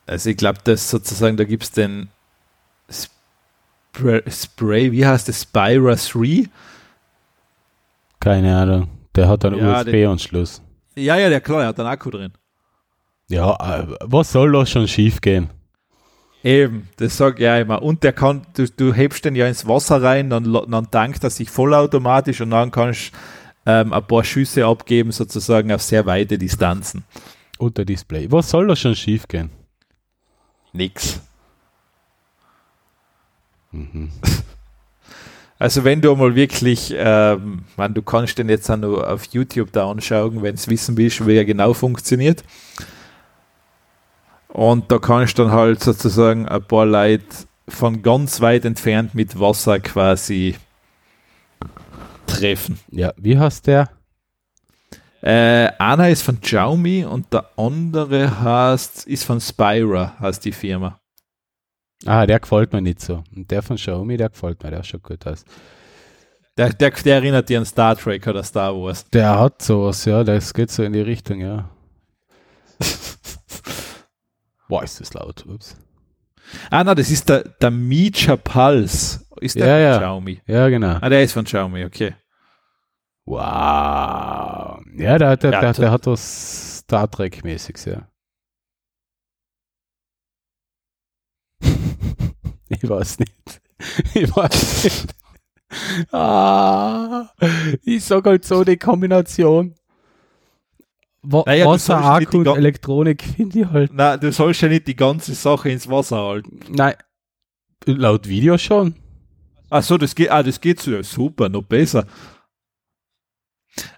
Also, 0.07 0.31
ich 0.31 0.37
glaube, 0.39 0.61
das 0.65 0.89
sozusagen, 0.89 1.37
da 1.37 1.45
gibt 1.45 1.65
es 1.65 1.73
den 1.73 2.09
Spray, 2.91 4.23
Spray, 4.31 4.93
wie 4.93 5.07
heißt 5.07 5.29
das? 5.29 5.43
Spira 5.43 5.95
3? 5.95 6.49
Keine 8.21 8.57
Ahnung. 8.57 8.89
Der 9.15 9.29
hat 9.29 9.45
einen 9.45 9.59
Ja, 9.59 9.81
USB-Anschluss. 9.81 10.63
Ja, 10.99 11.17
ja, 11.17 11.29
der 11.29 11.41
klar, 11.41 11.61
der 11.61 11.69
hat 11.69 11.79
einen 11.79 11.89
Akku 11.89 12.11
drin. 12.11 12.33
Ja, 13.29 13.55
äh, 13.55 13.87
was 14.01 14.33
soll 14.33 14.53
da 14.53 14.65
schon 14.67 14.89
schief 14.89 15.21
gehen? 15.21 15.51
Eben, 16.43 16.89
das 16.97 17.17
sag 17.17 17.35
ich 17.35 17.41
ja 17.45 17.59
immer. 17.59 17.83
Und 17.83 18.03
der 18.03 18.13
kann, 18.13 18.47
du, 18.55 18.67
du 18.69 18.95
hebst 18.95 19.25
den 19.25 19.35
ja 19.35 19.47
ins 19.47 19.67
Wasser 19.67 20.03
rein, 20.03 20.31
dann, 20.31 20.53
dann 20.53 20.91
tankt 20.91 21.25
er 21.25 21.31
sich 21.31 21.51
vollautomatisch 21.51 22.41
und 22.41 22.51
dann 22.51 22.71
kannst 22.71 23.13
ähm, 23.67 23.93
ein 23.93 24.07
paar 24.07 24.25
Schüsse 24.25 24.65
abgeben, 24.65 25.13
sozusagen 25.13 25.73
auf 25.73 25.83
sehr 25.83 26.07
weite 26.07 26.39
Distanzen. 26.39 27.05
Unter 27.59 27.85
Display. 27.85 28.31
Was 28.31 28.51
soll 28.51 28.69
da 28.69 28.77
schon 28.77 28.95
schief 28.95 29.27
gehen? 29.29 29.51
Nix. 30.73 31.21
Mhm. 33.73 34.11
Also 35.59 35.83
wenn 35.83 36.01
du 36.01 36.15
mal 36.15 36.35
wirklich, 36.37 36.95
ähm, 36.97 37.65
man, 37.77 37.93
du 37.93 38.03
kannst 38.03 38.39
den 38.39 38.49
jetzt 38.49 38.71
auch 38.71 38.77
noch 38.77 39.03
auf 39.03 39.25
YouTube 39.25 39.73
da 39.73 39.91
anschauen, 39.91 40.43
wenn 40.43 40.55
du 40.55 40.67
wissen 40.69 40.97
willst, 40.97 41.27
wie 41.27 41.37
er 41.37 41.45
genau 41.45 41.75
funktioniert. 41.75 42.45
Und 44.49 44.91
da 44.91 44.99
kannst 44.99 45.39
du 45.39 45.45
dann 45.45 45.53
halt 45.53 45.83
sozusagen 45.83 46.49
ein 46.49 46.63
paar 46.63 46.87
Leute 46.87 47.25
von 47.69 48.03
ganz 48.03 48.41
weit 48.41 48.65
entfernt 48.65 49.15
mit 49.15 49.39
Wasser 49.39 49.81
quasi 49.81 50.55
treffen. 52.27 52.79
Ja, 52.91 53.13
wie 53.17 53.37
heißt 53.37 53.67
der? 53.67 53.91
Äh, 55.21 55.73
einer 55.79 56.09
ist 56.09 56.23
von 56.23 56.41
Xiaomi 56.41 57.05
und 57.05 57.33
der 57.33 57.51
andere 57.57 58.41
heißt, 58.41 59.09
ist 59.09 59.25
von 59.25 59.41
Spira, 59.41 60.15
heißt 60.21 60.45
die 60.45 60.53
Firma. 60.53 61.01
Ah, 62.07 62.27
der 62.27 62.39
gefällt 62.41 62.73
mir 62.73 62.81
nicht 62.81 63.01
so. 63.01 63.25
Und 63.35 63.51
der 63.51 63.63
von 63.63 63.77
Xiaomi, 63.77 64.17
der 64.17 64.29
gefällt 64.31 64.63
mir, 64.63 64.71
der 64.71 64.83
schaut 64.85 65.03
gut 65.03 65.27
aus. 65.27 65.45
Der, 66.57 66.71
der, 66.73 66.91
der 66.91 67.15
erinnert 67.17 67.49
dir 67.49 67.59
an 67.59 67.65
Star 67.67 67.97
Trek 67.97 68.27
oder 68.27 68.43
Star 68.43 68.75
Wars. 68.75 69.05
Der 69.11 69.39
hat 69.39 69.63
sowas, 69.63 70.05
ja, 70.05 70.23
das 70.25 70.53
geht 70.55 70.71
so 70.71 70.83
in 70.83 70.93
die 70.93 71.01
Richtung, 71.01 71.41
ja. 71.41 71.69
Boah, 74.69 74.83
ist 74.85 75.01
das 75.01 75.13
laut. 75.15 75.45
Ups. 75.47 75.77
Ah, 76.71 76.83
na, 76.85 76.95
das 76.95 77.11
ist 77.11 77.29
der, 77.29 77.43
der 77.45 77.71
Micha 77.71 78.37
Pulse. 78.37 79.21
Ist 79.41 79.57
der 79.57 79.67
Ja, 79.67 79.75
von 79.75 79.83
ja. 79.83 79.99
Xiaomi? 79.99 80.43
Ja, 80.47 80.69
genau. 80.69 80.99
Ah, 81.01 81.09
der 81.09 81.23
ist 81.23 81.33
von 81.33 81.45
Xiaomi, 81.45 81.85
okay. 81.85 82.15
Wow. 83.25 84.81
Ja, 84.97 85.19
der, 85.19 85.37
der, 85.37 85.37
der, 85.37 85.73
to- 85.75 85.83
der 85.83 85.91
hat 85.91 86.07
was 86.07 86.79
Star 86.79 87.11
Trek-mäßiges, 87.11 87.85
ja. 87.85 88.09
Ich 92.69 92.89
weiß 92.89 93.19
nicht. 93.21 93.33
Ich 94.15 94.35
weiß 94.35 94.85
nicht. 94.85 95.15
Ah, 96.13 97.31
ich 97.85 98.05
sag 98.05 98.25
halt 98.27 98.45
so 98.45 98.65
die 98.65 98.77
Kombination. 98.77 99.75
Wa 101.23 101.45
Naja, 101.47 101.67
Wasser, 101.67 102.03
Akku 102.05 102.39
und 102.39 102.47
Elektronik 102.47 103.23
finde 103.23 103.61
ich 103.61 103.67
halt. 103.67 103.91
Na, 103.93 104.17
du 104.17 104.33
sollst 104.33 104.63
ja 104.63 104.69
nicht 104.69 104.87
die 104.87 104.97
ganze 104.97 105.35
Sache 105.35 105.71
ins 105.71 105.89
Wasser 105.89 106.17
halten. 106.17 106.61
Nein. 106.71 106.95
Laut 107.85 108.27
Video 108.27 108.59
schon. 108.59 108.95
Ach 109.71 109.83
so, 109.83 109.99
das 109.99 110.15
geht, 110.15 110.31
ah, 110.31 110.43
das 110.43 110.61
geht 110.61 110.81
so. 110.81 110.91
Ja, 110.91 111.03
super, 111.03 111.49
noch 111.49 111.63
besser. 111.63 112.07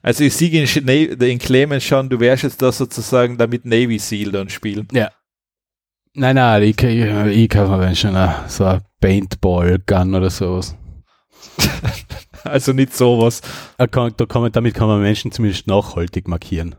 Also 0.02 0.24
ich 0.24 0.34
sehe 0.34 0.50
in, 0.50 1.20
in 1.20 1.38
Clemens 1.38 1.84
schon, 1.84 2.08
du 2.08 2.20
wärst 2.20 2.42
jetzt 2.42 2.60
da 2.60 2.72
sozusagen 2.72 3.38
damit 3.38 3.64
Navy 3.64 3.98
Seal 3.98 4.30
dann 4.32 4.48
spielen. 4.48 4.88
Nein, 6.14 6.34
nein, 6.36 6.62
ich, 6.64 6.82
ich, 6.82 7.04
ich 7.36 7.48
kann 7.48 7.70
mir 7.78 7.94
schon 7.94 8.16
a- 8.16 8.48
so 8.48 8.64
ein 8.64 8.80
Paintball-Gun 9.00 10.14
oder 10.14 10.30
sowas. 10.30 10.76
Also 12.42 12.72
nicht 12.72 12.96
sowas, 12.96 13.42
Da 13.76 13.86
kann, 13.86 14.14
da 14.16 14.24
kann 14.24 14.40
man, 14.40 14.50
damit 14.50 14.72
kann 14.72 14.88
man 14.88 15.02
Menschen 15.02 15.30
zumindest 15.30 15.66
nachhaltig 15.66 16.26
markieren. 16.26 16.74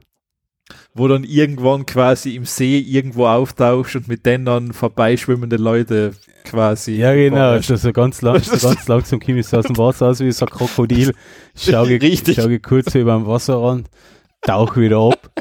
wo 0.95 1.07
dann 1.07 1.23
irgendwann 1.23 1.85
quasi 1.85 2.35
im 2.35 2.45
See 2.45 2.79
irgendwo 2.79 3.27
auftauchst 3.27 3.95
und 3.95 4.07
mit 4.07 4.25
denen 4.25 4.45
dann 4.45 4.73
vorbeischwimmende 4.73 5.57
Leute 5.57 6.13
quasi. 6.45 6.93
Ja, 6.95 7.13
genau. 7.13 7.35
verarschst. 7.37 7.71
Also 7.71 7.93
ganz, 7.93 8.23
lang, 8.23 8.39
so 8.43 8.67
ganz 8.69 8.87
langsam 8.87 9.19
komme 9.19 9.39
ich 9.39 9.47
so 9.47 9.57
aus 9.57 9.65
dem 9.67 9.77
Wasser 9.77 10.07
aus 10.07 10.19
wie 10.19 10.31
so 10.31 10.45
ein 10.47 10.51
Krokodil. 10.51 11.13
Schau 11.55 11.85
ich, 11.85 12.01
Richtig. 12.01 12.37
schau 12.37 12.49
kurz 12.59 12.95
über 12.95 13.13
dem 13.15 13.27
Wasserrand, 13.27 13.87
tauch 14.41 14.75
wieder 14.77 14.99
ab. 14.99 15.31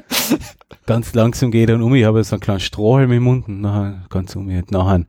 Ganz 0.86 1.14
langsam 1.14 1.50
gehe 1.50 1.62
ich 1.62 1.66
dann 1.68 1.82
um. 1.82 1.94
Ich 1.94 2.04
habe 2.04 2.22
so 2.24 2.34
einen 2.36 2.40
kleinen 2.40 2.60
Strohhalm 2.60 3.12
im 3.12 3.22
Mund 3.22 3.48
und 3.48 3.60
nachher 3.60 4.02
ganz 4.08 4.34
um 4.36 4.46
nachher 4.46 5.04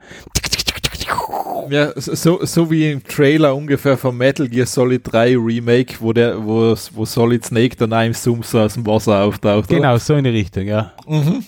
Ja, 1.69 1.91
so, 1.95 2.45
so 2.45 2.69
wie 2.69 2.91
im 2.91 3.03
Trailer 3.03 3.55
ungefähr 3.55 3.97
von 3.97 4.15
Metal 4.17 4.47
Gear 4.47 4.65
Solid 4.67 5.01
3 5.11 5.37
Remake, 5.37 5.95
wo 5.99 6.13
der, 6.13 6.43
wo, 6.45 6.75
wo 6.91 7.05
Solid 7.05 7.45
Snake 7.45 7.75
dann 7.77 7.91
im 8.05 8.13
Zoom 8.13 8.43
so 8.43 8.59
aus 8.59 8.73
dem 8.75 8.85
Wasser 8.85 9.23
auftaucht. 9.23 9.69
oder? 9.69 9.75
Genau, 9.75 9.97
so 9.97 10.15
in 10.15 10.23
die 10.23 10.29
Richtung, 10.31 10.65
ja. 10.65 10.93
Mhm. 11.07 11.45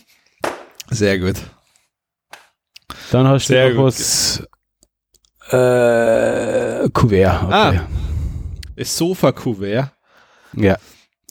Sehr 0.89 1.19
gut. 1.19 1.35
Dann 3.11 3.27
hast 3.27 3.47
Sehr 3.47 3.69
du 3.69 3.75
noch 3.75 3.83
gut. 3.83 3.93
was. 3.93 4.43
Äh, 5.49 6.89
Kuvert. 6.89 7.43
Okay. 7.43 7.51
Ah. 7.53 7.87
Das 8.75 8.97
Sofa-Kuvert. 8.97 9.91
Ja. 10.55 10.77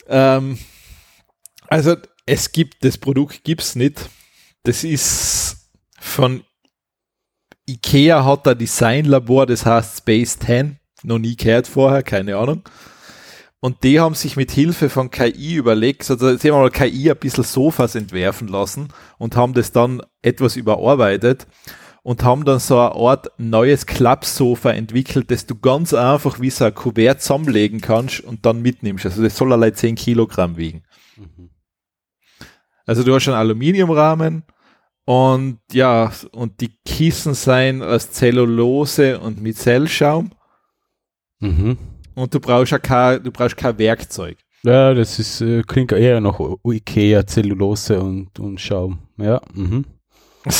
Ähm, 0.07 0.57
also 1.67 1.95
es 2.25 2.51
gibt, 2.51 2.83
das 2.83 2.97
Produkt 2.97 3.43
gibt 3.43 3.61
es 3.61 3.75
nicht. 3.75 4.09
Das 4.63 4.83
ist 4.83 5.69
von 5.99 6.43
Ikea 7.67 8.25
hat 8.25 8.47
ein 8.47 8.57
Designlabor, 8.57 9.45
das 9.45 9.65
heißt 9.65 9.99
Space 9.99 10.37
10, 10.39 10.79
noch 11.03 11.19
nie 11.19 11.35
gehört 11.35 11.67
vorher, 11.67 12.03
keine 12.03 12.37
Ahnung. 12.37 12.63
Und 13.61 13.83
die 13.83 14.01
haben 14.01 14.15
sich 14.15 14.35
mit 14.35 14.51
Hilfe 14.51 14.89
von 14.89 15.09
KI 15.09 15.55
überlegt, 15.55 16.09
also 16.09 16.35
sie 16.35 16.51
haben 16.51 16.59
mal 16.59 16.69
KI 16.69 17.09
ein 17.09 17.17
bisschen 17.17 17.45
Sofas 17.45 17.95
entwerfen 17.95 18.49
lassen 18.49 18.89
und 19.17 19.37
haben 19.37 19.53
das 19.53 19.71
dann 19.71 20.01
etwas 20.21 20.57
überarbeitet 20.57 21.47
und 22.01 22.25
haben 22.25 22.43
dann 22.43 22.59
so 22.59 22.77
eine 22.77 22.95
Art 22.95 23.31
neues 23.37 23.85
Klappsofa 23.85 24.71
entwickelt, 24.71 25.31
das 25.31 25.45
du 25.45 25.55
ganz 25.55 25.93
einfach 25.93 26.41
wie 26.41 26.49
so 26.49 26.65
ein 26.65 26.75
Kuvert 26.75 27.21
zusammenlegen 27.21 27.79
kannst 27.79 28.19
und 28.19 28.45
dann 28.45 28.61
mitnimmst. 28.61 29.05
Also 29.05 29.23
das 29.23 29.37
soll 29.37 29.53
allein 29.53 29.73
10 29.73 29.95
Kilogramm 29.95 30.57
wiegen. 30.57 30.83
Mhm. 31.15 31.52
Also 32.85 33.03
du 33.03 33.15
hast 33.15 33.27
einen 33.27 33.37
Aluminiumrahmen 33.37 34.43
und 35.05 35.59
ja, 35.71 36.11
und 36.31 36.59
die 36.61 36.75
Kissen 36.85 37.33
sein 37.33 37.81
aus 37.81 38.11
Zellulose 38.11 39.19
und 39.19 39.41
mit 39.41 39.57
Zellschaum. 39.57 40.31
Mhm. 41.39 41.77
Und 42.15 42.33
du 42.33 42.39
brauchst 42.39 42.71
ja 42.71 42.79
kein, 42.79 43.23
du 43.23 43.31
brauchst 43.31 43.57
kein 43.57 43.77
Werkzeug. 43.77 44.37
Ja, 44.63 44.93
das 44.93 45.19
ist, 45.19 45.41
äh, 45.41 45.61
klingt 45.63 45.91
eher 45.91 46.21
nach 46.21 46.39
Ikea, 46.65 47.27
Zellulose 47.27 47.99
und, 47.99 48.39
und 48.39 48.61
Schaum. 48.61 48.99
Ja. 49.17 49.41
Mhm. 49.53 49.85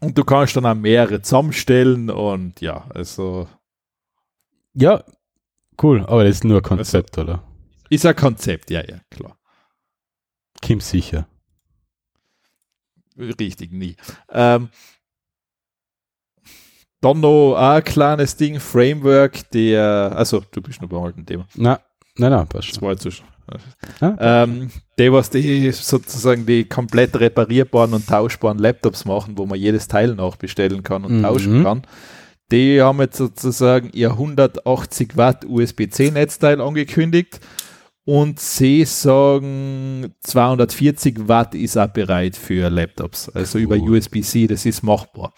und 0.00 0.16
du 0.16 0.22
kannst 0.24 0.54
dann 0.56 0.66
auch 0.66 0.74
mehrere 0.74 1.20
zusammenstellen 1.20 2.10
und 2.10 2.60
ja, 2.60 2.86
also. 2.94 3.48
Ja, 4.74 5.02
cool, 5.82 6.04
aber 6.06 6.24
das 6.24 6.36
ist 6.36 6.44
nur 6.44 6.58
ein 6.58 6.62
Konzept, 6.62 7.18
also, 7.18 7.32
oder? 7.32 7.42
Ist 7.90 8.06
ein 8.06 8.16
Konzept, 8.16 8.70
ja, 8.70 8.80
ja, 8.86 9.00
klar. 9.10 9.36
Kim 10.62 10.80
sicher. 10.80 11.26
Richtig, 13.18 13.72
nie. 13.72 13.96
Ähm, 14.30 14.70
dann 17.02 17.20
noch 17.20 17.56
ein 17.56 17.84
kleines 17.84 18.36
Ding, 18.36 18.58
Framework, 18.60 19.50
der, 19.50 20.12
also 20.16 20.42
du 20.50 20.62
bist 20.62 20.80
noch 20.80 20.88
beim 20.88 21.02
alten 21.02 21.26
Thema. 21.26 21.46
Na, 21.56 21.80
nein, 22.16 22.30
nein, 22.30 22.46
passt 22.46 22.68
schon. 22.68 22.74
Das 22.74 22.82
war 22.82 22.92
jetzt 22.92 23.22
ähm, 24.00 24.70
der, 24.98 25.12
was 25.12 25.28
die 25.28 25.70
sozusagen 25.72 26.46
die 26.46 26.64
komplett 26.64 27.18
reparierbaren 27.18 27.92
und 27.92 28.06
tauschbaren 28.06 28.58
Laptops 28.58 29.04
machen, 29.04 29.36
wo 29.36 29.46
man 29.46 29.58
jedes 29.58 29.88
Teil 29.88 30.14
nachbestellen 30.14 30.82
kann 30.82 31.04
und 31.04 31.18
mhm. 31.18 31.22
tauschen 31.22 31.64
kann, 31.64 31.82
die 32.50 32.80
haben 32.80 33.00
jetzt 33.00 33.16
sozusagen 33.16 33.90
ihr 33.92 34.12
180 34.12 35.16
Watt 35.16 35.44
USB-C-Netzteil 35.44 36.60
angekündigt 36.60 37.40
und 38.04 38.40
sie 38.40 38.84
sagen 38.84 40.14
240 40.20 41.28
Watt 41.28 41.54
ist 41.54 41.76
auch 41.76 41.88
bereit 41.88 42.36
für 42.36 42.68
Laptops, 42.68 43.28
also 43.28 43.58
über 43.58 43.76
USB-C, 43.76 44.46
das 44.46 44.66
ist 44.66 44.82
machbar. 44.82 45.32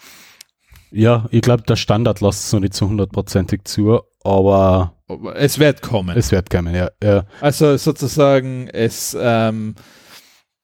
Ja, 0.91 1.27
ich 1.29 1.41
glaube, 1.41 1.63
der 1.63 1.75
Standard 1.75 2.21
lässt 2.21 2.45
es 2.45 2.53
noch 2.53 2.61
nicht 2.61 2.73
so 2.73 2.87
hundertprozentig 2.87 3.65
zu, 3.65 3.99
aber, 4.23 4.95
aber 5.07 5.35
es 5.35 5.59
wird 5.59 5.81
kommen. 5.81 6.15
Es 6.15 6.31
wird 6.31 6.49
kommen, 6.49 6.73
ja. 6.73 6.89
ja. 7.03 7.25
Also 7.41 7.75
sozusagen 7.77 8.67
es 8.69 9.15
ähm, 9.19 9.75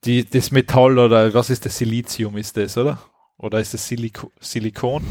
die, 0.05 0.25
das 0.25 0.51
Metall 0.51 0.97
oder 0.97 1.33
was 1.33 1.49
ist 1.49 1.65
das 1.65 1.77
Silizium 1.77 2.37
ist 2.37 2.57
das, 2.57 2.77
oder? 2.77 2.99
Oder 3.37 3.59
ist 3.59 3.73
das 3.73 3.87
Siliko 3.87 4.31
Silikon? 4.39 5.03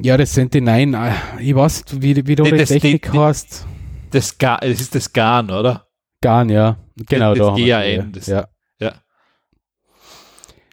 Ja, 0.00 0.16
das 0.16 0.34
sind 0.34 0.54
die 0.54 0.60
nein, 0.60 0.94
äh, 0.94 1.12
ich 1.40 1.54
weiß, 1.54 1.84
wie, 1.92 2.26
wie 2.26 2.36
du 2.36 2.44
nee, 2.44 2.52
die 2.52 2.64
Technik 2.64 3.10
die, 3.10 3.18
hast. 3.18 3.66
Das, 4.10 4.36
Gar, 4.38 4.58
das 4.60 4.80
ist 4.80 4.94
das 4.94 5.12
Garn, 5.12 5.50
oder? 5.50 5.87
Garn, 6.20 6.48
ja. 6.48 6.76
Genau, 7.08 7.34
das, 7.34 7.46
das 7.46 7.56
da 7.56 7.64
GAN. 7.64 8.12
Das, 8.12 8.26
ja. 8.26 8.48
ja. 8.78 8.92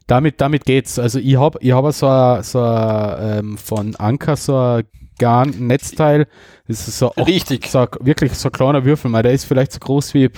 Damit, 0.07 0.41
damit 0.41 0.65
geht's. 0.65 0.99
Also 0.99 1.19
ich 1.19 1.37
habe 1.37 1.59
ich 1.61 1.71
hab 1.71 1.91
so 1.93 2.07
ein, 2.07 2.43
so 2.43 2.61
ein, 2.61 3.39
ähm, 3.39 3.57
von 3.57 3.95
Anker 3.95 4.35
so 4.35 4.57
ein 4.57 4.83
Garn-Netzteil. 5.19 6.27
Das 6.67 6.87
ist 6.87 6.99
so, 6.99 7.07
Richtig. 7.09 7.67
so 7.67 7.87
wirklich 7.99 8.33
so 8.33 8.49
ein 8.49 8.51
kleiner 8.51 8.85
Würfel, 8.85 9.11
weil 9.11 9.23
der 9.23 9.33
ist 9.33 9.45
vielleicht 9.45 9.71
so 9.71 9.79
groß 9.79 10.13
wie 10.13 10.29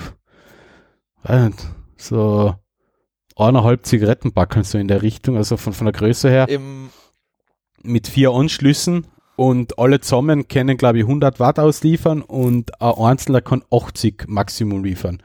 so 1.98 2.56
eineinhalb 3.36 3.86
Zigarettenbacken 3.86 4.64
so 4.64 4.78
in 4.78 4.88
der 4.88 5.02
Richtung, 5.02 5.38
also 5.38 5.58
von, 5.58 5.74
von 5.74 5.86
der 5.86 5.94
Größe 5.94 6.30
her. 6.30 6.48
Im 6.50 6.90
mit 7.84 8.08
vier 8.08 8.32
Anschlüssen 8.32 9.08
und 9.38 9.78
alle 9.78 10.02
zusammen 10.02 10.48
können, 10.48 10.78
glaube 10.78 10.98
ich, 10.98 11.04
100 11.06 11.40
Watt 11.40 11.60
ausliefern 11.60 12.22
und 12.22 12.82
ein 12.82 12.94
Einzelner 12.94 13.40
kann 13.40 13.64
80 13.72 14.26
Maximum 14.28 14.84
liefern. 14.84 15.20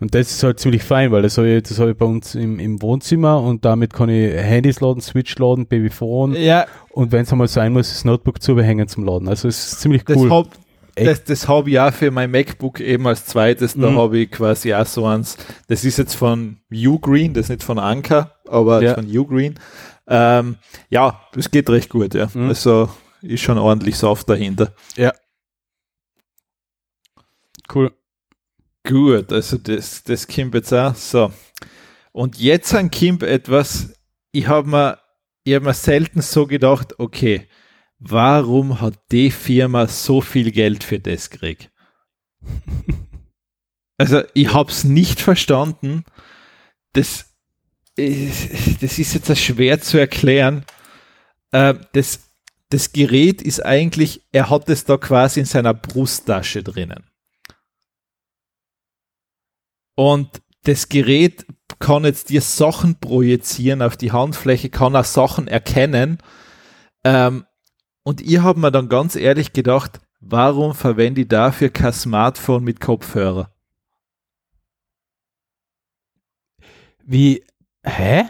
Und 0.00 0.12
das 0.12 0.32
ist 0.32 0.42
halt 0.42 0.58
ziemlich 0.58 0.82
fein, 0.82 1.12
weil 1.12 1.22
das 1.22 1.38
habe 1.38 1.48
ich, 1.48 1.62
das 1.62 1.78
hab 1.78 1.88
ich 1.88 1.96
bei 1.96 2.04
uns 2.04 2.34
im, 2.34 2.58
im 2.58 2.82
Wohnzimmer 2.82 3.40
und 3.40 3.64
damit 3.64 3.92
kann 3.94 4.08
ich 4.08 4.34
Handys 4.34 4.80
laden, 4.80 5.00
Switch 5.00 5.38
laden, 5.38 5.66
Babyphone 5.66 6.34
ja. 6.34 6.66
und 6.90 7.12
wenn 7.12 7.22
es 7.22 7.32
einmal 7.32 7.46
sein 7.46 7.72
muss, 7.72 7.90
das 7.90 8.04
Notebook 8.04 8.42
zu 8.42 8.56
behängen 8.56 8.88
zum 8.88 9.04
Laden. 9.04 9.28
Also 9.28 9.46
es 9.46 9.72
ist 9.72 9.80
ziemlich 9.80 10.02
cool. 10.08 10.28
Das 10.28 10.30
hab, 10.30 10.48
das, 10.96 11.24
das 11.24 11.48
habe 11.48 11.70
ich 11.70 11.78
auch 11.78 11.92
für 11.92 12.10
mein 12.10 12.32
MacBook 12.32 12.80
eben 12.80 13.06
als 13.06 13.24
zweites. 13.24 13.74
Da 13.74 13.92
mhm. 13.92 13.98
habe 13.98 14.18
ich 14.18 14.32
quasi 14.32 14.74
auch 14.74 14.84
so 14.84 15.06
eins. 15.06 15.36
Das 15.68 15.84
ist 15.84 15.96
jetzt 15.96 16.14
von 16.14 16.56
Ugreen, 16.72 17.34
das 17.34 17.44
ist 17.44 17.50
nicht 17.50 17.62
von 17.62 17.78
Anker, 17.78 18.32
aber 18.48 18.82
ja. 18.82 18.94
von 18.94 19.06
Ugreen. 19.06 19.54
Ähm, 20.08 20.56
ja, 20.90 21.20
das 21.34 21.52
geht 21.52 21.70
recht 21.70 21.88
gut, 21.88 22.14
ja. 22.14 22.28
Mhm. 22.34 22.48
Also 22.48 22.88
ist 23.24 23.42
schon 23.42 23.58
ordentlich 23.58 23.96
Saft 23.96 24.28
dahinter. 24.28 24.74
Ja. 24.96 25.12
Cool. 27.72 27.92
Gut, 28.86 29.32
also 29.32 29.56
das, 29.56 30.04
das 30.04 30.28
kommt 30.28 30.54
jetzt 30.54 30.72
auch. 30.72 30.94
So. 30.94 31.32
Und 32.12 32.38
jetzt 32.38 32.74
an 32.74 32.90
Kimp 32.90 33.22
etwas, 33.22 33.94
ich 34.30 34.46
habe 34.46 34.68
mir, 34.68 34.98
ich 35.44 35.54
hab 35.54 35.62
mir 35.62 35.74
selten 35.74 36.20
so 36.20 36.46
gedacht, 36.46 36.98
okay, 36.98 37.48
warum 37.98 38.80
hat 38.80 38.94
die 39.10 39.30
Firma 39.30 39.86
so 39.86 40.20
viel 40.20 40.50
Geld 40.52 40.84
für 40.84 41.00
das 41.00 41.30
gekriegt? 41.30 41.70
also 43.98 44.22
ich 44.34 44.52
habe 44.52 44.70
es 44.70 44.84
nicht 44.84 45.20
verstanden. 45.20 46.04
Das, 46.92 47.34
das 47.96 48.98
ist 48.98 49.14
jetzt 49.14 49.38
schwer 49.38 49.80
zu 49.80 49.98
erklären. 49.98 50.64
Äh, 51.52 51.74
das 51.92 52.23
das 52.74 52.90
Gerät 52.90 53.40
ist 53.40 53.64
eigentlich, 53.64 54.26
er 54.32 54.50
hat 54.50 54.68
es 54.68 54.84
da 54.84 54.96
quasi 54.96 55.38
in 55.38 55.46
seiner 55.46 55.72
Brusttasche 55.72 56.64
drinnen. 56.64 57.04
Und 59.94 60.42
das 60.64 60.88
Gerät 60.88 61.46
kann 61.78 62.02
jetzt 62.02 62.30
dir 62.30 62.40
Sachen 62.40 62.98
projizieren 62.98 63.80
auf 63.80 63.96
die 63.96 64.10
Handfläche, 64.10 64.70
kann 64.70 64.96
auch 64.96 65.04
Sachen 65.04 65.46
erkennen. 65.46 66.18
Ähm, 67.04 67.46
und 68.02 68.20
ich 68.20 68.38
habe 68.38 68.58
mir 68.58 68.72
dann 68.72 68.88
ganz 68.88 69.14
ehrlich 69.14 69.52
gedacht, 69.52 70.00
warum 70.18 70.74
verwende 70.74 71.20
ich 71.20 71.28
dafür 71.28 71.68
kein 71.68 71.92
Smartphone 71.92 72.64
mit 72.64 72.80
Kopfhörer? 72.80 73.54
Wie, 77.04 77.44
hä? 77.84 78.24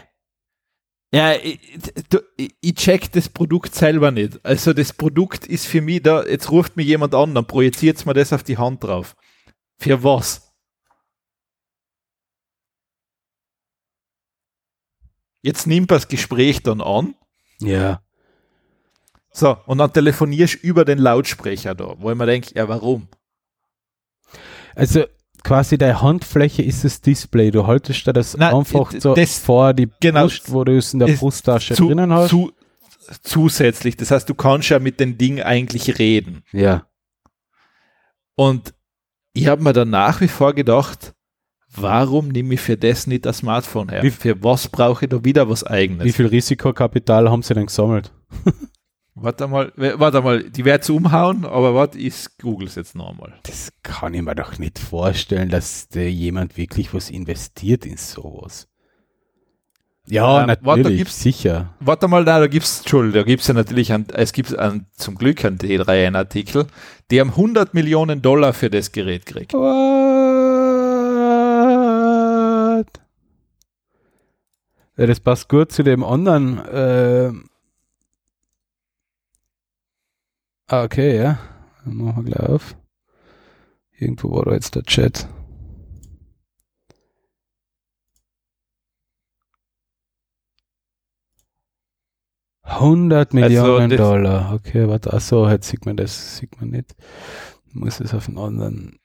Ja, 1.15 1.33
ich, 1.33 1.61
ich 2.59 2.75
check 2.75 3.09
das 3.13 3.29
Produkt 3.29 3.73
selber 3.73 4.11
nicht. 4.11 4.45
Also 4.45 4.73
das 4.73 4.91
Produkt 4.91 5.47
ist 5.47 5.65
für 5.65 5.79
mich 5.79 6.03
da, 6.03 6.25
jetzt 6.25 6.51
ruft 6.51 6.75
mir 6.75 6.83
jemand 6.83 7.15
an, 7.15 7.33
dann 7.33 7.47
projiziert 7.47 8.05
mir 8.05 8.13
das 8.13 8.33
auf 8.33 8.43
die 8.43 8.57
Hand 8.57 8.83
drauf. 8.83 9.15
Für 9.77 10.03
was? 10.03 10.53
Jetzt 15.41 15.67
nimmt 15.67 15.89
das 15.89 16.09
Gespräch 16.09 16.63
dann 16.63 16.81
an. 16.81 17.15
Ja. 17.61 18.03
So, 19.31 19.55
und 19.67 19.77
dann 19.77 19.93
telefonierst 19.93 20.55
du 20.55 20.67
über 20.67 20.83
den 20.83 20.97
Lautsprecher 20.97 21.75
da, 21.75 21.95
wo 21.97 22.11
ich 22.11 22.17
mir 22.17 22.25
denke, 22.25 22.53
ja, 22.55 22.67
warum? 22.67 23.07
Also, 24.75 25.05
quasi 25.45 25.77
deine 25.77 26.01
Handfläche 26.01 26.63
ist 26.63 26.83
das 26.83 26.99
Display. 26.99 27.51
Du 27.51 27.65
haltest 27.67 28.05
da 28.07 28.11
das 28.11 28.35
Nein, 28.35 28.53
einfach 28.53 28.91
so 28.99 29.13
das, 29.13 29.39
vor 29.39 29.73
die 29.73 29.87
genau, 30.01 30.23
Brust, 30.23 30.51
wo 30.51 30.63
du 30.63 30.75
es 30.75 30.91
in 30.93 30.99
der 30.99 31.07
Brusttasche 31.07 31.75
zu, 31.75 31.87
drinnen 31.87 32.11
hast. 32.11 32.29
Zu, 32.29 32.51
zusätzlich. 33.21 33.95
Das 33.95 34.11
heißt, 34.11 34.27
du 34.27 34.33
kannst 34.33 34.69
ja 34.69 34.79
mit 34.79 34.99
dem 34.99 35.17
Ding 35.17 35.41
eigentlich 35.41 35.99
reden. 35.99 36.43
Ja. 36.51 36.87
Und 38.35 38.73
ich 39.33 39.47
habe 39.47 39.63
mir 39.63 39.73
dann 39.73 39.91
nach 39.91 40.19
wie 40.19 40.27
vor 40.27 40.53
gedacht, 40.53 41.13
warum 41.75 42.29
nehme 42.29 42.55
ich 42.55 42.61
für 42.61 42.75
das 42.75 43.05
nicht 43.05 43.25
das 43.25 43.37
Smartphone 43.37 43.89
her? 43.89 44.01
Wie, 44.01 44.11
für 44.11 44.43
was 44.43 44.67
brauche 44.67 45.05
ich 45.05 45.09
da 45.09 45.23
wieder 45.23 45.47
was 45.47 45.63
eigenes? 45.63 46.05
Wie 46.05 46.11
viel 46.11 46.25
Risikokapital 46.25 47.29
haben 47.29 47.43
sie 47.43 47.53
denn 47.53 47.67
gesammelt? 47.67 48.11
Warte 49.17 49.47
mal, 49.47 49.71
warte 49.77 50.21
mal, 50.21 50.43
die 50.43 50.65
werden 50.65 50.93
umhauen, 50.93 51.45
aber 51.45 51.73
was 51.73 51.95
ist 51.95 52.37
Google 52.37 52.67
jetzt 52.75 52.95
noch 52.95 53.11
einmal? 53.11 53.33
Das 53.43 53.71
kann 53.81 54.13
ich 54.13 54.21
mir 54.21 54.35
doch 54.35 54.59
nicht 54.59 54.77
vorstellen, 54.77 55.47
dass 55.47 55.87
da 55.87 56.01
jemand 56.01 56.57
wirklich 56.57 56.93
was 56.93 57.09
investiert 57.09 57.85
in 57.85 57.95
sowas. 57.95 58.67
Ja, 60.07 60.41
ähm, 60.41 60.47
natürlich, 60.47 60.67
warte, 60.67 60.95
gibt's, 60.95 61.21
sicher. 61.21 61.73
Warte 61.79 62.09
mal, 62.09 62.25
da, 62.25 62.39
da 62.39 62.47
gibt's, 62.47 62.79
Entschuldigung, 62.79 63.21
da 63.21 63.23
gibt's 63.23 63.47
ja 63.47 63.53
natürlich, 63.53 63.93
ein, 63.93 64.05
es 64.13 64.33
gibt 64.33 64.53
ein, 64.59 64.87
zum 64.91 65.15
Glück 65.15 65.45
einen 65.45 65.59
T3N-Artikel, 65.59 66.67
die 67.09 67.21
haben 67.21 67.29
100 67.29 67.73
Millionen 67.73 68.21
Dollar 68.21 68.51
für 68.51 68.69
das 68.69 68.91
Gerät 68.91 69.25
gekriegt. 69.25 69.53
What? 69.53 69.65
Das 74.97 75.19
passt 75.21 75.47
gut 75.47 75.71
zu 75.71 75.83
dem 75.83 76.03
anderen, 76.03 76.59
äh, 76.65 77.31
Ah, 80.67 80.83
okay, 80.83 81.15
ja. 81.17 81.39
Dann 81.83 81.95
machen 81.97 82.25
wir 82.25 82.33
gleich 82.33 82.49
auf. 82.49 82.75
Irgendwo 83.91 84.31
war 84.31 84.45
da 84.45 84.53
jetzt 84.53 84.75
der 84.75 84.83
Chat. 84.83 85.27
Hundert 92.65 93.33
also 93.33 93.37
Millionen 93.37 93.91
also 93.91 94.03
Dollar. 94.03 94.53
Okay, 94.53 94.87
warte, 94.87 95.13
achso, 95.13 95.47
jetzt 95.47 95.69
sieht 95.69 95.85
man 95.85 95.97
das, 95.97 96.37
sieht 96.37 96.59
man 96.59 96.71
nicht. 96.71 96.95
Muss 97.71 97.99
es 97.99 98.13
auf 98.13 98.27
einen 98.27 98.39
anderen. 98.39 98.99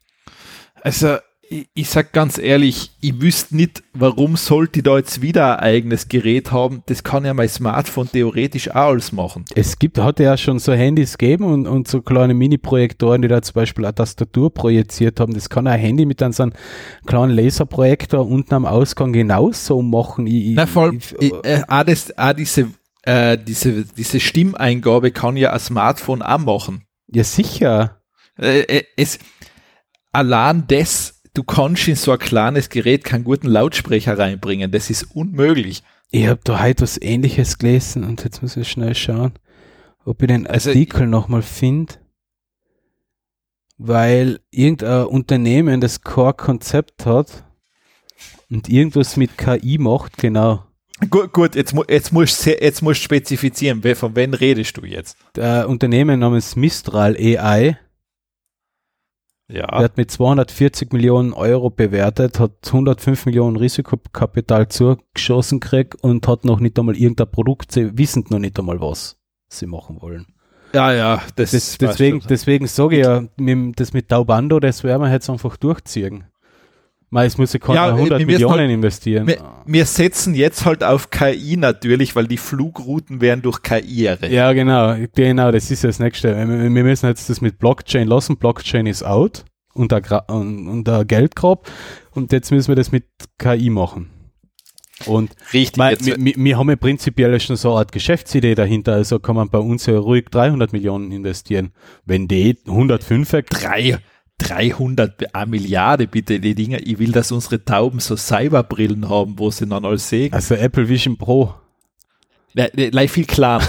Also, 0.83 1.19
ich, 1.51 1.69
ich 1.75 1.91
sag 1.91 2.13
ganz 2.13 2.39
ehrlich, 2.39 2.93
ich 3.01 3.21
wüsste 3.21 3.57
nicht, 3.57 3.83
warum 3.93 4.37
sollte 4.37 4.79
ich 4.79 4.85
da 4.85 4.97
jetzt 4.97 5.21
wieder 5.21 5.59
ein 5.59 5.65
eigenes 5.65 6.09
Gerät 6.09 6.53
haben. 6.53 6.83
Das 6.87 7.03
kann 7.03 7.25
ja 7.25 7.35
mein 7.35 7.49
Smartphone 7.49 8.09
theoretisch 8.11 8.71
auch 8.71 8.91
alles 8.91 9.11
machen. 9.11 9.45
Es 9.55 9.79
gibt, 9.79 9.99
hat 9.99 10.21
ja 10.21 10.37
schon 10.37 10.61
so 10.61 10.73
Handys 10.73 11.19
gegeben 11.19 11.45
und, 11.45 11.67
und 11.67 11.89
so 11.89 12.03
kleine 12.03 12.35
Mini-Projektoren, 12.35 13.23
die 13.23 13.29
da 13.29 13.43
zum 13.43 13.55
Beispiel 13.55 13.85
eine 13.85 13.95
Tastatur 13.95 14.55
projiziert 14.55 15.19
haben. 15.19 15.35
Das 15.35 15.51
kann 15.51 15.67
ein 15.67 15.79
Handy 15.79 16.07
mit 16.07 16.23
einem 16.23 16.33
so 16.33 16.45
einem 16.45 16.53
kleinen 17.05 17.33
Laserprojektor 17.33 18.25
unten 18.25 18.55
am 18.55 18.65
Ausgang 18.65 19.13
genauso 19.13 19.83
machen. 19.83 20.29
Ich, 20.29 20.55
Na, 20.55 20.67
vor 20.67 20.85
allem, 20.85 21.01
ich, 21.19 21.33
äh, 21.43 21.63
auch, 21.67 21.83
das, 21.83 22.17
auch 22.17 22.33
diese, 22.33 22.69
äh, 23.03 23.37
diese, 23.37 23.85
diese 23.85 24.21
Stimmeingabe 24.21 25.11
kann 25.11 25.37
ja 25.37 25.53
ein 25.53 25.59
Smartphone 25.61 26.23
auch 26.23 26.39
machen. 26.39 26.85
Ja, 27.09 27.25
sicher. 27.25 28.01
Äh, 28.39 28.61
äh 28.61 28.85
es, 28.97 29.19
allein 30.13 30.65
das 30.69 31.20
du 31.35 31.43
kannst 31.43 31.89
in 31.89 31.97
so 31.97 32.13
ein 32.13 32.19
kleines 32.19 32.69
Gerät 32.69 33.05
keinen 33.05 33.25
guten 33.25 33.49
Lautsprecher 33.49 34.19
reinbringen. 34.19 34.71
Das 34.71 34.91
ist 34.91 35.15
unmöglich. 35.15 35.83
Ich 36.11 36.27
habe 36.27 36.41
da 36.43 36.61
heute 36.63 36.83
was 36.83 37.01
ähnliches 37.01 37.59
gelesen 37.59 38.05
und 38.05 38.25
jetzt 38.25 38.43
muss 38.43 38.57
ich 38.57 38.69
schnell 38.69 38.95
schauen, 38.95 39.33
ob 40.05 40.21
ich 40.23 40.29
den 40.29 40.47
also 40.47 40.71
Artikel 40.71 41.07
nochmal 41.07 41.43
finde. 41.43 41.95
Weil 43.79 44.41
irgendein 44.51 45.07
Unternehmen 45.07 45.81
das 45.81 46.03
Core-Konzept 46.03 47.07
hat 47.07 47.45
und 48.51 48.69
irgendwas 48.69 49.17
mit 49.17 49.39
KI 49.39 49.79
macht, 49.79 50.19
genau. 50.19 50.65
Gut, 51.09 51.33
gut 51.33 51.55
jetzt, 51.55 51.75
jetzt 51.89 52.13
musst 52.13 52.45
du 52.45 52.51
jetzt 52.51 52.83
musst 52.83 53.01
spezifizieren, 53.01 53.83
von 53.95 54.17
wem 54.17 54.35
redest 54.35 54.77
du 54.77 54.85
jetzt? 54.85 55.17
Der 55.35 55.67
Unternehmen 55.67 56.21
namens 56.21 56.57
Mistral 56.57 57.17
AI 57.17 57.79
ja. 59.53 59.67
Hat 59.71 59.97
mit 59.97 60.11
240 60.11 60.93
Millionen 60.93 61.33
Euro 61.33 61.71
bewertet, 61.71 62.39
hat 62.39 62.53
105 62.67 63.27
Millionen 63.27 63.57
Risikokapital 63.57 64.69
zugeschossen 64.69 65.61
gekriegt 65.61 65.97
und 66.03 66.27
hat 66.29 66.45
noch 66.45 66.61
nicht 66.61 66.79
einmal 66.79 66.97
irgendein 66.97 67.31
Produkt, 67.31 67.73
sie 67.73 67.97
wissen 67.99 68.25
noch 68.31 68.39
nicht 68.39 68.59
einmal, 68.59 68.81
was 68.81 69.19
sie 69.49 69.67
machen 69.67 70.01
wollen. 70.01 70.27
Ja, 70.73 70.93
ja, 70.93 71.23
das, 71.35 71.51
das 71.51 71.79
deswegen, 71.79 72.23
deswegen 72.29 72.67
sage 72.69 72.99
ich 72.99 73.05
ja, 73.05 73.25
mit, 73.37 73.81
das 73.81 73.93
mit 73.93 74.09
Taubando, 74.09 74.61
das 74.61 74.85
werden 74.85 75.03
wir 75.03 75.11
jetzt 75.11 75.29
einfach 75.29 75.57
durchziehen. 75.57 76.25
Mal, 77.13 77.27
es 77.27 77.39
muss 77.39 77.53
ja 77.53 77.59
keiner 77.59 77.89
ja, 77.89 77.95
100 77.95 78.25
Millionen 78.25 78.61
halt, 78.61 78.71
investieren. 78.71 79.27
Wir, 79.27 79.39
wir, 79.67 79.85
setzen 79.85 80.33
jetzt 80.35 80.65
halt 80.65 80.85
auf 80.85 81.11
KI 81.11 81.57
natürlich, 81.57 82.15
weil 82.15 82.29
die 82.29 82.37
Flugrouten 82.37 83.21
werden 83.21 83.43
durch 83.43 83.63
KI 83.63 84.07
errechnet. 84.07 84.31
Ja, 84.31 84.53
genau, 84.53 84.95
genau, 85.13 85.51
das 85.51 85.73
ist 85.73 85.83
das 85.83 85.99
nächste. 85.99 86.37
Wir 86.37 86.85
müssen 86.85 87.07
jetzt 87.07 87.29
das 87.29 87.41
mit 87.41 87.59
Blockchain 87.59 88.07
lassen. 88.07 88.37
Blockchain 88.37 88.87
ist 88.87 89.05
out 89.05 89.45
unter, 89.75 90.29
unter 90.29 91.05
Geldgrab 91.05 91.69
und 92.13 92.31
jetzt 92.31 92.53
müssen 92.53 92.69
wir 92.69 92.77
das 92.77 92.93
mit 92.93 93.07
KI 93.39 93.71
machen. 93.71 94.11
Und 95.07 95.33
Richtig, 95.53 95.79
mein, 95.79 95.97
wir, 96.01 96.17
wir, 96.37 96.59
haben 96.59 96.69
ja 96.69 96.77
prinzipiell 96.77 97.41
schon 97.41 97.57
so 97.57 97.71
eine 97.71 97.79
Art 97.79 97.93
Geschäftsidee 97.93 98.55
dahinter, 98.55 98.93
also 98.93 99.19
kann 99.19 99.35
man 99.35 99.49
bei 99.49 99.59
uns 99.59 99.87
ja 99.87 99.99
ruhig 99.99 100.27
300 100.31 100.73
Millionen 100.73 101.11
investieren. 101.11 101.73
Wenn 102.05 102.29
die 102.29 102.59
105 102.67 103.31
drei 103.49 103.99
300 104.41 105.35
eine 105.35 105.51
Milliarde 105.51 106.07
bitte 106.07 106.41
die 106.41 106.55
Dinger. 106.55 106.79
Ich 106.83 106.99
will, 106.99 107.13
dass 107.13 107.31
unsere 107.33 107.65
Tauben 107.65 108.01
so 108.01 108.17
Cyberbrillen 108.17 109.09
haben, 109.09 109.39
wo 109.39 109.51
sie 109.51 109.67
dann 109.67 109.85
alles 109.85 110.09
sehen. 110.09 110.33
Also 110.33 110.55
Apple 110.55 110.89
Vision 110.89 111.17
Pro. 111.17 111.55
Ja, 112.55 112.67
viel 113.07 113.27
klar. 113.27 113.63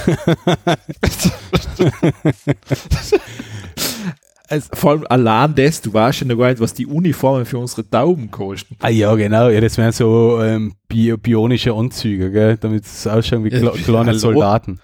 also, 4.47 4.69
vor 4.73 4.91
allem 4.91 5.05
allein 5.07 5.53
das, 5.53 5.81
du 5.81 5.93
weißt 5.93 6.21
ja 6.21 6.27
noch 6.27 6.37
gar 6.37 6.49
nicht, 6.49 6.59
was 6.59 6.73
die 6.73 6.87
Uniformen 6.87 7.45
für 7.45 7.59
unsere 7.59 7.87
Tauben 7.87 8.31
kosten. 8.31 8.75
Ah 8.79 8.89
ja, 8.89 9.13
genau. 9.13 9.49
Ja, 9.49 9.61
das 9.61 9.77
wären 9.77 9.91
so 9.91 10.41
ähm, 10.41 10.73
bi 10.87 11.15
bionische 11.15 11.73
Anzüge, 11.73 12.31
gell? 12.31 12.57
damit 12.57 12.85
es 12.85 13.05
ausschauen 13.05 13.43
wie 13.43 13.49
ja, 13.49 13.69
kleine 13.69 14.17
Soldaten. 14.17 14.79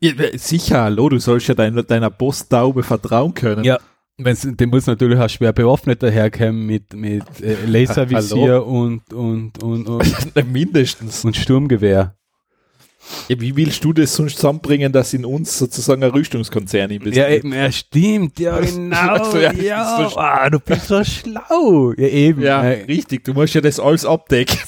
Ja, 0.00 0.12
sicher, 0.34 0.82
hallo, 0.82 1.08
du 1.08 1.18
sollst 1.18 1.48
ja 1.48 1.54
deiner, 1.54 1.82
deiner 1.84 2.10
Posttaube 2.10 2.82
vertrauen 2.82 3.32
können. 3.32 3.64
Ja, 3.64 3.78
Wenn's, 4.18 4.46
dem 4.46 4.70
muss 4.70 4.86
natürlich 4.86 5.18
auch 5.18 5.28
schwer 5.28 5.52
bewaffnet 5.52 6.02
daherkommen 6.02 6.66
mit, 6.66 6.92
mit 6.94 7.24
äh, 7.40 7.56
Laservisier 7.66 8.64
und, 8.64 9.12
und, 9.12 9.62
und, 9.62 9.88
und, 9.88 10.46
mindestens. 10.52 11.24
Und 11.24 11.36
Sturmgewehr. 11.36 12.14
Ja, 13.28 13.40
wie 13.40 13.56
willst 13.56 13.82
du 13.84 13.92
das 13.92 14.14
sonst 14.14 14.36
zusammenbringen, 14.36 14.92
dass 14.92 15.12
in 15.12 15.24
uns 15.24 15.58
sozusagen 15.58 16.04
ein 16.04 16.10
Rüstungskonzern 16.10 16.90
investiert? 16.90 17.28
Ja, 17.28 17.34
eben, 17.34 17.52
ja, 17.52 17.72
stimmt, 17.72 18.38
ja, 18.38 18.60
genau. 18.60 18.96
also, 18.96 19.38
ja, 19.38 19.52
ja 19.52 20.08
so 20.08 20.16
ah, 20.16 20.48
du 20.48 20.60
bist 20.60 20.86
so 20.86 21.02
schlau. 21.02 21.92
Ja, 21.96 22.06
eben. 22.06 22.42
Ja, 22.42 22.62
äh, 22.62 22.84
richtig, 22.84 23.24
du 23.24 23.34
musst 23.34 23.54
ja 23.54 23.60
das 23.60 23.80
alles 23.80 24.04
abdecken. 24.04 24.58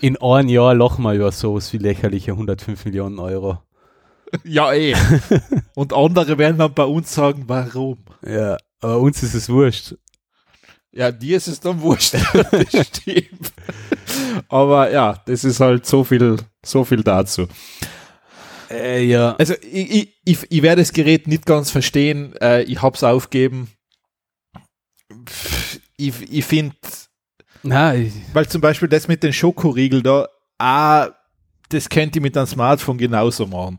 In 0.00 0.16
einem 0.18 0.48
Jahr 0.48 0.74
lachen 0.74 1.02
wir 1.02 1.14
über 1.14 1.32
sowas 1.32 1.72
wie 1.72 1.78
lächerliche 1.78 2.32
105 2.32 2.84
Millionen 2.84 3.18
Euro. 3.18 3.58
Ja, 4.44 4.72
eh. 4.72 4.94
Und 5.74 5.92
andere 5.92 6.38
werden 6.38 6.58
dann 6.58 6.74
bei 6.74 6.84
uns 6.84 7.14
sagen, 7.14 7.44
warum? 7.46 7.98
Ja, 8.26 8.56
aber 8.80 8.98
uns 8.98 9.22
ist 9.22 9.34
es 9.34 9.48
wurscht. 9.48 9.94
Ja, 10.90 11.12
dir 11.12 11.36
ist 11.36 11.48
es 11.48 11.60
dann 11.60 11.80
wurscht. 11.80 12.14
das 12.34 12.86
stimmt. 12.88 13.52
Aber 14.48 14.90
ja, 14.90 15.20
das 15.26 15.44
ist 15.44 15.60
halt 15.60 15.86
so 15.86 16.04
viel, 16.04 16.36
so 16.64 16.84
viel 16.84 17.02
dazu. 17.02 17.46
Äh, 18.70 19.04
ja. 19.04 19.34
Also 19.36 19.54
ich, 19.62 19.90
ich, 19.90 20.14
ich, 20.24 20.38
ich 20.50 20.62
werde 20.62 20.82
das 20.82 20.92
Gerät 20.92 21.26
nicht 21.26 21.46
ganz 21.46 21.70
verstehen. 21.70 22.34
Äh, 22.40 22.62
ich 22.64 22.82
hab's 22.82 23.02
aufgeben. 23.02 23.70
Ich, 25.96 26.32
ich 26.32 26.44
finde, 26.44 26.76
weil 27.62 28.48
zum 28.48 28.60
Beispiel 28.60 28.88
das 28.88 29.08
mit 29.08 29.22
den 29.22 29.32
Schokoriegel 29.32 30.02
da, 30.02 30.28
ah, 30.58 31.08
das 31.70 31.88
könnt 31.88 32.16
ihr 32.16 32.22
mit 32.22 32.36
einem 32.36 32.46
Smartphone 32.46 32.98
genauso 32.98 33.46
machen. 33.46 33.78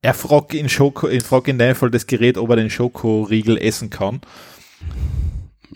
Er 0.00 0.14
fragt 0.14 0.54
in, 0.54 0.68
Schoko, 0.68 1.08
in, 1.08 1.20
fragt 1.20 1.48
in 1.48 1.58
dem 1.58 1.74
Fall 1.74 1.90
das 1.90 2.06
Gerät, 2.06 2.38
ob 2.38 2.50
er 2.50 2.56
den 2.56 2.70
Schokoriegel 2.70 3.58
essen 3.58 3.90
kann. 3.90 4.20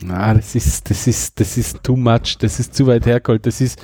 Na, 0.01 0.35
das 0.35 0.55
ist, 0.55 0.91
das 0.91 1.07
ist, 1.07 1.39
das 1.41 1.57
ist 1.57 1.83
too 1.83 1.97
much, 1.97 2.39
das 2.39 2.59
ist 2.61 2.75
zu 2.75 2.87
weit 2.87 3.07
hergeholt, 3.07 3.47
das 3.47 3.61
ist, 3.61 3.81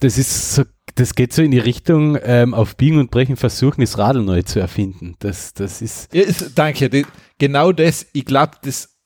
das 0.00 0.18
ist 0.18 0.54
so, 0.54 0.62
das 0.94 1.14
geht 1.14 1.32
so 1.32 1.42
in 1.42 1.50
die 1.50 1.58
Richtung, 1.58 2.18
ähm, 2.22 2.54
auf 2.54 2.76
Biegen 2.76 2.98
und 2.98 3.10
Brechen 3.10 3.36
versuchen, 3.36 3.80
das 3.80 3.98
Radl 3.98 4.22
neu 4.22 4.42
zu 4.42 4.60
erfinden. 4.60 5.14
Das, 5.18 5.54
das 5.54 5.82
ist. 5.82 6.12
Ja, 6.14 6.24
danke, 6.54 6.88
die, 6.88 7.06
genau 7.38 7.72
das, 7.72 8.06
ich 8.12 8.24
glaube, 8.24 8.52
das, 8.62 8.96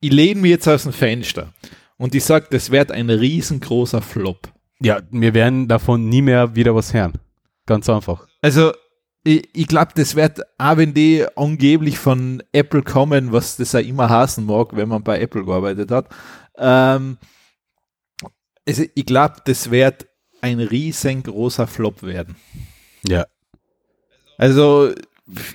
ich 0.00 0.12
lehne 0.12 0.40
mir 0.40 0.50
jetzt 0.50 0.68
aus 0.68 0.84
dem 0.84 0.92
Fenster 0.92 1.52
und 1.96 2.14
ich 2.14 2.24
sage, 2.24 2.46
das 2.50 2.70
wird 2.70 2.90
ein 2.90 3.10
riesengroßer 3.10 4.02
Flop. 4.02 4.52
Ja, 4.80 5.00
wir 5.10 5.34
werden 5.34 5.68
davon 5.68 6.08
nie 6.08 6.22
mehr 6.22 6.54
wieder 6.56 6.74
was 6.74 6.92
hören. 6.92 7.12
Ganz 7.66 7.88
einfach. 7.88 8.26
Also, 8.40 8.72
ich, 9.24 9.48
ich 9.52 9.66
glaube, 9.66 9.92
das 9.94 10.14
wird, 10.16 10.40
auch 10.58 10.76
wenn 10.76 10.94
die 10.94 11.24
angeblich 11.36 11.98
von 11.98 12.42
Apple 12.52 12.82
kommen, 12.82 13.32
was 13.32 13.56
das 13.56 13.72
ja 13.72 13.80
immer 13.80 14.08
hassen 14.08 14.46
mag, 14.46 14.74
wenn 14.76 14.88
man 14.88 15.02
bei 15.02 15.20
Apple 15.20 15.44
gearbeitet 15.44 15.90
hat, 15.90 16.08
ähm, 16.56 17.18
also 18.66 18.84
ich 18.94 19.06
glaube, 19.06 19.36
das 19.44 19.70
wird 19.70 20.06
ein 20.40 20.60
riesengroßer 20.60 21.66
Flop 21.66 22.02
werden. 22.02 22.36
Ja. 23.06 23.26
Also, 24.38 24.92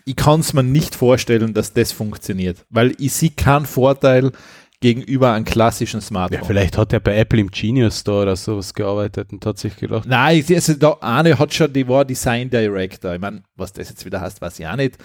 ich 0.05 0.15
kann 0.15 0.39
es 0.39 0.53
mir 0.53 0.63
nicht 0.63 0.95
vorstellen, 0.95 1.53
dass 1.53 1.73
das 1.73 1.91
funktioniert, 1.91 2.65
weil 2.69 2.95
ich 2.99 3.13
sehe 3.13 3.31
keinen 3.31 3.65
Vorteil, 3.65 4.31
gegenüber 4.79 5.33
einem 5.33 5.45
klassischen 5.45 6.01
Smartphone. 6.01 6.41
Ja, 6.41 6.45
vielleicht 6.45 6.77
hat 6.77 6.93
er 6.93 6.99
bei 6.99 7.17
Apple 7.17 7.39
im 7.39 7.49
Genius 7.49 7.99
Store 8.01 8.23
oder 8.23 8.35
sowas 8.35 8.73
gearbeitet 8.73 9.31
und 9.31 9.45
hat 9.45 9.57
sich 9.57 9.75
gedacht. 9.75 10.07
Nein, 10.07 10.43
also 10.49 10.73
da 10.73 10.97
eine 11.01 11.37
hat 11.37 11.53
schon, 11.53 11.73
die 11.73 11.87
war 11.87 12.05
Design 12.05 12.49
Director. 12.49 13.13
Ich 13.13 13.21
meine, 13.21 13.43
was 13.55 13.73
das 13.73 13.89
jetzt 13.89 14.05
wieder 14.05 14.21
heißt, 14.21 14.41
weiß 14.41 14.59
ich 14.59 14.67
auch 14.67 14.75
nicht. 14.75 14.97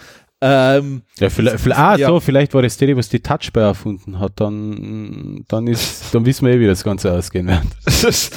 Ähm, 0.44 1.02
ja, 1.20 1.30
vielleicht, 1.30 1.70
ah, 1.70 1.94
ja. 1.94 2.08
so, 2.08 2.18
vielleicht 2.18 2.52
war 2.52 2.62
das 2.62 2.76
der, 2.76 2.96
was 2.96 3.08
die 3.08 3.20
Touchbar 3.20 3.62
erfunden 3.62 4.18
hat, 4.18 4.40
dann, 4.40 5.44
dann 5.46 5.68
ist, 5.68 6.12
dann 6.12 6.26
wissen 6.26 6.48
wir 6.48 6.54
eh, 6.54 6.58
wie 6.58 6.66
das 6.66 6.82
Ganze 6.82 7.12
ausgehen 7.12 7.46
wird. 7.46 7.62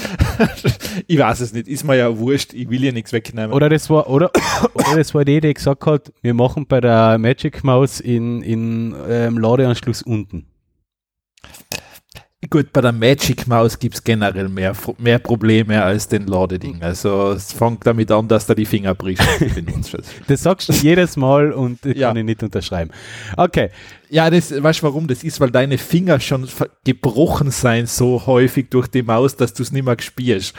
ich 1.07 1.17
weiß 1.17 1.39
es 1.39 1.51
nicht, 1.51 1.67
ist 1.67 1.83
mir 1.83 1.95
ja 1.95 2.15
wurscht, 2.15 2.53
ich 2.53 2.69
will 2.69 2.83
ja 2.83 2.91
nichts 2.91 3.11
wegnehmen. 3.11 3.51
Oder 3.51 3.69
das 3.69 3.89
war, 3.89 4.07
oder, 4.07 4.29
oder 4.75 4.97
das 4.97 5.15
war 5.15 5.25
die, 5.25 5.41
die 5.41 5.55
gesagt 5.55 5.83
hat, 5.87 6.13
wir 6.21 6.35
machen 6.35 6.67
bei 6.67 6.79
der 6.79 7.17
Magic 7.17 7.63
Mouse 7.63 8.01
in, 8.01 8.43
in 8.43 8.95
ähm, 9.09 9.39
Ladeanschluss 9.39 10.03
unten 10.03 10.45
Gut, 12.49 12.71
bei 12.73 12.81
der 12.81 12.91
Magic 12.91 13.47
Maus 13.47 13.79
gibt 13.79 13.95
es 13.95 14.03
generell 14.03 14.49
mehr, 14.49 14.75
mehr 14.97 15.19
Probleme 15.19 15.81
als 15.81 16.07
den 16.07 16.27
Ladeding. 16.27 16.81
Also 16.81 17.31
es 17.31 17.51
fängt 17.51 17.85
damit 17.87 18.11
an, 18.11 18.27
dass 18.27 18.45
da 18.45 18.53
die 18.53 18.65
Finger 18.65 18.93
bricht. 18.93 19.23
das 20.27 20.43
sagst 20.43 20.69
du 20.69 20.73
jedes 20.73 21.17
Mal 21.17 21.51
und 21.51 21.85
ich 21.85 21.97
ja. 21.97 22.09
kann 22.09 22.17
ich 22.17 22.25
nicht 22.25 22.43
unterschreiben. 22.43 22.91
Okay. 23.35 23.71
Ja, 24.09 24.29
das, 24.29 24.51
weißt 24.51 24.81
du 24.81 24.83
warum? 24.83 25.07
Das 25.07 25.23
ist, 25.23 25.39
weil 25.39 25.49
deine 25.49 25.77
Finger 25.77 26.19
schon 26.19 26.47
gebrochen 26.83 27.51
sein 27.51 27.87
so 27.87 28.25
häufig 28.25 28.69
durch 28.69 28.87
die 28.87 29.01
Maus, 29.03 29.35
dass 29.35 29.53
du 29.53 29.63
es 29.63 29.71
nicht 29.71 29.85
mehr 29.85 29.97
spielst. 29.99 30.53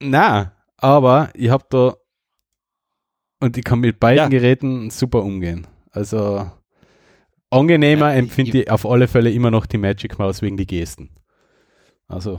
Na, 0.00 0.52
aber 0.76 1.30
ich 1.34 1.50
habe 1.50 1.64
da 1.70 1.94
und 3.40 3.56
ich 3.56 3.64
kann 3.64 3.80
mit 3.80 4.00
beiden 4.00 4.24
ja. 4.24 4.28
Geräten 4.28 4.90
super 4.90 5.22
umgehen. 5.22 5.66
Also 5.92 6.50
Angenehmer 7.50 8.14
empfinde 8.14 8.62
ich 8.62 8.70
auf 8.70 8.86
alle 8.86 9.08
Fälle 9.08 9.30
immer 9.30 9.50
noch 9.50 9.66
die 9.66 9.78
Magic 9.78 10.18
Mouse 10.18 10.40
wegen 10.40 10.56
die 10.56 10.66
Gesten. 10.66 11.10
Also. 12.06 12.38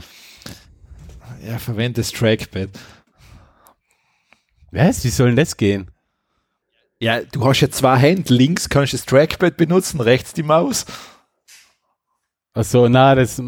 Ja, 1.46 1.58
verwende 1.58 2.00
das 2.00 2.12
Trackpad. 2.12 2.70
Was? 4.70 5.04
Wie 5.04 5.08
soll 5.08 5.28
denn 5.28 5.36
das 5.36 5.56
gehen? 5.56 5.90
Ja, 6.98 7.20
du 7.20 7.44
hast 7.44 7.60
ja 7.60 7.70
zwei 7.70 7.96
Hände. 7.98 8.32
Links 8.32 8.68
kannst 8.68 8.92
du 8.92 8.96
das 8.96 9.06
Trackpad 9.06 9.56
benutzen, 9.56 10.00
rechts 10.00 10.32
die 10.32 10.42
Maus. 10.42 10.86
Also, 12.54 12.88
na, 12.88 13.14
das, 13.14 13.42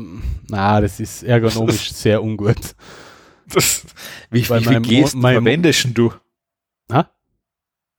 na, 0.49 0.81
das 0.81 0.99
ist 1.01 1.23
ergonomisch 1.23 1.93
sehr 1.93 2.23
ungut. 2.23 2.75
Das, 3.47 3.85
wie, 4.31 4.41
wie 4.41 4.45
viele 4.45 4.81
Gesten 4.81 5.21
mein, 5.21 5.35
verwendest 5.35 5.89
du? 5.95 6.13
Ha? 6.91 7.11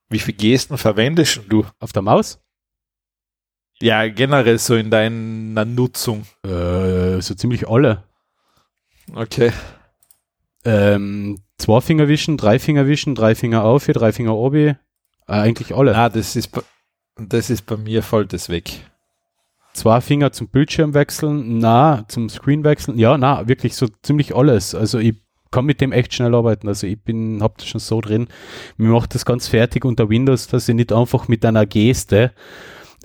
Wie 0.09 0.19
viele 0.19 0.37
Gesten 0.37 0.77
verwendest 0.77 1.41
du? 1.47 1.65
Auf 1.79 1.93
der 1.93 2.01
Maus? 2.01 2.39
Ja, 3.81 4.07
generell 4.07 4.57
so 4.57 4.75
in 4.75 4.89
deiner 4.89 5.65
Nutzung. 5.65 6.23
Äh, 6.43 7.21
so 7.21 7.35
ziemlich 7.35 7.67
alle. 7.67 8.03
Okay. 9.13 9.51
Ähm, 10.63 11.39
zwei 11.57 11.81
Finger 11.81 12.07
wischen, 12.07 12.37
drei 12.37 12.57
Finger 12.57 12.87
wischen, 12.87 13.15
drei 13.15 13.35
Finger 13.35 13.63
auf, 13.63 13.85
hier, 13.85 13.93
drei 13.93 14.11
Finger 14.11 14.35
obi. 14.35 14.67
Äh, 14.67 14.75
eigentlich 15.27 15.75
alle. 15.75 15.95
Ah, 15.95 16.09
das 16.09 16.35
ist, 16.35 16.51
das 17.17 17.49
ist 17.49 17.65
bei 17.65 17.77
mir 17.77 18.01
voll 18.01 18.25
das 18.25 18.49
weg. 18.49 18.71
Zwei 19.73 19.99
Finger 19.99 20.31
zum 20.31 20.47
Bildschirm 20.47 20.93
wechseln, 20.93 21.59
na, 21.59 22.05
zum 22.07 22.29
Screen 22.29 22.63
wechseln, 22.63 22.97
ja, 22.97 23.17
na, 23.17 23.47
wirklich 23.47 23.75
so 23.75 23.87
ziemlich 24.01 24.33
alles. 24.33 24.73
Also 24.73 24.99
ich 24.99 25.15
kann 25.51 25.65
mit 25.65 25.81
dem 25.81 25.91
echt 25.91 26.13
schnell 26.13 26.33
arbeiten. 26.33 26.67
Also 26.67 26.87
ich 26.87 27.01
bin, 27.01 27.43
hab 27.43 27.57
das 27.57 27.67
schon 27.67 27.79
so 27.79 27.99
drin. 27.99 28.27
Mir 28.77 28.89
macht 28.89 29.15
das 29.15 29.25
ganz 29.25 29.47
fertig 29.47 29.83
unter 29.83 30.09
Windows, 30.09 30.47
dass 30.47 30.69
ich 30.69 30.75
nicht 30.75 30.93
einfach 30.93 31.27
mit 31.27 31.45
einer 31.45 31.65
Geste 31.65 32.31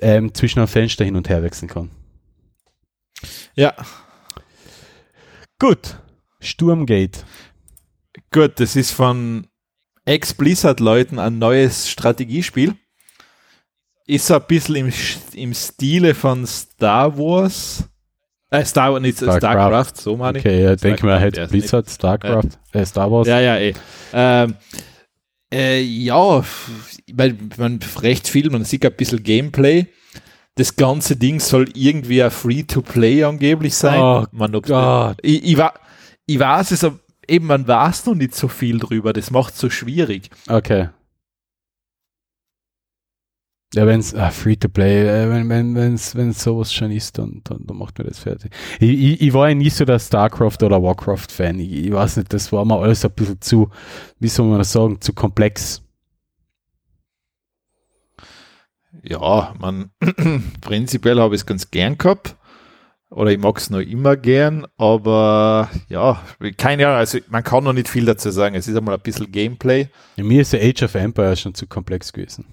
ähm, 0.01 0.35
zwischen 0.35 0.59
einem 0.59 0.69
Fenster 0.69 1.05
hin 1.05 1.17
und 1.17 1.29
her 1.29 1.43
wechseln 1.43 1.69
kann. 1.69 1.91
Ja. 3.55 3.75
Gut. 5.59 5.97
Sturmgate. 6.41 7.21
Gut, 8.33 8.59
das 8.61 8.77
ist 8.77 8.93
von 8.93 9.47
Ex-Blizzard-Leuten 10.05 11.19
ein 11.19 11.39
neues 11.39 11.89
Strategiespiel. 11.89 12.75
Ist 14.07 14.31
ein 14.31 14.43
bisschen 14.49 14.77
im, 14.77 14.93
im 15.35 15.55
Stile 15.55 16.15
von 16.15 16.47
Star 16.47 17.17
Wars. 17.17 17.85
Äh, 18.51 18.65
Star 18.65 18.93
Wars, 18.93 19.03
nicht 19.03 19.19
Starcraft, 19.19 19.39
Starcraft 19.39 19.93
so 19.97 20.17
meine 20.17 20.39
ich. 20.39 20.45
Okay, 20.45 20.65
ja, 20.65 20.75
denke 20.75 21.07
mal, 21.07 21.21
hätte 21.21 21.47
Blizzard, 21.47 21.89
Starcraft, 21.89 22.59
äh, 22.73 22.85
Star 22.85 23.11
Wars. 23.11 23.29
Ja, 23.29 23.39
ja, 23.39 23.59
eh. 23.59 23.75
Ähm, 24.13 24.57
äh, 25.53 25.81
ja, 25.81 26.45
weil 27.13 27.37
man 27.57 27.81
recht 28.03 28.29
viel, 28.29 28.51
man 28.51 28.65
sieht 28.65 28.85
ein 28.85 28.95
bisschen 28.95 29.23
Gameplay. 29.23 29.87
Das 30.55 30.77
ganze 30.77 31.17
Ding 31.17 31.41
soll 31.41 31.69
irgendwie 31.75 32.23
ein 32.23 32.31
Free-to-Play 32.31 33.25
angeblich 33.25 33.75
sein. 33.75 34.01
Oh 34.01 34.27
man, 34.33 34.53
Gott. 34.53 35.17
Ich, 35.23 35.45
ich, 35.45 35.59
ich 36.27 36.39
weiß 36.39 36.71
es, 36.73 36.87
eben 37.27 37.47
man 37.47 37.67
weiß 37.67 38.07
noch 38.07 38.15
nicht 38.15 38.35
so 38.35 38.49
viel 38.49 38.79
drüber. 38.79 39.13
Das 39.13 39.31
macht 39.31 39.55
es 39.55 39.61
so 39.61 39.71
schwierig. 39.71 40.31
Okay. 40.49 40.89
Ja, 43.73 43.87
wenn 43.87 44.01
es 44.01 44.15
ah, 44.17 44.31
Free-to-Play, 44.31 45.07
äh, 45.07 45.31
wenn 45.31 45.49
wenn 45.49 45.75
wenn's, 45.77 46.17
wenn's 46.17 46.43
sowas 46.43 46.73
schon 46.73 46.91
ist, 46.91 47.19
dann, 47.19 47.41
dann, 47.45 47.65
dann 47.65 47.77
macht 47.77 47.99
mir 47.99 48.05
das 48.05 48.19
fertig. 48.19 48.53
Ich, 48.81 48.91
ich, 48.91 49.21
ich 49.21 49.33
war 49.33 49.49
ja 49.49 49.55
nie 49.55 49.71
so 49.71 49.85
der 49.85 50.01
StarCraft 50.01 50.65
oder 50.65 50.83
Warcraft-Fan. 50.83 51.61
Ich, 51.61 51.87
ich, 51.87 51.93
weiß 51.93 52.17
nicht, 52.17 52.33
das 52.33 52.51
war 52.51 52.65
mir 52.65 52.81
alles 52.81 53.05
ein 53.05 53.13
bisschen 53.13 53.41
zu, 53.41 53.71
wie 54.19 54.27
soll 54.27 54.49
man 54.49 54.59
das 54.59 54.73
sagen, 54.73 55.01
zu 55.01 55.13
komplex. 55.13 55.83
Ja, 59.05 59.55
man, 59.61 59.91
prinzipiell 60.61 61.21
habe 61.21 61.37
ich 61.37 61.43
es 61.43 61.47
ganz 61.47 61.71
gern 61.71 61.97
gehabt. 61.97 62.37
Oder 63.11 63.31
ich 63.31 63.39
mag 63.39 63.57
es 63.59 63.71
noch 63.71 63.81
immer 63.81 64.17
gern, 64.17 64.67
aber 64.77 65.69
ja, 65.89 66.23
keine 66.57 66.87
Ahnung, 66.87 66.99
also 66.99 67.19
man 67.29 67.43
kann 67.43 67.65
noch 67.65 67.73
nicht 67.73 67.89
viel 67.89 68.05
dazu 68.05 68.31
sagen. 68.31 68.55
Es 68.55 68.69
ist 68.69 68.77
einmal 68.77 68.95
ein 68.95 69.01
bisschen 69.01 69.31
Gameplay. 69.31 69.89
Ja, 70.17 70.25
mir 70.25 70.43
ist 70.43 70.53
der 70.53 70.63
Age 70.63 70.85
of 70.85 70.95
Empires 70.95 71.41
schon 71.41 71.55
zu 71.55 71.67
komplex 71.67 72.13
gewesen. 72.13 72.45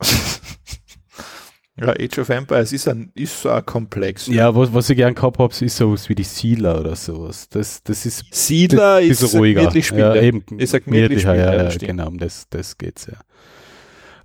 ja, 1.76 1.88
Age 1.90 2.18
of 2.18 2.28
Empires 2.28 2.72
ist 2.72 2.88
ein, 2.88 3.10
ist 3.14 3.46
ein 3.46 3.64
komplex. 3.66 4.26
Ja, 4.26 4.34
ja 4.34 4.54
was, 4.54 4.72
was 4.72 4.90
ich 4.90 4.96
gern 4.96 5.14
gehabt 5.14 5.38
habe, 5.38 5.52
ist 5.52 5.76
sowas 5.76 6.08
wie 6.08 6.14
die 6.14 6.24
Siedler 6.24 6.80
oder 6.80 6.96
sowas. 6.96 7.48
Das, 7.48 7.82
das 7.82 8.06
ist 8.06 8.24
Siedler 8.32 9.00
das, 9.00 9.22
ist 9.22 9.34
ruhiger. 9.34 9.72
Ja, 9.72 10.14
eben, 10.16 10.44
ist 10.58 10.74
ein 10.74 10.82
gemütlicher, 10.84 11.34
ja, 11.34 11.54
ja, 11.54 11.76
genau, 11.76 12.08
um 12.08 12.18
das, 12.18 12.48
das 12.48 12.76
geht's 12.76 13.06
ja. 13.06 13.18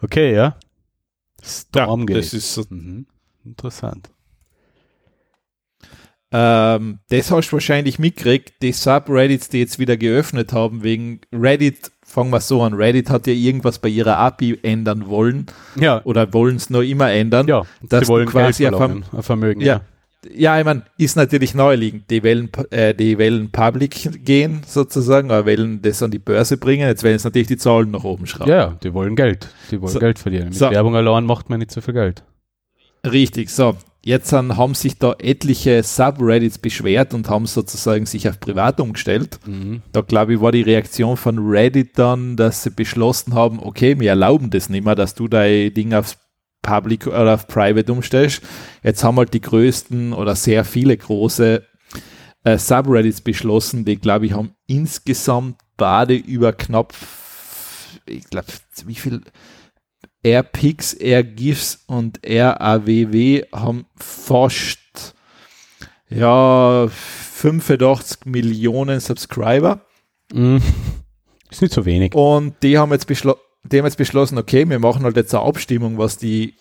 Okay, 0.01 0.33
ja. 0.33 0.57
Stormgate. 1.41 2.17
Ja, 2.17 2.21
das 2.21 2.33
ist 2.33 2.53
so 2.53 2.63
mhm. 2.69 3.05
Interessant. 3.45 4.09
Ähm, 6.31 6.99
das 7.09 7.29
hast 7.29 7.49
du 7.49 7.53
wahrscheinlich 7.53 7.99
mitgekriegt, 7.99 8.61
die 8.61 8.71
Subreddits, 8.71 9.49
die 9.49 9.59
jetzt 9.59 9.77
wieder 9.79 9.97
geöffnet 9.97 10.51
haben, 10.51 10.83
wegen 10.83 11.21
Reddit 11.31 11.91
fangen 12.13 12.31
wir 12.31 12.39
so 12.39 12.61
an, 12.61 12.73
Reddit 12.75 13.09
hat 13.09 13.25
ja 13.27 13.33
irgendwas 13.33 13.79
bei 13.79 13.89
ihrer 13.89 14.17
API 14.17 14.59
ändern 14.61 15.07
wollen. 15.07 15.47
Ja. 15.75 16.01
Oder 16.03 16.31
wollen 16.31 16.57
es 16.57 16.69
noch 16.69 16.81
immer 16.81 17.11
ändern. 17.11 17.47
Ja, 17.47 17.63
dass 17.81 18.05
sie 18.05 18.07
wollen 18.07 18.27
quasi 18.27 18.63
Geld 18.63 18.75
verloren, 18.75 19.03
Vermögen. 19.21 19.61
Ja. 19.61 19.81
Ja, 20.33 20.57
ich 20.57 20.63
meine, 20.63 20.83
ist 20.97 21.17
natürlich 21.17 21.53
naheliegend. 21.53 22.09
Die 22.09 22.23
wollen, 22.23 22.49
äh, 22.69 22.93
die 22.93 23.19
wollen 23.19 23.51
public 23.51 24.23
gehen, 24.23 24.61
sozusagen, 24.65 25.27
oder 25.27 25.45
wollen 25.45 25.81
das 25.81 26.01
an 26.01 26.11
die 26.11 26.19
Börse 26.19 26.55
bringen. 26.55 26.87
Jetzt 26.87 27.03
werden 27.03 27.17
es 27.17 27.25
natürlich 27.25 27.49
die 27.49 27.57
Zahlen 27.57 27.91
nach 27.91 28.05
oben 28.05 28.25
schrauben. 28.25 28.49
Ja, 28.49 28.77
die 28.81 28.93
wollen 28.93 29.17
Geld. 29.17 29.49
Die 29.69 29.81
wollen 29.81 29.91
so, 29.91 29.99
Geld 29.99 30.19
verdienen. 30.19 30.45
Mit 30.45 30.55
so. 30.55 30.71
Werbung 30.71 30.95
allein 30.95 31.25
macht 31.25 31.49
man 31.49 31.59
nicht 31.59 31.71
so 31.71 31.81
viel 31.81 31.93
Geld. 31.93 32.23
Richtig, 33.05 33.49
so. 33.49 33.75
Jetzt 34.05 34.33
haben 34.33 34.75
sich 34.75 34.97
da 34.97 35.15
etliche 35.17 35.81
Subreddits 35.81 36.57
beschwert 36.57 37.13
und 37.13 37.29
haben 37.29 37.45
sozusagen 37.45 38.05
sich 38.05 38.27
auf 38.27 38.37
privat 38.37 38.81
umgestellt. 38.81 39.39
Mhm. 39.45 39.81
Da 39.93 40.01
glaube 40.01 40.33
ich, 40.33 40.41
war 40.41 40.51
die 40.51 40.61
Reaktion 40.61 41.15
von 41.15 41.39
Reddit 41.39 41.97
dann, 41.97 42.35
dass 42.35 42.63
sie 42.63 42.71
beschlossen 42.71 43.33
haben, 43.33 43.59
okay, 43.59 43.97
wir 43.97 44.09
erlauben 44.09 44.49
das 44.49 44.67
nicht 44.67 44.83
mehr, 44.83 44.95
dass 44.95 45.15
du 45.15 45.29
dein 45.29 45.73
Ding 45.73 45.93
aufs 45.93 46.17
Public 46.61 47.07
oder 47.07 47.35
auf 47.35 47.47
Private 47.47 47.91
umstellst. 47.91 48.41
Jetzt 48.83 49.05
haben 49.05 49.17
halt 49.17 49.33
die 49.33 49.41
größten 49.41 50.11
oder 50.11 50.35
sehr 50.35 50.65
viele 50.65 50.97
große 50.97 51.63
äh, 52.43 52.57
Subreddits 52.57 53.21
beschlossen, 53.21 53.85
die 53.85 53.97
glaube 53.97 54.25
ich 54.25 54.33
haben 54.33 54.53
insgesamt 54.67 55.57
beide 55.77 56.15
über 56.15 56.51
knapp, 56.51 56.93
ich 58.05 58.29
glaube, 58.29 58.47
wie 58.85 58.95
viel 58.95 59.21
AirPix, 60.23 60.93
AirGIFs 60.93 61.83
und 61.87 62.19
RAWW 62.25 63.43
haben 63.53 63.85
fast 63.95 64.79
ja 66.09 66.87
85 66.89 68.25
Millionen 68.25 68.99
Subscriber. 68.99 69.85
Mm, 70.31 70.57
ist 71.49 71.61
nicht 71.61 71.73
so 71.73 71.85
wenig. 71.85 72.15
Und 72.15 72.55
die 72.63 72.77
haben 72.77 72.91
jetzt 72.91 73.07
beschlossen, 73.07 73.41
die 73.63 73.77
haben 73.77 73.85
jetzt 73.85 73.97
beschlossen, 73.97 74.37
okay, 74.37 74.67
wir 74.67 74.79
machen 74.79 75.03
halt 75.03 75.17
jetzt 75.17 75.33
eine 75.35 75.43
Abstimmung, 75.43 75.97
was 75.97 76.17
die 76.17 76.55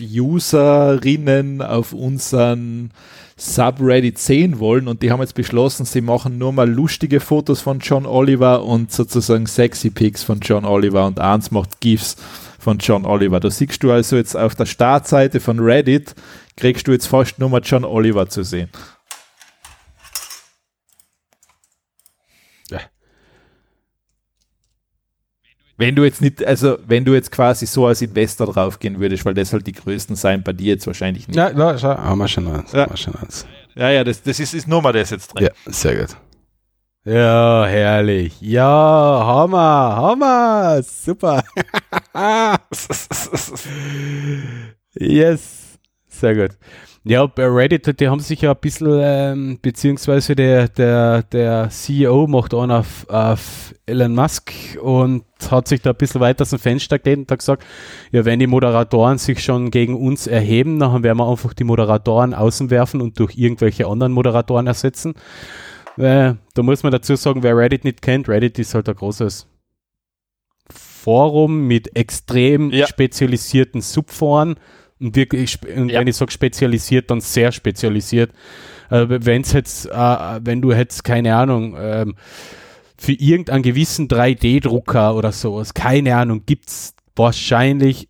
Userinnen 0.00 1.62
auf 1.62 1.92
unseren 1.92 2.92
Subreddit 3.38 4.18
sehen 4.18 4.58
wollen 4.60 4.88
und 4.88 5.02
die 5.02 5.10
haben 5.10 5.20
jetzt 5.20 5.34
beschlossen, 5.34 5.84
sie 5.84 6.00
machen 6.00 6.38
nur 6.38 6.52
mal 6.52 6.68
lustige 6.68 7.20
Fotos 7.20 7.60
von 7.60 7.80
John 7.80 8.06
Oliver 8.06 8.64
und 8.64 8.90
sozusagen 8.90 9.46
sexy 9.46 9.90
Pics 9.90 10.22
von 10.22 10.40
John 10.40 10.64
Oliver 10.64 11.06
und 11.06 11.20
eins 11.20 11.50
macht 11.50 11.80
GIFs 11.80 12.16
von 12.58 12.78
John 12.78 13.04
Oliver. 13.04 13.38
Da 13.38 13.50
siehst 13.50 13.82
du 13.82 13.92
also 13.92 14.16
jetzt 14.16 14.36
auf 14.36 14.54
der 14.54 14.64
Startseite 14.64 15.40
von 15.40 15.60
Reddit, 15.60 16.14
kriegst 16.56 16.88
du 16.88 16.92
jetzt 16.92 17.06
fast 17.06 17.38
nur 17.38 17.50
mal 17.50 17.60
John 17.62 17.84
Oliver 17.84 18.26
zu 18.28 18.42
sehen. 18.42 18.70
Wenn 25.78 25.94
du 25.94 26.04
jetzt 26.04 26.22
nicht, 26.22 26.44
also 26.44 26.78
wenn 26.86 27.04
du 27.04 27.12
jetzt 27.12 27.30
quasi 27.30 27.66
so 27.66 27.86
als 27.86 28.00
Investor 28.00 28.46
draufgehen 28.46 28.98
würdest, 28.98 29.26
weil 29.26 29.34
das 29.34 29.52
halt 29.52 29.66
die 29.66 29.72
größten 29.72 30.16
sein, 30.16 30.42
bei 30.42 30.54
dir 30.54 30.68
jetzt 30.68 30.86
wahrscheinlich 30.86 31.28
nicht. 31.28 31.36
Ja, 31.36 31.50
klar, 31.50 31.76
schau, 31.78 31.96
haben 31.96 32.18
wir 32.18 32.28
schon 32.28 32.48
eins. 32.48 32.72
Ja, 32.72 32.96
schon 32.96 33.14
eins. 33.16 33.46
ja, 33.74 33.90
ja 33.90 34.02
das, 34.02 34.22
das 34.22 34.40
ist, 34.40 34.54
ist 34.54 34.66
nur 34.66 34.80
mal 34.80 34.92
das 34.92 35.10
jetzt 35.10 35.28
drin. 35.28 35.44
Ja, 35.44 35.72
sehr 35.72 35.96
gut. 35.96 36.16
Ja, 37.04 37.66
herrlich. 37.66 38.40
Ja, 38.40 38.64
Hammer, 38.64 39.96
Hammer, 39.96 40.82
super. 40.82 41.44
yes, 44.94 45.78
sehr 46.08 46.34
gut. 46.34 46.56
Ja, 47.08 47.24
bei 47.26 47.46
Reddit, 47.46 48.00
die 48.00 48.08
haben 48.08 48.18
sich 48.18 48.40
ja 48.40 48.50
ein 48.50 48.58
bisschen, 48.60 48.98
ähm, 49.00 49.58
beziehungsweise 49.62 50.34
der, 50.34 50.68
der, 50.68 51.22
der 51.22 51.68
CEO 51.70 52.26
macht 52.26 52.52
einen 52.52 52.72
auf, 52.72 53.08
auf 53.08 53.72
Elon 53.86 54.12
Musk 54.12 54.52
und 54.82 55.22
hat 55.48 55.68
sich 55.68 55.82
da 55.82 55.90
ein 55.90 55.96
bisschen 55.96 56.20
weiter 56.20 56.42
aus 56.42 56.50
dem 56.50 56.58
Fenster 56.58 56.98
gelehnt 56.98 57.20
und 57.20 57.30
hat 57.30 57.38
gesagt, 57.38 57.64
ja, 58.10 58.24
wenn 58.24 58.40
die 58.40 58.48
Moderatoren 58.48 59.18
sich 59.18 59.40
schon 59.40 59.70
gegen 59.70 59.94
uns 59.94 60.26
erheben, 60.26 60.80
dann 60.80 61.04
werden 61.04 61.18
wir 61.18 61.28
einfach 61.28 61.54
die 61.54 61.62
Moderatoren 61.62 62.34
außen 62.34 62.70
werfen 62.70 63.00
und 63.00 63.20
durch 63.20 63.38
irgendwelche 63.38 63.86
anderen 63.86 64.10
Moderatoren 64.12 64.66
ersetzen. 64.66 65.14
Äh, 65.98 66.34
da 66.54 66.62
muss 66.64 66.82
man 66.82 66.90
dazu 66.90 67.14
sagen, 67.14 67.44
wer 67.44 67.56
Reddit 67.56 67.84
nicht 67.84 68.02
kennt, 68.02 68.28
Reddit 68.28 68.58
ist 68.58 68.74
halt 68.74 68.88
ein 68.88 68.96
großes 68.96 69.46
Forum 70.68 71.68
mit 71.68 71.96
extrem 71.96 72.72
ja. 72.72 72.88
spezialisierten 72.88 73.80
Subforen 73.80 74.56
und 75.00 75.16
wirklich, 75.16 75.58
und 75.76 75.90
ja. 75.90 76.00
wenn 76.00 76.08
ich 76.08 76.16
sage 76.16 76.32
spezialisiert, 76.32 77.10
dann 77.10 77.20
sehr 77.20 77.52
spezialisiert. 77.52 78.32
Äh, 78.90 79.06
wenn's 79.08 79.52
jetzt, 79.52 79.86
äh, 79.86 80.40
wenn 80.42 80.62
du 80.62 80.72
jetzt, 80.72 81.04
keine 81.04 81.36
Ahnung, 81.36 81.76
ähm, 81.78 82.14
für 82.96 83.12
irgendeinen 83.12 83.62
gewissen 83.62 84.08
3D-Drucker 84.08 85.14
oder 85.14 85.32
sowas, 85.32 85.74
keine 85.74 86.16
Ahnung, 86.16 86.44
gibt's 86.46 86.94
wahrscheinlich 87.14 88.08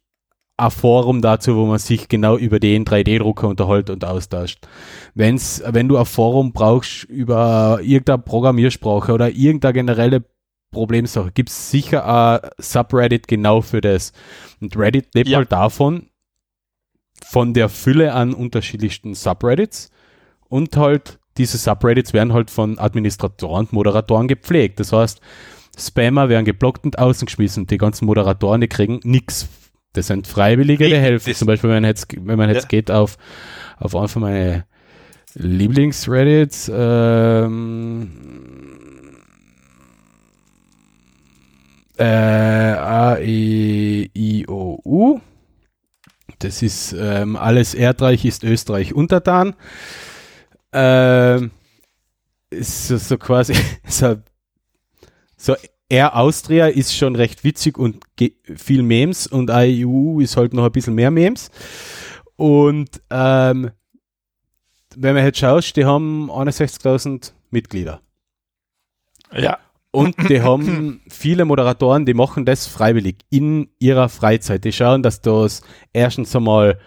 ein 0.59 0.70
Forum 0.70 1.20
dazu, 1.20 1.57
wo 1.57 1.66
man 1.66 1.78
sich 1.78 2.09
genau 2.09 2.37
über 2.37 2.61
den 2.61 2.84
3D-Drucker 2.84 3.49
unterhält 3.49 3.91
und 3.91 4.05
austauscht. 4.05 4.66
Wenn's, 5.14 5.62
wenn 5.66 5.89
du 5.89 5.99
ein 5.99 6.07
Forum 6.07 6.53
brauchst 6.53 7.05
über 7.05 7.80
irgendeine 7.82 8.18
Programmiersprache 8.18 9.12
oder 9.12 9.30
irgendeine 9.30 9.74
generelle 9.74 10.24
Problemsache, 10.70 11.30
gibt's 11.32 11.70
sicher 11.70 12.07
ein 12.07 12.51
Subreddit 12.59 13.28
genau 13.28 13.61
für 13.61 13.80
das. 13.80 14.12
Und 14.61 14.76
Reddit 14.76 15.14
lebt 15.14 15.28
ja. 15.28 15.39
halt 15.39 15.53
davon, 15.53 16.09
von 17.24 17.54
der 17.54 17.68
Fülle 17.68 18.12
an 18.12 18.34
unterschiedlichsten 18.34 19.14
Subreddits 19.14 19.90
und 20.48 20.76
halt 20.76 21.18
diese 21.38 21.58
Subreddits 21.58 22.12
werden 22.12 22.32
halt 22.32 22.50
von 22.50 22.78
Administratoren 22.78 23.66
und 23.66 23.72
Moderatoren 23.72 24.28
gepflegt. 24.28 24.80
Das 24.80 24.92
heißt, 24.92 25.20
Spammer 25.78 26.28
werden 26.28 26.44
geblockt 26.44 26.84
und 26.84 26.98
außen 26.98 27.26
geschmissen. 27.26 27.66
Die 27.66 27.78
ganzen 27.78 28.06
Moderatoren, 28.06 28.60
die 28.60 28.68
kriegen 28.68 29.00
nichts. 29.04 29.48
Das 29.92 30.06
sind 30.08 30.26
Freiwillige, 30.26 30.88
die 30.88 30.96
helfen. 30.96 31.34
Zum 31.34 31.46
Beispiel, 31.46 31.70
wenn 31.70 31.82
man 31.82 31.90
jetzt, 31.90 32.06
wenn 32.18 32.38
man 32.38 32.48
jetzt 32.48 32.64
ja. 32.64 32.68
geht 32.68 32.90
auf, 32.90 33.18
auf 33.78 33.94
einfach 33.94 34.20
meine 34.20 34.64
Lieblings-Reddits, 35.34 36.70
ähm, 36.74 38.10
äh, 41.98 42.04
A, 42.04 43.18
E. 43.18 44.08
Das 46.39 46.62
ist 46.62 46.95
ähm, 46.99 47.37
alles 47.37 47.74
Erdreich 47.74 48.24
ist 48.24 48.45
Österreich 48.45 48.95
untertan. 48.95 49.55
Ähm, 50.72 51.51
ist 52.51 52.89
so, 52.89 52.97
so 52.97 53.18
quasi 53.18 53.55
so, 53.87 54.16
so 55.37 55.57
Air 55.89 56.16
Austria 56.16 56.66
ist 56.66 56.97
schon 56.97 57.14
recht 57.14 57.45
witzig 57.45 57.78
und 57.78 58.05
viel 58.57 58.82
Memes 58.82 59.26
und 59.26 59.51
AEU 59.51 60.20
ist 60.20 60.37
halt 60.37 60.53
noch 60.53 60.64
ein 60.64 60.72
bisschen 60.72 60.95
mehr 60.95 61.11
Memes. 61.11 61.51
Und 62.34 63.03
ähm, 63.11 63.70
wenn 64.97 65.14
man 65.14 65.24
jetzt 65.24 65.39
schaut, 65.39 65.76
die 65.76 65.84
haben 65.84 66.30
61.000 66.30 67.32
Mitglieder. 67.51 68.01
Ja. 69.32 69.59
Und 69.97 70.28
die 70.28 70.42
haben 70.42 71.01
viele 71.09 71.47
Moderatoren, 71.47 72.05
die 72.05 72.12
machen 72.12 72.44
das 72.44 72.66
freiwillig 72.66 73.16
in 73.30 73.70
ihrer 73.78 74.11
Freizeit. 74.11 74.62
Die 74.64 74.72
schauen, 74.72 75.03
dass 75.03 75.22
das 75.22 75.62
erstens 75.94 76.36
einmal, 76.36 76.78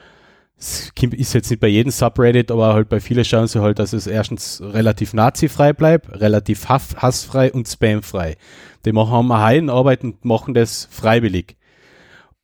ist 0.55 1.33
jetzt 1.33 1.49
nicht 1.49 1.59
bei 1.59 1.69
jedem 1.69 1.89
Subreddit, 1.89 2.51
aber 2.51 2.75
halt 2.75 2.87
bei 2.87 2.99
vielen 2.99 3.25
schauen 3.25 3.47
sie 3.47 3.63
halt, 3.63 3.79
dass 3.79 3.93
es 3.93 4.05
erstens 4.05 4.61
relativ 4.61 5.15
nazifrei 5.15 5.73
bleibt, 5.73 6.21
relativ 6.21 6.69
hassfrei 6.69 7.51
und 7.51 7.67
spamfrei. 7.67 8.37
Die 8.85 8.91
machen 8.91 9.09
haben 9.11 9.31
eine 9.31 9.43
Heidenarbeit 9.43 10.03
und 10.03 10.23
machen 10.23 10.53
das 10.53 10.87
freiwillig. 10.91 11.57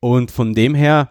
Und 0.00 0.32
von 0.32 0.52
dem 0.52 0.74
her, 0.74 1.10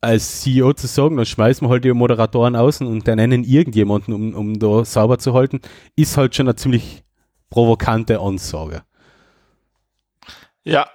als 0.00 0.40
CEO 0.40 0.72
zu 0.72 0.86
sagen, 0.86 1.18
dann 1.18 1.26
schmeißen 1.26 1.66
wir 1.66 1.70
halt 1.70 1.84
die 1.84 1.92
Moderatoren 1.92 2.56
außen 2.56 2.86
und 2.86 3.06
dann 3.06 3.16
nennen 3.16 3.44
irgendjemanden, 3.44 4.14
um, 4.14 4.34
um 4.34 4.58
da 4.58 4.86
sauber 4.86 5.18
zu 5.18 5.34
halten, 5.34 5.60
ist 5.96 6.16
halt 6.16 6.34
schon 6.34 6.48
ein 6.48 6.56
ziemlich 6.56 7.02
provokante 7.50 8.20
Ansage. 8.20 8.82
Ja. 10.64 10.88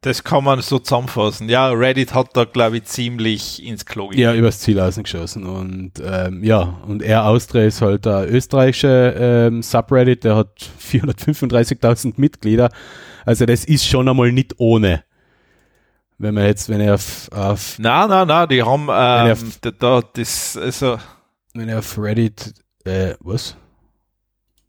Das 0.00 0.24
kann 0.24 0.42
man 0.42 0.60
so 0.62 0.80
zusammenfassen. 0.80 1.48
Ja, 1.48 1.70
Reddit 1.70 2.12
hat 2.12 2.36
da, 2.36 2.44
glaube 2.44 2.78
ich, 2.78 2.84
ziemlich 2.84 3.64
ins 3.64 3.86
Klo 3.86 4.08
gegeben. 4.08 4.22
Ja, 4.22 4.34
übers 4.34 4.58
Ziel 4.58 4.80
außengeschossen. 4.80 5.46
Und 5.46 5.92
ähm, 6.04 6.42
ja, 6.42 6.80
und 6.86 7.02
Air 7.02 7.24
Austria 7.24 7.64
ist 7.64 7.82
halt 7.82 8.04
der 8.04 8.28
österreichische 8.28 9.14
ähm, 9.16 9.62
Subreddit, 9.62 10.24
der 10.24 10.36
hat 10.36 10.70
435.000 10.80 12.14
Mitglieder. 12.16 12.70
Also 13.24 13.46
das 13.46 13.64
ist 13.64 13.86
schon 13.86 14.08
einmal 14.08 14.32
nicht 14.32 14.54
ohne. 14.58 15.04
Wenn 16.18 16.34
man 16.34 16.46
jetzt, 16.46 16.68
wenn 16.68 16.80
er 16.80 16.94
auf, 16.94 17.28
auf 17.32 17.76
Na, 17.78 18.06
na, 18.08 18.24
na, 18.24 18.46
die 18.46 18.62
haben 18.62 18.88
ähm, 18.90 19.32
auf, 19.32 19.58
da, 19.78 20.02
das, 20.14 20.56
also 20.56 20.98
wenn 21.54 21.68
er 21.68 21.78
auf 21.78 21.96
Reddit, 21.96 22.54
äh, 22.84 23.14
was? 23.20 23.56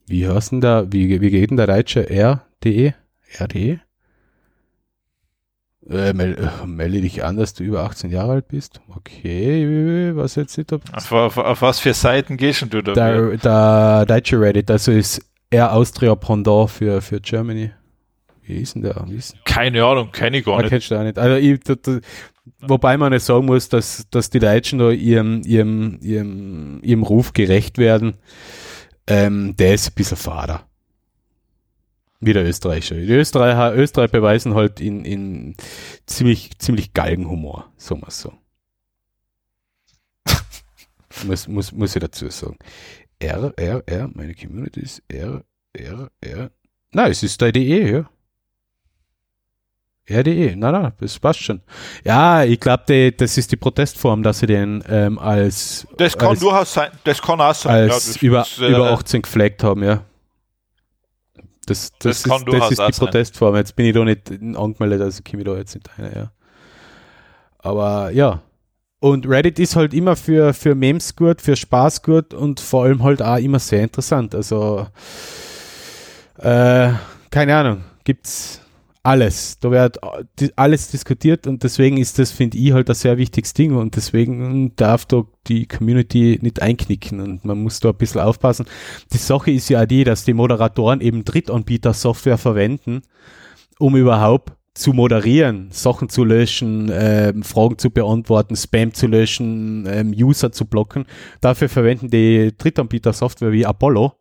Wie 0.08 0.28
heißt 0.28 0.52
denn 0.52 0.62
da, 0.62 0.92
wie, 0.92 1.22
wie 1.22 1.30
geht 1.30 1.50
denn 1.50 1.58
der 1.58 1.68
Deutsche? 1.68 2.10
R.de? 2.10 2.94
R.de? 3.38 3.80
Äh, 5.90 6.14
mel 6.14 6.38
äh, 6.38 6.66
melde 6.66 7.02
dich 7.02 7.24
an, 7.24 7.36
dass 7.36 7.54
du 7.54 7.64
über 7.64 7.84
18 7.84 8.10
Jahre 8.10 8.34
alt 8.34 8.48
bist. 8.48 8.80
Okay, 8.96 10.16
was 10.16 10.36
jetzt 10.36 10.58
nicht? 10.58 10.72
Auf, 10.72 11.12
auf, 11.12 11.38
auf, 11.38 11.62
was 11.62 11.80
für 11.80 11.94
Seiten 11.94 12.38
gehst 12.38 12.66
du 12.70 12.82
da? 12.82 12.94
Der, 12.94 13.38
der 13.38 14.06
deutsche 14.06 14.40
Reddit, 14.40 14.72
also 14.72 14.92
ist 14.92 15.22
Air 15.50 15.74
Austria 15.74 16.16
Pendant 16.16 16.70
für, 16.70 17.02
für 17.02 17.20
Germany. 17.20 17.72
Wie 18.44 18.62
ist 18.62 18.76
denn 18.76 18.82
der? 18.82 19.06
Ist 19.10 19.36
Keine 19.46 19.84
Ahnung, 19.84 20.12
kenne 20.12 20.38
ich 20.38 20.46
gar 20.46 20.62
nicht. 20.62 20.70
Kennst 20.70 20.90
du 20.90 20.96
auch 20.96 21.04
nicht. 21.04 21.18
Also 21.18 21.36
ich, 21.36 21.60
da, 21.62 21.76
da, 21.76 22.00
wobei 22.62 22.98
man 22.98 23.12
nicht 23.12 23.24
sagen 23.24 23.46
muss, 23.46 23.68
dass, 23.68 24.08
dass 24.10 24.30
die 24.30 24.40
Deutschen 24.40 24.80
da 24.80 24.90
ihrem, 24.90 25.42
ihrem, 25.46 26.00
ihrem, 26.02 26.80
ihrem 26.82 27.04
Ruf 27.04 27.34
gerecht 27.34 27.78
werden 27.78 28.16
ähm, 29.08 29.56
der 29.56 29.74
ist 29.74 29.90
ein 29.90 29.94
bisschen 29.96 30.18
fader. 30.18 30.68
Wie 32.20 32.34
der 32.34 32.46
Österreicher. 32.46 32.96
Die 32.96 33.12
Österreicher, 33.12 33.76
Österreich 33.76 34.12
beweisen 34.12 34.56
halt 34.56 34.80
in, 34.80 35.04
in 35.04 35.56
ziemlich, 36.06 36.58
ziemlich 36.58 36.94
Galgenhumor, 36.94 37.70
sagen 37.78 38.02
wir 38.02 38.08
es 38.08 38.22
so. 38.22 38.34
muss, 41.26 41.48
muss, 41.48 41.72
muss 41.74 41.96
ich 41.96 42.00
dazu 42.00 42.30
sagen. 42.30 42.58
R, 43.20 43.54
R, 43.58 43.84
R, 43.86 44.10
meine 44.14 44.36
Community 44.36 44.80
ist 44.82 45.04
R, 45.10 45.44
R, 45.74 46.10
R. 46.22 46.52
Nein, 46.92 47.12
es 47.12 47.24
ist 47.24 47.42
der 47.42 47.52
DE, 47.52 47.92
ja. 47.92 48.10
RDE, 50.10 50.56
na 50.58 50.72
na, 50.72 50.92
das 51.00 51.18
passt 51.18 51.42
schon. 51.42 51.62
Ja, 52.04 52.44
ich 52.44 52.60
glaube, 52.60 53.14
das 53.14 53.38
ist 53.38 53.52
die 53.52 53.56
Protestform, 53.56 54.22
dass 54.22 54.40
sie 54.40 54.48
den 54.48 54.84
ähm, 54.90 55.18
als. 55.18 55.88
Das 55.98 56.18
kann 56.18 56.30
als, 56.30 56.40
durchaus 56.42 56.74
sein, 56.74 56.92
das 57.06 57.22
kann 57.22 57.40
auch 57.40 57.56
sein. 57.56 57.90
Als 57.90 58.16
ja, 58.16 58.28
über, 58.28 58.42
ist, 58.42 58.60
äh, 58.60 58.68
über 58.68 58.92
18 58.92 59.22
gefleckt 59.22 59.64
haben, 59.64 59.84
ja. 59.84 60.02
Das, 61.66 61.92
das, 62.00 62.24
das, 62.24 62.40
ist, 62.42 62.48
das 62.48 62.72
ist 62.72 62.82
die 62.82 63.00
Protestform. 63.00 63.56
Jetzt 63.56 63.76
bin 63.78 63.86
ich 63.86 63.94
da 63.94 64.04
nicht 64.04 64.30
angemeldet, 64.30 65.02
also 65.02 65.22
komme 65.24 65.44
ich 65.44 65.46
da 65.46 65.56
jetzt 65.56 65.76
nicht 65.76 65.90
rein, 65.98 66.12
ja. 66.14 66.32
Aber 67.60 68.12
ja. 68.12 68.42
Und 69.00 69.28
Reddit 69.28 69.60
ist 69.60 69.76
halt 69.76 69.94
immer 69.94 70.16
für, 70.18 70.54
für 70.54 70.76
Memes 70.76 71.16
gut, 71.16 71.42
für 71.42 71.56
Spaß 71.56 72.04
gut 72.04 72.34
und 72.34 72.60
vor 72.60 72.84
allem 72.86 73.04
halt 73.04 73.22
auch 73.22 73.38
immer 73.38 73.60
sehr 73.60 73.84
interessant. 73.84 74.36
Also, 74.36 74.88
äh, 76.38 76.90
keine 77.30 77.56
Ahnung, 77.56 77.84
gibt's 78.04 78.63
alles. 79.04 79.60
Da 79.60 79.70
wird 79.70 80.00
alles 80.56 80.90
diskutiert 80.90 81.46
und 81.46 81.64
deswegen 81.64 81.98
ist 81.98 82.18
das, 82.20 82.32
finde 82.32 82.58
ich, 82.58 82.72
halt 82.72 82.90
ein 82.90 82.96
sehr 82.96 83.18
wichtiges 83.18 83.54
Ding 83.54 83.76
und 83.76 83.96
deswegen 83.98 84.76
darf 84.78 85.06
da 85.06 85.24
die 85.48 85.68
Community 85.68 86.40
nicht 86.42 86.62
einknicken 86.62 87.20
und 87.20 87.46
man 87.46 87.62
muss 87.62 87.82
da 87.82 87.90
ein 87.90 87.98
bisschen 87.98 88.22
aufpassen. 88.22 88.66
Die 89.12 89.18
Sache 89.18 89.52
ist 89.52 89.70
ja 89.70 89.86
die, 89.86 90.06
dass 90.06 90.24
die 90.24 90.34
Moderatoren 90.34 91.02
eben 91.02 91.26
Drittanbieter-Software 91.26 92.38
verwenden, 92.38 93.02
um 93.78 93.98
überhaupt 93.98 94.54
zu 94.74 94.94
moderieren, 94.94 95.68
Sachen 95.70 96.10
zu 96.10 96.24
löschen, 96.24 96.90
ähm, 96.92 97.44
Fragen 97.44 97.78
zu 97.78 97.92
beantworten, 97.92 98.56
Spam 98.56 98.94
zu 98.94 99.08
löschen, 99.08 99.86
ähm, 99.88 100.16
User 100.18 100.52
zu 100.52 100.66
blocken. 100.66 101.06
Dafür 101.42 101.70
verwenden 101.70 102.10
die 102.10 102.54
Drittanbieter-Software 102.58 103.52
wie 103.52 103.66
Apollo 103.66 104.16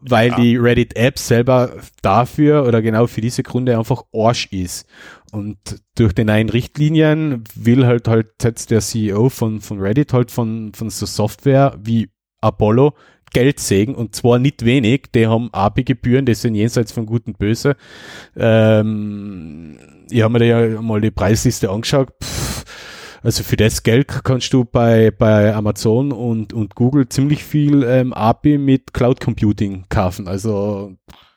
weil 0.00 0.30
ja. 0.30 0.36
die 0.36 0.56
Reddit-App 0.56 1.18
selber 1.18 1.72
dafür 2.02 2.66
oder 2.66 2.82
genau 2.82 3.06
für 3.06 3.20
diese 3.20 3.42
Gründe 3.42 3.78
einfach 3.78 4.04
Arsch 4.12 4.46
ist. 4.52 4.86
Und 5.32 5.58
durch 5.96 6.12
die 6.12 6.24
neuen 6.24 6.48
Richtlinien 6.48 7.44
will 7.54 7.86
halt 7.86 8.06
halt 8.06 8.28
jetzt 8.42 8.70
der 8.70 8.80
CEO 8.80 9.28
von, 9.28 9.60
von 9.60 9.80
Reddit 9.80 10.12
halt 10.12 10.30
von, 10.30 10.72
von 10.74 10.90
so 10.90 11.06
Software 11.06 11.76
wie 11.82 12.10
Apollo 12.40 12.94
Geld 13.32 13.58
sägen 13.58 13.94
und 13.94 14.14
zwar 14.14 14.38
nicht 14.38 14.64
wenig. 14.64 15.06
Die 15.14 15.26
haben 15.26 15.50
API-Gebühren, 15.52 16.24
die 16.24 16.34
sind 16.34 16.54
jenseits 16.54 16.92
von 16.92 17.04
Gut 17.04 17.26
und 17.26 17.38
Böse. 17.38 17.76
Ähm, 18.36 19.76
ich 20.08 20.22
habe 20.22 20.32
mir 20.32 20.38
da 20.38 20.44
ja 20.44 20.80
mal 20.80 21.00
die 21.00 21.10
Preisliste 21.10 21.68
angeschaut. 21.68 22.10
Pff, 22.22 22.43
Also 23.24 23.42
für 23.42 23.56
das 23.56 23.82
Geld 23.82 24.22
kannst 24.22 24.52
du 24.52 24.66
bei, 24.66 25.10
bei 25.10 25.54
Amazon 25.54 26.12
und, 26.12 26.52
und 26.52 26.74
Google 26.74 27.08
ziemlich 27.08 27.42
viel 27.42 27.82
ähm, 27.82 28.12
API 28.12 28.58
mit 28.58 28.92
Cloud 28.92 29.18
Computing 29.18 29.86
kaufen. 29.88 30.28
Also 30.28 30.92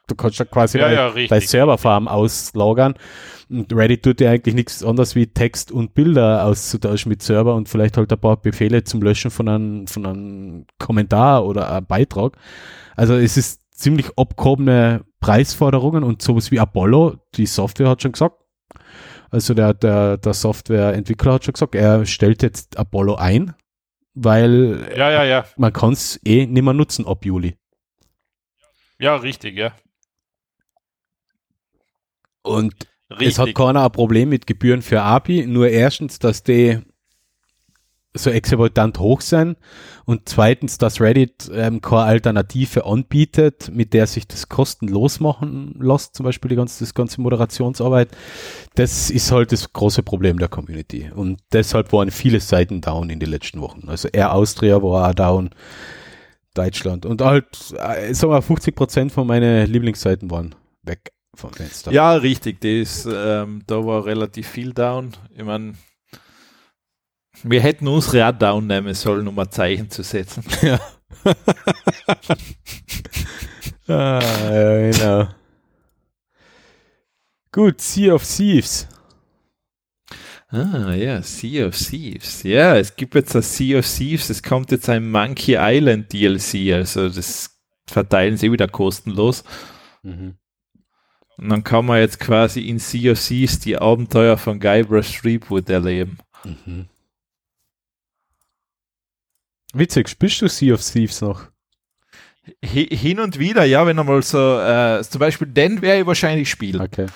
du 0.07 0.15
kannst 0.15 0.37
ja 0.37 0.43
quasi 0.43 0.79
Ja, 0.79 0.91
ja, 0.91 1.13
bei 1.29 1.39
Serverfarm 1.39 2.09
auslagern. 2.09 2.95
Und 3.49 3.71
Reddit 3.73 4.03
tut 4.03 4.19
ja 4.19 4.31
eigentlich 4.31 4.53
nichts 4.53 4.83
anderes 4.83 5.15
wie 5.15 5.27
Text 5.27 5.71
und 5.71 5.93
Bilder 5.93 6.43
auszutauschen 6.43 7.09
mit 7.09 7.23
Server 7.23 7.55
und 7.55 7.69
vielleicht 7.69 7.95
halt 7.95 8.11
ein 8.11 8.19
paar 8.19 8.35
Befehle 8.35 8.83
zum 8.83 9.01
Löschen 9.01 9.31
von 9.31 9.47
einem, 9.47 9.87
von 9.87 10.05
einem 10.05 10.65
Kommentar 10.79 11.45
oder 11.45 11.71
einem 11.71 11.85
Beitrag. 11.85 12.35
Also 12.97 13.13
es 13.15 13.37
ist 13.37 13.61
ziemlich 13.71 14.07
abgehobene 14.17 15.05
Preisforderungen 15.21 16.03
und 16.03 16.21
sowas 16.21 16.51
wie 16.51 16.59
Apollo, 16.59 17.15
die 17.35 17.45
Software 17.45 17.87
hat 17.87 18.01
schon 18.01 18.11
gesagt, 18.11 18.35
also 19.31 19.53
der, 19.53 19.73
der, 19.73 20.17
der 20.17 20.33
Softwareentwickler 20.33 21.33
hat 21.33 21.45
schon 21.45 21.53
gesagt, 21.53 21.75
er 21.75 22.05
stellt 22.05 22.41
jetzt 22.43 22.77
Apollo 22.77 23.15
ein, 23.15 23.53
weil 24.13 24.87
Ja, 24.95 25.11
ja, 25.11 25.23
ja. 25.23 25.45
man 25.57 25.73
kann 25.73 25.93
es 25.93 26.19
eh 26.25 26.45
nicht 26.45 26.63
mehr 26.63 26.73
nutzen 26.73 27.05
ab 27.05 27.25
Juli. 27.25 27.55
Ja, 28.99 29.15
richtig, 29.15 29.57
ja. 29.57 29.73
Und 32.41 32.73
Richtig. 33.09 33.27
es 33.27 33.39
hat 33.39 33.55
keiner 33.55 33.85
ein 33.85 33.91
Problem 33.91 34.29
mit 34.29 34.47
Gebühren 34.47 34.81
für 34.81 35.01
API, 35.01 35.45
nur 35.45 35.69
erstens, 35.69 36.19
dass 36.19 36.43
die 36.43 36.79
so 38.17 38.29
exorbitant 38.29 38.99
hoch 38.99 39.21
sind 39.21 39.57
und 40.05 40.29
zweitens, 40.29 40.77
dass 40.77 41.01
Reddit 41.01 41.49
ähm, 41.53 41.81
keine 41.81 42.03
Alternative 42.03 42.85
anbietet, 42.85 43.69
mit 43.73 43.93
der 43.93 44.07
sich 44.07 44.27
das 44.27 44.49
kostenlos 44.49 45.19
machen 45.19 45.75
lässt, 45.79 46.15
zum 46.15 46.23
Beispiel 46.25 46.49
die 46.49 46.55
ganze, 46.55 46.83
das 46.83 46.93
ganze 46.93 47.21
Moderationsarbeit. 47.21 48.09
Das 48.75 49.09
ist 49.09 49.31
halt 49.31 49.51
das 49.51 49.71
große 49.73 50.03
Problem 50.03 50.39
der 50.39 50.47
Community 50.47 51.09
und 51.13 51.39
deshalb 51.51 51.93
waren 51.93 52.11
viele 52.11 52.39
Seiten 52.39 52.81
down 52.81 53.09
in 53.09 53.19
den 53.19 53.29
letzten 53.29 53.61
Wochen. 53.61 53.87
Also 53.87 54.07
Air 54.09 54.33
Austria 54.33 54.81
war 54.81 55.09
auch 55.09 55.13
down, 55.13 55.49
Deutschland 56.57 57.05
und 57.05 57.21
halt, 57.21 57.45
äh, 57.77 58.13
sagen 58.13 58.33
wir, 58.33 58.41
50 58.41 58.75
Prozent 58.75 59.11
von 59.11 59.27
meinen 59.27 59.67
Lieblingsseiten 59.67 60.31
waren 60.31 60.55
weg 60.81 61.13
vom 61.35 61.53
Fenster. 61.53 61.91
Ja, 61.91 62.13
richtig. 62.13 62.61
Das, 62.61 63.07
ähm, 63.11 63.61
da 63.67 63.85
war 63.85 64.05
relativ 64.05 64.47
viel 64.47 64.73
down. 64.73 65.11
Ich 65.35 65.43
meine, 65.43 65.73
wir 67.43 67.61
hätten 67.61 67.87
unsere 67.87 68.27
auch 68.27 68.37
down 68.37 68.67
nehmen 68.67 68.93
sollen, 68.93 69.27
um 69.27 69.39
ein 69.39 69.51
Zeichen 69.51 69.89
zu 69.89 70.03
setzen. 70.03 70.43
Ja. 70.61 70.79
ah, 73.87 74.19
ja, 74.51 74.91
genau. 74.91 75.29
Gut, 77.51 77.81
Sea 77.81 78.13
of 78.13 78.23
Thieves. 78.23 78.87
Ah, 80.49 80.93
ja, 80.93 81.21
Sea 81.21 81.67
of 81.67 81.77
Thieves. 81.77 82.43
Ja, 82.43 82.77
es 82.77 82.95
gibt 82.95 83.15
jetzt 83.15 83.35
ein 83.35 83.41
Sea 83.41 83.79
of 83.79 83.87
Thieves. 83.87 84.29
Es 84.29 84.43
kommt 84.43 84.71
jetzt 84.71 84.89
ein 84.89 85.09
Monkey 85.09 85.55
Island 85.57 86.11
DLC. 86.13 86.73
Also, 86.73 87.09
das 87.09 87.57
verteilen 87.85 88.37
sie 88.37 88.51
wieder 88.51 88.67
kostenlos. 88.67 89.43
Mhm. 90.03 90.35
Und 91.37 91.49
dann 91.49 91.63
kann 91.63 91.85
man 91.85 91.99
jetzt 91.99 92.19
quasi 92.19 92.61
in 92.61 92.79
Sea 92.79 93.11
of 93.11 93.25
Thieves 93.25 93.59
die 93.59 93.77
Abenteuer 93.77 94.37
von 94.37 94.59
Guybrush 94.59 95.21
Threepwood 95.21 95.69
erleben. 95.69 96.17
Mhm. 96.43 96.87
Witzig, 99.77 100.09
spielst 100.09 100.41
du 100.41 100.47
Sea 100.47 100.73
of 100.73 100.81
Thieves 100.83 101.21
noch? 101.21 101.43
Hi- 102.63 102.87
Hin 102.95 103.19
und 103.19 103.37
wieder, 103.39 103.65
ja, 103.65 103.85
wenn 103.85 103.99
einmal 103.99 104.23
so, 104.23 104.59
äh, 104.59 105.03
zum 105.03 105.19
Beispiel, 105.19 105.47
den 105.47 105.81
werde 105.81 106.01
ich 106.01 106.07
wahrscheinlich 106.07 106.49
spielen. 106.49 106.81
Okay. 106.81 107.07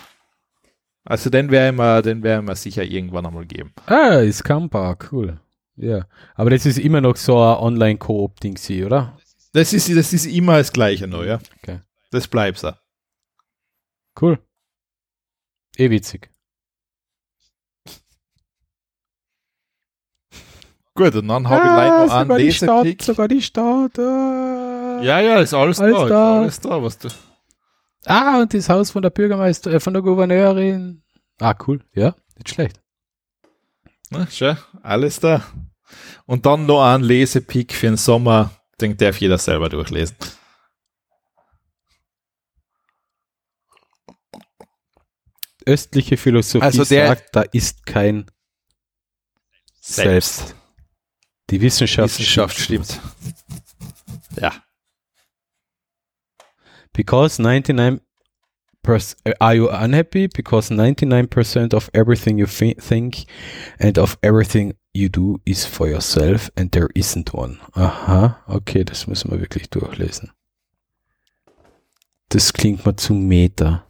Also 1.04 1.30
den 1.30 1.50
werde 1.50 1.72
ich 1.72 1.78
mir, 1.78 2.02
den 2.02 2.22
werde 2.22 2.44
ich 2.44 2.48
mir 2.50 2.56
sicher 2.56 2.84
irgendwann 2.84 3.26
einmal 3.26 3.46
geben. 3.46 3.74
Ah, 3.88 4.18
ist 4.20 4.44
Kampa, 4.44 4.98
cool. 5.12 5.40
Ja. 5.78 6.06
Aber 6.36 6.50
das 6.50 6.66
ist 6.66 6.78
immer 6.78 7.02
noch 7.02 7.16
so 7.16 7.42
ein 7.42 7.58
Online-Koop-Ding, 7.58 8.58
sie, 8.58 8.84
oder? 8.84 9.18
Das 9.54 9.74
ist, 9.74 9.90
das 9.96 10.14
ist 10.14 10.26
immer 10.26 10.58
das 10.58 10.72
Gleiche 10.72 11.08
noch, 11.08 11.24
ja. 11.24 11.40
Okay. 11.64 11.80
Das 12.12 12.28
bleibt 12.28 12.60
so. 12.60 12.72
Cool. 14.20 14.38
Eh 15.78 15.90
witzig. 15.90 16.30
Gut, 20.94 21.16
und 21.16 21.28
dann 21.28 21.48
habe 21.48 21.62
ich 21.66 21.72
leider 21.72 22.06
noch 22.06 22.12
einen 22.12 22.12
Ah, 22.12 22.22
sogar 22.24 22.38
die 22.38 22.52
Stadt, 22.52 22.84
Lesepick. 22.84 23.04
sogar 23.04 23.28
die 23.30 23.42
Stadt. 23.42 24.00
Ah. 24.00 25.00
Ja, 25.02 25.20
ja, 25.22 25.40
ist 25.40 25.54
alles, 25.54 25.80
Alles 25.80 25.98
da, 25.98 26.08
da. 26.08 26.36
Ist 26.40 26.42
alles 26.42 26.60
da, 26.60 26.84
was 26.84 26.98
du. 26.98 27.08
Ah, 28.06 28.42
und 28.42 28.54
das 28.54 28.68
Haus 28.68 28.92
von 28.92 29.02
der 29.02 29.10
Bürgermeister, 29.10 29.72
äh, 29.72 29.80
von 29.80 29.94
der 29.94 30.02
Gouverneurin. 30.02 31.02
Ah, 31.40 31.56
cool. 31.68 31.82
Ja, 31.94 32.16
nicht 32.36 32.50
schlecht. 32.50 32.82
Ne, 34.10 34.28
schön, 34.30 34.58
alles 34.84 35.20
da. 35.20 35.44
Und 36.26 36.46
dann 36.46 36.66
noch 36.66 36.84
ein 36.84 37.02
Lesepick 37.02 37.74
für 37.74 37.88
den 37.88 37.98
Sommer, 37.98 38.52
den 38.82 38.98
darf 38.98 39.18
jeder 39.22 39.38
selber 39.38 39.70
durchlesen. 39.70 40.16
Östliche 45.66 46.18
Philosophie 46.18 46.66
Also 46.66 46.84
der- 46.86 47.08
sagt, 47.08 47.36
da 47.36 47.42
ist 47.44 47.86
kein 47.86 48.26
Selbst. 49.80 50.56
Die 51.52 51.62
Wissenschaft, 51.62 52.18
Wissenschaft 52.20 52.58
stimmt. 52.58 53.00
Ja. 54.40 54.54
Because 56.94 57.42
99 57.42 58.02
pers- 58.84 59.16
uh, 59.28 59.34
are 59.40 59.56
you 59.56 59.70
unhappy? 59.70 60.28
Because 60.28 60.74
99% 60.74 61.74
of 61.74 61.90
everything 61.94 62.38
you 62.38 62.48
thi- 62.48 62.76
think 62.76 63.26
and 63.80 63.98
of 63.98 64.18
everything 64.22 64.74
you 64.94 65.08
do 65.10 65.40
is 65.46 65.66
for 65.66 65.88
yourself 65.88 66.50
and 66.58 66.72
there 66.72 66.90
isn't 66.96 67.34
one. 67.34 67.60
Aha, 67.74 68.42
okay, 68.48 68.84
das 68.84 69.08
müssen 69.08 69.32
wir 69.32 69.40
wirklich 69.40 69.70
durchlesen. 69.70 70.32
Das 72.30 72.52
klingt 72.54 72.86
mal 72.86 72.96
zu 72.96 73.14
Meta. 73.14 73.86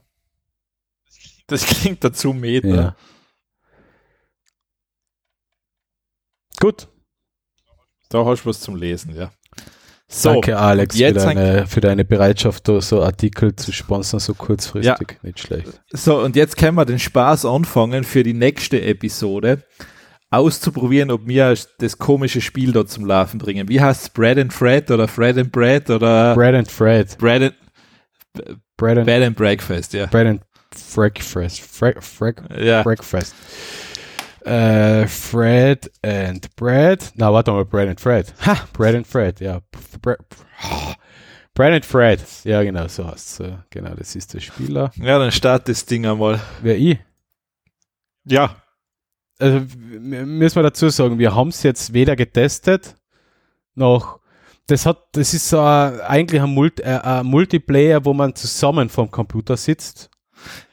Das 1.48 1.66
klingt 1.66 2.04
dazu 2.04 2.34
Meter. 2.34 2.68
Ja. 2.68 2.96
Gut. 6.60 6.88
Da 8.12 8.26
hast 8.26 8.44
du 8.44 8.50
was 8.50 8.60
zum 8.60 8.76
Lesen, 8.76 9.16
ja. 9.16 9.32
So, 10.08 10.34
Danke, 10.34 10.58
Alex, 10.58 10.98
für 10.98 11.14
deine, 11.14 11.66
für 11.68 11.80
deine 11.80 12.04
Bereitschaft, 12.04 12.68
so 12.68 13.02
Artikel 13.02 13.56
zu 13.56 13.72
sponsern, 13.72 14.20
so 14.20 14.34
kurzfristig. 14.34 15.18
Nicht 15.24 15.40
schlecht. 15.40 15.82
so, 15.92 16.20
und 16.20 16.36
jetzt 16.36 16.58
können 16.58 16.76
wir 16.76 16.84
den 16.84 17.00
Spaß 17.00 17.46
anfangen 17.46 18.04
für 18.04 18.22
die 18.24 18.34
nächste 18.34 18.82
Episode 18.82 19.64
auszuprobieren, 20.30 21.12
ob 21.12 21.28
wir 21.28 21.56
das 21.80 21.98
komische 21.98 22.42
Spiel 22.42 22.74
dort 22.74 22.90
zum 22.90 23.06
Laufen 23.06 23.38
bringen. 23.38 23.70
Wie 23.70 23.80
heißt 23.80 24.02
es? 24.04 24.10
Bread 24.10 24.38
and 24.38 24.52
Fred 24.52 24.92
oder 24.92 25.08
Fred 25.08 25.38
and 25.38 25.52
Bread 25.52 25.90
oder 25.90 26.36
Bread 26.36 26.56
and 26.56 26.70
Fred. 26.70 27.18
Bread 27.18 27.44
and, 27.44 27.56
Bread 28.76 28.98
and, 28.98 29.06
Bed 29.06 29.24
and 29.24 29.36
Breakfast, 29.38 29.94
ja. 29.94 30.08
Bread 30.08 30.28
and 30.28 30.42
Breakfast. 30.94 31.62
Fre 31.62 31.94
Fre 32.02 32.34
Ja, 32.62 32.84
Breakfast. 32.84 33.34
Äh, 34.46 35.08
Fred 35.08 35.92
and 36.04 36.56
Bread. 36.56 37.12
Na, 37.16 37.32
warte 37.32 37.52
mal, 37.52 37.66
Bread 37.66 37.90
and 37.90 38.00
Fred. 38.00 38.34
Ha, 38.46 38.68
Bread 38.74 38.96
and 38.96 39.08
Fred, 39.08 39.40
ja. 39.40 39.62
Bre 40.02 40.18
Bread 41.54 41.74
and 41.74 41.86
Fred. 41.86 42.22
Ja, 42.44 42.64
genau, 42.64 42.88
so 42.88 43.06
heißt 43.06 43.42
es. 43.42 43.54
Genau, 43.70 43.94
das 43.94 44.16
ist 44.16 44.34
der 44.34 44.40
Spieler. 44.40 44.92
ja, 44.96 45.20
dann 45.20 45.32
start 45.32 45.68
das 45.68 45.86
Ding 45.86 46.06
einmal. 46.06 46.40
Wer 46.62 46.78
ich? 46.78 46.98
Ja, 48.24 48.56
also 49.42 49.66
müssen 49.80 50.56
wir 50.56 50.64
dazu 50.64 50.90
sagen, 50.90 51.18
wir 51.18 51.34
haben 51.34 51.50
es 51.50 51.64
jetzt 51.64 51.94
weder 51.94 52.16
getestet 52.16 52.96
noch. 53.74 54.20
Das 54.68 54.86
hat, 54.86 55.08
das 55.14 55.34
ist 55.34 55.50
so 55.50 55.60
ein, 55.60 56.00
eigentlich 56.02 56.42
ein, 56.42 56.50
Multi, 56.50 56.84
äh, 56.84 57.00
ein 57.00 57.26
Multiplayer, 57.26 58.06
wo 58.06 58.14
man 58.14 58.36
zusammen 58.36 58.88
vorm 58.88 59.10
Computer 59.10 59.58
sitzt. 59.58 60.11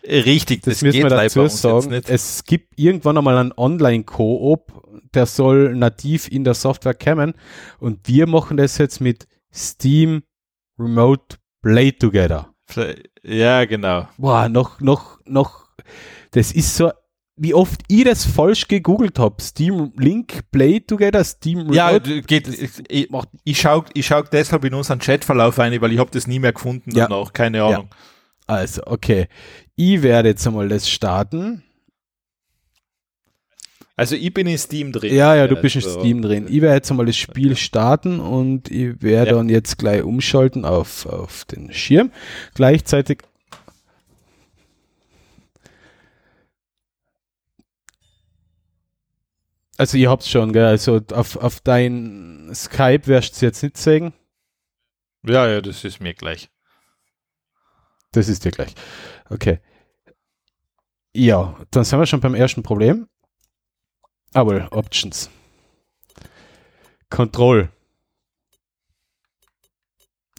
Richtig, 0.04 0.62
Das, 0.62 0.74
das, 0.74 0.82
müssen 0.82 1.02
wir 1.02 1.10
dazu 1.10 1.46
sagen. 1.48 1.92
Es 1.92 2.44
gibt 2.44 2.78
irgendwann 2.78 3.18
einmal 3.18 3.36
einen 3.36 3.52
Online-Koop, 3.56 5.10
der 5.14 5.26
soll 5.26 5.74
nativ 5.74 6.28
in 6.28 6.44
der 6.44 6.54
Software 6.54 6.94
kommen. 6.94 7.34
Und 7.78 8.06
wir 8.08 8.26
machen 8.26 8.56
das 8.56 8.78
jetzt 8.78 9.00
mit 9.00 9.26
Steam 9.52 10.22
Remote 10.78 11.36
Play 11.62 11.92
Together. 11.92 12.52
Ja, 13.22 13.64
genau. 13.64 14.08
Boah, 14.18 14.48
noch, 14.48 14.80
noch, 14.80 15.18
noch, 15.24 15.68
das 16.32 16.52
ist 16.52 16.76
so, 16.76 16.90
wie 17.36 17.54
oft 17.54 17.80
ich 17.88 18.04
das 18.04 18.24
falsch 18.24 18.68
gegoogelt 18.68 19.18
habe. 19.18 19.40
Steam 19.40 19.92
Link 19.96 20.50
Play 20.50 20.80
Together, 20.80 21.24
Steam 21.24 21.60
Remote. 21.70 21.74
Ja, 21.74 21.98
geht, 21.98 22.48
ich, 22.48 23.08
ich 23.44 23.60
schaue 23.60 23.84
ich 23.94 24.06
schau 24.06 24.22
deshalb 24.22 24.64
in 24.64 24.74
unseren 24.74 24.98
Chatverlauf 24.98 25.58
ein, 25.58 25.80
weil 25.80 25.92
ich 25.92 25.98
habe 25.98 26.10
das 26.10 26.26
nie 26.26 26.38
mehr 26.38 26.52
gefunden 26.52 26.94
Ja. 26.94 27.06
danach, 27.06 27.32
keine 27.32 27.62
Ahnung. 27.62 27.88
Also, 28.48 28.82
okay. 28.86 29.28
Ich 29.76 30.02
werde 30.02 30.30
jetzt 30.30 30.44
einmal 30.46 30.68
das 30.68 30.88
starten. 30.88 31.62
Also 33.94 34.14
ich 34.14 34.32
bin 34.32 34.46
in 34.46 34.56
Steam 34.58 34.90
drin. 34.92 35.14
Ja, 35.14 35.34
ja, 35.34 35.46
du 35.46 35.56
bist 35.56 35.76
in 35.76 35.82
Also, 35.84 36.00
Steam 36.00 36.22
drin. 36.22 36.46
Ich 36.48 36.60
werde 36.62 36.76
jetzt 36.76 36.90
einmal 36.90 37.06
das 37.06 37.16
Spiel 37.16 37.56
starten 37.56 38.20
und 38.20 38.70
ich 38.70 39.02
werde 39.02 39.30
Ja. 39.32 39.36
dann 39.36 39.48
jetzt 39.48 39.76
gleich 39.76 40.02
umschalten 40.02 40.64
auf, 40.64 41.04
auf 41.06 41.44
den 41.44 41.72
Schirm. 41.72 42.10
Gleichzeitig. 42.54 43.18
Also 49.76 49.96
ihr 49.96 50.10
habt's 50.10 50.28
schon, 50.28 50.52
gell? 50.52 50.64
Also 50.66 51.00
auf, 51.12 51.36
auf 51.36 51.60
dein 51.60 52.50
Skype 52.54 53.06
wirst 53.06 53.40
du 53.40 53.46
jetzt 53.46 53.62
nicht 53.62 53.76
sehen. 53.76 54.12
Ja, 55.24 55.48
ja, 55.48 55.60
das 55.60 55.84
ist 55.84 56.00
mir 56.00 56.14
gleich. 56.14 56.48
Das 58.12 58.28
ist 58.28 58.44
dir 58.44 58.50
gleich. 58.50 58.74
Okay. 59.28 59.60
Ja, 61.14 61.58
dann 61.70 61.84
sind 61.84 61.98
wir 61.98 62.06
schon 62.06 62.20
beim 62.20 62.34
ersten 62.34 62.62
Problem. 62.62 63.08
Aber 64.32 64.72
Options. 64.72 65.30
Control. 67.10 67.70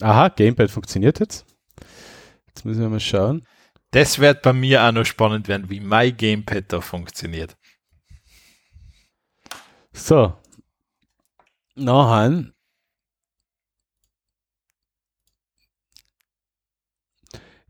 Aha, 0.01 0.29
Gamepad 0.29 0.71
funktioniert 0.71 1.19
jetzt. 1.19 1.45
Jetzt 2.47 2.65
müssen 2.65 2.81
wir 2.81 2.89
mal 2.89 2.99
schauen. 2.99 3.45
Das 3.91 4.19
wird 4.19 4.43
bei 4.43 4.53
mir 4.53 4.83
auch 4.83 4.91
noch 4.91 5.05
spannend 5.05 5.47
werden, 5.47 5.69
wie 5.69 5.79
mein 5.79 6.15
Gamepad 6.15 6.71
da 6.71 6.79
funktioniert. 6.79 7.57
So. 9.91 10.33
Nachher. 11.75 12.53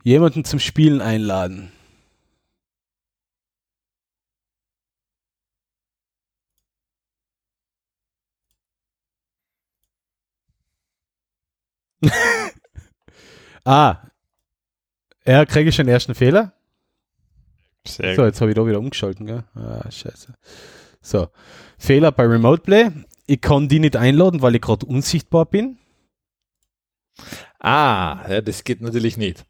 Jemanden 0.09 0.43
zum 0.43 0.57
Spielen 0.59 1.01
einladen. 1.01 1.71
ah. 13.65 13.97
Ja, 15.27 15.45
kriege 15.45 15.69
ich 15.69 15.75
den 15.75 15.87
ersten 15.87 16.15
Fehler? 16.15 16.53
Sehr 17.85 18.15
so, 18.15 18.25
jetzt 18.25 18.41
habe 18.41 18.49
ich 18.49 18.55
da 18.55 18.65
wieder 18.65 18.79
umgeschalten, 18.79 19.27
gell? 19.27 19.43
Ah, 19.53 19.91
scheiße. 19.91 20.33
So. 21.03 21.27
Fehler 21.77 22.11
bei 22.11 22.25
Remote 22.25 22.63
Play. 22.63 22.89
Ich 23.27 23.41
kann 23.41 23.69
die 23.69 23.77
nicht 23.77 23.95
einladen, 23.95 24.41
weil 24.41 24.55
ich 24.55 24.61
gerade 24.61 24.87
unsichtbar 24.87 25.45
bin. 25.45 25.77
Ah, 27.59 28.25
ja, 28.27 28.41
das 28.41 28.63
geht 28.63 28.81
natürlich 28.81 29.15
nicht. 29.15 29.45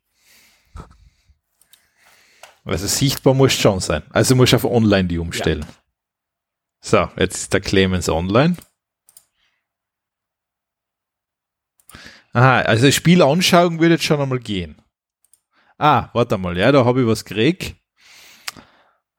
Also 2.70 2.88
sichtbar 2.88 3.34
muss 3.34 3.54
schon 3.54 3.80
sein. 3.80 4.04
Also 4.12 4.36
muss 4.36 4.54
auf 4.54 4.66
online 4.66 5.08
die 5.08 5.18
umstellen. 5.18 5.62
Ja. 5.62 5.68
So, 6.82 7.10
jetzt 7.18 7.36
ist 7.38 7.54
der 7.54 7.62
Clemens 7.62 8.10
online. 8.10 8.56
Aha, 12.34 12.62
also 12.62 12.90
Spiel 12.92 13.22
anschauen 13.22 13.80
würde 13.80 13.96
jetzt 13.96 14.04
schon 14.04 14.22
einmal 14.22 14.40
gehen. 14.40 14.82
Ah, 15.78 16.10
warte 16.14 16.38
mal, 16.38 16.58
ja, 16.58 16.72
da 16.72 16.86
habe 16.86 17.02
ich 17.02 17.08
was 17.08 17.26
gekriegt. 17.26 17.76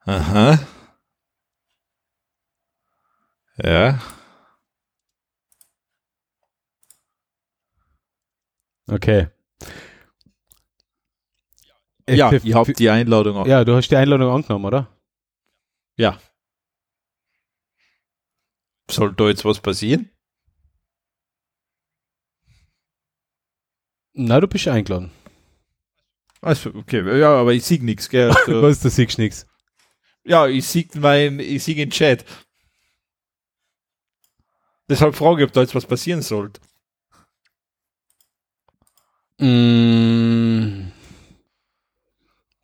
Aha. 0.05 0.59
Ja. 3.57 3.99
Okay. 8.87 9.27
Ja, 12.17 12.31
ich 12.31 12.53
habe 12.53 12.73
die 12.73 12.89
Einladung 12.89 13.37
angenommen. 13.37 13.49
Ja, 13.49 13.63
du 13.63 13.75
hast 13.75 13.89
die 13.89 13.95
Einladung 13.95 14.31
angenommen, 14.31 14.65
oder? 14.65 14.87
Ja. 15.97 16.19
Soll 18.89 19.13
da 19.13 19.27
jetzt 19.27 19.45
was 19.45 19.59
passieren? 19.59 20.09
Na, 24.13 24.39
du 24.39 24.47
bist 24.47 24.67
eingeladen. 24.67 25.11
Also, 26.41 26.73
okay, 26.73 27.19
ja, 27.19 27.35
aber 27.35 27.53
ich 27.53 27.63
sehe 27.63 27.83
nichts, 27.83 28.09
gell? 28.09 28.29
Also, 28.35 28.61
was, 28.61 28.79
du 28.81 28.89
siehst 28.89 29.17
nichts? 29.17 29.47
Ja, 30.23 30.47
ich 30.47 30.67
sehe 30.67 30.87
mein, 30.95 31.39
ich 31.39 31.63
sehe 31.63 31.75
den 31.75 31.91
Chat. 31.91 32.25
Deshalb 34.89 35.15
frage 35.15 35.41
ich, 35.43 35.47
ob 35.47 35.53
da 35.53 35.61
jetzt 35.61 35.75
was 35.75 35.85
passieren 35.85 36.21
sollte. 36.21 36.59
Mm. 39.39 40.91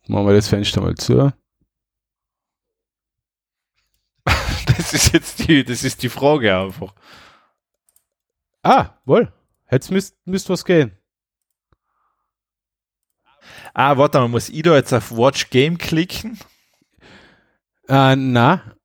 Machen 0.08 0.26
wir 0.26 0.34
das 0.34 0.48
Fenster 0.48 0.80
mal 0.80 0.94
zu. 0.94 1.32
das 4.66 4.94
ist 4.94 5.12
jetzt 5.12 5.46
die, 5.46 5.62
das 5.62 5.84
ist 5.84 6.02
die 6.02 6.08
Frage 6.08 6.56
einfach. 6.56 6.94
Ah, 8.62 8.98
wohl. 9.04 9.30
Jetzt 9.70 9.90
müsste 9.90 10.16
müsst 10.24 10.48
was 10.48 10.64
gehen. 10.64 10.96
Ah, 13.74 13.98
warte 13.98 14.18
mal, 14.18 14.28
muss 14.28 14.48
ich 14.48 14.62
da 14.62 14.74
jetzt 14.76 14.94
auf 14.94 15.10
Watch 15.10 15.50
Game 15.50 15.76
klicken? 15.76 16.38
Äh, 17.86 18.16
na. 18.16 18.76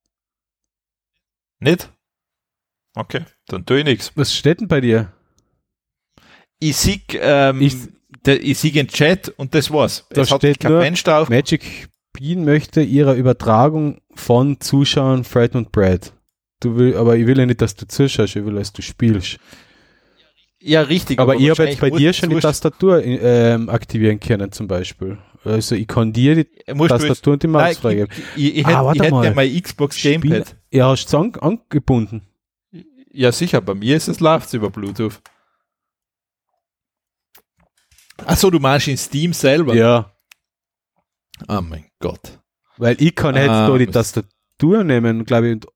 Nicht? 1.60 1.90
Okay, 2.96 3.26
dann 3.48 3.66
tue 3.66 3.80
ich 3.80 3.86
nichts. 3.86 4.12
Was 4.16 4.36
steht 4.36 4.60
denn 4.60 4.68
bei 4.68 4.82
dir? 4.82 5.14
Ich 6.60 6.76
sehe 6.76 7.02
ähm, 7.14 7.62
ich, 7.62 7.76
ich 8.32 8.58
sehe 8.58 8.72
den 8.72 8.88
Chat 8.88 9.30
und 9.38 9.54
das 9.54 9.72
war's. 9.72 10.06
Da 10.10 10.22
es 10.22 10.30
steht 10.30 10.60
kein 10.60 10.72
nur, 10.72 10.82
Fenster 10.82 11.20
auf. 11.20 11.30
Magic 11.30 11.90
Bean 12.14 12.46
möchte 12.46 12.82
ihrer 12.82 13.16
Übertragung 13.16 14.00
von 14.14 14.60
Zuschauern 14.60 15.24
Fred 15.24 15.56
und 15.56 15.72
Brad. 15.72 16.14
Du 16.60 16.78
will, 16.78 16.96
aber 16.96 17.18
ich 17.18 17.26
will 17.26 17.38
ja 17.38 17.46
nicht, 17.46 17.62
dass 17.62 17.76
du 17.76 17.88
zuschaust, 17.88 18.36
ich 18.36 18.46
will, 18.46 18.56
dass 18.56 18.72
du 18.72 18.82
spielst. 18.82 19.38
Ja, 20.62 20.82
richtig. 20.82 21.20
Aber, 21.20 21.34
aber 21.34 21.42
ich 21.42 21.50
habe 21.50 21.66
jetzt 21.66 21.82
bei 21.82 21.90
dir 21.90 22.14
schon 22.14 22.30
die 22.30 22.40
Tastatur 22.40 23.04
ähm, 23.04 23.68
aktivieren 23.70 24.20
können, 24.20 24.52
zum 24.52 24.68
Beispiel. 24.68 25.18
Also 25.44 25.76
ich 25.76 25.88
kann 25.88 26.14
dir 26.14 26.36
die 26.36 26.48
Musst 26.74 26.92
Tastatur 26.92 27.34
und 27.34 27.44
die 27.44 27.48
Maus 27.48 27.78
freigeben. 27.78 28.08
Ich, 28.38 28.46
ich, 28.46 28.58
ich, 28.60 28.68
ah, 28.68 28.94
hätte, 28.94 28.98
ich 28.98 29.12
hätte 29.12 29.26
ja 29.26 29.34
mein 29.34 29.62
Xbox 29.62 30.02
Gamepad. 30.02 30.56
Ja, 30.72 30.88
hast 30.88 31.12
du 31.12 31.18
es 31.18 31.42
angebunden? 31.42 32.22
Ja, 33.12 33.34
sicher. 33.34 33.60
Bei 33.60 33.76
mir 33.76 33.98
ist 33.98 34.08
es 34.08 34.22
läuft 34.22 34.54
über 34.54 34.70
Bluetooth. 34.70 35.20
Achso, 38.34 38.50
du 38.50 38.60
meinst 38.60 38.88
in 38.88 38.98
Steam 38.98 39.32
selber? 39.32 39.76
Ja. 39.76 40.12
Oh 41.48 41.62
mein 41.62 41.86
Gott. 42.00 42.40
Weil 42.78 43.00
ich 43.00 43.14
kann 43.14 43.36
jetzt 43.36 43.48
ah, 43.48 43.68
da 43.68 43.78
die 43.78 43.86
Tastatur 43.86 44.84
nehmen, 44.84 45.24
glaube 45.24 45.50
ich, 45.50 45.54
und 45.54 45.68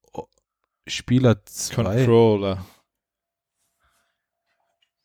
Spieler 0.87 1.45
2. 1.45 1.83
Controller. 1.83 2.65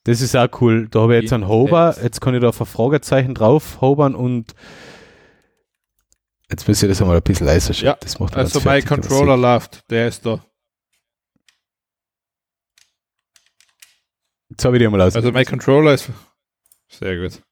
Das 0.05 0.23
ist 0.23 0.35
auch 0.35 0.49
cool. 0.63 0.89
Da 0.89 1.01
habe 1.01 1.15
ich 1.15 1.25
jetzt 1.25 1.35
einen 1.35 1.47
Hover, 1.47 1.95
jetzt 2.03 2.23
kann 2.23 2.35
ich 2.35 2.41
da 2.41 2.49
auf 2.49 2.61
ein 2.63 2.67
Fragezeichen 2.67 3.35
drauf 3.35 3.83
hobern 3.83 4.15
und 4.15 4.55
jetzt 6.51 6.67
müsste 6.67 6.87
ich 6.87 6.93
das 6.93 7.03
einmal 7.03 7.19
ein 7.19 7.23
bisschen 7.23 7.49
leiser 7.49 7.75
stellen. 7.75 7.93
Ja, 7.93 7.99
das 8.01 8.19
macht 8.19 8.35
also 8.35 8.63
mein 8.65 8.83
Controller 8.83 9.37
läuft, 9.37 9.91
der 9.91 10.09
ist 10.09 10.25
da. 10.25 10.43
Jetzt 14.49 14.65
habe 14.65 14.77
ich 14.77 14.81
die 14.81 14.87
einmal 14.87 15.03
aus. 15.03 15.17
Also 15.17 15.31
mein 15.33 15.45
Controller 15.45 15.93
ist 15.93 16.11
sehr 16.93 17.17
gut. 17.17 17.43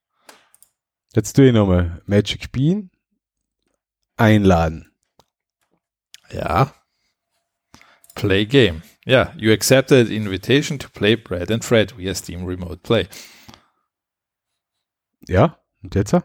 Jetzt 1.15 1.35
tue 1.35 1.49
ich 1.49 1.53
nochmal 1.53 2.03
Magic 2.07 2.53
Bean 2.53 2.91
einladen. 4.17 4.93
Ja. 6.31 6.73
Play 8.15 8.47
Game. 8.47 8.83
Yeah, 9.07 9.33
you 9.37 9.53
accepted 9.53 10.11
invitation 10.11 10.79
to 10.79 10.89
play 10.89 11.17
Brad 11.17 11.51
and 11.51 11.65
Fred 11.65 11.97
via 11.97 12.15
Steam 12.15 12.45
Remote 12.45 12.81
Play. 12.83 13.09
Ja, 15.27 15.59
und 15.83 15.95
jetzt? 15.95 16.13
Weißt 16.13 16.25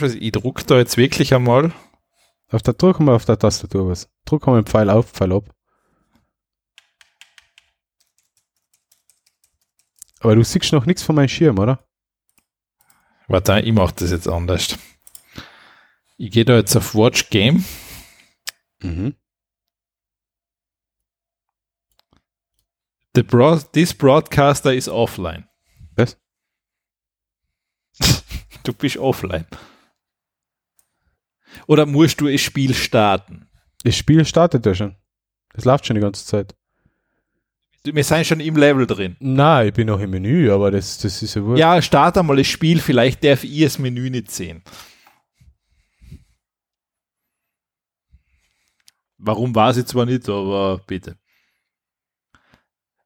du 0.00 0.06
was, 0.06 0.14
ich 0.14 0.32
druck 0.32 0.66
da 0.66 0.78
jetzt 0.78 0.96
wirklich 0.96 1.34
einmal. 1.34 1.72
Auf 2.48 2.62
der 2.62 2.74
drücken 2.74 3.06
wir 3.06 3.14
auf 3.14 3.24
der 3.24 3.38
Tastatur 3.38 3.88
was. 3.88 4.10
Drücken 4.26 4.52
wir 4.52 4.62
den 4.62 4.66
Pfeil 4.66 4.90
auf, 4.90 5.10
Pfeil 5.10 5.32
ab. 5.32 5.54
Aber 10.22 10.36
du 10.36 10.44
siehst 10.44 10.72
noch 10.72 10.86
nichts 10.86 11.02
von 11.02 11.16
meinem 11.16 11.28
Schirm, 11.28 11.58
oder? 11.58 11.84
Warte, 13.26 13.58
ich 13.60 13.72
mach 13.72 13.90
das 13.90 14.12
jetzt 14.12 14.28
anders. 14.28 14.78
Ich 16.16 16.30
gehe 16.30 16.44
da 16.44 16.54
jetzt 16.56 16.76
auf 16.76 16.94
Watch 16.94 17.28
Game. 17.30 17.64
Mhm. 18.82 19.16
The 23.14 23.22
broad, 23.24 23.72
this 23.72 23.92
broadcaster 23.92 24.72
is 24.72 24.88
offline. 24.88 25.48
Was? 25.96 26.16
du 28.62 28.72
bist 28.72 28.98
offline. 28.98 29.46
Oder 31.66 31.84
musst 31.84 32.20
du 32.20 32.30
das 32.30 32.40
Spiel 32.40 32.74
starten? 32.74 33.50
Das 33.82 33.96
Spiel 33.96 34.24
startet 34.24 34.64
ja 34.64 34.74
schon. 34.74 34.96
Das 35.52 35.64
läuft 35.64 35.84
schon 35.84 35.96
die 35.96 36.00
ganze 36.00 36.24
Zeit. 36.24 36.54
Wir 37.84 38.04
sind 38.04 38.26
schon 38.26 38.38
im 38.38 38.56
Level 38.56 38.86
drin. 38.86 39.16
Nein, 39.18 39.68
ich 39.68 39.74
bin 39.74 39.88
noch 39.88 39.98
im 39.98 40.10
Menü, 40.10 40.52
aber 40.52 40.70
das, 40.70 40.98
das 40.98 41.20
ist 41.20 41.34
ja 41.34 41.44
wohl. 41.44 41.58
Ja, 41.58 41.82
start 41.82 42.16
einmal 42.16 42.36
das 42.36 42.46
Spiel, 42.46 42.80
vielleicht 42.80 43.24
darf 43.24 43.42
ich 43.42 43.60
das 43.60 43.78
Menü 43.80 44.08
nicht 44.08 44.30
sehen. 44.30 44.62
Warum 49.18 49.54
war 49.54 49.74
sie 49.74 49.84
zwar 49.84 50.06
nicht, 50.06 50.28
aber 50.28 50.78
bitte. 50.86 51.16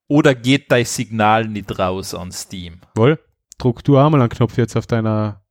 Oder 0.08 0.34
geht 0.34 0.70
dein 0.70 0.84
Signal 0.84 1.48
nicht 1.48 1.78
raus 1.78 2.14
an 2.14 2.30
Steam? 2.30 2.80
Wohl. 2.94 3.18
Druck 3.58 3.82
du 3.82 3.96
einmal 3.96 4.20
einen 4.20 4.28
Knopf 4.28 4.58
jetzt 4.58 4.76
auf 4.76 4.86
deiner. 4.86 5.42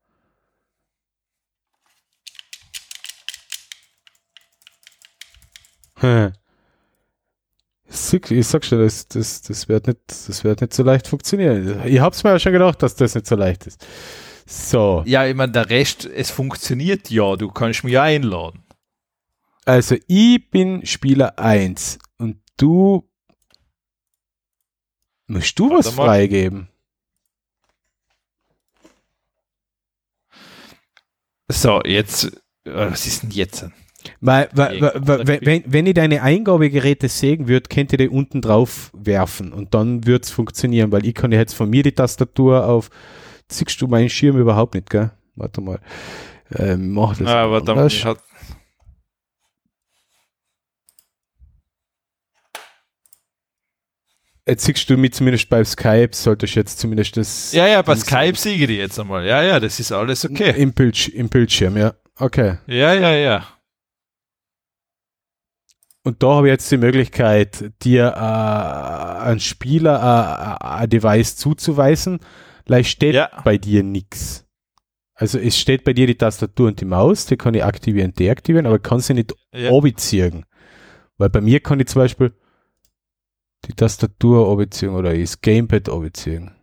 Ich 8.29 8.47
sag 8.47 8.65
schon, 8.65 8.79
das, 8.79 9.07
das, 9.07 9.41
das, 9.41 9.69
wird 9.69 9.87
nicht, 9.87 9.99
das 10.07 10.43
wird 10.43 10.61
nicht 10.61 10.73
so 10.73 10.83
leicht 10.83 11.07
funktionieren. 11.07 11.81
Ich 11.85 11.99
hab's 11.99 12.23
mir 12.23 12.31
ja 12.31 12.39
schon 12.39 12.53
gedacht, 12.53 12.81
dass 12.83 12.95
das 12.95 13.15
nicht 13.15 13.27
so 13.27 13.35
leicht 13.35 13.67
ist. 13.67 13.85
So. 14.47 15.03
Ja, 15.05 15.25
ich 15.25 15.35
meine, 15.35 15.51
der 15.51 15.69
Rest, 15.69 16.05
es 16.05 16.29
funktioniert 16.29 17.09
ja, 17.09 17.35
du 17.35 17.49
kannst 17.49 17.83
mich 17.83 17.97
einladen. 17.97 18.63
Also, 19.65 19.95
ich 20.07 20.49
bin 20.51 20.85
Spieler 20.85 21.39
1 21.39 21.97
und 22.17 22.37
du 22.57 23.09
musst 25.27 25.57
du 25.57 25.71
Warte 25.71 25.87
was 25.87 25.95
mal. 25.95 26.05
freigeben. 26.05 26.69
So, 31.47 31.81
jetzt, 31.83 32.25
äh, 32.65 32.91
was 32.91 33.05
ist 33.05 33.23
denn 33.23 33.31
jetzt? 33.31 33.65
Weil, 34.21 34.49
weil, 34.53 34.81
weil, 34.81 35.41
wenn, 35.45 35.63
wenn 35.65 35.85
ich 35.85 35.93
deine 35.93 36.21
Eingabegeräte 36.21 37.09
sägen 37.09 37.47
würde, 37.47 37.69
könnt 37.69 37.91
ihr 37.91 37.97
die 37.97 38.09
unten 38.09 38.41
drauf 38.41 38.91
werfen 38.93 39.53
und 39.53 39.73
dann 39.73 40.05
würde 40.05 40.23
es 40.23 40.31
funktionieren, 40.31 40.91
weil 40.91 41.05
ich 41.05 41.13
kann 41.13 41.31
ja 41.31 41.39
jetzt 41.39 41.53
von 41.53 41.69
mir 41.69 41.83
die 41.83 41.91
Tastatur 41.91 42.65
auf, 42.65 42.89
siehst 43.49 43.81
du 43.81 43.87
meinen 43.87 44.09
Schirm 44.09 44.37
überhaupt 44.37 44.75
nicht, 44.75 44.89
gell? 44.89 45.11
Warte 45.35 45.61
mal. 45.61 45.79
Ähm, 46.57 46.91
mach 46.91 47.17
das. 47.17 47.27
Ah, 47.27 47.49
warte 47.49 47.73
mal, 47.73 47.89
hat 47.89 48.19
Jetzt 54.47 54.65
siehst 54.65 54.87
du 54.87 54.95
mich 54.95 55.13
zumindest 55.13 55.49
bei 55.49 55.63
Skype, 55.63 56.11
solltest 56.11 56.53
jetzt 56.53 56.77
zumindest 56.77 57.17
das. 57.17 57.51
Ja, 57.51 57.65
ja, 57.67 57.81
bei 57.81 57.95
Skype 57.95 58.35
siege 58.37 58.65
ich 58.65 58.77
jetzt 58.77 58.99
einmal. 58.99 59.25
Ja, 59.25 59.41
ja, 59.41 59.59
das 59.59 59.79
ist 59.79 59.91
alles 59.91 60.23
okay. 60.23 60.53
Im, 60.55 60.71
Bildsch 60.71 61.09
Im 61.09 61.29
Bildschirm, 61.29 61.77
ja. 61.77 61.95
Okay. 62.19 62.57
Ja, 62.67 62.93
ja, 62.93 63.11
ja. 63.15 63.47
Und 66.05 66.21
da 66.21 66.35
habe 66.35 66.47
ich 66.47 66.51
jetzt 66.51 66.71
die 66.71 66.77
Möglichkeit, 66.77 67.73
dir 67.81 68.13
äh, 68.15 69.23
einen 69.23 69.39
Spieler 69.39 70.59
äh, 70.61 70.63
ein 70.63 70.87
Device 70.87 71.35
zuzuweisen. 71.35 72.19
Leicht 72.67 72.91
steht 72.91 73.15
ja. 73.15 73.41
bei 73.43 73.57
dir 73.57 73.81
nichts. 73.81 74.45
Also 75.15 75.39
es 75.39 75.57
steht 75.57 75.83
bei 75.83 75.93
dir 75.93 76.05
die 76.05 76.17
Tastatur 76.17 76.67
und 76.67 76.79
die 76.79 76.85
Maus, 76.85 77.25
die 77.25 77.37
kann 77.37 77.55
ich 77.55 77.63
aktivieren, 77.63 78.13
deaktivieren, 78.13 78.67
aber 78.67 78.77
kann 78.77 78.99
sie 78.99 79.15
nicht 79.15 79.33
ja. 79.51 79.71
obizieren. 79.71 80.45
Weil 81.17 81.31
bei 81.31 81.41
mir 81.41 81.59
kann 81.59 81.79
ich 81.79 81.87
zum 81.87 82.03
Beispiel 82.03 82.35
die 83.65 83.73
Tastatur 83.73 84.47
obizieren 84.47 84.93
oder 84.93 85.17
das 85.17 85.41
Gamepad 85.41 85.89
obizieren. 85.89 86.53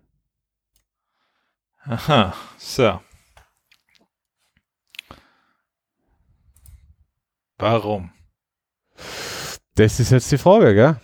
Aha, 1.84 2.32
so. 2.58 3.00
Warum? 7.58 8.12
Das 9.74 9.98
ist 9.98 10.10
jetzt 10.10 10.30
die 10.30 10.38
Frage, 10.38 10.74
gell? 10.74 10.96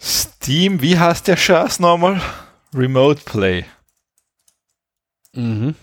Steam, 0.00 0.80
wie 0.80 0.98
heißt 0.98 1.26
der 1.26 1.36
Schatz 1.36 1.80
nochmal? 1.80 2.20
Remote 2.72 3.22
Play. 3.24 3.64
Mhm. 5.32 5.74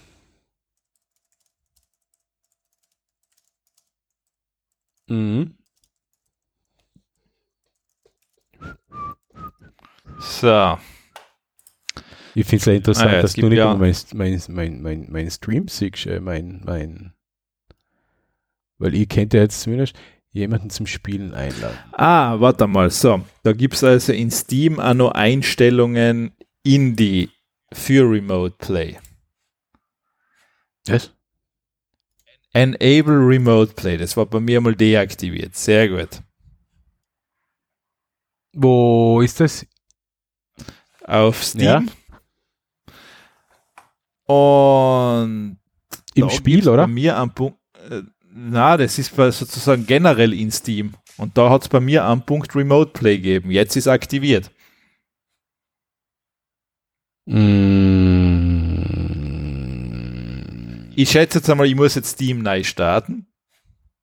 Mhm. 5.07 5.57
So. 10.19 10.77
Ich 12.33 12.45
finde 12.45 12.57
es 12.57 12.65
ja 12.65 12.73
interessant, 12.73 13.09
ah, 13.09 13.15
ja, 13.15 13.21
dass 13.21 13.33
du 13.33 13.49
nicht 13.49 13.57
ja. 13.57 13.75
mein, 13.75 13.95
mein, 14.13 14.41
mein, 14.47 14.81
mein, 14.81 15.07
mein 15.11 15.31
Stream 15.31 15.67
siehst, 15.67 16.05
äh, 16.05 16.21
mein, 16.21 16.61
mein, 16.63 17.13
weil 18.77 18.95
ich 18.95 19.09
kennt 19.09 19.33
ja 19.33 19.41
jetzt 19.41 19.61
zumindest, 19.61 19.97
jemanden 20.31 20.69
zum 20.69 20.87
Spielen 20.87 21.33
einladen. 21.33 21.77
Ah, 21.91 22.39
warte 22.39 22.67
mal, 22.67 22.89
so. 22.89 23.21
Da 23.43 23.53
gibt 23.53 23.75
es 23.75 23.83
also 23.83 24.13
in 24.13 24.31
Steam 24.31 24.79
auch 24.79 24.93
noch 24.93 25.11
Einstellungen 25.11 26.35
in 26.63 26.95
die 26.95 27.29
für 27.73 28.09
Remote 28.09 28.55
Play. 28.57 28.97
Was? 30.87 31.11
Enable 32.53 33.27
Remote 33.27 33.73
Play, 33.73 33.97
das 33.97 34.17
war 34.17 34.25
bei 34.25 34.39
mir 34.39 34.59
mal 34.59 34.75
deaktiviert. 34.75 35.55
Sehr 35.55 35.87
gut. 35.89 36.21
Wo 38.53 39.21
ist 39.21 39.39
das? 39.39 39.65
Auf 41.05 41.43
Steam. 41.43 41.63
Ja. 41.63 41.83
Und 44.25 45.57
im 46.13 46.29
Spiel, 46.29 46.67
oder? 46.67 46.83
Bei 46.83 46.91
mir 46.91 47.17
am 47.17 47.33
Punkt. 47.33 47.60
Na, 48.33 48.77
das 48.77 48.97
ist 48.97 49.13
sozusagen 49.15 49.85
generell 49.85 50.33
in 50.33 50.51
Steam. 50.51 50.93
Und 51.17 51.37
da 51.37 51.49
hat 51.49 51.63
es 51.63 51.69
bei 51.69 51.81
mir 51.81 52.05
am 52.05 52.25
Punkt 52.25 52.55
Remote 52.55 52.91
Play 52.91 53.17
gegeben. 53.17 53.51
Jetzt 53.51 53.75
ist 53.75 53.87
aktiviert. 53.87 54.51
Mm. 57.25 57.71
Ich 60.95 61.11
schätze 61.11 61.39
jetzt 61.39 61.49
einmal, 61.49 61.67
ich 61.67 61.75
muss 61.75 61.95
jetzt 61.95 62.11
Steam 62.11 62.41
neu 62.41 62.63
starten. 62.63 63.27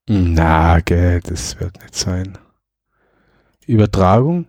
Na, 0.09 0.80
gell, 0.80 1.20
das 1.20 1.59
wird 1.60 1.80
nicht 1.82 1.94
sein. 1.94 2.38
Übertragung? 3.66 4.46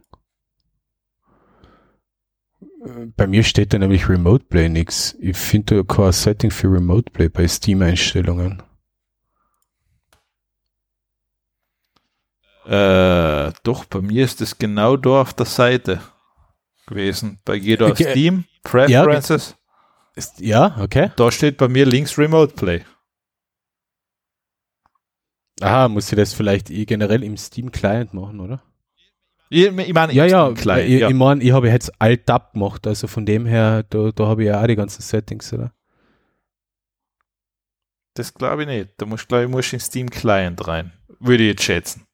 Bei 3.18 3.28
mir 3.28 3.44
steht 3.44 3.74
da 3.74 3.78
nämlich 3.78 4.08
Remote 4.08 4.46
Play 4.46 4.70
nichts. 4.70 5.18
Ich 5.20 5.38
finde 5.38 5.84
kein 5.84 6.12
Setting 6.14 6.50
für 6.52 6.72
Remote 6.72 7.12
Play 7.12 7.28
bei 7.30 7.48
Steam-Einstellungen. 7.48 8.64
Äh, 12.70 13.52
doch, 13.64 13.86
bei 13.86 14.00
mir 14.00 14.26
ist 14.26 14.42
es 14.42 14.60
genau 14.60 14.96
da 14.96 15.22
auf 15.22 15.34
der 15.34 15.48
Seite 15.48 16.02
gewesen. 16.86 17.40
Bei 17.44 17.56
jeder 17.56 17.88
okay. 17.88 18.12
Steam, 18.12 18.46
Preferences. 18.64 19.56
Ja, 20.38 20.68
ja, 20.76 20.84
okay. 20.84 21.12
Da 21.16 21.32
steht 21.32 21.58
bei 21.58 21.68
mir 21.68 21.88
links 21.88 22.16
Remote 22.20 22.54
Play. 22.54 22.86
Aha, 25.62 25.88
muss 25.88 26.12
ich 26.12 26.16
das 26.16 26.34
vielleicht 26.34 26.70
eh 26.70 26.86
generell 26.86 27.24
im 27.24 27.38
Steam 27.38 27.72
Client 27.72 28.14
machen, 28.14 28.40
oder? 28.40 28.62
Ich, 29.50 29.66
ich 29.66 29.94
meine, 29.94 30.14
ja, 30.14 30.26
ja, 30.26 30.52
Client, 30.52 30.90
ich, 30.90 31.00
ja. 31.00 31.10
ich 31.10 31.16
meine, 31.16 31.44
ich 31.44 31.52
habe 31.52 31.70
jetzt 31.70 31.92
Alt-Tab 32.00 32.54
gemacht, 32.54 32.86
also 32.86 33.08
von 33.08 33.26
dem 33.26 33.48
her, 33.48 33.84
da, 33.90 34.12
da 34.12 34.28
habe 34.28 34.44
ich 34.44 34.48
ja 34.48 34.62
auch 34.62 34.68
die 34.68 34.76
ganzen 34.76 35.02
Settings, 35.02 35.52
oder? 35.54 35.74
Das 38.14 38.32
glaube 38.32 38.62
ich 38.62 38.68
nicht. 38.68 38.90
Da 38.98 39.08
musst 39.08 39.24
du, 39.24 39.28
glaube 39.30 39.60
ich, 39.60 39.74
in 39.74 39.80
Steam 39.80 40.10
Client 40.10 40.68
rein. 40.68 40.94
Würde 41.20 41.44
ich 41.44 41.50
jetzt 41.50 41.64
schätzen. 41.64 42.06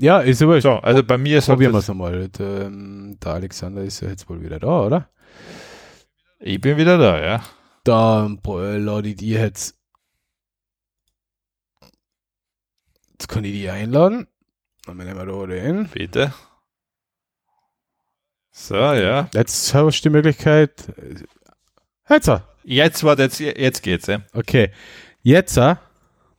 Ja, 0.00 0.20
ist 0.20 0.40
aber. 0.40 0.60
So, 0.62 0.72
also 0.76 1.04
bei 1.04 1.18
mir 1.18 1.38
ist 1.38 1.46
Probieren 1.46 1.72
wir 1.72 1.78
es 1.78 1.90
einmal. 1.90 2.28
Der, 2.30 2.62
ähm, 2.62 3.18
der, 3.22 3.32
Alexander 3.32 3.82
ist 3.82 4.00
ja 4.00 4.08
jetzt 4.08 4.28
wohl 4.30 4.40
wieder 4.40 4.58
da, 4.58 4.86
oder? 4.86 5.10
Ich 6.38 6.58
bin 6.58 6.78
wieder 6.78 6.96
da, 6.96 7.22
ja. 7.22 7.42
Dann 7.84 8.40
lade 8.42 9.10
ich 9.10 9.16
die 9.16 9.30
jetzt. 9.30 9.78
Jetzt 13.10 13.28
kann 13.28 13.44
ich 13.44 13.52
die 13.52 13.68
einladen. 13.68 14.26
Dann 14.86 14.96
nehmen 14.96 15.16
wir 15.16 15.26
da 15.26 15.46
den. 15.46 15.88
Bitte. 15.88 16.32
So, 18.52 18.76
ja. 18.76 19.28
Jetzt 19.34 19.74
hast 19.74 20.00
du 20.00 20.08
die 20.08 20.10
Möglichkeit. 20.10 20.94
Jetzt. 22.08 22.30
Jetzt, 22.64 23.04
warte, 23.04 23.22
jetzt, 23.22 23.38
jetzt 23.38 23.82
geht's, 23.82 24.06
ja. 24.06 24.22
Okay. 24.32 24.72
Jetzt, 25.22 25.56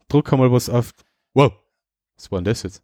drück 0.08 0.32
mal 0.32 0.50
was 0.50 0.68
auf. 0.68 0.92
Wow. 1.32 1.52
Was 2.16 2.30
war 2.32 2.40
denn 2.40 2.46
das 2.46 2.64
jetzt? 2.64 2.82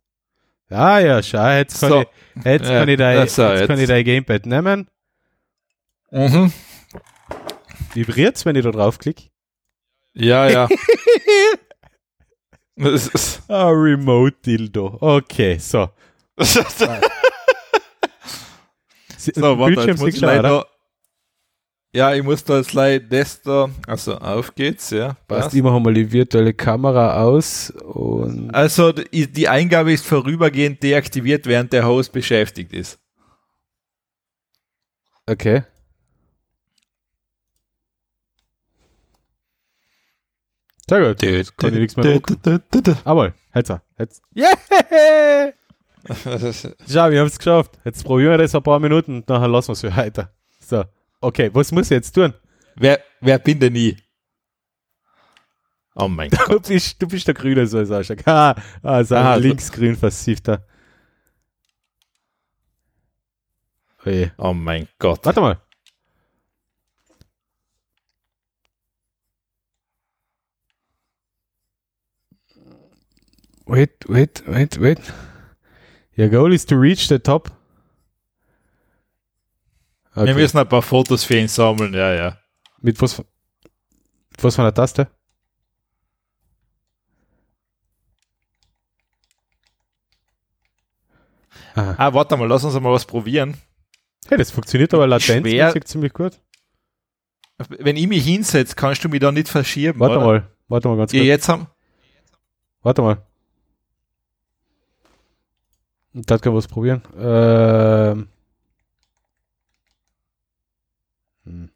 Ah 0.70 0.98
ja, 0.98 1.22
schau, 1.22 1.48
jetzt 1.50 1.80
kann, 1.80 1.88
so. 1.88 2.00
ich, 2.02 2.44
jetzt 2.44 2.68
ja, 2.68 2.80
kann, 2.80 2.88
ich, 2.88 2.98
dein, 2.98 3.18
jetzt, 3.18 3.36
kann 3.36 3.80
ich 3.80 3.86
dein 3.86 4.04
Gamepad 4.04 4.44
nehmen. 4.46 4.88
Mhm. 6.10 6.52
Vibriert's, 7.94 8.44
wenn 8.44 8.56
ich 8.56 8.64
da 8.64 8.70
draufklicke? 8.70 9.30
Ja, 10.12 10.48
ja. 10.48 10.68
ah, 13.48 13.68
Remote 13.70 14.36
Dildo. 14.44 14.98
Okay, 15.00 15.58
so. 15.58 15.90
so, 16.38 16.58
warte, 19.58 19.80
jetzt 19.80 20.00
muss 20.00 20.14
ich 20.14 20.20
leider, 20.20 20.66
ja, 21.92 22.14
ich 22.14 22.22
muss 22.22 22.44
da 22.44 22.58
jetzt 22.58 22.74
leider 22.74 23.04
das 23.06 23.40
da, 23.42 23.70
also 23.86 24.18
auf 24.18 24.54
geht's, 24.54 24.90
ja. 24.90 25.16
Passt. 25.26 25.54
Ich 25.54 25.62
mache 25.62 25.80
mal 25.80 25.94
die 25.94 26.12
virtuelle 26.12 26.52
Kamera 26.52 27.22
aus 27.22 27.70
und. 27.70 28.54
Also 28.54 28.92
die 28.92 29.48
Eingabe 29.48 29.92
ist 29.92 30.04
vorübergehend 30.04 30.82
deaktiviert, 30.82 31.46
während 31.46 31.72
der 31.72 31.86
Host 31.86 32.12
beschäftigt 32.12 32.72
ist. 32.72 32.98
Okay. 35.26 35.62
Sehr 40.88 41.06
gut. 41.06 41.22
Jetzt 41.22 41.56
kann 41.56 41.72
ich 41.74 41.80
nichts 41.80 41.96
mehr. 41.96 42.20
Aber, 43.04 43.34
jetzt, 43.54 43.72
jetzt. 43.98 44.22
Yeah! 44.34 45.52
Schau, 46.88 47.10
wir 47.10 47.20
haben 47.20 47.26
es 47.26 47.38
geschafft. 47.38 47.78
Jetzt 47.84 48.04
probieren 48.04 48.30
wir 48.30 48.38
das 48.38 48.54
ein 48.54 48.62
paar 48.62 48.78
Minuten 48.78 49.16
und 49.16 49.28
nachher 49.28 49.48
lassen 49.48 49.68
wir 49.68 49.72
es 49.72 49.80
für 49.80 49.94
weiter. 49.94 50.32
So. 50.60 50.84
Okay, 51.20 51.50
was 51.52 51.72
muss 51.72 51.86
ich 51.86 51.90
jetzt 51.90 52.12
tun? 52.12 52.32
Wer, 52.76 53.00
wer 53.20 53.38
bin 53.38 53.58
denn 53.58 53.74
ich? 53.74 53.96
Oh 55.94 56.08
mein 56.08 56.30
Gott. 56.46 56.48
Du 56.50 56.60
bist, 56.60 57.02
du 57.02 57.08
bist 57.08 57.26
der 57.26 57.34
Grüne, 57.34 57.66
so 57.66 57.84
Sascha. 57.84 58.14
Ah, 58.26 58.54
also 58.82 59.16
Ah, 59.16 59.32
also- 59.32 59.48
linksgrün 59.48 59.96
versiffter. 59.96 60.64
Oje. 64.06 64.32
Oh 64.38 64.54
mein 64.54 64.86
Gott. 64.98 65.24
Warte 65.26 65.40
mal. 65.40 65.60
Wait, 73.66 74.08
wait, 74.08 74.42
wait, 74.46 74.78
wait. 74.78 74.98
Your 76.16 76.28
goal 76.28 76.52
is 76.52 76.64
to 76.66 76.76
reach 76.76 77.08
the 77.08 77.18
top. 77.18 77.50
Wir 80.24 80.32
Okay. 80.32 80.34
müssen 80.42 80.58
ein 80.58 80.68
paar 80.68 80.82
Fotos 80.82 81.24
für 81.24 81.36
ihn 81.38 81.48
sammeln, 81.48 81.94
ja, 81.94 82.12
ja. 82.12 82.38
Mit 82.80 83.00
was, 83.00 83.18
mit 83.18 83.26
was 84.42 84.54
von 84.56 84.64
der 84.64 84.74
Taste? 84.74 85.08
Aha. 91.74 91.94
Ah, 91.96 92.14
warte 92.14 92.36
mal, 92.36 92.48
lass 92.48 92.64
uns 92.64 92.74
mal 92.80 92.92
was 92.92 93.04
probieren. 93.04 93.56
Hey, 94.28 94.38
das 94.38 94.50
funktioniert 94.50 94.92
aber 94.94 95.06
Schwer- 95.20 95.84
ziemlich 95.84 96.12
gut. 96.12 96.38
Wenn 97.68 97.96
ich 97.96 98.06
mich 98.06 98.24
hinsetze, 98.24 98.74
kannst 98.76 99.02
du 99.04 99.08
mich 99.08 99.20
da 99.20 99.32
nicht 99.32 99.48
verschieben. 99.48 99.98
Warte 100.00 100.16
oder? 100.18 100.26
mal, 100.26 100.48
warte 100.68 100.88
mal 100.88 100.96
ganz 100.96 101.12
Ja, 101.12 101.20
kurz. 101.20 101.26
jetzt 101.28 101.48
haben. 101.48 101.66
Warte 102.82 103.02
mal. 103.02 103.22
Da 106.12 106.38
kann 106.38 106.54
was 106.54 106.68
probieren. 106.68 107.02
Ähm. 107.18 108.28
Hm. 111.48 111.70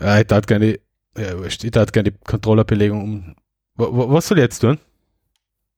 Ja, 0.00 0.20
ich 0.20 0.26
tat 0.26 0.46
gerne, 0.46 0.78
ja, 1.16 1.44
ich 1.44 1.58
tat 1.58 1.92
gerne 1.92 2.10
die 2.12 2.18
Controllerbelegung 2.24 3.02
um. 3.02 3.36
Wa- 3.76 3.86
wa- 3.92 4.12
Was 4.14 4.28
soll 4.28 4.38
ich 4.38 4.42
jetzt 4.42 4.58
tun? 4.60 4.78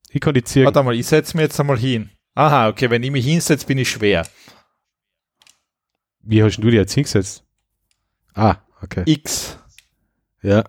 Ich 0.09 0.21
kann 0.21 0.33
die 0.33 0.43
Zirkel. 0.43 0.65
Warte 0.73 0.83
mal, 0.85 0.95
ich 0.95 1.05
setze 1.07 1.35
mich 1.35 1.43
jetzt 1.43 1.59
einmal 1.59 1.77
hin. 1.77 2.09
Aha, 2.35 2.69
okay, 2.69 2.89
wenn 2.89 3.03
ich 3.03 3.11
mich 3.11 3.25
hinsetze, 3.25 3.65
bin 3.65 3.77
ich 3.79 3.89
schwer. 3.89 4.27
Wie 6.21 6.43
hast 6.43 6.57
du 6.57 6.69
die 6.69 6.77
jetzt 6.77 6.93
hingesetzt? 6.93 7.43
Ah, 8.33 8.57
okay. 8.81 9.03
X. 9.05 9.57
Ja. 10.41 10.63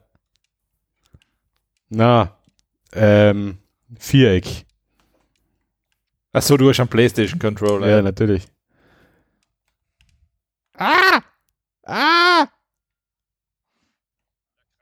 Na, 1.90 2.38
ähm, 2.92 3.58
Viereck. 3.98 4.64
Achso, 6.32 6.56
du 6.56 6.68
hast 6.68 6.80
einen 6.80 6.88
PlayStation 6.88 7.38
Controller. 7.38 7.88
Ja, 7.88 8.02
natürlich. 8.02 8.46
Ah! 10.74 11.22
Ah! 11.84 12.48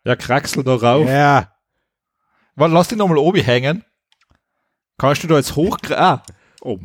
Ja, 0.05 0.17
kraxel 0.17 0.63
da 0.65 0.75
rauf. 0.75 1.09
Ja. 1.09 1.53
Warte, 2.55 2.75
lass 2.75 2.89
dich 2.89 2.99
nochmal 2.99 3.19
oben 3.19 3.43
hängen. 3.43 3.85
Kannst 4.99 5.23
du 5.23 5.29
da 5.29 5.37
jetzt 5.37 5.57
hoch... 5.57 5.79
Ah. 5.91 6.23
Oh. 6.61 6.79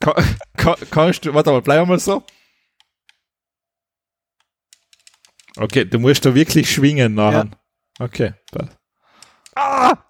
kann, 0.00 0.14
kann, 0.56 0.76
kannst 0.90 1.24
du... 1.24 1.34
Warte 1.34 1.50
mal, 1.50 1.62
bleib 1.62 1.86
mal 1.86 1.98
so. 1.98 2.24
Okay, 5.56 5.84
du 5.84 5.98
musst 5.98 6.24
da 6.24 6.34
wirklich 6.34 6.70
schwingen 6.70 7.14
nachher. 7.14 7.48
Okay. 7.98 8.34
passt. 8.52 8.76
Ah! 9.56 10.07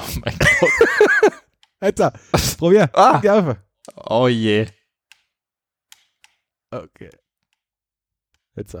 Oh 0.00 0.18
mein 0.24 0.36
Gott. 0.38 1.32
Jetzt, 2.32 2.58
probier. 2.58 2.90
Ah. 2.92 3.18
Geh 3.20 3.30
auf. 3.30 3.56
Oh 3.96 4.28
je. 4.28 4.66
Okay. 6.70 7.10
Jetzt. 8.56 8.76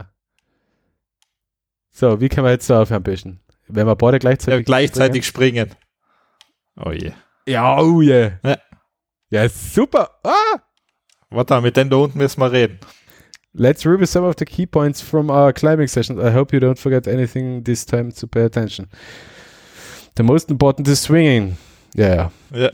So, 1.90 2.20
wie 2.20 2.28
können 2.28 2.46
wir 2.46 2.52
jetzt 2.52 2.68
da 2.70 2.82
aufhören, 2.82 3.02
bisschen? 3.02 3.40
Wenn 3.68 3.86
wir 3.86 3.96
beide 3.96 4.16
Ja, 4.16 4.18
gleichzeitig. 4.18 4.66
gleichzeitig 4.66 5.26
springen. 5.26 5.74
Oh 6.76 6.92
je. 6.92 7.12
Ja, 7.46 7.78
oh 7.80 8.00
yeah. 8.00 8.38
Ja. 8.44 8.58
Ja, 9.30 9.48
super. 9.48 10.10
Ah! 10.22 10.60
Warte, 11.30 11.60
mit 11.60 11.76
denen 11.76 11.90
da 11.90 11.96
unten 11.96 12.18
müssen 12.18 12.40
wir 12.40 12.52
reden. 12.52 12.78
Let's 13.52 13.84
review 13.84 14.06
some 14.06 14.26
of 14.26 14.36
the 14.38 14.44
key 14.44 14.66
points 14.66 15.00
from 15.00 15.30
our 15.30 15.52
climbing 15.52 15.88
sessions. 15.88 16.20
I 16.20 16.32
hope 16.32 16.54
you 16.54 16.60
don't 16.60 16.78
forget 16.78 17.08
anything 17.08 17.64
this 17.64 17.84
time 17.84 18.12
to 18.12 18.26
pay 18.26 18.44
attention. 18.44 18.88
The 20.16 20.22
most 20.22 20.50
important 20.50 20.86
is 20.88 21.02
swinging. 21.02 21.56
Ja, 21.94 22.14
ja. 22.14 22.32
Ja. 22.52 22.70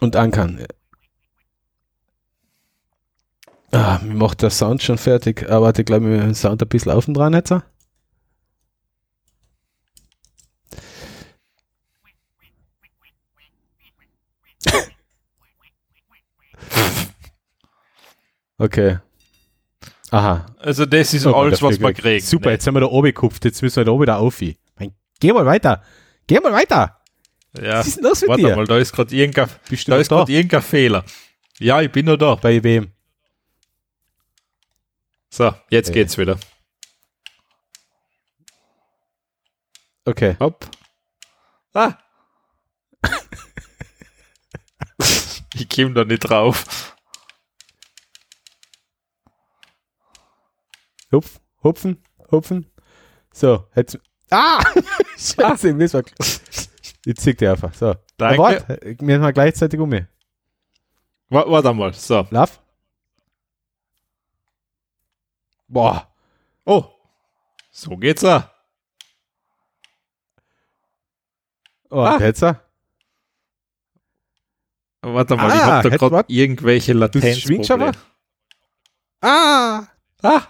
Und 0.00 0.16
ankern. 0.16 0.64
Ah, 3.72 3.98
mir 4.02 4.14
macht 4.14 4.42
der 4.42 4.50
Sound 4.50 4.82
schon 4.82 4.96
fertig. 4.98 5.48
Aber 5.50 5.66
warte, 5.66 5.82
ich 5.82 5.86
glaube, 5.86 6.08
wir 6.10 6.18
den 6.20 6.34
Sound 6.34 6.62
ein 6.62 6.68
bisschen 6.68 6.92
auf 6.92 7.06
und 7.08 7.14
dran 7.14 7.34
jetzt. 7.34 7.52
Okay. 18.58 18.98
Aha. 20.10 20.46
Also 20.58 20.86
das 20.86 21.12
ist 21.14 21.22
So, 21.22 21.34
alles, 21.34 21.60
was 21.62 21.72
wir 21.78 21.88
gekriegt. 21.88 22.00
kriegen. 22.00 22.24
Super, 22.24 22.46
Nee. 22.48 22.52
jetzt 22.54 22.64
sind 22.64 22.74
wir 22.74 22.80
da 22.80 22.86
oben 22.86 23.06
gekupft, 23.06 23.44
jetzt 23.44 23.62
müssen 23.62 23.76
wir 23.76 23.84
da 23.84 23.92
oben 23.92 24.02
wieder 24.02 24.18
auf. 24.18 24.40
Geh 25.20 25.32
mal 25.32 25.46
weiter. 25.46 25.82
Geh 26.26 26.40
mal 26.40 26.52
weiter. 26.52 27.00
Ja. 27.60 27.78
Was 27.78 27.86
ist 27.88 27.96
denn 27.96 28.04
los 28.04 28.20
mit 28.20 28.28
Warte 28.30 28.42
dir? 28.42 28.56
mal, 28.56 28.66
da 28.66 28.78
ist 28.78 28.92
gerade 28.92 29.14
irgendein, 29.14 29.48
da 29.86 29.96
ist 29.96 30.10
da? 30.10 30.16
gerade 30.16 30.32
irgendein 30.32 30.62
Fehler. 30.62 31.04
Ja, 31.58 31.80
ich 31.80 31.90
bin 31.90 32.06
noch 32.06 32.16
da. 32.16 32.34
Bei 32.36 32.62
wem? 32.62 32.92
So, 35.30 35.52
jetzt 35.70 35.88
Okay. 35.90 36.00
geht's 36.00 36.16
wieder. 36.18 36.38
Okay. 40.04 40.36
Hopp. 40.40 40.70
Ah. 41.74 41.98
ich 45.54 45.68
komme 45.68 45.92
da 45.94 46.04
nicht 46.04 46.20
drauf. 46.20 46.94
Hupf, 51.12 51.40
hupfen, 51.62 52.02
hupfen. 52.30 52.70
So, 53.32 53.66
jetzt. 53.74 53.98
Ah! 54.30 54.60
Scheiße, 55.18 55.72
mir 55.72 55.84
ist 55.84 55.94
war 55.94 56.02
Jetzt 57.04 57.20
zieh 57.22 57.34
dir 57.34 57.52
einfach. 57.52 57.72
So. 57.74 57.94
Danke. 58.16 58.38
Warte, 58.38 58.96
wir 59.00 59.18
mal 59.18 59.32
gleichzeitig 59.32 59.80
um 59.80 59.88
mich. 59.88 60.04
Wa- 61.30 61.44
Warte 61.48 61.72
mal. 61.72 61.92
So. 61.94 62.26
Lauf. 62.30 62.60
Boah. 65.68 66.08
Oh. 66.64 66.84
So 67.70 67.96
geht's 67.96 68.24
auch. 68.24 68.42
Oh, 71.90 72.00
Ah. 72.02 72.18
jetzt. 72.20 72.42
ah. 72.42 72.60
Warte 75.00 75.36
mal, 75.36 75.50
Ah, 75.50 75.54
ich 75.54 75.62
hab 75.62 75.82
da 75.84 76.08
gerade 76.08 76.24
irgendwelche 76.28 76.92
Du 76.92 76.98
aber? 76.98 77.06
Latenzprobleme. 77.06 77.92
Ah! 79.20 79.86
Ah. 80.22 80.42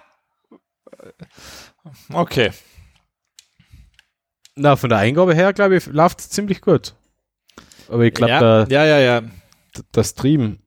Okay. 2.13 2.51
Na, 4.61 4.75
von 4.77 4.91
der 4.91 4.99
Eingabe 4.99 5.35
her, 5.35 5.53
glaube 5.53 5.77
ich, 5.77 5.87
läuft 5.87 6.19
es 6.21 6.31
ziemlich 6.31 6.61
gut. 6.61 6.95
Aber 7.89 8.03
ich 8.03 8.13
glaube, 8.13 8.33
ja, 8.33 8.65
der, 8.65 8.67
ja, 8.71 8.85
ja, 8.85 8.99
ja. 8.99 9.23
der 9.95 10.05
Stream, 10.05 10.59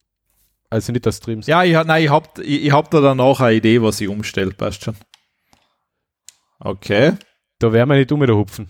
also 0.70 0.92
nicht 0.94 1.06
der 1.06 1.12
Stream, 1.12 1.42
Ja, 1.42 1.64
ich, 1.64 1.74
nein, 1.74 2.04
ich 2.04 2.10
hab, 2.10 2.40
ich, 2.40 2.66
ich 2.66 2.72
hab 2.72 2.90
da 2.90 3.02
dann 3.02 3.20
auch 3.20 3.42
eine 3.42 3.56
Idee, 3.56 3.82
was 3.82 4.00
ich 4.00 4.08
umstelle, 4.08 4.52
passt 4.52 4.84
schon. 4.84 4.96
Okay. 6.60 7.14
da 7.60 7.74
werden 7.74 7.90
wir 7.90 7.98
nicht 7.98 8.12
um 8.12 8.22
wieder 8.22 8.36
hupfen. 8.36 8.70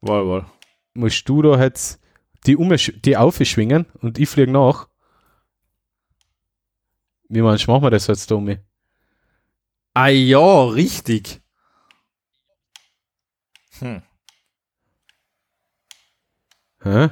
Wohl, 0.00 0.26
wohl. 0.26 0.46
Musst 0.92 1.28
du 1.28 1.42
da 1.42 1.60
jetzt 1.60 2.00
die, 2.46 2.56
um, 2.56 2.74
die 2.76 3.16
aufschwingen 3.16 3.86
und 4.02 4.18
ich 4.18 4.28
fliege 4.28 4.52
nach. 4.52 4.88
Wie 7.28 7.40
meinst 7.40 7.66
du, 7.66 7.70
machen 7.70 7.84
wir 7.84 7.90
das 7.90 8.08
jetzt 8.08 8.30
da 8.30 8.34
um 8.34 8.44
mich? 8.44 8.58
Ah 9.94 10.08
ja, 10.08 10.64
richtig. 10.64 11.40
Hm. 13.80 14.02
Hä? 16.82 17.08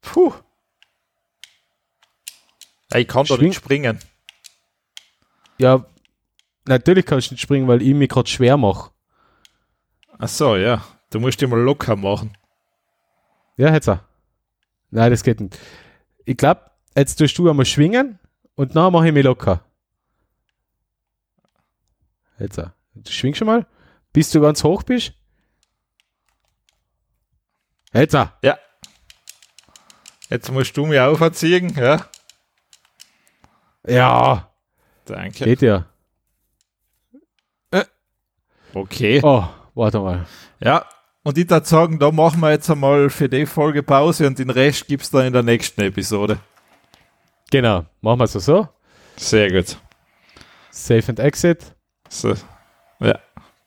Puh. 0.00 0.32
Ich 2.94 3.08
kann 3.08 3.26
Schwing- 3.26 3.40
nicht 3.48 3.56
springen. 3.56 3.98
Ja, 5.58 5.84
natürlich 6.66 7.06
kannst 7.06 7.30
du 7.30 7.34
nicht 7.34 7.40
springen, 7.42 7.66
weil 7.68 7.82
ich 7.82 7.94
mich 7.94 8.08
gerade 8.08 8.28
schwer 8.28 8.56
mache. 8.56 8.90
Ach 10.18 10.28
so, 10.28 10.56
ja. 10.56 10.84
Du 11.10 11.20
musst 11.20 11.40
dich 11.40 11.48
mal 11.48 11.60
locker 11.60 11.96
machen. 11.96 12.36
Ja, 13.56 13.72
jetzt 13.72 13.88
auch. 13.88 14.00
Nein, 14.90 15.10
das 15.10 15.22
geht 15.22 15.40
nicht. 15.40 15.58
Ich 16.24 16.36
glaube, 16.36 16.70
jetzt 16.96 17.16
tust 17.16 17.36
du 17.38 17.48
einmal 17.48 17.66
schwingen 17.66 18.18
und 18.54 18.74
dann 18.76 18.92
mache 18.92 19.08
ich 19.08 19.12
mich 19.12 19.24
locker. 19.24 19.64
Jetzt 22.38 22.58
auch. 22.58 22.70
Du 22.94 23.10
schwingst 23.10 23.38
schon 23.38 23.46
mal, 23.46 23.66
bis 24.14 24.30
du 24.30 24.40
ganz 24.40 24.64
hoch 24.64 24.82
bist. 24.84 25.12
Jetzt. 27.92 28.14
Ja. 28.14 28.58
Jetzt 30.30 30.50
musst 30.50 30.74
du 30.76 30.86
mich 30.86 30.98
auferziehen, 30.98 31.74
ja? 31.76 32.06
Ja. 33.86 34.50
Danke. 35.04 35.44
Geht 35.44 35.60
ja. 35.60 35.86
Äh. 37.70 37.84
Okay. 38.72 39.20
Oh, 39.22 39.44
warte 39.74 40.00
mal. 40.00 40.26
Ja, 40.60 40.86
und 41.24 41.36
ich 41.36 41.50
würde 41.50 41.66
sagen, 41.66 41.98
da 41.98 42.10
machen 42.10 42.40
wir 42.40 42.52
jetzt 42.52 42.70
einmal 42.70 43.10
für 43.10 43.28
die 43.28 43.46
Folge 43.46 43.82
Pause 43.82 44.26
und 44.26 44.38
den 44.38 44.50
Rest 44.50 44.86
gibt 44.86 45.02
es 45.02 45.10
dann 45.10 45.26
in 45.26 45.32
der 45.32 45.42
nächsten 45.42 45.82
Episode. 45.82 46.38
Genau, 47.50 47.84
machen 48.00 48.20
wir 48.20 48.24
es 48.24 48.32
so. 48.32 48.68
Sehr 49.16 49.50
gut. 49.50 49.76
Save 50.70 51.08
and 51.08 51.20
Exit. 51.20 51.74
So. 52.08 52.34
Ja, 53.00 53.18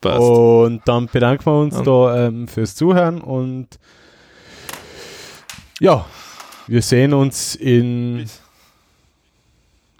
passt. 0.01 0.19
Und 0.19 0.81
dann 0.85 1.07
bedanken 1.07 1.45
wir 1.45 1.59
uns 1.59 1.77
und 1.77 1.87
da 1.87 2.27
ähm, 2.27 2.47
fürs 2.47 2.75
Zuhören 2.75 3.21
und 3.21 3.79
ja, 5.79 6.05
wir 6.67 6.81
sehen 6.81 7.13
uns 7.13 7.55
in 7.55 8.25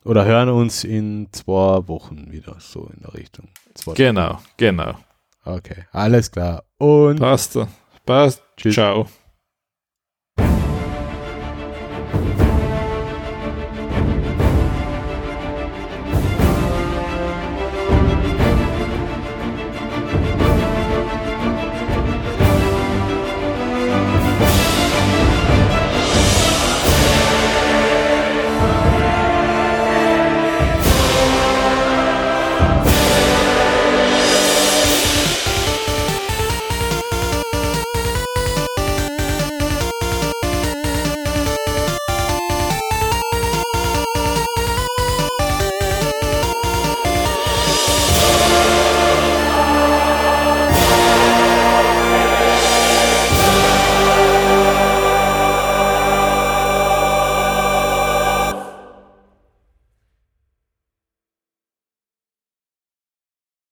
oder 0.03 0.26
hören 0.26 0.49
uns 0.49 0.84
in 0.84 1.28
zwei 1.32 1.88
Wochen 1.88 2.32
wieder, 2.32 2.56
so 2.60 2.90
in 2.95 3.02
der 3.02 3.14
Richtung. 3.14 3.49
Zwei 3.74 3.94
genau, 3.94 4.40
genau. 4.56 4.95
Okay, 5.44 5.86
alles 5.91 6.32
klar. 6.32 6.64
Und 6.78 7.19
passt. 7.19 7.57
Passt. 8.06 8.41
Tschüss. 8.57 8.76
Ciao. 8.76 9.07